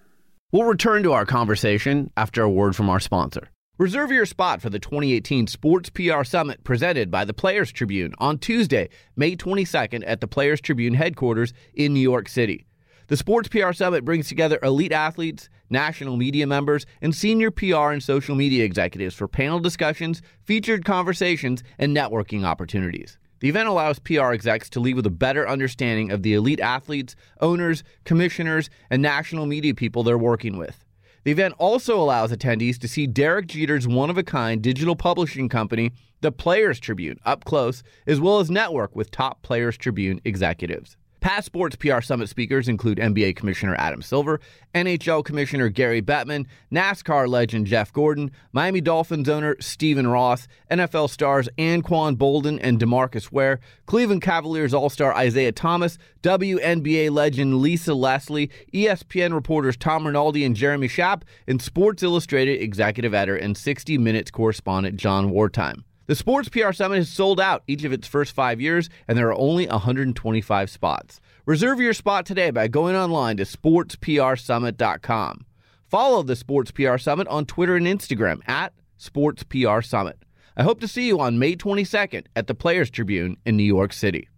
We'll 0.52 0.64
return 0.64 1.02
to 1.04 1.12
our 1.12 1.26
conversation 1.26 2.12
after 2.16 2.44
a 2.44 2.50
word 2.50 2.76
from 2.76 2.88
our 2.88 3.00
sponsor. 3.00 3.50
Reserve 3.80 4.12
your 4.12 4.28
spot 4.28 4.62
for 4.62 4.70
the 4.70 4.80
2018 4.80 5.48
Sports 5.48 5.90
PR 5.90 6.24
Summit 6.24 6.64
presented 6.64 7.10
by 7.10 7.26
the 7.26 7.34
Players 7.34 7.72
Tribune 7.72 8.14
on 8.20 8.38
Tuesday, 8.38 8.90
May 9.16 9.36
22nd 9.36 10.04
at 10.06 10.22
the 10.22 10.28
Players 10.28 10.62
Tribune 10.62 10.94
headquarters 10.94 11.52
in 11.74 11.94
New 11.94 12.00
York 12.00 12.30
City. 12.30 12.68
The 13.08 13.18
Sports 13.18 13.50
PR 13.50 13.74
Summit 13.74 14.06
brings 14.06 14.30
together 14.30 14.60
elite 14.62 14.92
athletes, 14.92 15.50
national 15.72 16.16
media 16.16 16.46
members, 16.46 16.86
and 17.02 17.14
senior 17.14 17.50
PR 17.50 17.90
and 17.92 18.02
social 18.02 18.36
media 18.36 18.64
executives 18.64 19.16
for 19.16 19.28
panel 19.28 19.60
discussions, 19.60 20.22
featured 20.44 20.86
conversations, 20.86 21.64
and 21.80 21.94
networking 21.96 22.46
opportunities. 22.46 23.18
The 23.40 23.50
event 23.50 23.68
allows 23.68 24.00
PR 24.00 24.32
execs 24.32 24.70
to 24.72 24.80
leave 24.80 24.96
with 24.96 25.06
a 25.06 25.12
better 25.12 25.48
understanding 25.48 26.12
of 26.12 26.24
the 26.24 26.34
elite 26.34 26.60
athletes, 26.60 27.16
owners, 27.42 27.84
commissioners, 28.06 28.70
and 28.90 29.02
national 29.02 29.46
media 29.46 29.74
people 29.74 30.04
they're 30.04 30.18
working 30.18 30.58
with. 30.58 30.86
The 31.26 31.32
event 31.32 31.56
also 31.58 32.00
allows 32.00 32.32
attendees 32.32 32.78
to 32.80 32.88
see 32.88 33.08
Derek 33.08 33.48
Jeter's 33.48 33.88
one 33.88 34.10
of 34.10 34.18
a 34.18 34.24
kind 34.24 34.62
digital 34.62 34.96
publishing 34.96 35.50
company, 35.50 35.92
the 36.22 36.32
Players 36.32 36.80
Tribune, 36.80 37.20
up 37.26 37.46
close, 37.46 37.82
as 38.06 38.22
well 38.22 38.40
as 38.40 38.52
network 38.52 38.96
with 38.96 39.12
top 39.12 39.42
Players 39.42 39.76
Tribune 39.76 40.22
executives. 40.24 40.98
Past 41.26 41.48
Sports 41.48 41.76
PR 41.76 42.02
Summit 42.02 42.30
speakers 42.30 42.68
include 42.68 43.00
NBA 43.00 43.36
Commissioner 43.36 43.74
Adam 43.80 44.04
Silver, 44.04 44.40
NHL 44.76 45.26
Commissioner 45.26 45.70
Gary 45.70 46.00
Bettman, 46.00 46.46
NASCAR 46.72 47.28
legend 47.28 47.66
Jeff 47.66 47.92
Gordon, 47.92 48.30
Miami 48.52 48.80
Dolphins 48.80 49.28
owner 49.28 49.56
Stephen 49.60 50.06
Ross, 50.06 50.48
NFL 50.70 51.10
stars 51.10 51.50
Anquan 51.58 52.16
Boldin 52.16 52.60
and 52.62 52.80
Demarcus 52.80 53.32
Ware, 53.32 53.60
Cleveland 53.88 54.22
Cavaliers 54.22 54.72
All 54.72 54.92
Star 54.92 55.16
Isaiah 55.16 55.52
Thomas, 55.52 55.98
WNBA 56.22 57.10
legend 57.10 57.58
Lisa 57.58 57.96
Leslie, 57.96 58.52
ESPN 58.72 59.34
reporters 59.34 59.78
Tom 59.78 60.06
Rinaldi 60.06 60.46
and 60.46 60.56
Jeremy 60.56 60.88
Schaap, 60.88 61.24
and 61.48 61.60
Sports 61.60 62.04
Illustrated 62.04 62.62
executive 62.62 63.16
editor 63.16 63.36
and 63.36 63.58
60 63.58 63.98
Minutes 63.98 64.30
correspondent 64.30 64.98
Jon 64.98 65.32
Wertheim. 65.32 65.86
The 66.08 66.16
Sports 66.16 66.50
PR 66.50 66.72
Summit 66.72 66.98
has 66.98 67.10
sold 67.10 67.40
out 67.40 67.64
each 67.66 67.84
of 67.84 67.92
its 67.92 68.08
first 68.08 68.34
five 68.34 68.62
years, 68.62 68.92
and 69.08 69.18
there 69.18 69.30
are 69.30 69.40
only 69.40 69.66
125 69.66 70.70
spots. 70.70 71.20
Reserve 71.48 71.80
your 71.80 71.94
spot 71.94 72.28
today 72.28 72.52
by 72.52 72.68
going 72.68 72.96
online 72.96 73.38
to 73.38 73.44
sportsprsummit.com. 73.44 75.46
Follow 75.88 76.22
the 76.22 76.36
Sports 76.36 76.70
PR 76.70 77.00
Summit 77.00 77.28
on 77.28 77.48
Twitter 77.48 77.76
and 77.76 77.88
Instagram 77.88 78.48
at 78.48 78.74
Sports 78.98 79.42
PR 79.44 79.82
Summit. 79.82 80.20
I 80.56 80.62
hope 80.62 80.80
to 80.82 80.88
see 80.88 81.08
you 81.08 81.20
on 81.20 81.40
May 81.40 81.56
22nd 81.56 82.28
at 82.36 82.46
the 82.46 82.54
Players 82.54 82.92
Tribune 82.92 83.38
in 83.44 83.58
New 83.58 83.64
York 83.64 83.92
City. 83.92 84.30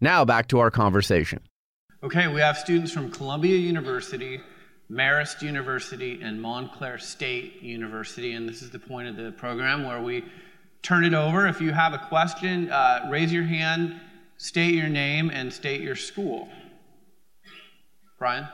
Now 0.00 0.24
back 0.24 0.46
to 0.48 0.60
our 0.60 0.70
conversation. 0.70 1.40
Okay, 2.04 2.28
we 2.28 2.40
have 2.40 2.56
students 2.56 2.92
from 2.92 3.10
Columbia 3.10 3.56
University, 3.56 4.40
Marist 4.88 5.42
University, 5.42 6.20
and 6.22 6.40
Montclair 6.40 6.98
State 6.98 7.60
University, 7.60 8.34
and 8.34 8.48
this 8.48 8.62
is 8.62 8.70
the 8.70 8.78
point 8.78 9.08
of 9.08 9.16
the 9.16 9.32
program 9.32 9.84
where 9.84 10.00
we 10.00 10.24
turn 10.82 11.04
it 11.04 11.14
over. 11.14 11.46
If 11.46 11.60
you 11.60 11.72
have 11.72 11.92
a 11.94 11.98
question, 11.98 12.70
uh, 12.70 13.08
raise 13.10 13.32
your 13.32 13.44
hand, 13.44 14.00
state 14.36 14.74
your 14.74 14.88
name, 14.88 15.30
and 15.30 15.52
state 15.52 15.80
your 15.80 15.96
school. 15.96 16.48
Brian, 18.18 18.48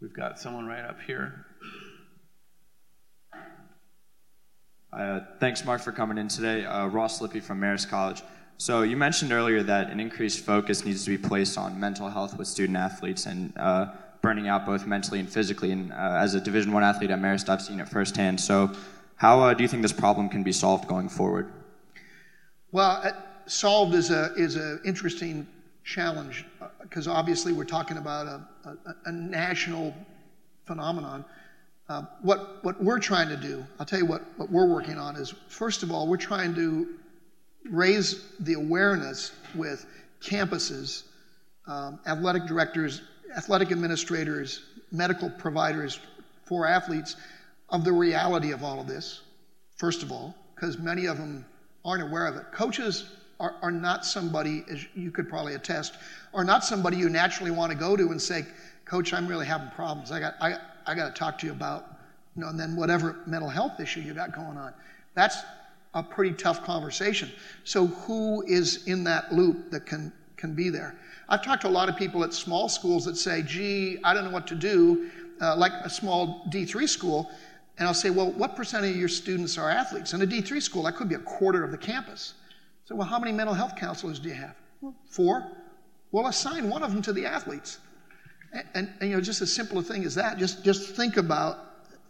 we've 0.00 0.14
got 0.14 0.38
someone 0.38 0.66
right 0.66 0.84
up 0.84 1.00
here. 1.06 1.46
Uh, 4.92 5.20
thanks, 5.40 5.64
Mark, 5.64 5.80
for 5.80 5.90
coming 5.90 6.18
in 6.18 6.28
today. 6.28 6.66
Uh, 6.66 6.86
Ross 6.86 7.20
Lippy 7.20 7.40
from 7.40 7.60
Marist 7.60 7.88
College. 7.88 8.22
So 8.58 8.82
you 8.82 8.96
mentioned 8.96 9.32
earlier 9.32 9.62
that 9.62 9.90
an 9.90 9.98
increased 9.98 10.44
focus 10.44 10.84
needs 10.84 11.04
to 11.04 11.10
be 11.10 11.18
placed 11.18 11.56
on 11.56 11.80
mental 11.80 12.08
health 12.08 12.36
with 12.36 12.46
student 12.46 12.76
athletes 12.76 13.26
and 13.26 13.52
uh, 13.56 13.86
burning 14.20 14.48
out 14.48 14.66
both 14.66 14.86
mentally 14.86 15.18
and 15.18 15.28
physically. 15.28 15.72
And 15.72 15.92
uh, 15.92 16.18
as 16.20 16.34
a 16.34 16.40
Division 16.40 16.72
One 16.72 16.84
athlete 16.84 17.10
at 17.10 17.18
Marist, 17.18 17.48
I've 17.48 17.62
seen 17.62 17.80
it 17.80 17.88
firsthand. 17.88 18.40
So, 18.40 18.70
how 19.22 19.40
uh, 19.40 19.54
do 19.54 19.62
you 19.62 19.68
think 19.68 19.82
this 19.82 19.92
problem 19.92 20.28
can 20.28 20.42
be 20.42 20.50
solved 20.50 20.88
going 20.88 21.08
forward? 21.08 21.52
Well, 22.72 23.00
uh, 23.04 23.12
solved 23.46 23.94
is 23.94 24.10
a 24.10 24.34
is 24.34 24.56
an 24.56 24.80
interesting 24.84 25.46
challenge 25.84 26.44
because 26.80 27.06
uh, 27.06 27.12
obviously 27.12 27.52
we're 27.52 27.72
talking 27.78 27.98
about 27.98 28.26
a, 28.26 28.68
a, 28.68 28.76
a 29.04 29.12
national 29.12 29.94
phenomenon. 30.66 31.24
Uh, 31.88 32.02
what 32.22 32.64
what 32.64 32.82
we're 32.82 32.98
trying 32.98 33.28
to 33.28 33.36
do, 33.36 33.64
I'll 33.78 33.86
tell 33.86 34.00
you 34.00 34.06
what 34.06 34.22
what 34.38 34.50
we're 34.50 34.66
working 34.66 34.98
on 34.98 35.14
is 35.14 35.32
first 35.46 35.84
of 35.84 35.92
all 35.92 36.08
we're 36.08 36.26
trying 36.32 36.52
to 36.56 36.88
raise 37.70 38.24
the 38.40 38.54
awareness 38.54 39.30
with 39.54 39.86
campuses, 40.20 41.04
um, 41.68 42.00
athletic 42.08 42.46
directors, 42.46 43.02
athletic 43.36 43.70
administrators, 43.70 44.64
medical 44.90 45.30
providers 45.30 46.00
for 46.44 46.66
athletes 46.66 47.14
of 47.72 47.84
the 47.84 47.92
reality 47.92 48.52
of 48.52 48.62
all 48.62 48.80
of 48.80 48.86
this, 48.86 49.22
first 49.76 50.02
of 50.02 50.12
all, 50.12 50.34
because 50.54 50.78
many 50.78 51.06
of 51.06 51.16
them 51.16 51.44
aren't 51.84 52.02
aware 52.02 52.26
of 52.26 52.36
it. 52.36 52.44
Coaches 52.52 53.10
are, 53.40 53.56
are 53.62 53.72
not 53.72 54.04
somebody, 54.04 54.64
as 54.70 54.86
you 54.94 55.10
could 55.10 55.28
probably 55.28 55.54
attest, 55.54 55.96
are 56.32 56.44
not 56.44 56.64
somebody 56.64 56.98
you 56.98 57.08
naturally 57.08 57.50
want 57.50 57.72
to 57.72 57.76
go 57.76 57.96
to 57.96 58.10
and 58.10 58.20
say, 58.20 58.44
Coach, 58.84 59.12
I'm 59.12 59.26
really 59.26 59.46
having 59.46 59.70
problems. 59.70 60.12
I 60.12 60.20
got, 60.20 60.34
I, 60.40 60.56
I 60.86 60.94
got 60.94 61.14
to 61.14 61.18
talk 61.18 61.38
to 61.38 61.46
you 61.46 61.52
about, 61.52 61.96
you 62.36 62.42
know, 62.42 62.48
and 62.48 62.60
then 62.60 62.76
whatever 62.76 63.16
mental 63.26 63.48
health 63.48 63.80
issue 63.80 64.00
you 64.00 64.14
got 64.14 64.34
going 64.34 64.58
on. 64.58 64.74
That's 65.14 65.38
a 65.94 66.02
pretty 66.02 66.34
tough 66.34 66.62
conversation. 66.62 67.30
So 67.64 67.86
who 67.86 68.44
is 68.46 68.86
in 68.86 69.04
that 69.04 69.32
loop 69.32 69.70
that 69.70 69.86
can 69.86 70.12
can 70.36 70.54
be 70.54 70.70
there? 70.70 70.96
I've 71.28 71.42
talked 71.44 71.62
to 71.62 71.68
a 71.68 71.70
lot 71.70 71.88
of 71.88 71.96
people 71.96 72.24
at 72.24 72.34
small 72.34 72.68
schools 72.68 73.04
that 73.04 73.16
say, 73.16 73.42
"Gee, 73.42 73.98
I 74.02 74.12
don't 74.12 74.24
know 74.24 74.30
what 74.30 74.46
to 74.48 74.54
do," 74.54 75.10
uh, 75.40 75.56
like 75.56 75.72
a 75.84 75.90
small 75.90 76.44
D3 76.50 76.88
school, 76.88 77.30
and 77.78 77.88
I'll 77.88 77.94
say, 77.94 78.10
"Well, 78.10 78.30
what 78.32 78.56
percent 78.56 78.84
of 78.84 78.94
your 78.96 79.08
students 79.08 79.58
are 79.58 79.70
athletes?" 79.70 80.12
In 80.12 80.22
a 80.22 80.26
D3 80.26 80.60
school, 80.60 80.84
that 80.84 80.96
could 80.96 81.08
be 81.08 81.14
a 81.14 81.20
quarter 81.20 81.64
of 81.64 81.70
the 81.70 81.78
campus. 81.78 82.34
So, 82.84 82.94
well, 82.94 83.06
how 83.06 83.18
many 83.18 83.32
mental 83.32 83.54
health 83.54 83.76
counselors 83.76 84.18
do 84.18 84.28
you 84.28 84.34
have? 84.34 84.56
Well, 84.80 84.94
four. 85.08 85.46
Well, 86.10 86.26
assign 86.26 86.68
one 86.68 86.82
of 86.82 86.92
them 86.92 87.00
to 87.02 87.12
the 87.12 87.24
athletes. 87.24 87.78
And, 88.52 88.64
and, 88.74 88.92
and, 89.00 89.10
you 89.10 89.16
know, 89.16 89.22
just 89.22 89.40
as 89.40 89.52
simple 89.52 89.78
a 89.78 89.82
thing 89.82 90.04
as 90.04 90.14
that, 90.16 90.38
just, 90.38 90.62
just 90.62 90.94
think 90.94 91.16
about 91.16 91.58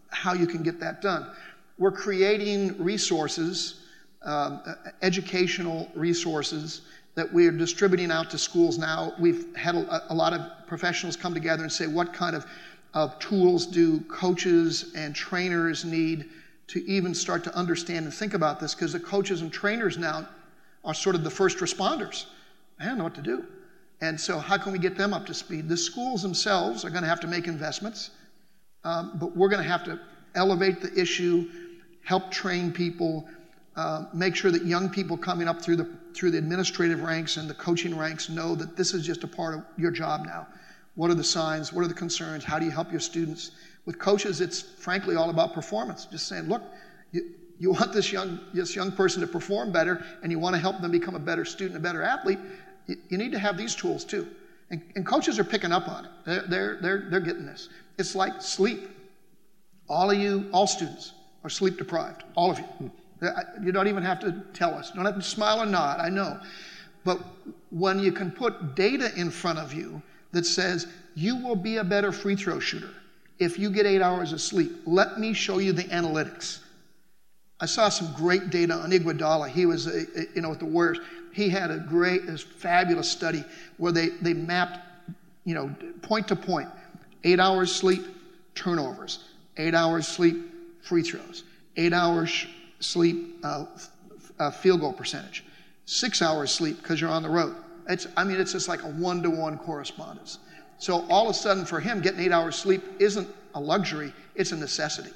how 0.09 0.33
you 0.33 0.47
can 0.47 0.63
get 0.63 0.81
that 0.81 1.01
done. 1.01 1.31
We're 1.79 1.93
creating 1.93 2.83
resources, 2.83 3.81
um, 4.23 4.63
educational 5.03 5.89
resources 5.95 6.83
that 7.15 7.33
we 7.33 7.47
are 7.47 7.53
distributing 7.53 8.11
out 8.11 8.31
to 8.31 8.39
schools 8.39 8.79
now. 8.79 9.13
We've 9.21 9.55
had 9.55 9.75
a, 9.75 10.13
a, 10.13 10.15
lot 10.15 10.33
of 10.33 10.41
professionals 10.67 11.17
come 11.17 11.35
together 11.35 11.63
and 11.63 11.71
say, 11.71 11.87
what 11.87 12.13
kind 12.13 12.35
of, 12.35 12.47
of 12.95 13.19
tools 13.19 13.67
do 13.67 14.01
coaches 14.03 14.93
and 14.95 15.15
trainers 15.15 15.85
need 15.85 16.29
to 16.69 16.85
even 16.87 17.15
start 17.15 17.45
to 17.45 17.55
understand 17.55 18.05
and 18.05 18.15
think 18.15 18.35
about 18.35 18.61
this? 18.61 18.75
Because 18.75 18.93
the 18.93 19.01
coaches 19.01 19.41
and 19.41 19.53
trainers 19.53 19.99
now 19.99 20.29
are 20.85 20.95
sort 20.95 21.15
of 21.15 21.25
the 21.25 21.31
first 21.31 21.59
responders. 21.59 22.27
I 22.81 22.87
don't 22.87 22.99
know 22.99 23.05
what 23.05 23.15
to 23.15 23.23
do. 23.23 23.45
And 24.01 24.21
so, 24.21 24.39
how 24.39 24.59
can 24.59 24.73
we 24.73 24.79
get 24.79 24.97
them 24.97 25.15
up 25.15 25.27
to 25.27 25.35
speed? 25.35 25.69
The 25.69 25.77
schools 25.77 26.23
themselves 26.23 26.85
are 26.85 26.91
going 26.91 27.03
to 27.03 27.09
have 27.09 27.21
to 27.21 27.29
make 27.29 27.47
investments, 27.47 28.11
um, 28.83 29.13
but 29.15 29.37
we're 29.37 29.49
going 29.49 29.63
to 29.63 29.69
have 29.69 29.85
to 29.85 30.01
elevate 30.35 30.81
the 30.81 30.93
issue 31.01 31.49
help 32.05 32.31
train 32.31 32.73
people, 32.73 33.29
uh, 33.77 34.05
make 34.13 34.35
sure 34.35 34.51
that 34.51 34.65
young 34.65 34.89
people 34.89 35.17
coming 35.17 35.49
up 35.49 35.63
through 35.63 35.77
the 35.77 35.89
through 36.15 36.31
the 36.31 36.39
administrative 36.39 37.03
ranks 37.03 37.39
and 37.39 37.49
the 37.49 37.55
coaching 37.55 37.97
ranks 37.97 38.29
know 38.29 38.55
that 38.55 38.77
this 38.77 38.93
is 38.93 39.07
just 39.07 39.25
a 39.25 39.27
part 39.27 39.55
of 39.55 39.65
your 39.79 39.91
job 39.91 40.27
now. 40.27 40.47
What 40.95 41.11
are 41.11 41.15
the 41.15 41.25
signs? 41.25 41.73
What 41.73 41.85
are 41.85 41.89
the 41.89 41.95
concerns? 41.95 42.45
How 42.45 42.59
do 42.59 42.65
you 42.65 42.71
help 42.71 42.91
your 42.91 43.01
students? 43.01 43.53
With 43.87 43.99
coaches, 43.99 44.41
it's 44.41 44.61
frankly 44.61 45.17
all 45.17 45.31
about 45.31 45.55
performance. 45.55 46.05
Just 46.07 46.29
saying, 46.29 46.49
look, 46.49 46.63
you, 47.13 47.31
you 47.59 47.71
want 47.71 47.93
this 47.93 48.13
young 48.13 48.41
this 48.53 48.77
young 48.77 48.93
person 48.93 49.21
to 49.21 49.27
perform 49.27 49.73
better, 49.73 50.05
and 50.23 50.31
you 50.31 50.39
want 50.39 50.55
to 50.55 50.61
help 50.61 50.81
them 50.81 50.91
become 50.91 51.15
a 51.15 51.21
better 51.21 51.45
student, 51.45 51.77
a 51.77 51.81
better 51.81 52.03
athlete. 52.03 52.39
You, 52.87 52.97
you 53.09 53.19
need 53.19 53.33
to 53.33 53.39
have 53.39 53.57
these 53.57 53.75
tools 53.75 54.05
too. 54.05 54.29
And, 54.71 54.83
and 54.97 55.07
coaches 55.07 55.39
are 55.39 55.45
picking 55.45 55.73
up 55.73 55.89
on 55.89 56.07
it. 56.07 56.11
They're, 56.25 56.43
they're, 56.49 56.79
they're, 56.81 57.07
they're 57.11 57.21
getting 57.21 57.47
this. 57.47 57.69
It's 57.99 58.15
like 58.15 58.41
sleep. 58.41 58.89
All 59.89 60.11
of 60.11 60.19
you, 60.19 60.49
all 60.53 60.67
students, 60.67 61.13
are 61.45 61.51
sleep 61.51 61.77
deprived, 61.77 62.25
all 62.35 62.51
of 62.51 62.59
you. 62.59 62.65
Hmm. 62.65 62.89
You 63.63 63.71
don't 63.71 63.87
even 63.87 64.03
have 64.03 64.19
to 64.21 64.43
tell 64.53 64.75
us. 64.75 64.91
You 64.91 64.97
don't 64.97 65.05
have 65.05 65.15
to 65.15 65.23
smile 65.23 65.63
or 65.63 65.67
nod, 65.67 66.01
I 66.01 66.09
know. 66.09 66.41
But 67.05 67.21
when 67.71 67.99
you 67.99 68.11
can 68.13 68.31
put 68.31 68.75
data 68.75 69.13
in 69.17 69.31
front 69.31 69.59
of 69.59 69.73
you 69.73 70.03
that 70.33 70.47
says 70.47 70.87
you 71.15 71.37
will 71.37 71.57
be 71.57 71.77
a 71.77 71.85
better 71.85 72.13
free 72.13 72.37
throw 72.37 72.59
shooter 72.59 72.91
if 73.43 73.59
you 73.59 73.71
get 73.71 73.87
eight 73.87 74.03
hours 74.03 74.33
of 74.33 74.41
sleep, 74.41 74.73
let 74.87 75.19
me 75.19 75.33
show 75.33 75.59
you 75.59 75.73
the 75.73 75.85
analytics. 75.85 76.61
I 77.61 77.67
saw 77.67 77.89
some 77.89 78.13
great 78.15 78.51
data 78.51 78.75
on 78.75 78.91
Iguodala. 78.91 79.49
He 79.49 79.67
was, 79.67 79.87
a, 79.87 80.03
a, 80.17 80.27
you 80.35 80.43
know, 80.43 80.51
with 80.51 80.61
the 80.61 80.67
Warriors. 80.67 81.01
He 81.33 81.49
had 81.49 81.71
a 81.71 81.79
great, 81.79 82.27
this 82.27 82.43
fabulous 82.43 83.11
study 83.11 83.45
where 83.77 83.93
they, 83.93 84.09
they 84.09 84.35
mapped, 84.35 84.79
you 85.45 85.55
know, 85.55 85.75
point 86.03 86.29
to 86.29 86.37
point, 86.37 86.69
eight 87.25 87.41
hours 87.41 87.75
sleep, 87.75 88.05
turnovers, 88.55 89.25
eight 89.57 89.75
hours 89.75 90.07
sleep, 90.07 90.37
free 90.83 91.03
throws, 91.03 91.45
eight 91.77 91.93
hours 91.93 92.47
sleep, 92.81 93.37
uh, 93.45 93.67
uh, 94.39 94.51
field 94.51 94.81
goal 94.81 94.93
percentage, 94.93 95.45
six 95.87 96.21
hours 96.21 96.51
sleep 96.53 96.81
because 96.83 97.01
you're 97.01 97.11
on 97.11 97.23
the 97.23 97.31
road. 97.31 97.55
It's, 97.93 98.07
I 98.17 98.25
mean, 98.25 98.41
it's 98.41 98.53
just 98.53 98.69
like 98.69 98.83
a 98.83 98.89
one 98.89 99.23
to 99.23 99.31
one 99.31 99.59
correspondence. 99.59 100.39
So 100.79 101.07
all 101.09 101.29
of 101.29 101.31
a 101.31 101.35
sudden, 101.35 101.65
for 101.65 101.79
him, 101.79 102.01
getting 102.01 102.21
eight 102.21 102.33
hours 102.33 102.57
sleep 102.57 102.83
isn't 102.99 103.29
a 103.55 103.61
luxury, 103.61 104.13
it's 104.35 104.53
a 104.53 104.57
necessity. 104.57 105.13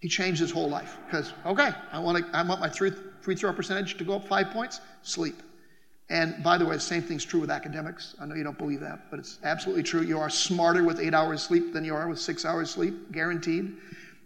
He 0.00 0.08
changed 0.08 0.40
his 0.40 0.50
whole 0.50 0.68
life 0.68 0.98
because, 1.06 1.32
okay, 1.46 1.70
I 1.90 1.98
want, 1.98 2.18
to, 2.18 2.36
I 2.36 2.46
want 2.46 2.60
my 2.60 2.68
free, 2.68 2.92
throw 3.34 3.52
percentage 3.52 3.96
to 3.96 4.04
go 4.04 4.16
up 4.16 4.28
five 4.28 4.50
points, 4.50 4.80
sleep. 5.02 5.42
And 6.10 6.44
by 6.44 6.58
the 6.58 6.66
way, 6.66 6.74
the 6.74 6.80
same 6.80 7.02
thing's 7.02 7.24
true 7.24 7.40
with 7.40 7.50
academics. 7.50 8.14
I 8.20 8.26
know 8.26 8.34
you 8.34 8.44
don't 8.44 8.58
believe 8.58 8.80
that, 8.80 9.10
but 9.10 9.18
it's 9.18 9.38
absolutely 9.42 9.82
true. 9.82 10.02
You 10.02 10.18
are 10.18 10.28
smarter 10.28 10.84
with 10.84 11.00
eight 11.00 11.14
hours 11.14 11.42
sleep 11.42 11.72
than 11.72 11.84
you 11.84 11.94
are 11.94 12.06
with 12.06 12.20
six 12.20 12.44
hours 12.44 12.70
sleep, 12.70 13.10
guaranteed. 13.12 13.74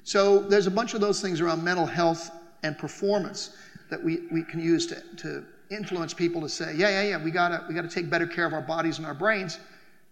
So 0.03 0.41
there's 0.41 0.67
a 0.67 0.71
bunch 0.71 0.95
of 0.95 1.01
those 1.01 1.21
things 1.21 1.41
around 1.41 1.63
mental 1.63 1.87
health 1.87 2.33
and 2.65 2.77
performance 2.77 3.57
that 3.89 4.03
we, 4.03 4.23
we 4.33 4.43
can 4.43 4.59
use 4.59 4.87
to, 4.89 5.01
to 5.19 5.45
influence 5.71 6.15
people 6.15 6.41
to 6.41 6.49
say, 6.49 6.75
yeah, 6.77 6.89
yeah, 6.89 7.03
yeah, 7.03 7.23
we 7.25 7.31
gotta, 7.31 7.65
we 7.69 7.75
gotta 7.75 7.89
take 7.89 8.11
better 8.11 8.27
care 8.27 8.47
of 8.47 8.53
our 8.53 8.63
bodies 8.63 8.99
and 8.99 9.07
our 9.07 9.15
brains 9.15 9.59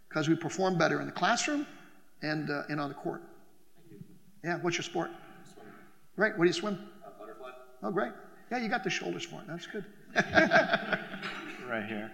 because 0.08 0.28
we 0.28 0.36
perform 0.36 0.78
better 0.78 1.00
in 1.00 1.06
the 1.06 1.12
classroom 1.12 1.66
and, 2.22 2.50
uh, 2.50 2.62
and 2.68 2.80
on 2.80 2.88
the 2.88 2.94
court. 2.94 3.22
Yeah, 4.44 4.58
what's 4.62 4.76
your 4.76 4.84
sport? 4.84 5.10
Swim. 5.52 5.66
Great. 6.16 6.38
What 6.38 6.44
do 6.44 6.48
you 6.48 6.52
swim? 6.52 6.78
Uh, 7.04 7.10
butterfly. 7.18 7.50
Oh, 7.82 7.90
great. 7.90 8.12
Yeah, 8.50 8.58
you 8.58 8.68
got 8.68 8.84
the 8.84 8.90
shoulders 8.90 9.24
for 9.24 9.40
it. 9.40 9.46
That's 9.48 9.66
good. 9.66 9.84
right 11.68 11.84
here. 11.86 12.12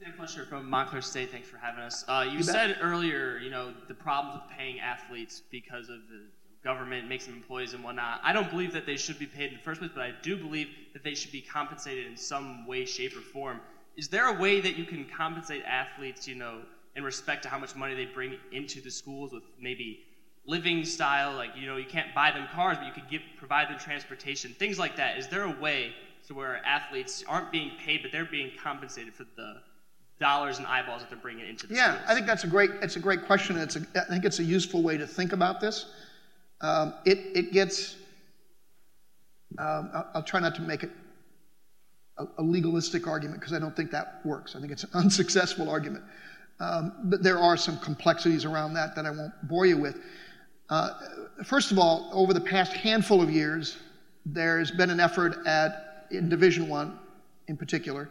Sam 0.00 0.12
Fletcher 0.16 0.44
from 0.44 0.68
Montclair 0.68 1.02
State. 1.02 1.30
Thanks 1.30 1.48
for 1.48 1.56
having 1.58 1.80
us. 1.80 2.04
Uh, 2.08 2.24
you, 2.28 2.38
you 2.38 2.42
said 2.42 2.78
earlier, 2.80 3.38
you 3.38 3.50
know, 3.50 3.72
the 3.86 3.94
problems 3.94 4.40
with 4.40 4.56
paying 4.56 4.80
athletes 4.80 5.42
because 5.50 5.88
of 5.88 6.00
the 6.08 6.26
government 6.64 7.08
makes 7.08 7.26
them 7.26 7.34
employees 7.34 7.74
and 7.74 7.84
whatnot. 7.84 8.20
I 8.22 8.32
don't 8.32 8.50
believe 8.50 8.72
that 8.72 8.86
they 8.86 8.96
should 8.96 9.18
be 9.18 9.26
paid 9.26 9.50
in 9.52 9.58
the 9.58 9.62
first 9.62 9.80
place, 9.80 9.92
but 9.94 10.02
I 10.02 10.12
do 10.22 10.36
believe 10.36 10.68
that 10.92 11.04
they 11.04 11.14
should 11.14 11.32
be 11.32 11.40
compensated 11.40 12.06
in 12.06 12.16
some 12.16 12.66
way, 12.66 12.84
shape, 12.84 13.16
or 13.16 13.20
form. 13.20 13.60
Is 13.96 14.08
there 14.08 14.28
a 14.28 14.40
way 14.40 14.60
that 14.60 14.76
you 14.76 14.84
can 14.84 15.06
compensate 15.16 15.64
athletes, 15.64 16.26
you 16.26 16.34
know, 16.34 16.60
in 16.96 17.04
respect 17.04 17.42
to 17.44 17.48
how 17.48 17.58
much 17.58 17.76
money 17.76 17.94
they 17.94 18.06
bring 18.06 18.36
into 18.52 18.80
the 18.80 18.90
schools 18.90 19.32
with 19.32 19.44
maybe 19.60 20.00
living 20.46 20.84
style, 20.84 21.34
like 21.34 21.50
you 21.56 21.66
know, 21.66 21.76
you 21.76 21.86
can't 21.86 22.14
buy 22.14 22.30
them 22.30 22.46
cars, 22.52 22.76
but 22.78 22.86
you 22.86 22.92
could 22.92 23.08
give 23.08 23.22
provide 23.36 23.68
them 23.68 23.78
transportation, 23.78 24.52
things 24.52 24.78
like 24.78 24.96
that. 24.96 25.18
Is 25.18 25.28
there 25.28 25.44
a 25.44 25.60
way 25.60 25.92
to 26.26 26.34
where 26.34 26.64
athletes 26.64 27.24
aren't 27.28 27.52
being 27.52 27.72
paid, 27.84 28.02
but 28.02 28.12
they're 28.12 28.24
being 28.24 28.50
compensated 28.62 29.14
for 29.14 29.24
the 29.36 29.62
dollars 30.18 30.58
and 30.58 30.66
eyeballs 30.66 31.02
that 31.02 31.10
they're 31.10 31.18
bringing 31.18 31.46
into 31.46 31.66
the 31.66 31.74
yeah 31.74 31.92
schools? 31.92 32.04
i 32.08 32.14
think 32.14 32.26
that's 32.26 32.44
a 32.44 32.48
great 32.48 32.70
it's 32.82 32.96
a 32.96 33.00
great 33.00 33.24
question 33.24 33.56
it's 33.56 33.76
a, 33.76 33.86
i 33.94 34.04
think 34.08 34.24
it's 34.24 34.40
a 34.40 34.44
useful 34.44 34.82
way 34.82 34.96
to 34.96 35.06
think 35.06 35.32
about 35.32 35.60
this 35.60 35.86
um, 36.60 36.94
it, 37.04 37.18
it 37.34 37.52
gets, 37.52 37.96
um, 39.58 39.90
I'll, 39.94 40.10
I'll, 40.14 40.22
try 40.22 40.40
not 40.40 40.54
to 40.56 40.62
make 40.62 40.82
it 40.82 40.90
a, 42.18 42.26
a 42.38 42.42
legalistic 42.42 43.06
argument 43.06 43.40
because 43.40 43.54
I 43.54 43.58
don't 43.58 43.76
think 43.76 43.90
that 43.92 44.20
works. 44.24 44.56
I 44.56 44.60
think 44.60 44.72
it's 44.72 44.84
an 44.84 44.90
unsuccessful 44.94 45.70
argument. 45.70 46.04
Um, 46.60 46.92
but 47.04 47.22
there 47.22 47.38
are 47.38 47.56
some 47.56 47.78
complexities 47.78 48.44
around 48.44 48.74
that 48.74 48.96
that 48.96 49.06
I 49.06 49.10
won't 49.10 49.32
bore 49.48 49.66
you 49.66 49.76
with. 49.76 50.00
Uh, 50.68 50.90
first 51.44 51.70
of 51.70 51.78
all, 51.78 52.10
over 52.12 52.34
the 52.34 52.40
past 52.40 52.72
handful 52.72 53.22
of 53.22 53.30
years, 53.30 53.78
there's 54.26 54.70
been 54.70 54.90
an 54.90 55.00
effort 55.00 55.46
at 55.46 56.06
in 56.10 56.28
Division 56.28 56.68
One, 56.68 56.98
in 57.46 57.56
particular, 57.56 58.08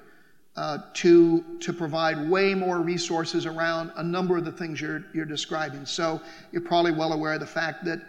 uh, 0.55 0.79
to 0.93 1.43
to 1.59 1.73
provide 1.73 2.29
way 2.29 2.53
more 2.53 2.79
resources 2.79 3.45
around 3.45 3.91
a 3.97 4.03
number 4.03 4.37
of 4.37 4.45
the 4.45 4.51
things 4.51 4.79
you're 4.79 5.03
you're 5.13 5.25
describing. 5.25 5.85
So 5.85 6.21
you're 6.51 6.61
probably 6.61 6.93
well 6.93 7.13
aware 7.13 7.33
of 7.33 7.41
the 7.41 7.47
fact 7.47 7.83
that 7.85 7.99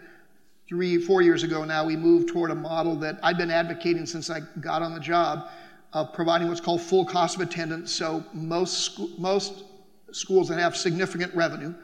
three, 0.69 0.99
four 0.99 1.23
years 1.23 1.43
ago 1.43 1.65
now, 1.65 1.85
we 1.85 1.97
moved 1.97 2.29
toward 2.29 2.51
a 2.51 2.55
model 2.55 2.95
that 2.97 3.19
I've 3.23 3.39
been 3.39 3.51
advocating 3.51 4.05
since 4.07 4.29
I 4.31 4.41
got 4.61 4.83
on 4.83 4.95
the 4.95 5.01
job 5.01 5.49
of 5.93 6.13
providing 6.13 6.49
what's 6.49 6.61
called 6.61 6.83
full 6.83 7.05
cost 7.05 7.37
of 7.37 7.41
attendance. 7.41 7.91
So 7.91 8.23
most, 8.35 9.01
most 9.19 9.65
schools 10.13 10.49
that 10.49 10.59
have 10.59 10.77
significant 10.77 11.35
revenue 11.35 11.75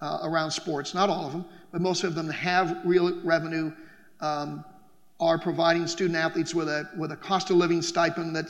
uh, 0.00 0.18
around 0.24 0.50
sports, 0.50 0.94
not 0.94 1.08
all 1.08 1.26
of 1.26 1.32
them, 1.32 1.44
but 1.70 1.80
most 1.80 2.02
of 2.02 2.14
them 2.14 2.26
that 2.26 2.32
have 2.34 2.80
real 2.84 3.20
revenue, 3.22 3.72
um, 4.20 4.64
are 5.20 5.38
providing 5.38 5.86
student 5.86 6.16
athletes 6.16 6.54
with 6.54 6.68
a, 6.68 6.90
with 6.98 7.12
a 7.12 7.16
cost 7.16 7.50
of 7.50 7.56
living 7.56 7.80
stipend 7.80 8.34
that 8.34 8.46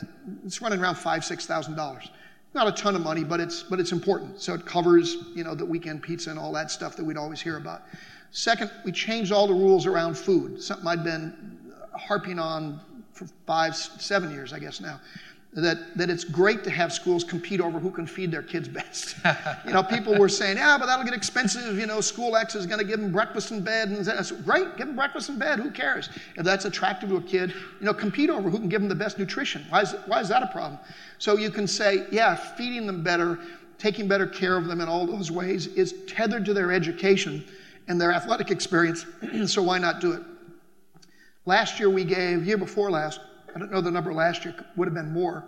it's 0.47 0.63
running 0.63 0.81
around 0.81 0.95
five, 0.95 1.23
six 1.23 1.45
thousand 1.45 1.77
dollars. 1.77 2.11
Not 2.55 2.69
a 2.69 2.73
ton 2.73 2.95
of 2.95 3.03
money, 3.03 3.25
but 3.25 3.41
it's, 3.41 3.65
but 3.65 3.81
it's 3.81 3.91
important. 3.91 4.41
So 4.41 4.55
it 4.55 4.65
covers, 4.65 5.17
you 5.35 5.43
know, 5.43 5.55
the 5.55 5.65
weekend 5.65 6.03
pizza 6.03 6.31
and 6.31 6.39
all 6.39 6.53
that 6.53 6.71
stuff 6.71 6.97
that 6.97 7.05
we'd 7.05 7.17
always 7.17 7.41
hear 7.41 7.57
about. 7.57 7.83
Second, 8.31 8.71
we 8.85 8.93
changed 8.93 9.33
all 9.33 9.47
the 9.47 9.55
rules 9.55 9.87
around 9.87 10.17
food, 10.17 10.63
something 10.63 10.87
I'd 10.87 11.05
been 11.05 11.59
harping 11.93 12.39
on 12.39 12.81
for 13.13 13.27
five, 13.47 13.77
seven 13.77 14.31
years, 14.31 14.53
I 14.53 14.59
guess 14.59 14.81
now. 14.81 15.01
That, 15.55 15.97
that 15.97 16.11
it's 16.11 16.25
great 16.25 16.65
to 16.65 16.71
have 16.71 16.93
schools 16.93 17.23
compete 17.23 17.61
over 17.61 17.79
who 17.79 17.93
can 17.93 18.09
feed 18.09 18.33
their 18.33 18.43
kids 18.43 18.67
best. 18.67 19.15
you 19.65 19.73
know, 19.73 19.85
people 19.85 20.19
were 20.19 20.29
saying, 20.29 20.57
yeah, 20.57 20.77
but 20.77 20.87
that'll 20.87 21.05
get 21.05 21.15
expensive. 21.15 21.79
You 21.79 21.87
know, 21.87 22.01
school 22.01 22.35
X 22.37 22.57
is 22.57 22.67
going 22.67 22.81
to 22.81 22.85
give 22.85 23.01
them 23.01 23.13
breakfast 23.13 23.53
in 23.53 23.63
bed. 23.63 23.89
And 23.91 24.05
that's 24.05 24.33
great, 24.33 24.77
give 24.77 24.89
them 24.89 24.97
breakfast 24.97 25.29
in 25.29 25.39
bed. 25.39 25.61
Who 25.61 25.71
cares? 25.71 26.09
If 26.37 26.45
that's 26.45 26.65
attractive 26.65 27.11
to 27.11 27.19
a 27.19 27.23
kid, 27.23 27.51
you 27.79 27.87
know, 27.87 27.95
compete 27.95 28.31
over 28.31 28.51
who 28.51 28.59
can 28.59 28.69
give 28.69 28.81
them 28.81 28.89
the 28.89 28.97
best 28.97 29.17
nutrition. 29.17 29.65
Why 29.69 29.83
is, 29.83 29.95
why 30.07 30.21
is 30.21 30.29
that 30.29 30.43
a 30.43 30.49
problem? 30.49 30.81
So 31.19 31.37
you 31.37 31.51
can 31.51 31.69
say, 31.69 32.07
yeah, 32.11 32.35
feeding 32.35 32.85
them 32.85 33.05
better, 33.05 33.39
taking 33.79 34.09
better 34.09 34.27
care 34.27 34.57
of 34.57 34.67
them 34.67 34.81
in 34.81 34.89
all 34.89 35.07
those 35.07 35.31
ways 35.31 35.69
is 35.69 35.95
tethered 36.09 36.45
to 36.47 36.55
their 36.55 36.73
education 36.73 37.45
and 37.87 38.01
their 38.01 38.13
athletic 38.13 38.51
experience. 38.51 39.07
so 39.47 39.63
why 39.63 39.79
not 39.79 40.01
do 40.01 40.13
it? 40.13 40.23
Last 41.47 41.79
year 41.79 41.91
we 41.91 42.05
gave, 42.05 42.47
year 42.47 42.57
before 42.57 42.91
last, 42.91 43.21
I 43.55 43.59
don't 43.59 43.71
know 43.71 43.81
the 43.81 43.91
number 43.91 44.13
last 44.13 44.45
year, 44.45 44.55
would 44.77 44.89
have 44.89 44.95
been 44.95 45.13
more. 45.13 45.45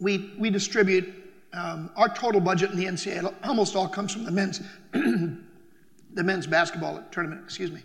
We, 0.00 0.32
we 0.38 0.50
distribute 0.50 1.12
um, 1.52 1.90
our 1.96 2.08
total 2.08 2.40
budget 2.40 2.70
in 2.70 2.76
the 2.76 2.86
NCAA, 2.86 3.32
almost 3.44 3.76
all 3.76 3.88
comes 3.88 4.12
from 4.12 4.24
the 4.24 4.30
men's, 4.30 4.60
the 4.92 6.22
men's 6.22 6.46
basketball 6.46 7.02
tournament, 7.10 7.42
excuse 7.44 7.70
me. 7.70 7.82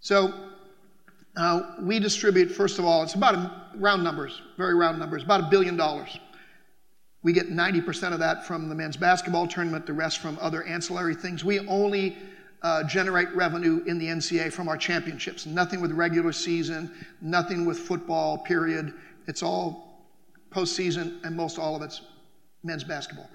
So 0.00 0.32
uh, 1.36 1.74
we 1.80 1.98
distribute, 1.98 2.50
first 2.50 2.78
of 2.78 2.84
all, 2.84 3.02
it's 3.02 3.14
about 3.14 3.34
a, 3.34 3.64
round 3.76 4.04
numbers, 4.04 4.40
very 4.56 4.74
round 4.74 4.98
numbers, 4.98 5.24
about 5.24 5.40
a 5.40 5.48
billion 5.50 5.76
dollars. 5.76 6.18
We 7.22 7.32
get 7.32 7.50
90% 7.50 8.12
of 8.12 8.18
that 8.20 8.46
from 8.46 8.68
the 8.68 8.74
men's 8.74 8.96
basketball 8.96 9.48
tournament, 9.48 9.86
the 9.86 9.94
rest 9.94 10.18
from 10.18 10.38
other 10.40 10.62
ancillary 10.64 11.14
things. 11.14 11.44
We 11.44 11.60
only 11.60 12.16
uh, 12.64 12.82
generate 12.82 13.28
revenue 13.36 13.84
in 13.86 13.98
the 13.98 14.06
NCAA 14.06 14.50
from 14.50 14.68
our 14.68 14.76
championships. 14.76 15.44
Nothing 15.44 15.82
with 15.82 15.92
regular 15.92 16.32
season, 16.32 16.90
nothing 17.20 17.66
with 17.66 17.78
football, 17.78 18.38
period. 18.38 18.94
It's 19.26 19.42
all 19.42 20.08
postseason, 20.50 21.22
and 21.24 21.36
most 21.36 21.58
all 21.58 21.76
of 21.76 21.82
it's 21.82 22.00
men's 22.62 22.82
basketball. 22.82 23.28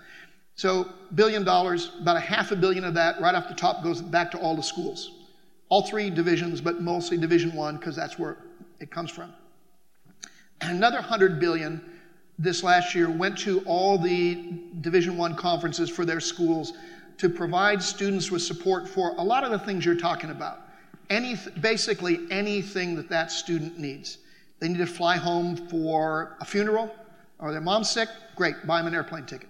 So, 0.56 0.92
billion 1.14 1.44
dollars, 1.44 1.92
about 2.02 2.18
a 2.18 2.22
half 2.22 2.52
a 2.52 2.56
billion 2.56 2.84
of 2.84 2.96
that 2.96 3.22
right 3.22 3.36
off 3.36 3.48
the 3.48 3.54
top 3.54 3.84
goes 3.84 4.02
back 4.02 4.32
to 4.32 4.40
all 4.40 4.56
the 4.56 4.64
schools. 4.64 5.12
All 5.70 5.86
three 5.86 6.10
divisions, 6.10 6.60
but 6.60 6.82
mostly 6.82 7.16
Division 7.16 7.54
One, 7.54 7.78
because 7.78 7.96
that's 7.96 8.18
where 8.18 8.38
it 8.80 8.90
comes 8.90 9.12
from. 9.12 9.32
Another 10.62 10.98
100 10.98 11.40
billion 11.40 11.82
this 12.40 12.64
last 12.64 12.96
year 12.96 13.12
went 13.12 13.38
to 13.40 13.60
all 13.68 14.00
the 14.00 14.60
Division 14.82 15.18
One 15.18 15.36
conferences 15.36 15.88
for 15.88 16.04
their 16.04 16.20
schools 16.20 16.74
to 17.20 17.30
provide 17.30 17.84
students 17.84 18.32
with 18.32 18.42
support 18.42 18.88
for 18.88 19.10
a 19.18 19.24
lot 19.24 19.44
of 19.44 19.52
the 19.52 19.60
things 19.60 19.86
you're 19.86 19.96
talking 19.96 20.32
about. 20.32 20.62
Any, 21.10 21.36
basically 21.60 22.20
anything 22.32 22.96
that 22.96 23.10
that 23.10 23.32
student 23.32 23.78
needs. 23.78 24.20
They 24.60 24.70
need 24.70 24.78
to 24.78 24.88
fly 24.88 25.18
home 25.18 25.56
for 25.56 26.38
a 26.40 26.46
funeral, 26.46 26.94
or 27.40 27.52
their 27.52 27.62
mom's 27.62 27.90
sick, 27.90 28.10
great, 28.36 28.56
buy 28.66 28.80
them 28.80 28.88
an 28.88 28.96
airplane 28.96 29.26
ticket. 29.26 29.50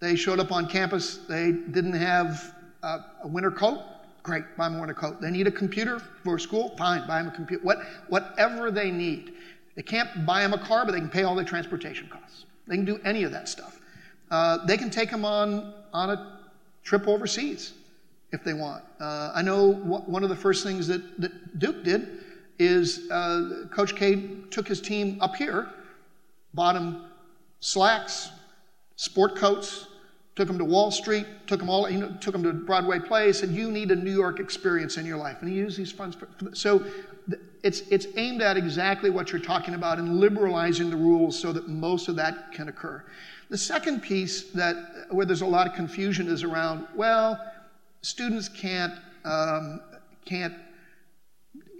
They 0.00 0.16
showed 0.16 0.40
up 0.40 0.50
on 0.50 0.66
campus, 0.66 1.18
they 1.28 1.52
didn't 1.52 1.94
have 1.94 2.54
a, 2.82 3.00
a 3.24 3.28
winter 3.28 3.50
coat, 3.50 3.80
great, 4.22 4.44
buy 4.56 4.68
them 4.68 4.78
a 4.78 4.80
winter 4.80 4.94
coat. 4.94 5.20
They 5.20 5.30
need 5.30 5.46
a 5.46 5.50
computer 5.50 5.98
for 5.98 6.38
school, 6.38 6.74
fine, 6.78 7.06
buy 7.06 7.18
them 7.18 7.28
a 7.28 7.34
computer. 7.34 7.62
What, 7.62 7.78
whatever 8.08 8.70
they 8.70 8.90
need. 8.90 9.34
They 9.76 9.82
can't 9.82 10.24
buy 10.24 10.40
them 10.42 10.54
a 10.54 10.58
car, 10.58 10.86
but 10.86 10.92
they 10.92 11.00
can 11.00 11.10
pay 11.10 11.24
all 11.24 11.34
their 11.34 11.44
transportation 11.44 12.08
costs. 12.08 12.44
They 12.66 12.76
can 12.76 12.84
do 12.84 12.98
any 13.04 13.24
of 13.24 13.32
that 13.32 13.48
stuff. 13.48 13.78
Uh, 14.30 14.64
they 14.64 14.76
can 14.76 14.90
take 14.90 15.10
them 15.10 15.24
on, 15.24 15.74
on 15.92 16.10
a 16.10 16.39
trip 16.90 17.06
overseas 17.06 17.74
if 18.32 18.42
they 18.42 18.52
want. 18.52 18.82
Uh, 18.98 19.30
I 19.32 19.42
know 19.42 19.70
one 19.70 20.24
of 20.24 20.28
the 20.28 20.34
first 20.34 20.64
things 20.64 20.88
that, 20.88 21.20
that 21.20 21.60
Duke 21.60 21.84
did 21.84 22.18
is 22.58 23.08
uh, 23.12 23.66
Coach 23.70 23.94
K 23.94 24.26
took 24.50 24.66
his 24.66 24.80
team 24.80 25.16
up 25.20 25.36
here, 25.36 25.68
bought 26.52 26.72
them 26.72 27.04
slacks, 27.60 28.30
sport 28.96 29.36
coats, 29.36 29.86
took 30.34 30.48
them 30.48 30.58
to 30.58 30.64
Wall 30.64 30.90
Street, 30.90 31.26
took 31.46 31.60
them 31.60 31.70
all, 31.70 31.88
you 31.88 31.98
know, 31.98 32.12
took 32.20 32.32
them 32.32 32.42
to 32.42 32.52
Broadway 32.52 32.98
plays, 32.98 33.38
said 33.38 33.50
you 33.50 33.70
need 33.70 33.92
a 33.92 33.96
New 33.96 34.12
York 34.12 34.40
experience 34.40 34.96
in 34.96 35.06
your 35.06 35.16
life, 35.16 35.36
and 35.42 35.48
he 35.48 35.54
used 35.54 35.78
these 35.78 35.92
funds. 35.92 36.16
For, 36.16 36.26
so 36.54 36.84
it's 37.62 37.82
it's 37.82 38.08
aimed 38.16 38.42
at 38.42 38.56
exactly 38.56 39.10
what 39.10 39.30
you're 39.30 39.40
talking 39.40 39.74
about 39.74 40.00
and 40.00 40.18
liberalizing 40.18 40.90
the 40.90 40.96
rules 40.96 41.38
so 41.38 41.52
that 41.52 41.68
most 41.68 42.08
of 42.08 42.16
that 42.16 42.50
can 42.50 42.68
occur. 42.68 43.04
The 43.50 43.58
second 43.58 44.02
piece 44.02 44.44
that 44.52 44.76
where 45.10 45.26
there's 45.26 45.42
a 45.42 45.46
lot 45.46 45.66
of 45.66 45.74
confusion 45.74 46.28
is 46.28 46.42
around 46.44 46.86
well, 46.94 47.38
students 48.00 48.48
can't 48.48 48.94
um, 49.24 49.80
can't 50.24 50.54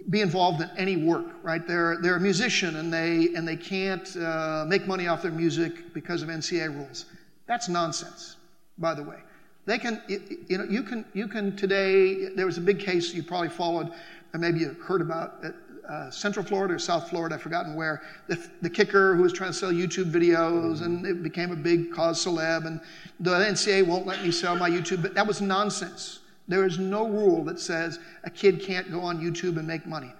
be 0.09 0.21
involved 0.21 0.61
in 0.61 0.69
any 0.77 0.97
work, 0.97 1.25
right? 1.43 1.65
They're 1.65 1.97
they're 2.01 2.17
a 2.17 2.19
musician 2.19 2.75
and 2.75 2.93
they 2.93 3.33
and 3.35 3.47
they 3.47 3.55
can't 3.55 4.15
uh, 4.17 4.65
make 4.67 4.85
money 4.85 5.07
off 5.07 5.21
their 5.21 5.31
music 5.31 5.93
because 5.93 6.21
of 6.21 6.29
NCA 6.29 6.75
rules. 6.75 7.05
That's 7.47 7.69
nonsense, 7.69 8.35
by 8.77 8.93
the 8.93 9.03
way. 9.03 9.17
They 9.65 9.77
can, 9.77 10.01
you 10.07 10.57
know, 10.57 10.63
you 10.63 10.83
can, 10.83 11.05
you 11.13 11.27
can 11.27 11.55
today. 11.55 12.29
There 12.29 12.45
was 12.45 12.57
a 12.57 12.61
big 12.61 12.79
case 12.79 13.13
you 13.13 13.23
probably 13.23 13.49
followed, 13.49 13.91
or 14.33 14.39
maybe 14.39 14.59
you 14.59 14.75
heard 14.83 15.01
about 15.01 15.43
uh, 15.89 16.09
Central 16.09 16.45
Florida 16.45 16.75
or 16.75 16.79
South 16.79 17.09
Florida, 17.09 17.35
I've 17.35 17.41
forgotten 17.41 17.75
where, 17.75 18.01
the, 18.27 18.41
the, 18.61 18.69
kicker 18.69 19.15
who 19.15 19.23
was 19.23 19.33
trying 19.33 19.51
to 19.51 19.57
sell 19.57 19.71
YouTube 19.71 20.11
videos 20.11 20.81
and 20.81 21.05
it 21.05 21.23
became 21.23 21.51
a 21.51 21.55
big 21.55 21.91
cause 21.91 22.23
celeb, 22.23 22.65
and 22.65 22.79
the 23.19 23.31
NCAA 23.31 23.85
won't 23.85 24.05
let 24.05 24.23
me 24.23 24.31
sell 24.31 24.55
my 24.55 24.69
YouTube. 24.69 25.01
But 25.01 25.13
that 25.15 25.25
was 25.25 25.41
nonsense. 25.41 26.19
There 26.47 26.65
is 26.65 26.79
no 26.79 27.07
rule 27.07 27.43
that 27.45 27.59
says 27.59 27.99
a 28.23 28.29
kid 28.29 28.61
can't 28.61 28.91
go 28.91 29.01
on 29.01 29.19
YouTube 29.19 29.57
and 29.57 29.67
make 29.67 29.85
money. 29.85 30.13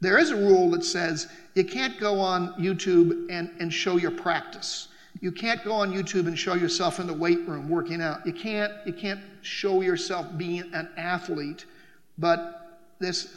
There 0.00 0.18
is 0.18 0.30
a 0.30 0.36
rule 0.36 0.70
that 0.70 0.84
says 0.84 1.28
you 1.54 1.64
can't 1.64 2.00
go 2.00 2.18
on 2.20 2.54
YouTube 2.54 3.26
and, 3.30 3.50
and 3.60 3.72
show 3.72 3.96
your 3.96 4.10
practice. 4.10 4.88
You 5.20 5.32
can't 5.32 5.62
go 5.64 5.72
on 5.72 5.92
YouTube 5.92 6.26
and 6.26 6.38
show 6.38 6.54
yourself 6.54 7.00
in 7.00 7.06
the 7.06 7.12
weight 7.12 7.46
room 7.46 7.68
working 7.68 8.00
out. 8.00 8.24
You 8.24 8.32
can't, 8.32 8.72
you 8.86 8.92
can't 8.92 9.20
show 9.42 9.82
yourself 9.82 10.26
being 10.38 10.72
an 10.72 10.88
athlete. 10.96 11.66
But 12.16 12.78
this, 13.00 13.34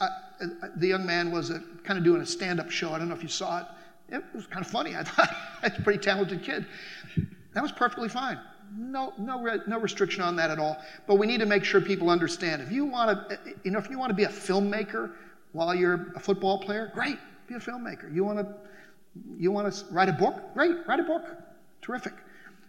the 0.76 0.88
young 0.88 1.06
man 1.06 1.30
was 1.30 1.50
a, 1.50 1.62
kind 1.84 1.98
of 1.98 2.04
doing 2.04 2.20
a 2.20 2.26
stand-up 2.26 2.70
show. 2.70 2.92
I 2.92 2.98
don't 2.98 3.08
know 3.08 3.14
if 3.14 3.22
you 3.22 3.28
saw 3.28 3.60
it. 3.60 3.66
It 4.08 4.22
was 4.34 4.46
kind 4.46 4.64
of 4.64 4.70
funny. 4.70 4.96
I 4.96 5.02
thought 5.04 5.34
he's 5.62 5.78
a 5.78 5.82
pretty 5.82 6.00
talented 6.00 6.42
kid. 6.42 6.66
That 7.54 7.62
was 7.62 7.72
perfectly 7.72 8.08
fine. 8.08 8.38
No, 8.76 9.12
no, 9.18 9.60
no 9.66 9.78
restriction 9.78 10.22
on 10.22 10.36
that 10.36 10.50
at 10.50 10.58
all. 10.58 10.78
But 11.06 11.16
we 11.16 11.26
need 11.26 11.38
to 11.38 11.46
make 11.46 11.64
sure 11.64 11.80
people 11.80 12.10
understand. 12.10 12.62
If 12.62 12.72
you 12.72 12.84
want 12.84 13.28
to, 13.28 13.34
eh, 13.34 13.52
you 13.62 13.70
know, 13.70 13.78
if 13.78 13.88
you 13.88 13.98
want 13.98 14.10
to 14.10 14.14
be 14.14 14.24
a 14.24 14.28
filmmaker 14.28 15.12
while 15.52 15.74
you're 15.74 16.12
a 16.16 16.20
football 16.20 16.58
player, 16.58 16.90
great, 16.92 17.18
be 17.46 17.54
a 17.54 17.58
filmmaker. 17.58 18.12
You 18.12 18.24
want 18.24 18.38
to, 18.38 18.54
you 19.38 19.52
want 19.52 19.72
to 19.72 19.84
write 19.92 20.08
a 20.08 20.12
book, 20.12 20.54
great, 20.54 20.76
write 20.86 21.00
a 21.00 21.04
book, 21.04 21.24
terrific. 21.82 22.14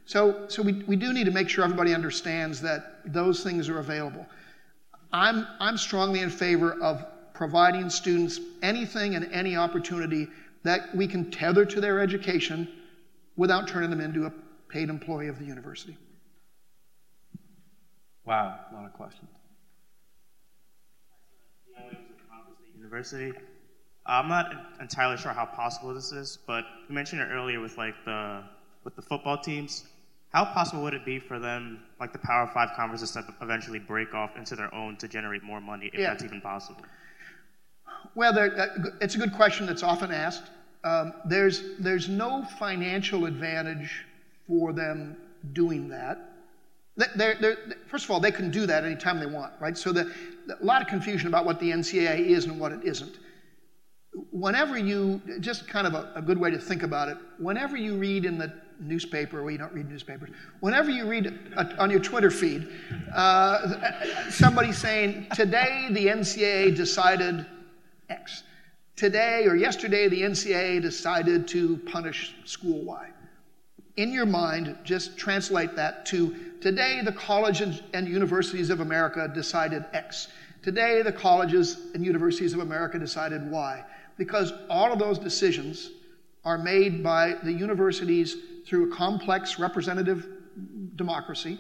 So, 0.06 0.46
so 0.48 0.62
we, 0.62 0.84
we 0.84 0.96
do 0.96 1.12
need 1.12 1.24
to 1.26 1.32
make 1.32 1.50
sure 1.50 1.64
everybody 1.64 1.94
understands 1.94 2.62
that 2.62 3.00
those 3.06 3.44
things 3.44 3.70
are 3.70 3.80
available. 3.80 4.28
I'm, 5.12 5.48
I'm 5.60 5.78
strongly 5.78 6.20
in 6.20 6.30
favor 6.30 6.74
of 6.82 7.06
providing 7.36 7.90
students 7.90 8.40
anything 8.64 9.16
and 9.16 9.32
any 9.32 9.56
opportunity 9.56 10.28
that 10.64 10.96
we 10.96 11.08
can 11.08 11.30
tether 11.30 11.66
to 11.66 11.80
their 11.80 12.00
education 12.00 12.68
without 13.36 13.68
turning 13.68 13.90
them 13.90 14.02
into 14.02 14.26
a 14.26 14.34
paid 14.70 14.90
employee 14.90 15.28
of 15.28 15.38
the 15.38 15.46
university. 15.46 15.98
Wow, 18.26 18.60
a 18.72 18.74
lot 18.74 18.86
of 18.86 18.94
questions. 18.94 19.30
University. 22.76 23.34
I'm 24.08 24.28
not 24.28 24.52
entirely 24.80 25.18
sure 25.18 25.34
how 25.34 25.46
possible 25.46 25.94
this 25.94 26.12
is, 26.12 26.38
but 26.46 26.64
you 26.88 26.96
mentioned 26.96 27.22
it 27.22 27.26
earlier 27.26 27.60
with 27.60 27.78
like 27.78 27.96
the 28.06 28.44
with 28.84 28.96
the 28.96 29.02
football 29.02 29.38
teams. 29.38 29.86
How 30.30 30.46
possible 30.46 30.84
would 30.84 30.94
it 30.94 31.06
be 31.06 31.20
for 31.20 31.40
them, 31.40 31.80
like 32.00 32.12
the 32.12 32.20
Power 32.20 32.50
Five 32.54 32.70
conferences, 32.76 33.12
to 33.12 33.26
eventually 33.42 33.80
break 33.80 34.14
off 34.14 34.36
into 34.38 34.56
their 34.56 34.74
own 34.74 34.98
to 34.98 35.08
generate 35.08 35.44
more 35.44 35.62
money, 35.62 35.90
if 35.94 36.00
yeah. 36.00 36.10
that's 36.10 36.24
even 36.24 36.42
possible? 36.42 36.84
Well, 38.16 38.38
uh, 38.38 38.68
it's 39.02 39.16
a 39.16 39.18
good 39.18 39.34
question 39.34 39.66
that's 39.66 39.84
often 39.84 40.12
asked. 40.12 40.44
Um, 40.84 41.14
there's, 41.26 41.64
there's 41.80 42.08
no 42.08 42.44
financial 42.60 43.26
advantage 43.26 44.06
for 44.48 44.72
them 44.72 45.18
doing 45.54 45.90
that. 45.90 46.20
They're, 47.16 47.36
they're, 47.42 47.58
first 47.88 48.06
of 48.06 48.12
all, 48.12 48.20
they 48.20 48.32
can 48.32 48.52
do 48.52 48.66
that 48.68 48.86
anytime 48.86 49.20
they 49.20 49.26
want, 49.26 49.52
right? 49.60 49.78
So 49.78 49.92
the, 49.92 50.14
a 50.50 50.64
lot 50.64 50.82
of 50.82 50.88
confusion 50.88 51.28
about 51.28 51.46
what 51.46 51.60
the 51.60 51.72
NCAA 51.72 52.28
is 52.28 52.46
and 52.46 52.60
what 52.60 52.72
it 52.72 52.82
isn't. 52.84 53.18
whenever 54.32 54.78
you, 54.78 55.22
just 55.42 55.68
kind 55.68 55.88
of 55.88 55.94
a, 55.94 56.12
a, 56.16 56.22
good 56.22 56.38
way 56.38 56.52
to 56.52 56.58
think 56.58 56.84
about 56.84 57.10
it, 57.10 57.18
whenever 57.38 57.76
you 57.76 57.98
read 57.98 58.24
in 58.24 58.38
the 58.38 58.54
newspaper, 58.80 59.44
we 59.44 59.58
don't 59.58 59.74
read 59.74 59.90
newspapers, 59.90 60.30
whenever 60.62 60.90
you 60.90 61.06
read 61.06 61.38
on 61.80 61.90
your 61.90 62.00
Twitter 62.00 62.32
feed 62.32 62.68
uh, 63.14 64.30
somebody 64.30 64.72
saying, 64.72 65.28
today 65.34 65.88
the 65.92 66.08
NCAA 66.08 66.76
decided 66.76 67.46
X. 68.10 68.44
Today 68.96 69.46
or 69.46 69.56
yesterday, 69.56 70.08
the 70.08 70.22
NCAA 70.22 70.82
decided 70.82 71.48
to 71.50 71.78
punish 71.78 72.36
school 72.46 72.82
Y. 72.84 73.10
In 73.98 74.12
your 74.12 74.26
mind, 74.26 74.78
just 74.84 75.18
translate 75.18 75.76
that 75.76 76.06
to 76.08 76.36
today 76.62 77.02
the 77.04 77.12
colleges 77.12 77.82
and 77.94 78.08
universities 78.08 78.70
of 78.70 78.80
America 78.80 79.30
decided 79.34 79.86
X. 79.94 80.30
Today 80.62 81.02
the 81.02 81.12
colleges 81.12 81.78
and 81.94 82.06
universities 82.06 82.54
of 82.54 82.60
America 82.60 82.98
decided 83.00 83.50
Y 83.50 83.84
because 84.18 84.54
all 84.70 84.92
of 84.92 85.00
those 85.00 85.20
decisions 85.20 85.92
are 86.44 86.58
made 86.58 87.04
by 87.04 87.36
the 87.44 87.52
universities 87.52 88.38
through 88.66 88.92
a 88.92 88.96
complex 88.96 89.60
representative 89.60 90.28
democracy. 90.96 91.60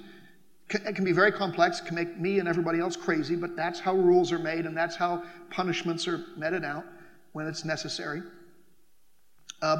It 0.69 0.95
can 0.95 1.05
be 1.05 1.11
very 1.11 1.31
complex, 1.31 1.79
can 1.79 1.95
make 1.95 2.17
me 2.17 2.39
and 2.39 2.47
everybody 2.47 2.79
else 2.79 2.95
crazy, 2.95 3.35
but 3.35 3.55
that's 3.55 3.79
how 3.79 3.93
rules 3.93 4.31
are 4.31 4.39
made 4.39 4.65
and 4.65 4.75
that's 4.75 4.95
how 4.95 5.23
punishments 5.51 6.07
are 6.07 6.25
meted 6.35 6.65
out 6.65 6.85
when 7.33 7.47
it's 7.47 7.63
necessary. 7.63 8.23
Uh, 9.61 9.77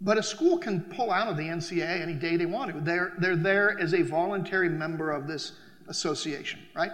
but 0.00 0.18
a 0.18 0.22
school 0.22 0.58
can 0.58 0.80
pull 0.80 1.10
out 1.10 1.28
of 1.28 1.36
the 1.36 1.42
NCAA 1.42 2.00
any 2.02 2.14
day 2.14 2.36
they 2.36 2.46
want 2.46 2.72
to. 2.72 2.80
They're, 2.80 3.14
they're 3.18 3.36
there 3.36 3.78
as 3.80 3.94
a 3.94 4.02
voluntary 4.02 4.68
member 4.68 5.10
of 5.10 5.26
this 5.26 5.52
association, 5.88 6.60
right? 6.74 6.92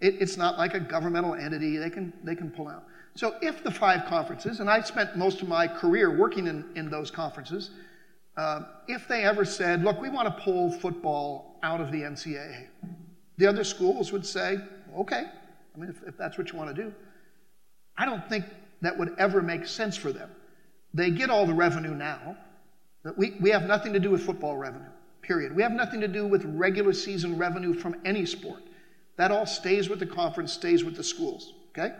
It, 0.00 0.16
it's 0.20 0.36
not 0.36 0.58
like 0.58 0.74
a 0.74 0.80
governmental 0.80 1.34
entity. 1.34 1.76
They 1.76 1.90
can, 1.90 2.12
they 2.24 2.34
can 2.34 2.50
pull 2.50 2.68
out. 2.68 2.84
So 3.14 3.34
if 3.42 3.62
the 3.62 3.70
five 3.70 4.06
conferences, 4.06 4.60
and 4.60 4.70
I 4.70 4.80
spent 4.80 5.16
most 5.16 5.42
of 5.42 5.48
my 5.48 5.66
career 5.66 6.16
working 6.16 6.46
in, 6.46 6.64
in 6.74 6.88
those 6.88 7.10
conferences, 7.10 7.70
uh, 8.38 8.62
if 8.86 9.08
they 9.08 9.24
ever 9.24 9.44
said, 9.44 9.82
look, 9.82 10.00
we 10.00 10.08
want 10.08 10.28
to 10.28 10.42
pull 10.44 10.70
football 10.70 11.58
out 11.64 11.80
of 11.80 11.90
the 11.90 12.02
NCAA, 12.02 12.68
the 13.36 13.46
other 13.46 13.64
schools 13.64 14.12
would 14.12 14.24
say, 14.24 14.58
okay, 14.96 15.24
I 15.74 15.78
mean, 15.78 15.90
if, 15.90 16.06
if 16.06 16.16
that's 16.16 16.38
what 16.38 16.52
you 16.52 16.56
want 16.56 16.74
to 16.74 16.82
do. 16.82 16.94
I 17.96 18.04
don't 18.06 18.26
think 18.28 18.44
that 18.80 18.96
would 18.96 19.16
ever 19.18 19.42
make 19.42 19.66
sense 19.66 19.96
for 19.96 20.12
them. 20.12 20.30
They 20.94 21.10
get 21.10 21.30
all 21.30 21.46
the 21.46 21.54
revenue 21.54 21.94
now. 21.94 22.36
We, 23.16 23.36
we 23.40 23.50
have 23.50 23.64
nothing 23.64 23.92
to 23.92 23.98
do 23.98 24.10
with 24.10 24.22
football 24.22 24.56
revenue, 24.56 24.90
period. 25.20 25.56
We 25.56 25.62
have 25.62 25.72
nothing 25.72 26.00
to 26.00 26.08
do 26.08 26.24
with 26.24 26.44
regular 26.44 26.92
season 26.92 27.38
revenue 27.38 27.74
from 27.74 27.96
any 28.04 28.24
sport. 28.24 28.62
That 29.16 29.32
all 29.32 29.46
stays 29.46 29.88
with 29.88 29.98
the 29.98 30.06
conference, 30.06 30.52
stays 30.52 30.84
with 30.84 30.96
the 30.96 31.02
schools, 31.02 31.54
okay? 31.70 31.96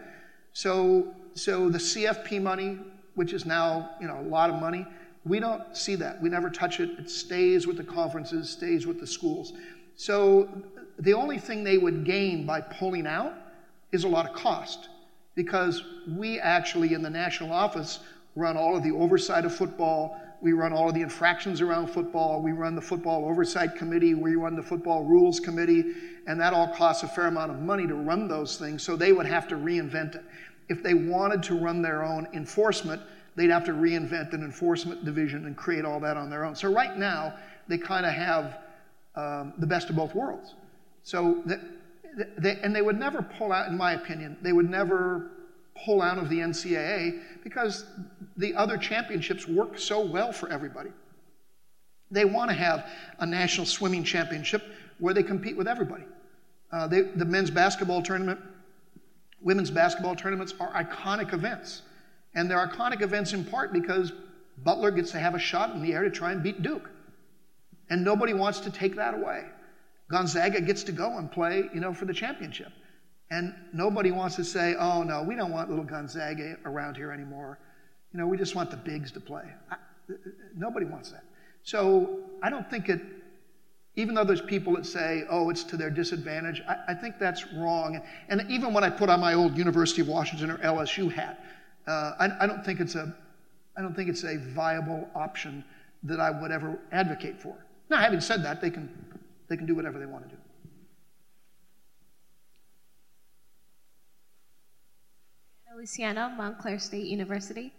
So, 0.53 1.15
so 1.35 1.69
the 1.69 1.79
CFP 1.79 2.41
money, 2.41 2.79
which 3.17 3.33
is 3.33 3.45
now 3.45 3.91
you 4.01 4.07
know 4.07 4.21
a 4.21 4.29
lot 4.29 4.51
of 4.51 4.61
money, 4.61 4.87
we 5.29 5.41
don't 5.41 5.77
see 5.77 5.95
that. 5.97 6.21
We 6.21 6.29
never 6.29 6.51
touch 6.51 6.81
it. 6.81 6.91
It 6.99 7.11
stays 7.11 7.67
with 7.67 7.77
the 7.77 7.85
conferences, 7.85 8.51
stays 8.51 8.87
with 8.87 8.99
the 9.01 9.07
schools. 9.07 9.53
So 9.97 10.49
the 10.99 11.13
only 11.13 11.39
thing 11.39 11.65
they 11.65 11.79
would 11.79 12.05
gain 12.05 12.47
by 12.47 12.61
pulling 12.61 13.07
out 13.07 13.35
is 13.93 14.05
a 14.05 14.09
lot 14.09 14.29
of 14.29 14.35
cost 14.35 14.89
because 15.35 15.83
we 16.17 16.39
actually 16.41 16.95
in 16.95 17.03
the 17.03 17.11
national 17.11 17.53
office 17.53 18.01
run 18.35 18.57
all 18.57 18.77
of 18.77 18.83
the 18.83 18.93
oversight 18.93 19.45
of 19.45 19.55
football. 19.55 20.21
We 20.41 20.53
run 20.53 20.73
all 20.73 20.89
of 20.89 20.95
the 20.95 21.01
infractions 21.01 21.61
around 21.61 21.89
football. 21.89 22.41
We 22.41 22.53
run 22.53 22.75
the 22.75 22.83
football 22.83 23.25
oversight 23.25 23.75
committee. 23.75 24.15
We 24.15 24.37
run 24.37 24.55
the 24.55 24.63
football 24.63 25.05
rules 25.05 25.41
committee. 25.41 25.95
And 26.27 26.41
that 26.41 26.53
all 26.53 26.69
costs 26.69 27.03
a 27.03 27.09
fair 27.09 27.27
amount 27.27 27.51
of 27.51 27.61
money 27.61 27.87
to 27.87 27.95
run 27.95 28.29
those 28.29 28.57
things. 28.57 28.83
So 28.83 28.95
they 28.95 29.13
would 29.13 29.27
have 29.27 29.49
to 29.49 29.57
reinvent 29.57 30.15
it. 30.17 30.25
If 30.69 30.83
they 30.83 30.95
wanted 30.95 31.43
to 31.45 31.59
run 31.59 31.83
their 31.83 32.05
own 32.05 32.29
enforcement, 32.33 33.03
they'd 33.39 33.51
have 33.51 33.65
to 33.65 33.73
reinvent 33.73 34.33
an 34.33 34.43
enforcement 34.43 35.05
division 35.05 35.47
and 35.47 35.57
create 35.57 35.85
all 35.85 36.01
that 36.01 36.17
on 36.17 36.29
their 36.29 36.45
own. 36.45 36.57
So 36.57 36.73
right 36.73 36.97
now, 36.97 37.35
they 37.69 37.79
kind 37.79 38.05
of 38.05 38.13
have 38.13 38.59
um, 39.15 39.53
the 39.59 39.67
best 39.67 39.91
of 39.91 39.97
both 39.97 40.15
worlds. 40.15 40.55
So, 41.05 41.43
they, 42.39 42.59
and 42.63 42.75
they 42.75 42.83
would 42.83 42.99
never 42.99 43.23
pull 43.23 43.53
out, 43.53 43.69
in 43.69 43.77
my 43.77 43.93
opinion, 43.93 44.37
they 44.43 44.53
would 44.53 44.69
never 44.69 45.31
pull 45.85 46.03
out 46.03 46.19
of 46.19 46.29
the 46.29 46.41
NCAA 46.41 47.21
because 47.45 47.85
the 48.37 48.55
other 48.57 48.77
championships 48.77 49.47
work 49.47 49.79
so 49.79 50.05
well 50.05 50.33
for 50.33 50.51
everybody. 50.51 50.91
They 52.11 52.25
want 52.25 52.51
to 52.51 52.57
have 52.57 52.91
a 53.21 53.27
national 53.27 53.67
swimming 53.67 54.03
championship 54.03 54.65
where 54.99 55.15
they 55.15 55.23
compete 55.23 55.57
with 55.57 55.69
everybody. 55.69 56.05
Uh, 56.73 56.89
they, 56.89 57.03
the 57.03 57.25
men's 57.25 57.51
basketball 57.51 58.03
tournament, 58.03 58.41
women's 59.41 59.71
basketball 59.71 60.17
tournaments 60.17 60.55
are 60.59 60.73
iconic 60.73 61.33
events. 61.33 61.83
And 62.35 62.51
they're 62.51 62.67
iconic 62.67 63.03
events 63.03 63.33
in 63.33 63.45
part 63.45 63.73
because 63.73 64.13
Butler 64.59 64.91
gets 64.91 65.11
to 65.13 65.19
have 65.19 65.35
a 65.35 65.39
shot 65.39 65.71
in 65.71 65.83
the 65.83 65.93
air 65.93 66.05
to 66.05 66.11
try 66.11 66.33
and 66.33 66.43
beat 66.43 66.63
Duke. 66.63 66.89
And 67.91 68.05
nobody 68.05 68.35
wants 68.35 68.61
to 68.61 68.71
take 68.71 68.97
that 68.97 69.15
away. 69.15 69.45
Gonzaga 70.11 70.61
gets 70.61 70.83
to 70.85 70.93
go 70.93 71.19
and 71.19 71.31
play, 71.31 71.69
you 71.75 71.81
know, 71.81 71.93
for 71.93 72.05
the 72.05 72.15
championship. 72.15 72.73
And 73.31 73.55
nobody 73.73 74.11
wants 74.11 74.37
to 74.37 74.45
say, 74.45 74.75
oh, 74.79 75.03
no, 75.03 75.23
we 75.23 75.35
don't 75.35 75.53
want 75.53 75.69
little 75.69 75.85
Gonzaga 75.85 76.57
around 76.65 76.97
here 76.97 77.13
anymore. 77.13 77.59
You 78.13 78.21
know, 78.21 78.27
we 78.27 78.39
just 78.39 78.55
want 78.55 78.71
the 78.71 78.77
bigs 78.77 79.13
to 79.13 79.21
play. 79.21 79.45
I, 79.71 79.77
nobody 80.57 80.87
wants 80.87 81.11
that. 81.11 81.25
So 81.63 82.21
I 82.43 82.49
don't 82.49 82.69
think 82.71 82.89
it, 82.89 83.03
even 83.97 84.15
though 84.15 84.25
there's 84.25 84.41
people 84.41 84.75
that 84.77 84.87
say, 84.87 85.25
oh, 85.29 85.51
it's 85.51 85.63
to 85.65 85.77
their 85.77 85.91
disadvantage, 85.91 86.63
I, 86.67 86.93
I 86.93 86.95
think 86.95 87.19
that's 87.19 87.53
wrong. 87.53 88.01
And, 88.31 88.41
and, 88.41 88.51
even 88.51 88.73
when 88.73 88.85
I 88.85 88.89
put 88.89 89.11
on 89.11 89.21
my 89.21 89.35
old 89.35 89.59
University 89.59 90.01
of 90.01 90.09
Washington 90.09 90.51
or 90.51 90.59
LSU 90.59 91.13
hat, 91.13 91.45
uh, 91.89 92.13
I, 92.19 92.45
I, 92.45 92.47
don't 92.47 92.65
think 92.65 92.81
it's 92.81 92.95
a, 92.95 93.15
I 93.77 93.83
don't 93.83 93.95
think 93.95 94.11
it's 94.11 94.25
a 94.25 94.37
viable 94.37 95.09
option 95.15 95.65
that 96.03 96.21
I 96.21 96.31
would 96.31 96.51
ever 96.51 96.79
advocate 96.93 97.41
for. 97.41 97.57
Now, 97.89 97.97
having 97.99 98.21
said 98.21 98.45
that, 98.45 98.61
they 98.61 98.71
can, 98.71 98.89
they 99.49 99.57
can 99.57 99.67
do 99.67 99.75
whatever 99.75 99.99
they 99.99 100.07
want 100.07 100.29
to 100.29 100.37
do. 100.37 100.41
Luciana, 105.77 106.35
Montclair 106.37 106.79
State 106.79 107.07
University. 107.07 107.73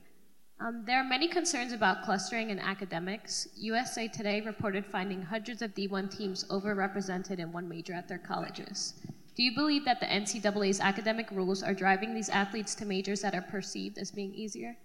Um, 0.61 0.83
there 0.85 0.99
are 0.99 1.03
many 1.03 1.27
concerns 1.27 1.73
about 1.73 2.03
clustering 2.03 2.49
in 2.49 2.57
academics. 2.57 3.49
USA 3.57 4.07
Today 4.07 4.41
reported 4.41 4.85
finding 4.85 5.21
hundreds 5.21 5.61
of 5.61 5.75
D1 5.75 6.09
teams 6.17 6.45
overrepresented 6.45 7.39
in 7.39 7.51
one 7.51 7.67
major 7.67 7.93
at 7.93 8.07
their 8.07 8.17
colleges. 8.17 8.93
Do 9.39 9.45
you 9.45 9.55
believe 9.55 9.85
that 9.85 10.01
the 10.01 10.05
NCAA's 10.05 10.81
academic 10.81 11.31
rules 11.31 11.63
are 11.63 11.73
driving 11.73 12.13
these 12.13 12.27
athletes 12.27 12.75
to 12.75 12.85
majors 12.85 13.21
that 13.21 13.33
are 13.33 13.41
perceived 13.41 13.97
as 13.97 14.11
being 14.11 14.33
easier? 14.33 14.75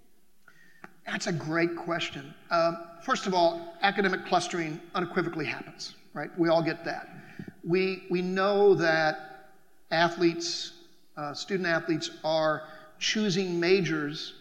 That's 1.04 1.26
a 1.26 1.32
great 1.32 1.74
question. 1.74 2.32
Um, 2.52 2.78
first 3.02 3.26
of 3.26 3.34
all, 3.34 3.74
academic 3.82 4.24
clustering 4.26 4.80
unequivocally 4.94 5.44
happens, 5.44 5.96
right? 6.12 6.30
We 6.38 6.50
all 6.50 6.62
get 6.62 6.84
that. 6.84 7.08
We, 7.64 8.04
we 8.10 8.22
know 8.22 8.76
that 8.76 9.50
athletes, 9.90 10.70
uh, 11.16 11.34
student 11.34 11.66
athletes, 11.66 12.12
are 12.22 12.62
choosing 13.00 13.58
majors 13.58 14.34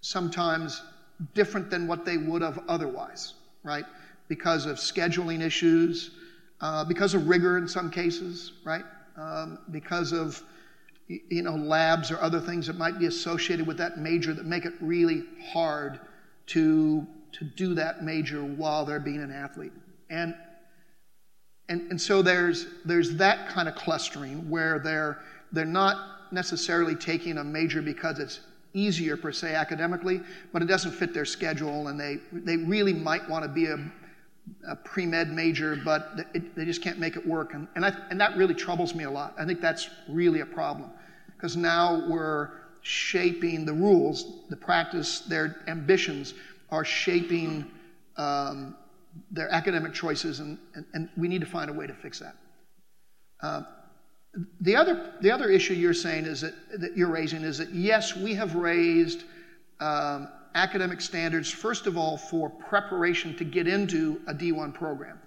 sometimes 0.00 0.82
different 1.34 1.70
than 1.70 1.86
what 1.86 2.04
they 2.04 2.16
would 2.16 2.42
have 2.42 2.64
otherwise, 2.66 3.34
right? 3.62 3.84
Because 4.26 4.66
of 4.66 4.78
scheduling 4.78 5.40
issues, 5.40 6.10
uh, 6.60 6.84
because 6.84 7.14
of 7.14 7.28
rigor 7.28 7.58
in 7.58 7.68
some 7.68 7.92
cases, 7.92 8.54
right? 8.64 8.82
Um, 9.16 9.58
because 9.70 10.12
of 10.12 10.42
you 11.08 11.42
know 11.42 11.56
labs 11.56 12.10
or 12.10 12.20
other 12.20 12.40
things 12.40 12.66
that 12.66 12.76
might 12.76 12.98
be 12.98 13.06
associated 13.06 13.66
with 13.66 13.78
that 13.78 13.98
major 13.98 14.32
that 14.32 14.46
make 14.46 14.64
it 14.64 14.74
really 14.80 15.24
hard 15.52 16.00
to 16.46 17.06
to 17.32 17.44
do 17.44 17.74
that 17.74 18.02
major 18.02 18.42
while 18.42 18.84
they're 18.84 19.00
being 19.00 19.22
an 19.22 19.30
athlete. 19.30 19.72
And 20.08 20.34
and, 21.68 21.90
and 21.90 22.00
so 22.00 22.20
there's 22.20 22.66
there's 22.84 23.16
that 23.16 23.48
kind 23.48 23.68
of 23.68 23.74
clustering 23.76 24.50
where 24.50 24.78
they're 24.80 25.20
they're 25.52 25.64
not 25.64 26.32
necessarily 26.32 26.94
taking 26.94 27.38
a 27.38 27.44
major 27.44 27.82
because 27.82 28.18
it's 28.18 28.40
easier 28.72 29.16
per 29.16 29.32
se 29.32 29.54
academically, 29.54 30.20
but 30.52 30.62
it 30.62 30.66
doesn't 30.66 30.92
fit 30.92 31.14
their 31.14 31.24
schedule, 31.24 31.88
and 31.88 31.98
they 31.98 32.18
they 32.32 32.56
really 32.56 32.92
might 32.92 33.28
want 33.28 33.44
to 33.44 33.48
be 33.48 33.66
a, 33.66 33.76
a 34.68 34.76
pre 34.76 35.06
med 35.06 35.30
major, 35.30 35.76
but 35.76 36.26
it, 36.34 36.54
they 36.56 36.64
just 36.64 36.82
can't 36.82 36.98
make 36.98 37.16
it 37.16 37.26
work, 37.26 37.54
and 37.54 37.68
and, 37.74 37.84
I, 37.84 37.92
and 38.10 38.20
that 38.20 38.36
really 38.36 38.54
troubles 38.54 38.94
me 38.94 39.04
a 39.04 39.10
lot. 39.10 39.34
I 39.38 39.44
think 39.44 39.60
that's 39.60 39.88
really 40.08 40.40
a 40.40 40.46
problem 40.46 40.90
because 41.36 41.56
now 41.56 42.06
we're 42.08 42.50
shaping 42.82 43.64
the 43.64 43.72
rules, 43.72 44.42
the 44.48 44.56
practice, 44.56 45.20
their 45.20 45.62
ambitions 45.66 46.34
are 46.70 46.84
shaping 46.84 47.70
um, 48.16 48.76
their 49.30 49.50
academic 49.52 49.92
choices, 49.92 50.40
and, 50.40 50.58
and, 50.74 50.84
and, 50.94 51.08
we 51.16 51.28
need 51.28 51.40
to 51.40 51.46
find 51.46 51.70
a 51.70 51.72
way 51.72 51.86
to 51.86 51.94
fix 51.94 52.20
that. 52.20 52.36
Uh, 53.42 53.62
the 54.60 54.76
other, 54.76 55.14
the 55.20 55.30
other 55.30 55.50
issue 55.50 55.74
you're 55.74 55.92
saying 55.94 56.24
is 56.24 56.42
that, 56.42 56.54
that 56.78 56.96
you're 56.96 57.10
raising 57.10 57.42
is 57.42 57.58
that 57.58 57.70
yes, 57.70 58.16
we 58.16 58.34
have 58.34 58.54
raised 58.54 59.24
um, 59.80 60.28
academic 60.54 61.00
standards, 61.00 61.50
first 61.50 61.86
of 61.86 61.96
all, 61.96 62.16
for 62.16 62.50
preparation 62.50 63.36
to 63.36 63.44
get 63.44 63.66
into 63.66 64.20
a 64.26 64.34
D1 64.34 64.74
program. 64.74 65.18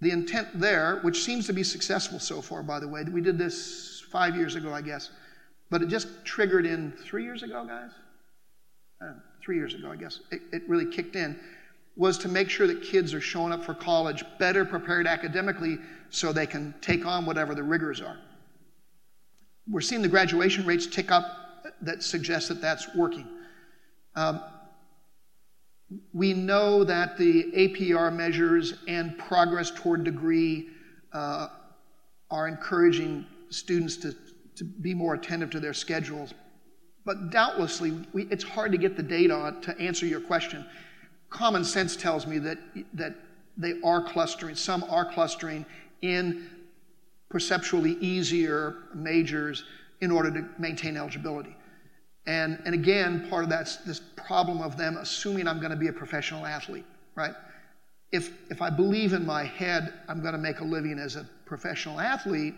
The 0.00 0.10
intent 0.10 0.60
there, 0.60 1.00
which 1.02 1.22
seems 1.22 1.46
to 1.46 1.52
be 1.52 1.62
successful 1.62 2.18
so 2.18 2.42
far, 2.42 2.62
by 2.62 2.80
the 2.80 2.88
way, 2.88 3.04
we 3.04 3.20
did 3.20 3.38
this 3.38 4.02
five 4.10 4.36
years 4.36 4.54
ago, 4.54 4.72
I 4.72 4.82
guess, 4.82 5.10
but 5.70 5.82
it 5.82 5.88
just 5.88 6.08
triggered 6.24 6.66
in 6.66 6.92
three 6.92 7.24
years 7.24 7.42
ago, 7.42 7.64
guys? 7.66 7.90
uh, 9.04 9.12
three 9.42 9.56
years 9.56 9.74
ago, 9.74 9.90
I 9.90 9.96
guess, 9.96 10.20
it, 10.30 10.42
it 10.52 10.62
really 10.68 10.86
kicked 10.86 11.16
in, 11.16 11.38
was 11.96 12.18
to 12.18 12.28
make 12.28 12.50
sure 12.50 12.66
that 12.66 12.82
kids 12.82 13.14
are 13.14 13.20
showing 13.20 13.52
up 13.52 13.64
for 13.64 13.74
college 13.74 14.24
better 14.38 14.64
prepared 14.64 15.06
academically 15.06 15.78
so 16.10 16.32
they 16.32 16.46
can 16.46 16.74
take 16.80 17.06
on 17.06 17.26
whatever 17.26 17.54
the 17.54 17.62
rigors 17.62 18.00
are. 18.00 18.18
We're 19.68 19.80
seeing 19.80 20.02
the 20.02 20.08
graduation 20.08 20.66
rates 20.66 20.86
tick 20.86 21.10
up 21.10 21.24
that 21.82 22.02
suggests 22.02 22.48
that 22.48 22.60
that's 22.60 22.94
working. 22.94 23.26
Um, 24.16 24.42
we 26.12 26.32
know 26.32 26.84
that 26.84 27.16
the 27.16 27.44
APR 27.56 28.12
measures 28.12 28.74
and 28.88 29.16
progress 29.18 29.70
toward 29.70 30.04
degree 30.04 30.68
uh, 31.12 31.48
are 32.30 32.48
encouraging 32.48 33.26
students 33.50 33.96
to, 33.96 34.14
to 34.56 34.64
be 34.64 34.94
more 34.94 35.14
attentive 35.14 35.50
to 35.50 35.60
their 35.60 35.74
schedules. 35.74 36.34
But 37.04 37.30
doubtlessly, 37.30 37.92
we, 38.12 38.24
it's 38.24 38.44
hard 38.44 38.72
to 38.72 38.78
get 38.78 38.96
the 38.96 39.02
data 39.02 39.54
to 39.62 39.78
answer 39.78 40.06
your 40.06 40.20
question. 40.20 40.64
Common 41.28 41.64
sense 41.64 41.96
tells 41.96 42.26
me 42.26 42.38
that, 42.38 42.58
that 42.94 43.14
they 43.56 43.74
are 43.84 44.02
clustering, 44.02 44.54
some 44.54 44.84
are 44.84 45.04
clustering 45.04 45.66
in 46.02 46.50
perceptually 47.28 47.92
easier 48.00 48.76
majors 48.94 49.64
in 50.00 50.10
order 50.10 50.30
to 50.30 50.48
maintain 50.58 50.96
eligibility. 50.96 51.54
And, 52.26 52.60
and 52.64 52.74
again, 52.74 53.28
part 53.28 53.44
of 53.44 53.50
that's 53.50 53.76
this 53.78 54.00
problem 54.00 54.62
of 54.62 54.76
them 54.76 54.96
assuming 54.96 55.46
I'm 55.46 55.58
going 55.58 55.70
to 55.70 55.76
be 55.76 55.88
a 55.88 55.92
professional 55.92 56.46
athlete, 56.46 56.86
right? 57.14 57.34
If, 58.12 58.30
if 58.50 58.62
I 58.62 58.70
believe 58.70 59.12
in 59.12 59.26
my 59.26 59.44
head 59.44 59.92
I'm 60.08 60.20
going 60.20 60.32
to 60.32 60.38
make 60.38 60.60
a 60.60 60.64
living 60.64 60.98
as 60.98 61.16
a 61.16 61.28
professional 61.44 62.00
athlete, 62.00 62.54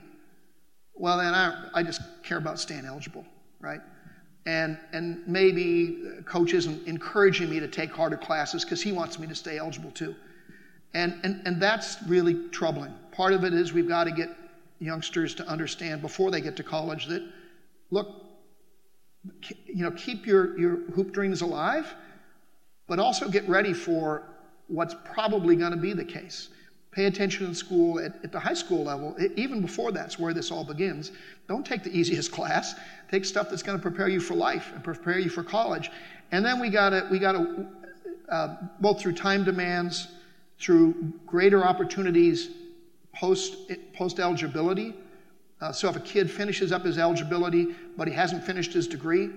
well, 0.95 1.19
then 1.19 1.35
I, 1.35 1.69
I 1.75 1.83
just 1.83 2.01
care 2.23 2.39
about 2.39 2.59
staying 2.61 2.85
eligible, 2.85 3.27
right? 3.61 3.81
And, 4.47 4.79
and 4.93 5.27
maybe 5.27 6.03
coach 6.25 6.55
isn't 6.55 6.87
encouraging 6.87 7.51
me 7.51 7.59
to 7.59 7.69
take 7.69 7.91
harder 7.91 8.17
classes 8.17 8.65
because 8.65 8.81
he 8.81 8.93
wants 8.93 9.19
me 9.19 9.27
to 9.27 9.35
stay 9.35 9.59
eligible 9.59 9.91
too. 9.91 10.15
And, 10.95 11.19
and, 11.25 11.43
and 11.47 11.61
that's 11.61 11.97
really 12.07 12.49
troubling. 12.51 12.95
Part 13.11 13.33
of 13.33 13.45
it 13.45 13.53
is 13.53 13.73
we've 13.73 13.89
got 13.89 14.05
to 14.05 14.13
get 14.13 14.31
youngsters 14.79 15.35
to 15.35 15.47
understand 15.49 16.01
before 16.01 16.31
they 16.31 16.41
get 16.41 16.57
to 16.57 16.63
college 16.63 17.07
that, 17.07 17.29
look, 17.91 18.26
you 19.67 19.83
know, 19.83 19.91
keep 19.93 20.27
your, 20.27 20.59
your 20.59 20.77
hoop 20.93 21.13
dreams 21.13 21.43
alive, 21.43 21.95
but 22.87 22.99
also 22.99 23.29
get 23.29 23.49
ready 23.49 23.73
for 23.73 24.25
what's 24.69 24.95
probably 25.05 25.57
going 25.57 25.73
to 25.73 25.77
be 25.77 25.93
the 25.93 26.05
case. 26.05 26.49
Pay 26.91 27.05
attention 27.05 27.47
in 27.47 27.55
school 27.55 27.99
at, 27.99 28.15
at, 28.25 28.33
the 28.33 28.41
high 28.41 28.55
school 28.55 28.85
level, 28.85 29.15
even 29.37 29.61
before 29.61 29.93
that's 29.93 30.19
where 30.19 30.33
this 30.33 30.51
all 30.51 30.65
begins. 30.65 31.13
Don't 31.49 31.65
take 31.65 31.83
the 31.83 31.91
easiest 31.97 32.33
class. 32.33 32.75
Take 33.11 33.25
stuff 33.25 33.51
that's 33.51 33.63
going 33.63 33.79
to 33.79 33.83
prepare 33.83 34.09
you 34.09 34.21
for 34.21 34.35
life 34.35 34.73
and 34.75 34.83
prepare 34.83 35.19
you 35.19 35.29
for 35.29 35.43
college. 35.43 35.91
And 36.33 36.45
then 36.45 36.59
we 36.59 36.71
got 36.71 36.91
to, 36.91 37.07
we 37.11 37.19
got 37.19 37.33
to, 37.33 37.67
uh, 38.31 38.57
both 38.81 39.01
through 39.01 39.13
time 39.13 39.45
demands, 39.45 40.09
through 40.59 41.13
greater 41.27 41.65
opportunities 41.65 42.51
post, 43.15 43.57
post 43.95 44.19
eligibility, 44.19 44.95
uh, 45.61 45.73
so 45.73 45.89
if 45.89 45.97
a 45.97 46.01
kid 46.01 46.31
finishes 46.31 46.71
up 46.71 46.85
his 46.85 46.99
eligibility, 46.99 47.75
but 47.97 48.07
he 48.07 48.15
hasn't 48.15 48.45
finished 48.45 48.73
his 48.73 48.87
degree, 48.87 49.31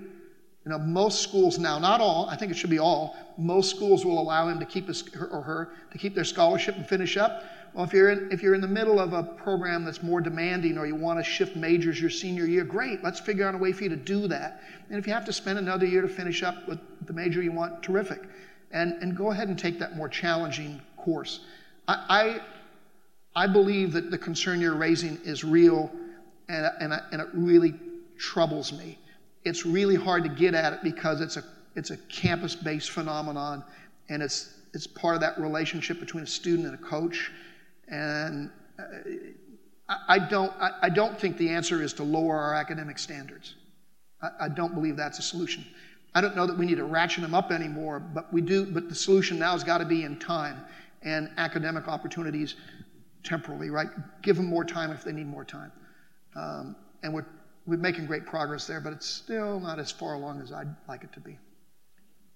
you 0.64 0.70
know, 0.70 0.78
most 0.78 1.22
schools 1.22 1.58
now, 1.58 1.78
not 1.78 2.02
all, 2.02 2.28
I 2.28 2.36
think 2.36 2.52
it 2.52 2.54
should 2.56 2.70
be 2.70 2.78
all, 2.78 3.16
most 3.38 3.70
schools 3.70 4.04
will 4.04 4.20
allow 4.20 4.48
him 4.48 4.60
to 4.60 4.66
keep 4.66 4.88
his 4.88 5.02
or 5.14 5.40
her 5.40 5.70
to 5.90 5.98
keep 5.98 6.14
their 6.14 6.24
scholarship 6.24 6.76
and 6.76 6.86
finish 6.86 7.16
up. 7.16 7.44
Well, 7.72 7.84
if 7.84 7.92
you're 7.94 8.10
in, 8.10 8.30
if 8.30 8.42
you're 8.42 8.54
in 8.54 8.60
the 8.60 8.68
middle 8.68 9.00
of 9.00 9.14
a 9.14 9.22
program 9.22 9.84
that's 9.84 10.02
more 10.02 10.20
demanding 10.20 10.76
or 10.76 10.86
you 10.86 10.94
want 10.94 11.18
to 11.18 11.24
shift 11.24 11.56
majors 11.56 11.98
your 11.98 12.10
senior 12.10 12.44
year, 12.44 12.64
great. 12.64 13.02
Let's 13.02 13.20
figure 13.20 13.46
out 13.46 13.54
a 13.54 13.58
way 13.58 13.72
for 13.72 13.84
you 13.84 13.88
to 13.90 13.96
do 13.96 14.26
that. 14.28 14.60
And 14.90 14.98
if 14.98 15.06
you 15.06 15.14
have 15.14 15.24
to 15.26 15.32
spend 15.32 15.58
another 15.58 15.86
year 15.86 16.02
to 16.02 16.08
finish 16.08 16.42
up 16.42 16.68
with 16.68 16.80
the 17.06 17.12
major 17.14 17.40
you 17.42 17.52
want, 17.52 17.82
terrific. 17.82 18.22
And 18.72 19.02
and 19.02 19.16
go 19.16 19.30
ahead 19.30 19.48
and 19.48 19.58
take 19.58 19.78
that 19.78 19.96
more 19.96 20.08
challenging 20.08 20.82
course. 20.96 21.40
I 21.88 22.40
I, 23.34 23.44
I 23.44 23.46
believe 23.46 23.92
that 23.92 24.10
the 24.10 24.18
concern 24.18 24.60
you're 24.60 24.76
raising 24.76 25.18
is 25.24 25.44
real 25.44 25.90
and, 26.50 26.92
and, 26.92 27.02
and 27.12 27.22
it 27.22 27.28
really 27.32 27.74
troubles 28.18 28.72
me. 28.72 28.98
It's 29.44 29.64
really 29.64 29.94
hard 29.94 30.24
to 30.24 30.28
get 30.28 30.54
at 30.54 30.72
it 30.72 30.80
because 30.82 31.20
it's 31.20 31.36
a, 31.36 31.44
it's 31.76 31.90
a 31.90 31.96
campus 31.96 32.54
based 32.54 32.90
phenomenon 32.90 33.64
and 34.08 34.22
it's, 34.22 34.54
it's 34.74 34.86
part 34.86 35.14
of 35.14 35.20
that 35.20 35.38
relationship 35.38 36.00
between 36.00 36.24
a 36.24 36.26
student 36.26 36.66
and 36.66 36.74
a 36.74 36.82
coach. 36.82 37.30
And 37.88 38.50
uh, 38.78 38.82
I, 39.88 39.96
I 40.08 40.18
don't, 40.18 40.52
I, 40.60 40.70
I, 40.82 40.88
don't 40.88 41.18
think 41.18 41.38
the 41.38 41.48
answer 41.48 41.82
is 41.82 41.92
to 41.94 42.02
lower 42.02 42.36
our 42.36 42.54
academic 42.54 42.98
standards. 42.98 43.54
I, 44.20 44.30
I 44.40 44.48
don't 44.48 44.74
believe 44.74 44.96
that's 44.96 45.18
a 45.18 45.22
solution. 45.22 45.64
I 46.14 46.20
don't 46.20 46.34
know 46.34 46.46
that 46.46 46.58
we 46.58 46.66
need 46.66 46.76
to 46.76 46.84
ratchet 46.84 47.22
them 47.22 47.34
up 47.34 47.52
anymore, 47.52 48.00
but 48.00 48.32
we 48.32 48.40
do. 48.40 48.66
But 48.66 48.88
the 48.88 48.94
solution 48.94 49.38
now 49.38 49.52
has 49.52 49.62
got 49.62 49.78
to 49.78 49.84
be 49.84 50.02
in 50.02 50.18
time 50.18 50.60
and 51.02 51.30
academic 51.36 51.86
opportunities 51.86 52.56
temporally, 53.22 53.70
right? 53.70 53.88
Give 54.22 54.36
them 54.36 54.46
more 54.46 54.64
time 54.64 54.90
if 54.90 55.04
they 55.04 55.12
need 55.12 55.28
more 55.28 55.44
time. 55.44 55.70
Um, 56.34 56.76
and 57.02 57.12
we're, 57.12 57.26
we're 57.66 57.76
making 57.76 58.06
great 58.06 58.26
progress 58.26 58.66
there, 58.66 58.80
but 58.80 58.92
it's 58.92 59.06
still 59.06 59.60
not 59.60 59.78
as 59.78 59.90
far 59.90 60.14
along 60.14 60.40
as 60.40 60.52
I'd 60.52 60.74
like 60.88 61.04
it 61.04 61.12
to 61.14 61.20
be. 61.20 61.38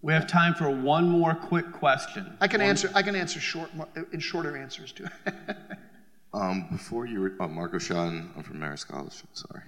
We 0.02 0.12
have 0.12 0.26
time 0.26 0.54
for 0.54 0.68
one 0.68 1.08
more 1.08 1.34
quick 1.34 1.72
question. 1.72 2.36
I 2.40 2.46
can 2.46 2.60
one. 2.60 2.68
answer. 2.68 2.90
I 2.94 3.02
can 3.02 3.16
answer 3.16 3.40
short 3.40 3.70
in 4.12 4.20
shorter 4.20 4.54
answers 4.54 4.92
too. 4.92 5.06
um, 6.34 6.66
before 6.70 7.06
you 7.06 7.20
were 7.20 7.32
uh, 7.40 7.48
Marco 7.48 7.78
Sean, 7.78 8.30
I'm 8.36 8.42
from 8.42 8.58
Marist 8.58 8.86
College. 8.86 9.14
Sorry. 9.32 9.62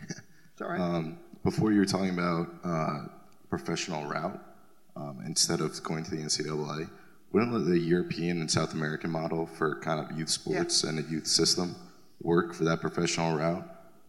It's 0.52 0.60
all 0.60 0.68
right. 0.68 0.78
Um, 0.78 1.18
before 1.42 1.72
you 1.72 1.78
were 1.78 1.86
talking 1.86 2.10
about 2.10 2.48
uh, 2.64 3.08
professional 3.48 4.04
route 4.06 4.38
um, 4.94 5.22
instead 5.24 5.60
of 5.60 5.82
going 5.82 6.04
to 6.04 6.10
the 6.10 6.18
NCAA, 6.18 6.90
wouldn't 7.32 7.66
the 7.66 7.78
European 7.78 8.40
and 8.40 8.50
South 8.50 8.74
American 8.74 9.10
model 9.10 9.46
for 9.46 9.80
kind 9.80 10.00
of 10.00 10.18
youth 10.18 10.28
sports 10.28 10.82
yeah. 10.82 10.90
and 10.90 10.98
a 10.98 11.02
youth 11.02 11.26
system 11.26 11.76
work 12.20 12.54
for 12.54 12.64
that 12.64 12.80
professional 12.80 13.36
route? 13.36 13.66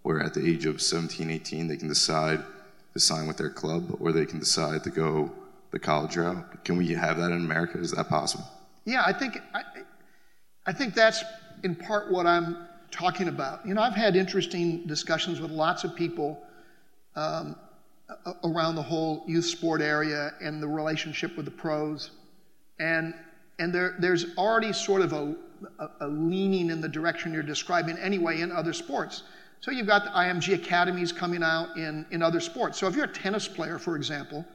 Where 0.07 0.21
at 0.21 0.33
the 0.33 0.47
age 0.47 0.65
of 0.65 0.81
17, 0.81 1.29
18, 1.29 1.67
they 1.67 1.75
can 1.75 1.89
decide 1.89 2.41
to 2.93 2.99
sign 2.99 3.27
with 3.27 3.35
their 3.35 3.49
club 3.49 3.97
or 3.99 4.13
they 4.13 4.25
can 4.25 4.39
decide 4.39 4.81
to 4.85 4.89
go 4.89 5.29
the 5.71 5.79
college 5.79 6.15
route. 6.15 6.63
Can 6.63 6.77
we 6.77 6.93
have 6.93 7.17
that 7.17 7.33
in 7.33 7.43
America? 7.43 7.77
Is 7.77 7.91
that 7.91 8.07
possible? 8.07 8.45
Yeah, 8.85 9.03
I 9.05 9.11
think 9.11 9.37
I, 9.53 9.63
I 10.65 10.71
think 10.71 10.93
that's 10.93 11.25
in 11.65 11.75
part 11.75 12.09
what 12.09 12.25
I'm 12.25 12.69
talking 12.89 13.27
about. 13.27 13.67
You 13.67 13.73
know, 13.73 13.81
I've 13.81 13.95
had 13.95 14.15
interesting 14.15 14.87
discussions 14.87 15.41
with 15.41 15.51
lots 15.51 15.83
of 15.83 15.93
people 15.93 16.41
um, 17.17 17.57
around 18.45 18.75
the 18.75 18.83
whole 18.83 19.25
youth 19.27 19.43
sport 19.43 19.81
area 19.81 20.31
and 20.39 20.63
the 20.63 20.69
relationship 20.69 21.35
with 21.35 21.43
the 21.43 21.51
pros, 21.51 22.11
and 22.79 23.13
and 23.59 23.75
there 23.75 23.95
there's 23.99 24.37
already 24.37 24.71
sort 24.71 25.01
of 25.01 25.11
a, 25.11 25.35
a, 25.79 25.89
a 25.99 26.07
leaning 26.07 26.69
in 26.69 26.79
the 26.79 26.87
direction 26.87 27.33
you're 27.33 27.43
describing 27.43 27.97
anyway 27.97 28.39
in 28.39 28.53
other 28.53 28.71
sports. 28.71 29.23
So 29.59 29.71
you've 29.71 29.87
got 29.87 30.03
the 30.03 30.11
IMG 30.11 30.53
academies 30.53 31.11
coming 31.11 31.43
out 31.43 31.75
in, 31.77 32.05
in 32.11 32.21
other 32.21 32.39
sports. 32.39 32.77
So 32.77 32.87
if 32.87 32.95
you're 32.95 33.05
a 33.05 33.13
tennis 33.13 33.47
player, 33.47 33.79
for 33.79 33.95
example, 33.95 34.45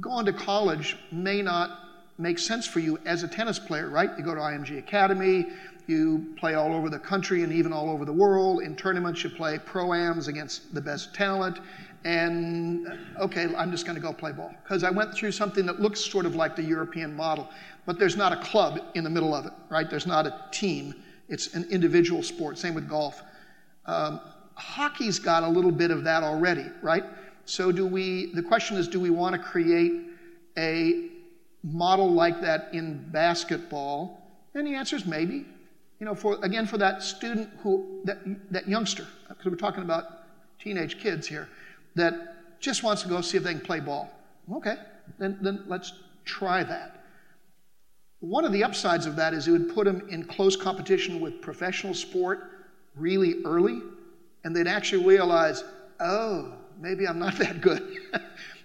going 0.00 0.26
to 0.26 0.32
college 0.32 0.96
may 1.12 1.42
not 1.42 1.80
make 2.18 2.38
sense 2.38 2.66
for 2.66 2.80
you 2.80 2.98
as 3.04 3.22
a 3.22 3.28
tennis 3.28 3.58
player, 3.58 3.88
right? 3.88 4.10
You 4.16 4.24
go 4.24 4.34
to 4.34 4.40
IMG 4.40 4.78
Academy, 4.78 5.46
you 5.86 6.34
play 6.36 6.54
all 6.54 6.74
over 6.74 6.88
the 6.88 6.98
country 6.98 7.42
and 7.42 7.52
even 7.52 7.72
all 7.72 7.90
over 7.90 8.04
the 8.04 8.12
world. 8.12 8.62
In 8.62 8.74
tournaments, 8.74 9.22
you 9.22 9.30
play 9.30 9.58
pro-ams 9.58 10.28
against 10.28 10.74
the 10.74 10.80
best 10.80 11.14
talent. 11.14 11.60
And 12.04 12.86
okay, 13.18 13.54
I'm 13.56 13.70
just 13.70 13.84
going 13.84 13.96
to 13.96 14.02
go 14.02 14.12
play 14.12 14.32
ball 14.32 14.54
because 14.62 14.84
I 14.84 14.90
went 14.90 15.14
through 15.14 15.32
something 15.32 15.66
that 15.66 15.80
looks 15.80 16.00
sort 16.00 16.26
of 16.26 16.34
like 16.34 16.56
the 16.56 16.62
European 16.62 17.14
model, 17.14 17.48
but 17.84 17.98
there's 17.98 18.16
not 18.16 18.32
a 18.32 18.36
club 18.36 18.80
in 18.94 19.04
the 19.04 19.10
middle 19.10 19.34
of 19.34 19.46
it, 19.46 19.52
right? 19.70 19.88
There's 19.88 20.06
not 20.06 20.26
a 20.26 20.44
team. 20.52 20.94
It's 21.28 21.54
an 21.54 21.66
individual 21.70 22.22
sport. 22.22 22.58
Same 22.58 22.74
with 22.74 22.88
golf. 22.88 23.22
Um, 23.86 24.20
hockey's 24.54 25.18
got 25.18 25.42
a 25.42 25.48
little 25.48 25.70
bit 25.70 25.90
of 25.90 26.04
that 26.04 26.22
already, 26.22 26.66
right? 26.82 27.04
So 27.44 27.70
do 27.70 27.86
we, 27.86 28.32
the 28.34 28.42
question 28.42 28.76
is, 28.76 28.88
do 28.88 28.98
we 28.98 29.10
want 29.10 29.34
to 29.34 29.38
create 29.40 29.92
a 30.58 31.08
model 31.62 32.12
like 32.12 32.40
that 32.40 32.70
in 32.72 33.08
basketball? 33.10 34.20
And 34.54 34.66
the 34.66 34.74
answer 34.74 34.96
is 34.96 35.06
maybe. 35.06 35.46
You 36.00 36.06
know, 36.06 36.14
for, 36.14 36.38
again, 36.42 36.66
for 36.66 36.78
that 36.78 37.02
student 37.02 37.48
who, 37.62 38.00
that, 38.04 38.18
that 38.50 38.68
youngster, 38.68 39.06
because 39.28 39.46
we're 39.46 39.56
talking 39.56 39.82
about 39.82 40.04
teenage 40.58 40.98
kids 40.98 41.26
here, 41.26 41.48
that 41.94 42.60
just 42.60 42.82
wants 42.82 43.02
to 43.02 43.08
go 43.08 43.20
see 43.20 43.36
if 43.36 43.44
they 43.44 43.52
can 43.52 43.60
play 43.60 43.80
ball. 43.80 44.10
Okay, 44.52 44.76
then, 45.18 45.38
then 45.40 45.64
let's 45.66 45.92
try 46.24 46.62
that. 46.62 47.04
One 48.20 48.44
of 48.44 48.52
the 48.52 48.64
upsides 48.64 49.06
of 49.06 49.16
that 49.16 49.34
is 49.34 49.46
it 49.46 49.52
would 49.52 49.74
put 49.74 49.84
them 49.84 50.06
in 50.10 50.24
close 50.24 50.56
competition 50.56 51.20
with 51.20 51.40
professional 51.40 51.94
sport 51.94 52.55
really 52.96 53.42
early, 53.44 53.82
and 54.44 54.54
they'd 54.54 54.66
actually 54.66 55.04
realize, 55.04 55.64
oh, 56.00 56.52
maybe 56.80 57.06
I'm 57.06 57.18
not 57.18 57.38
that 57.38 57.60
good. 57.60 57.98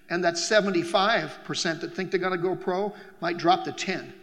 and 0.09 0.23
that 0.23 0.35
75% 0.35 1.81
that 1.81 1.95
think 1.95 2.11
they're 2.11 2.19
going 2.19 2.31
to 2.31 2.37
go 2.37 2.55
pro 2.55 2.93
might 3.21 3.37
drop 3.37 3.63
to 3.65 3.71
10, 3.71 4.13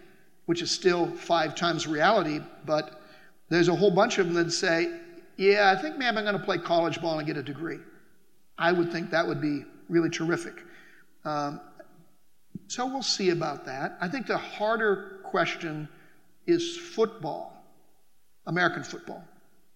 which 0.47 0.63
is 0.63 0.71
still 0.71 1.11
five 1.17 1.55
times 1.55 1.87
reality. 1.87 2.41
But 2.67 3.01
there's 3.49 3.69
a 3.69 3.75
whole 3.75 3.91
bunch 3.91 4.19
of 4.19 4.27
them 4.27 4.35
that 4.45 4.53
say, 4.53 4.93
yeah, 5.37 5.75
I 5.77 5.81
think 5.81 5.97
maybe 5.97 6.17
I'm 6.17 6.25
going 6.25 6.39
to 6.39 6.45
play 6.45 6.59
college 6.59 7.01
ball 7.01 7.19
and 7.19 7.27
get 7.27 7.37
a 7.37 7.43
degree. 7.43 7.79
I 8.59 8.73
would 8.73 8.91
think 8.93 9.11
that 9.11 9.27
would 9.27 9.41
be 9.41 9.65
really 9.89 10.11
terrific. 10.11 10.55
Um, 11.25 11.61
So 12.69 12.87
we'll 12.87 13.03
see 13.03 13.31
about 13.31 13.65
that. 13.67 13.97
I 14.01 14.09
think 14.09 14.27
the 14.27 14.37
harder 14.37 15.21
question 15.25 15.89
is 16.47 16.77
football, 16.77 17.65
American 18.47 18.83
football, 18.85 19.25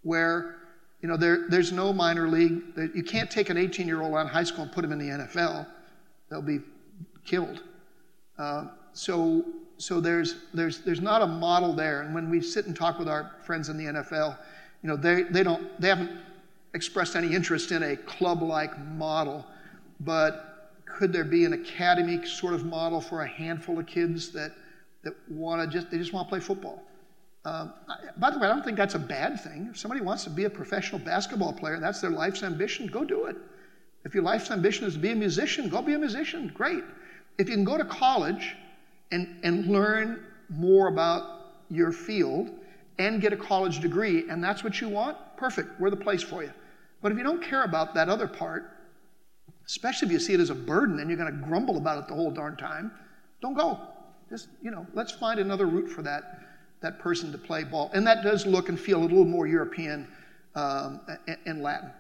where 0.03 0.57
you 1.01 1.09
know 1.09 1.17
there, 1.17 1.49
there's 1.49 1.73
no 1.73 1.93
minor 1.93 2.29
league. 2.29 2.75
that 2.75 2.95
You 2.95 3.03
can't 3.03 3.31
take 3.31 3.51
an 3.51 3.57
18 3.57 3.87
year 3.87 4.03
old 4.03 4.15
out 4.15 4.27
of 4.27 4.33
high 4.33 4.45
school 4.45 4.65
and 4.65 4.73
put 4.73 4.85
him 4.85 4.93
in 4.93 4.99
the 4.99 5.25
NFL; 5.25 5.67
they'll 6.31 6.43
be 6.43 6.61
killed. 7.25 7.63
Uh, 8.39 8.67
so 8.93 9.45
so 9.79 10.01
there's 10.01 10.37
there's 10.55 10.81
there's 10.81 11.01
not 11.01 11.23
a 11.23 11.27
model 11.27 11.73
there. 11.73 12.03
And 12.03 12.15
when 12.15 12.31
we 12.31 12.41
sit 12.41 12.67
and 12.67 12.77
talk 12.77 12.99
with 12.99 13.09
our 13.09 13.33
friends 13.45 13.69
in 13.69 13.77
the 13.77 13.85
NFL, 13.85 14.37
you 14.83 14.89
know 14.89 14.97
they 14.97 15.23
they 15.25 15.43
don't 15.43 15.81
they 15.81 15.89
haven't 15.89 16.11
expressed 16.75 17.17
any 17.17 17.35
interest 17.35 17.73
in 17.73 17.83
a 17.83 17.97
club 17.97 18.43
like 18.43 18.79
model, 18.79 19.45
but 20.01 20.53
could 20.87 21.13
there 21.13 21.25
be 21.25 21.45
an 21.45 21.53
academy 21.53 22.25
sort 22.27 22.55
of 22.55 22.65
model 22.65 23.01
for 23.01 23.23
a 23.23 23.29
handful 23.29 23.79
of 23.79 23.87
kids 23.87 24.31
that, 24.33 24.53
that 25.03 25.15
want 25.31 25.61
to 25.61 25.67
just, 25.67 25.91
they 25.91 25.99
just 25.99 26.13
want 26.13 26.29
to 26.29 26.31
play 26.31 26.41
football? 26.41 26.83
Um, 27.45 27.73
by 28.19 28.31
the 28.31 28.39
way, 28.39 28.47
I 28.47 28.51
don't 28.51 28.65
think 28.65 28.77
that's 28.77 28.95
a 28.95 29.01
bad 29.01 29.41
thing. 29.41 29.69
If 29.71 29.79
somebody 29.79 30.01
wants 30.01 30.25
to 30.25 30.31
be 30.31 30.45
a 30.45 30.51
professional 30.51 31.01
basketball 31.01 31.53
player, 31.53 31.81
that's 31.81 32.01
their 32.01 32.11
life's 32.11 32.43
ambition, 32.43 32.87
go 32.87 33.05
do 33.05 33.27
it. 33.27 33.37
If 34.05 34.15
your 34.15 34.23
life's 34.23 34.51
ambition 34.51 34.87
is 34.87 34.95
to 34.95 35.01
be 35.01 35.11
a 35.11 35.15
musician, 35.17 35.69
go 35.69 35.83
be 35.83 35.95
a 35.95 35.99
musician. 35.99 36.53
Great. 36.55 36.85
If 37.39 37.49
you 37.49 37.55
can 37.55 37.65
go 37.65 37.77
to 37.77 37.85
college 37.85 38.57
and, 39.11 39.41
and 39.43 39.67
learn 39.67 40.25
more 40.49 40.89
about 40.89 41.53
your 41.71 41.93
field 41.93 42.51
and 42.99 43.21
get 43.21 43.33
a 43.33 43.37
college 43.37 43.81
degree, 43.81 44.29
and 44.29 44.43
that's 44.43 44.63
what 44.63 44.81
you 44.81 44.89
want, 44.89 45.17
perfect. 45.37 45.81
We're 45.81 45.91
the 45.91 45.97
place 45.97 46.23
for 46.23 46.43
you. 46.43 46.53
But 47.01 47.13
if 47.13 47.19
you 47.19 47.25
don't 47.25 47.43
care 47.43 47.65
about 47.65 47.95
that 47.95 48.09
other 48.09 48.29
part, 48.29 48.71
especially 49.67 50.07
if 50.07 50.13
you 50.13 50.21
see 50.21 50.35
it 50.35 50.41
as 50.41 50.51
a 50.51 50.55
burden 50.55 51.01
and 51.01 51.09
you're 51.09 51.19
going 51.19 51.33
to 51.33 51.47
grumble 51.47 51.77
about 51.77 51.99
it 51.99 52.09
the 52.09 52.15
whole 52.15 52.31
darn 52.31 52.57
time, 52.57 52.93
don't 53.41 53.55
go. 53.55 53.81
Just, 54.29 54.49
you 54.63 54.71
know, 54.71 54.87
let's 54.95 55.13
find 55.13 55.41
another 55.41 55.67
route 55.67 55.89
for 55.89 56.03
that, 56.03 56.41
that 56.83 56.99
person 56.99 57.33
to 57.33 57.39
play 57.39 57.65
ball. 57.65 57.91
And 57.95 58.07
that 58.07 58.23
does 58.23 58.47
look 58.47 58.69
and 58.69 58.79
feel 58.79 58.99
a 58.99 59.05
little 59.05 59.25
more 59.25 59.47
European 59.47 60.07
um, 60.55 61.01
and 61.47 61.63
Latin. 61.63 61.91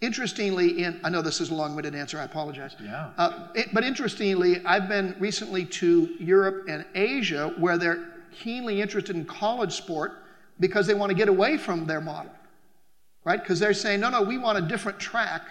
Interestingly, 0.00 0.82
in, 0.82 1.00
I 1.04 1.10
know 1.10 1.22
this 1.22 1.40
is 1.40 1.50
a 1.50 1.54
long 1.54 1.76
winded 1.76 1.94
answer, 1.94 2.18
I 2.18 2.24
apologize. 2.24 2.74
Yeah. 2.82 3.10
Uh, 3.16 3.48
it, 3.54 3.72
but 3.72 3.84
interestingly, 3.84 4.64
I've 4.66 4.88
been 4.88 5.14
recently 5.20 5.64
to 5.66 6.16
Europe 6.18 6.64
and 6.68 6.84
Asia 6.94 7.54
where 7.56 7.78
they're 7.78 8.08
keenly 8.32 8.80
interested 8.80 9.14
in 9.14 9.24
college 9.24 9.72
sport 9.72 10.12
because 10.58 10.88
they 10.88 10.94
want 10.94 11.10
to 11.10 11.16
get 11.16 11.28
away 11.28 11.56
from 11.56 11.86
their 11.86 12.00
model, 12.00 12.32
right? 13.24 13.40
Because 13.40 13.60
they're 13.60 13.74
saying, 13.74 14.00
no, 14.00 14.10
no, 14.10 14.22
we 14.22 14.38
want 14.38 14.58
a 14.58 14.62
different 14.62 14.98
track 14.98 15.42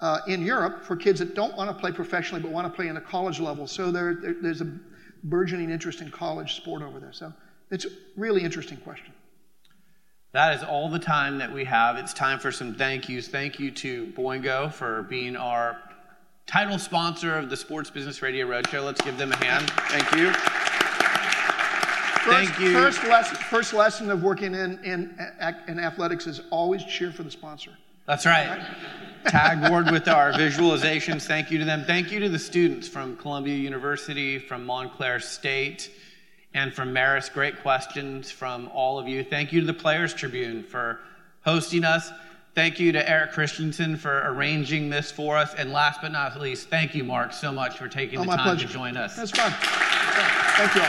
uh, 0.00 0.20
in 0.26 0.42
Europe 0.42 0.84
for 0.84 0.96
kids 0.96 1.18
that 1.18 1.34
don't 1.34 1.54
want 1.56 1.68
to 1.70 1.74
play 1.74 1.92
professionally 1.92 2.42
but 2.42 2.50
want 2.50 2.66
to 2.66 2.74
play 2.74 2.88
in 2.88 2.94
the 2.94 3.00
college 3.00 3.40
level. 3.40 3.66
So 3.66 3.90
there, 3.90 4.14
there, 4.14 4.36
there's 4.40 4.62
a 4.62 4.72
burgeoning 5.24 5.70
interest 5.70 6.00
in 6.00 6.10
college 6.10 6.54
sport 6.54 6.82
over 6.82 7.00
there. 7.00 7.12
So 7.12 7.32
it's 7.70 7.84
a 7.84 7.90
really 8.16 8.42
interesting 8.42 8.78
question. 8.78 9.12
That 10.32 10.54
is 10.54 10.62
all 10.62 10.88
the 10.88 10.98
time 10.98 11.38
that 11.38 11.52
we 11.52 11.64
have. 11.64 11.96
It's 11.96 12.12
time 12.12 12.38
for 12.38 12.52
some 12.52 12.74
thank 12.74 13.08
yous. 13.08 13.28
Thank 13.28 13.58
you 13.58 13.70
to 13.70 14.06
Boingo 14.08 14.72
for 14.72 15.04
being 15.04 15.34
our 15.36 15.78
title 16.46 16.78
sponsor 16.78 17.36
of 17.36 17.50
the 17.50 17.56
Sports 17.56 17.90
Business 17.90 18.22
Radio 18.22 18.46
Roadshow. 18.46 18.84
Let's 18.84 19.00
give 19.00 19.16
them 19.18 19.32
a 19.32 19.36
hand. 19.36 19.70
Thank 19.88 20.12
you. 20.14 20.32
First, 22.26 22.50
Thank 22.50 22.60
you. 22.60 22.72
First 22.72 23.04
lesson, 23.04 23.36
first 23.36 23.72
lesson 23.72 24.10
of 24.10 24.22
working 24.22 24.54
in, 24.54 24.82
in, 24.84 25.18
in 25.68 25.78
athletics 25.78 26.26
is 26.26 26.40
always 26.50 26.84
cheer 26.84 27.12
for 27.12 27.22
the 27.22 27.30
sponsor. 27.30 27.70
That's 28.06 28.26
right. 28.26 28.48
right? 28.48 28.66
Tagboard 29.26 29.90
with 29.90 30.08
our 30.08 30.32
visualizations. 30.32 31.22
Thank 31.22 31.50
you 31.50 31.58
to 31.58 31.64
them. 31.64 31.84
Thank 31.84 32.12
you 32.12 32.20
to 32.20 32.28
the 32.28 32.38
students 32.38 32.86
from 32.86 33.16
Columbia 33.16 33.56
University, 33.56 34.38
from 34.38 34.66
Montclair 34.66 35.18
State, 35.18 35.90
and 36.56 36.72
from 36.72 36.92
Marist. 36.92 37.34
Great 37.34 37.60
questions 37.60 38.30
from 38.30 38.70
all 38.72 38.98
of 38.98 39.06
you. 39.06 39.22
Thank 39.22 39.52
you 39.52 39.60
to 39.60 39.66
the 39.66 39.74
Players 39.74 40.14
Tribune 40.14 40.62
for 40.62 41.00
hosting 41.44 41.84
us. 41.84 42.10
Thank 42.54 42.80
you 42.80 42.92
to 42.92 43.08
Eric 43.08 43.32
Christensen 43.32 43.98
for 43.98 44.22
arranging 44.24 44.88
this 44.88 45.12
for 45.12 45.36
us. 45.36 45.54
And 45.54 45.70
last 45.70 46.00
but 46.00 46.12
not 46.12 46.40
least, 46.40 46.70
thank 46.70 46.94
you, 46.94 47.04
Mark, 47.04 47.34
so 47.34 47.52
much 47.52 47.76
for 47.76 47.88
taking 47.88 48.20
oh, 48.20 48.22
the 48.22 48.28
time 48.30 48.44
pleasure. 48.44 48.66
to 48.66 48.72
join 48.72 48.96
us. 48.96 49.14
That's 49.16 49.32
fun. 49.32 49.52
Thank 49.52 50.74
you 50.74 50.80
all. 50.80 50.88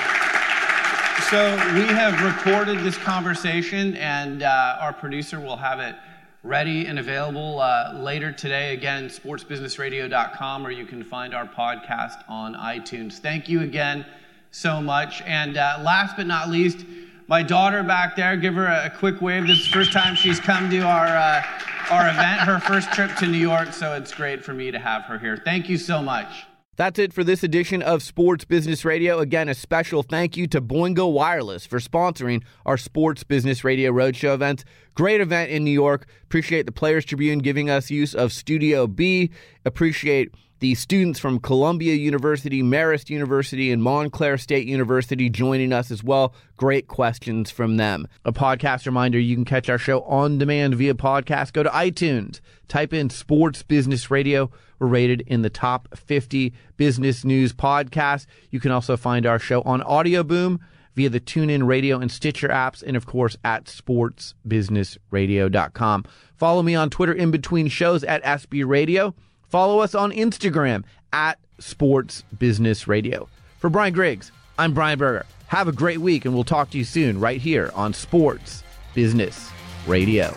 So 1.29 1.55
we 1.73 1.85
have 1.93 2.23
recorded 2.23 2.79
this 2.79 2.97
conversation, 2.97 3.97
and 3.97 4.43
uh, 4.43 4.77
our 4.79 4.93
producer 4.93 5.41
will 5.41 5.57
have 5.57 5.81
it 5.81 5.97
ready 6.43 6.85
and 6.85 6.97
available 6.97 7.59
uh, 7.59 7.91
later 7.97 8.31
today. 8.31 8.73
Again, 8.73 9.09
sportsbusinessradio.com, 9.09 10.65
or 10.65 10.71
you 10.71 10.85
can 10.85 11.03
find 11.03 11.33
our 11.35 11.45
podcast 11.45 12.23
on 12.29 12.55
iTunes. 12.55 13.19
Thank 13.19 13.49
you 13.49 13.63
again 13.63 14.05
so 14.51 14.81
much. 14.81 15.21
And 15.23 15.57
uh, 15.57 15.79
last 15.83 16.15
but 16.15 16.27
not 16.27 16.49
least, 16.49 16.85
my 17.27 17.43
daughter 17.43 17.83
back 17.83 18.15
there, 18.15 18.37
give 18.37 18.53
her 18.55 18.65
a, 18.65 18.89
quick 18.89 19.21
wave. 19.21 19.47
This 19.47 19.59
is 19.59 19.65
the 19.65 19.71
first 19.71 19.91
time 19.91 20.15
she's 20.15 20.39
come 20.39 20.69
to 20.69 20.79
our, 20.79 21.07
uh, 21.07 21.43
our 21.91 22.09
event, 22.09 22.41
her 22.41 22.59
first 22.59 22.91
trip 22.93 23.15
to 23.17 23.27
New 23.27 23.37
York, 23.37 23.73
so 23.73 23.93
it's 23.93 24.13
great 24.13 24.43
for 24.43 24.53
me 24.53 24.71
to 24.71 24.79
have 24.79 25.03
her 25.03 25.19
here. 25.19 25.41
Thank 25.43 25.69
you 25.69 25.77
so 25.77 26.01
much. 26.01 26.45
That's 26.77 26.99
it 26.99 27.11
for 27.11 27.23
this 27.23 27.41
edition 27.41 27.81
of 27.81 28.03
Sports 28.03 28.45
Business 28.45 28.85
Radio. 28.85 29.17
Again, 29.17 29.49
a 29.49 29.55
special 29.55 30.03
thank 30.03 30.37
you 30.37 30.45
to 30.47 30.61
Boingo 30.61 31.11
Wireless 31.11 31.65
for 31.65 31.79
sponsoring 31.79 32.43
our 32.67 32.77
Sports 32.77 33.23
Business 33.23 33.63
Radio 33.63 33.91
Roadshow 33.91 34.35
events. 34.35 34.63
Great 34.93 35.19
event 35.19 35.49
in 35.49 35.63
New 35.63 35.71
York. 35.71 36.05
Appreciate 36.23 36.67
the 36.67 36.71
Players 36.71 37.03
Tribune 37.03 37.39
giving 37.39 37.67
us 37.67 37.89
use 37.89 38.13
of 38.13 38.31
Studio 38.31 38.85
B. 38.85 39.31
Appreciate 39.65 40.31
the 40.59 40.75
students 40.75 41.19
from 41.19 41.39
Columbia 41.39 41.93
University, 41.93 42.63
Marist 42.63 43.09
University, 43.09 43.71
and 43.71 43.83
Montclair 43.83 44.37
State 44.37 44.67
University 44.67 45.29
joining 45.29 45.71
us 45.71 45.91
as 45.91 46.03
well. 46.03 46.33
Great 46.55 46.87
questions 46.87 47.51
from 47.51 47.77
them. 47.77 48.07
A 48.25 48.33
podcast 48.33 48.85
reminder 48.85 49.19
you 49.19 49.35
can 49.35 49.45
catch 49.45 49.69
our 49.69 49.77
show 49.77 50.01
on 50.01 50.37
demand 50.37 50.75
via 50.75 50.95
podcast. 50.95 51.53
Go 51.53 51.63
to 51.63 51.69
iTunes, 51.69 52.41
type 52.67 52.93
in 52.93 53.09
Sports 53.09 53.63
Business 53.63 54.09
Radio. 54.09 54.49
We're 54.79 54.87
rated 54.87 55.21
in 55.21 55.43
the 55.43 55.49
top 55.49 55.97
50 55.97 56.53
business 56.75 57.23
news 57.23 57.53
podcasts. 57.53 58.25
You 58.49 58.59
can 58.59 58.71
also 58.71 58.97
find 58.97 59.25
our 59.25 59.39
show 59.39 59.61
on 59.61 59.81
Audioboom 59.81 60.59
via 60.95 61.09
the 61.09 61.19
TuneIn 61.19 61.67
Radio 61.67 61.99
and 61.99 62.11
Stitcher 62.11 62.47
apps, 62.47 62.81
and 62.81 62.97
of 62.97 63.05
course 63.05 63.37
at 63.43 63.65
sportsbusinessradio.com. 63.65 66.05
Follow 66.35 66.63
me 66.63 66.73
on 66.73 66.89
Twitter 66.89 67.13
in 67.13 67.29
between 67.29 67.67
shows 67.67 68.03
at 68.03 68.23
SB 68.23 68.67
Radio. 68.67 69.13
Follow 69.49 69.79
us 69.79 69.95
on 69.95 70.11
Instagram 70.11 70.83
at 71.13 71.39
Sports 71.59 72.23
Business 72.37 72.87
Radio. 72.87 73.29
For 73.59 73.69
Brian 73.69 73.93
Griggs, 73.93 74.31
I'm 74.59 74.73
Brian 74.73 74.99
Berger. 74.99 75.25
Have 75.47 75.69
a 75.69 75.71
great 75.71 75.99
week, 75.99 76.25
and 76.25 76.33
we'll 76.33 76.43
talk 76.43 76.69
to 76.71 76.77
you 76.77 76.83
soon 76.83 77.19
right 77.19 77.39
here 77.39 77.71
on 77.73 77.93
Sports 77.93 78.63
Business 78.93 79.49
Radio. 79.85 80.35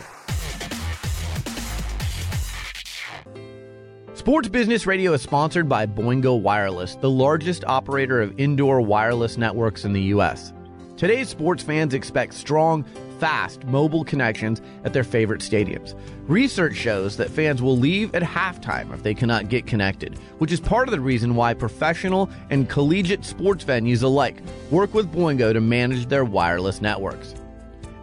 Sports 4.14 4.48
Business 4.48 4.86
Radio 4.86 5.12
is 5.12 5.22
sponsored 5.22 5.68
by 5.68 5.86
Boingo 5.86 6.40
Wireless, 6.40 6.94
the 6.96 7.10
largest 7.10 7.64
operator 7.64 8.20
of 8.20 8.38
indoor 8.38 8.80
wireless 8.80 9.36
networks 9.36 9.84
in 9.84 9.92
the 9.92 10.02
U.S. 10.02 10.52
Today's 10.96 11.28
sports 11.30 11.62
fans 11.64 11.94
expect 11.94 12.34
strong, 12.34 12.84
fast 13.20 13.64
mobile 13.64 14.02
connections 14.02 14.62
at 14.84 14.94
their 14.94 15.04
favorite 15.04 15.42
stadiums. 15.42 15.94
Research 16.26 16.74
shows 16.74 17.18
that 17.18 17.30
fans 17.30 17.60
will 17.60 17.76
leave 17.76 18.14
at 18.14 18.22
halftime 18.22 18.92
if 18.94 19.02
they 19.02 19.14
cannot 19.14 19.50
get 19.50 19.66
connected, 19.66 20.18
which 20.38 20.50
is 20.50 20.58
part 20.58 20.88
of 20.88 20.92
the 20.92 21.00
reason 21.00 21.34
why 21.34 21.52
professional 21.52 22.30
and 22.48 22.68
collegiate 22.68 23.24
sports 23.24 23.62
venues 23.62 24.02
alike 24.02 24.42
work 24.70 24.94
with 24.94 25.12
Boingo 25.12 25.52
to 25.52 25.60
manage 25.60 26.06
their 26.06 26.24
wireless 26.24 26.80
networks. 26.80 27.34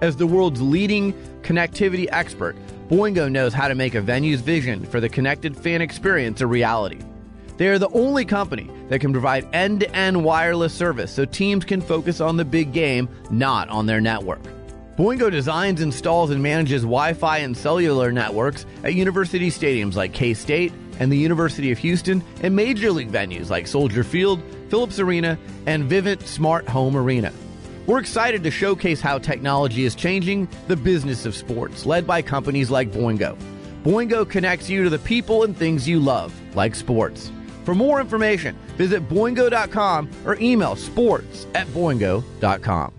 As 0.01 0.15
the 0.15 0.27
world's 0.27 0.61
leading 0.61 1.13
connectivity 1.41 2.07
expert, 2.11 2.55
Boingo 2.87 3.29
knows 3.31 3.53
how 3.53 3.67
to 3.67 3.75
make 3.75 3.95
a 3.95 4.01
venue's 4.01 4.41
vision 4.41 4.85
for 4.85 4.99
the 4.99 5.09
connected 5.09 5.57
fan 5.57 5.81
experience 5.81 6.41
a 6.41 6.47
reality. 6.47 6.99
They 7.57 7.69
are 7.69 7.79
the 7.79 7.89
only 7.89 8.23
company 8.23 8.69
that 8.89 8.99
can 8.99 9.11
provide 9.11 9.47
end 9.51 9.79
to 9.79 9.95
end 9.95 10.23
wireless 10.23 10.73
service 10.73 11.11
so 11.11 11.25
teams 11.25 11.65
can 11.65 11.81
focus 11.81 12.21
on 12.21 12.37
the 12.37 12.45
big 12.45 12.71
game, 12.71 13.09
not 13.31 13.67
on 13.69 13.87
their 13.87 13.99
network. 13.99 14.41
Boingo 14.97 15.29
designs, 15.29 15.81
installs, 15.81 16.31
and 16.31 16.41
manages 16.41 16.81
Wi 16.81 17.13
Fi 17.13 17.37
and 17.39 17.55
cellular 17.55 18.11
networks 18.11 18.65
at 18.83 18.95
university 18.95 19.51
stadiums 19.51 19.93
like 19.93 20.11
K 20.11 20.33
State 20.33 20.73
and 20.99 21.11
the 21.11 21.17
University 21.17 21.71
of 21.71 21.77
Houston 21.77 22.23
and 22.41 22.55
major 22.55 22.91
league 22.91 23.11
venues 23.11 23.51
like 23.51 23.67
Soldier 23.67 24.03
Field, 24.03 24.41
Phillips 24.69 24.97
Arena, 24.97 25.37
and 25.67 25.87
Vivint 25.87 26.23
Smart 26.23 26.67
Home 26.69 26.97
Arena. 26.97 27.31
We're 27.85 27.99
excited 27.99 28.41
to 28.41 28.49
showcase 28.49 28.99
how 28.99 29.19
technology 29.19 29.85
is 29.85 29.93
changing 29.93 30.47
the 30.67 30.75
business 30.75 31.27
of 31.27 31.35
sports, 31.35 31.85
led 31.85 32.07
by 32.07 32.23
companies 32.23 32.71
like 32.71 32.91
Boingo. 32.91 33.37
Boingo 33.83 34.27
connects 34.27 34.67
you 34.67 34.83
to 34.83 34.89
the 34.89 34.99
people 34.99 35.43
and 35.43 35.55
things 35.55 35.87
you 35.87 35.99
love, 35.99 36.33
like 36.55 36.73
sports. 36.73 37.31
For 37.65 37.75
more 37.75 38.01
information, 38.01 38.57
visit 38.77 39.07
boingo.com 39.07 40.09
or 40.25 40.37
email 40.41 40.75
sports 40.75 41.45
at 41.53 41.67
boingo.com. 41.67 42.96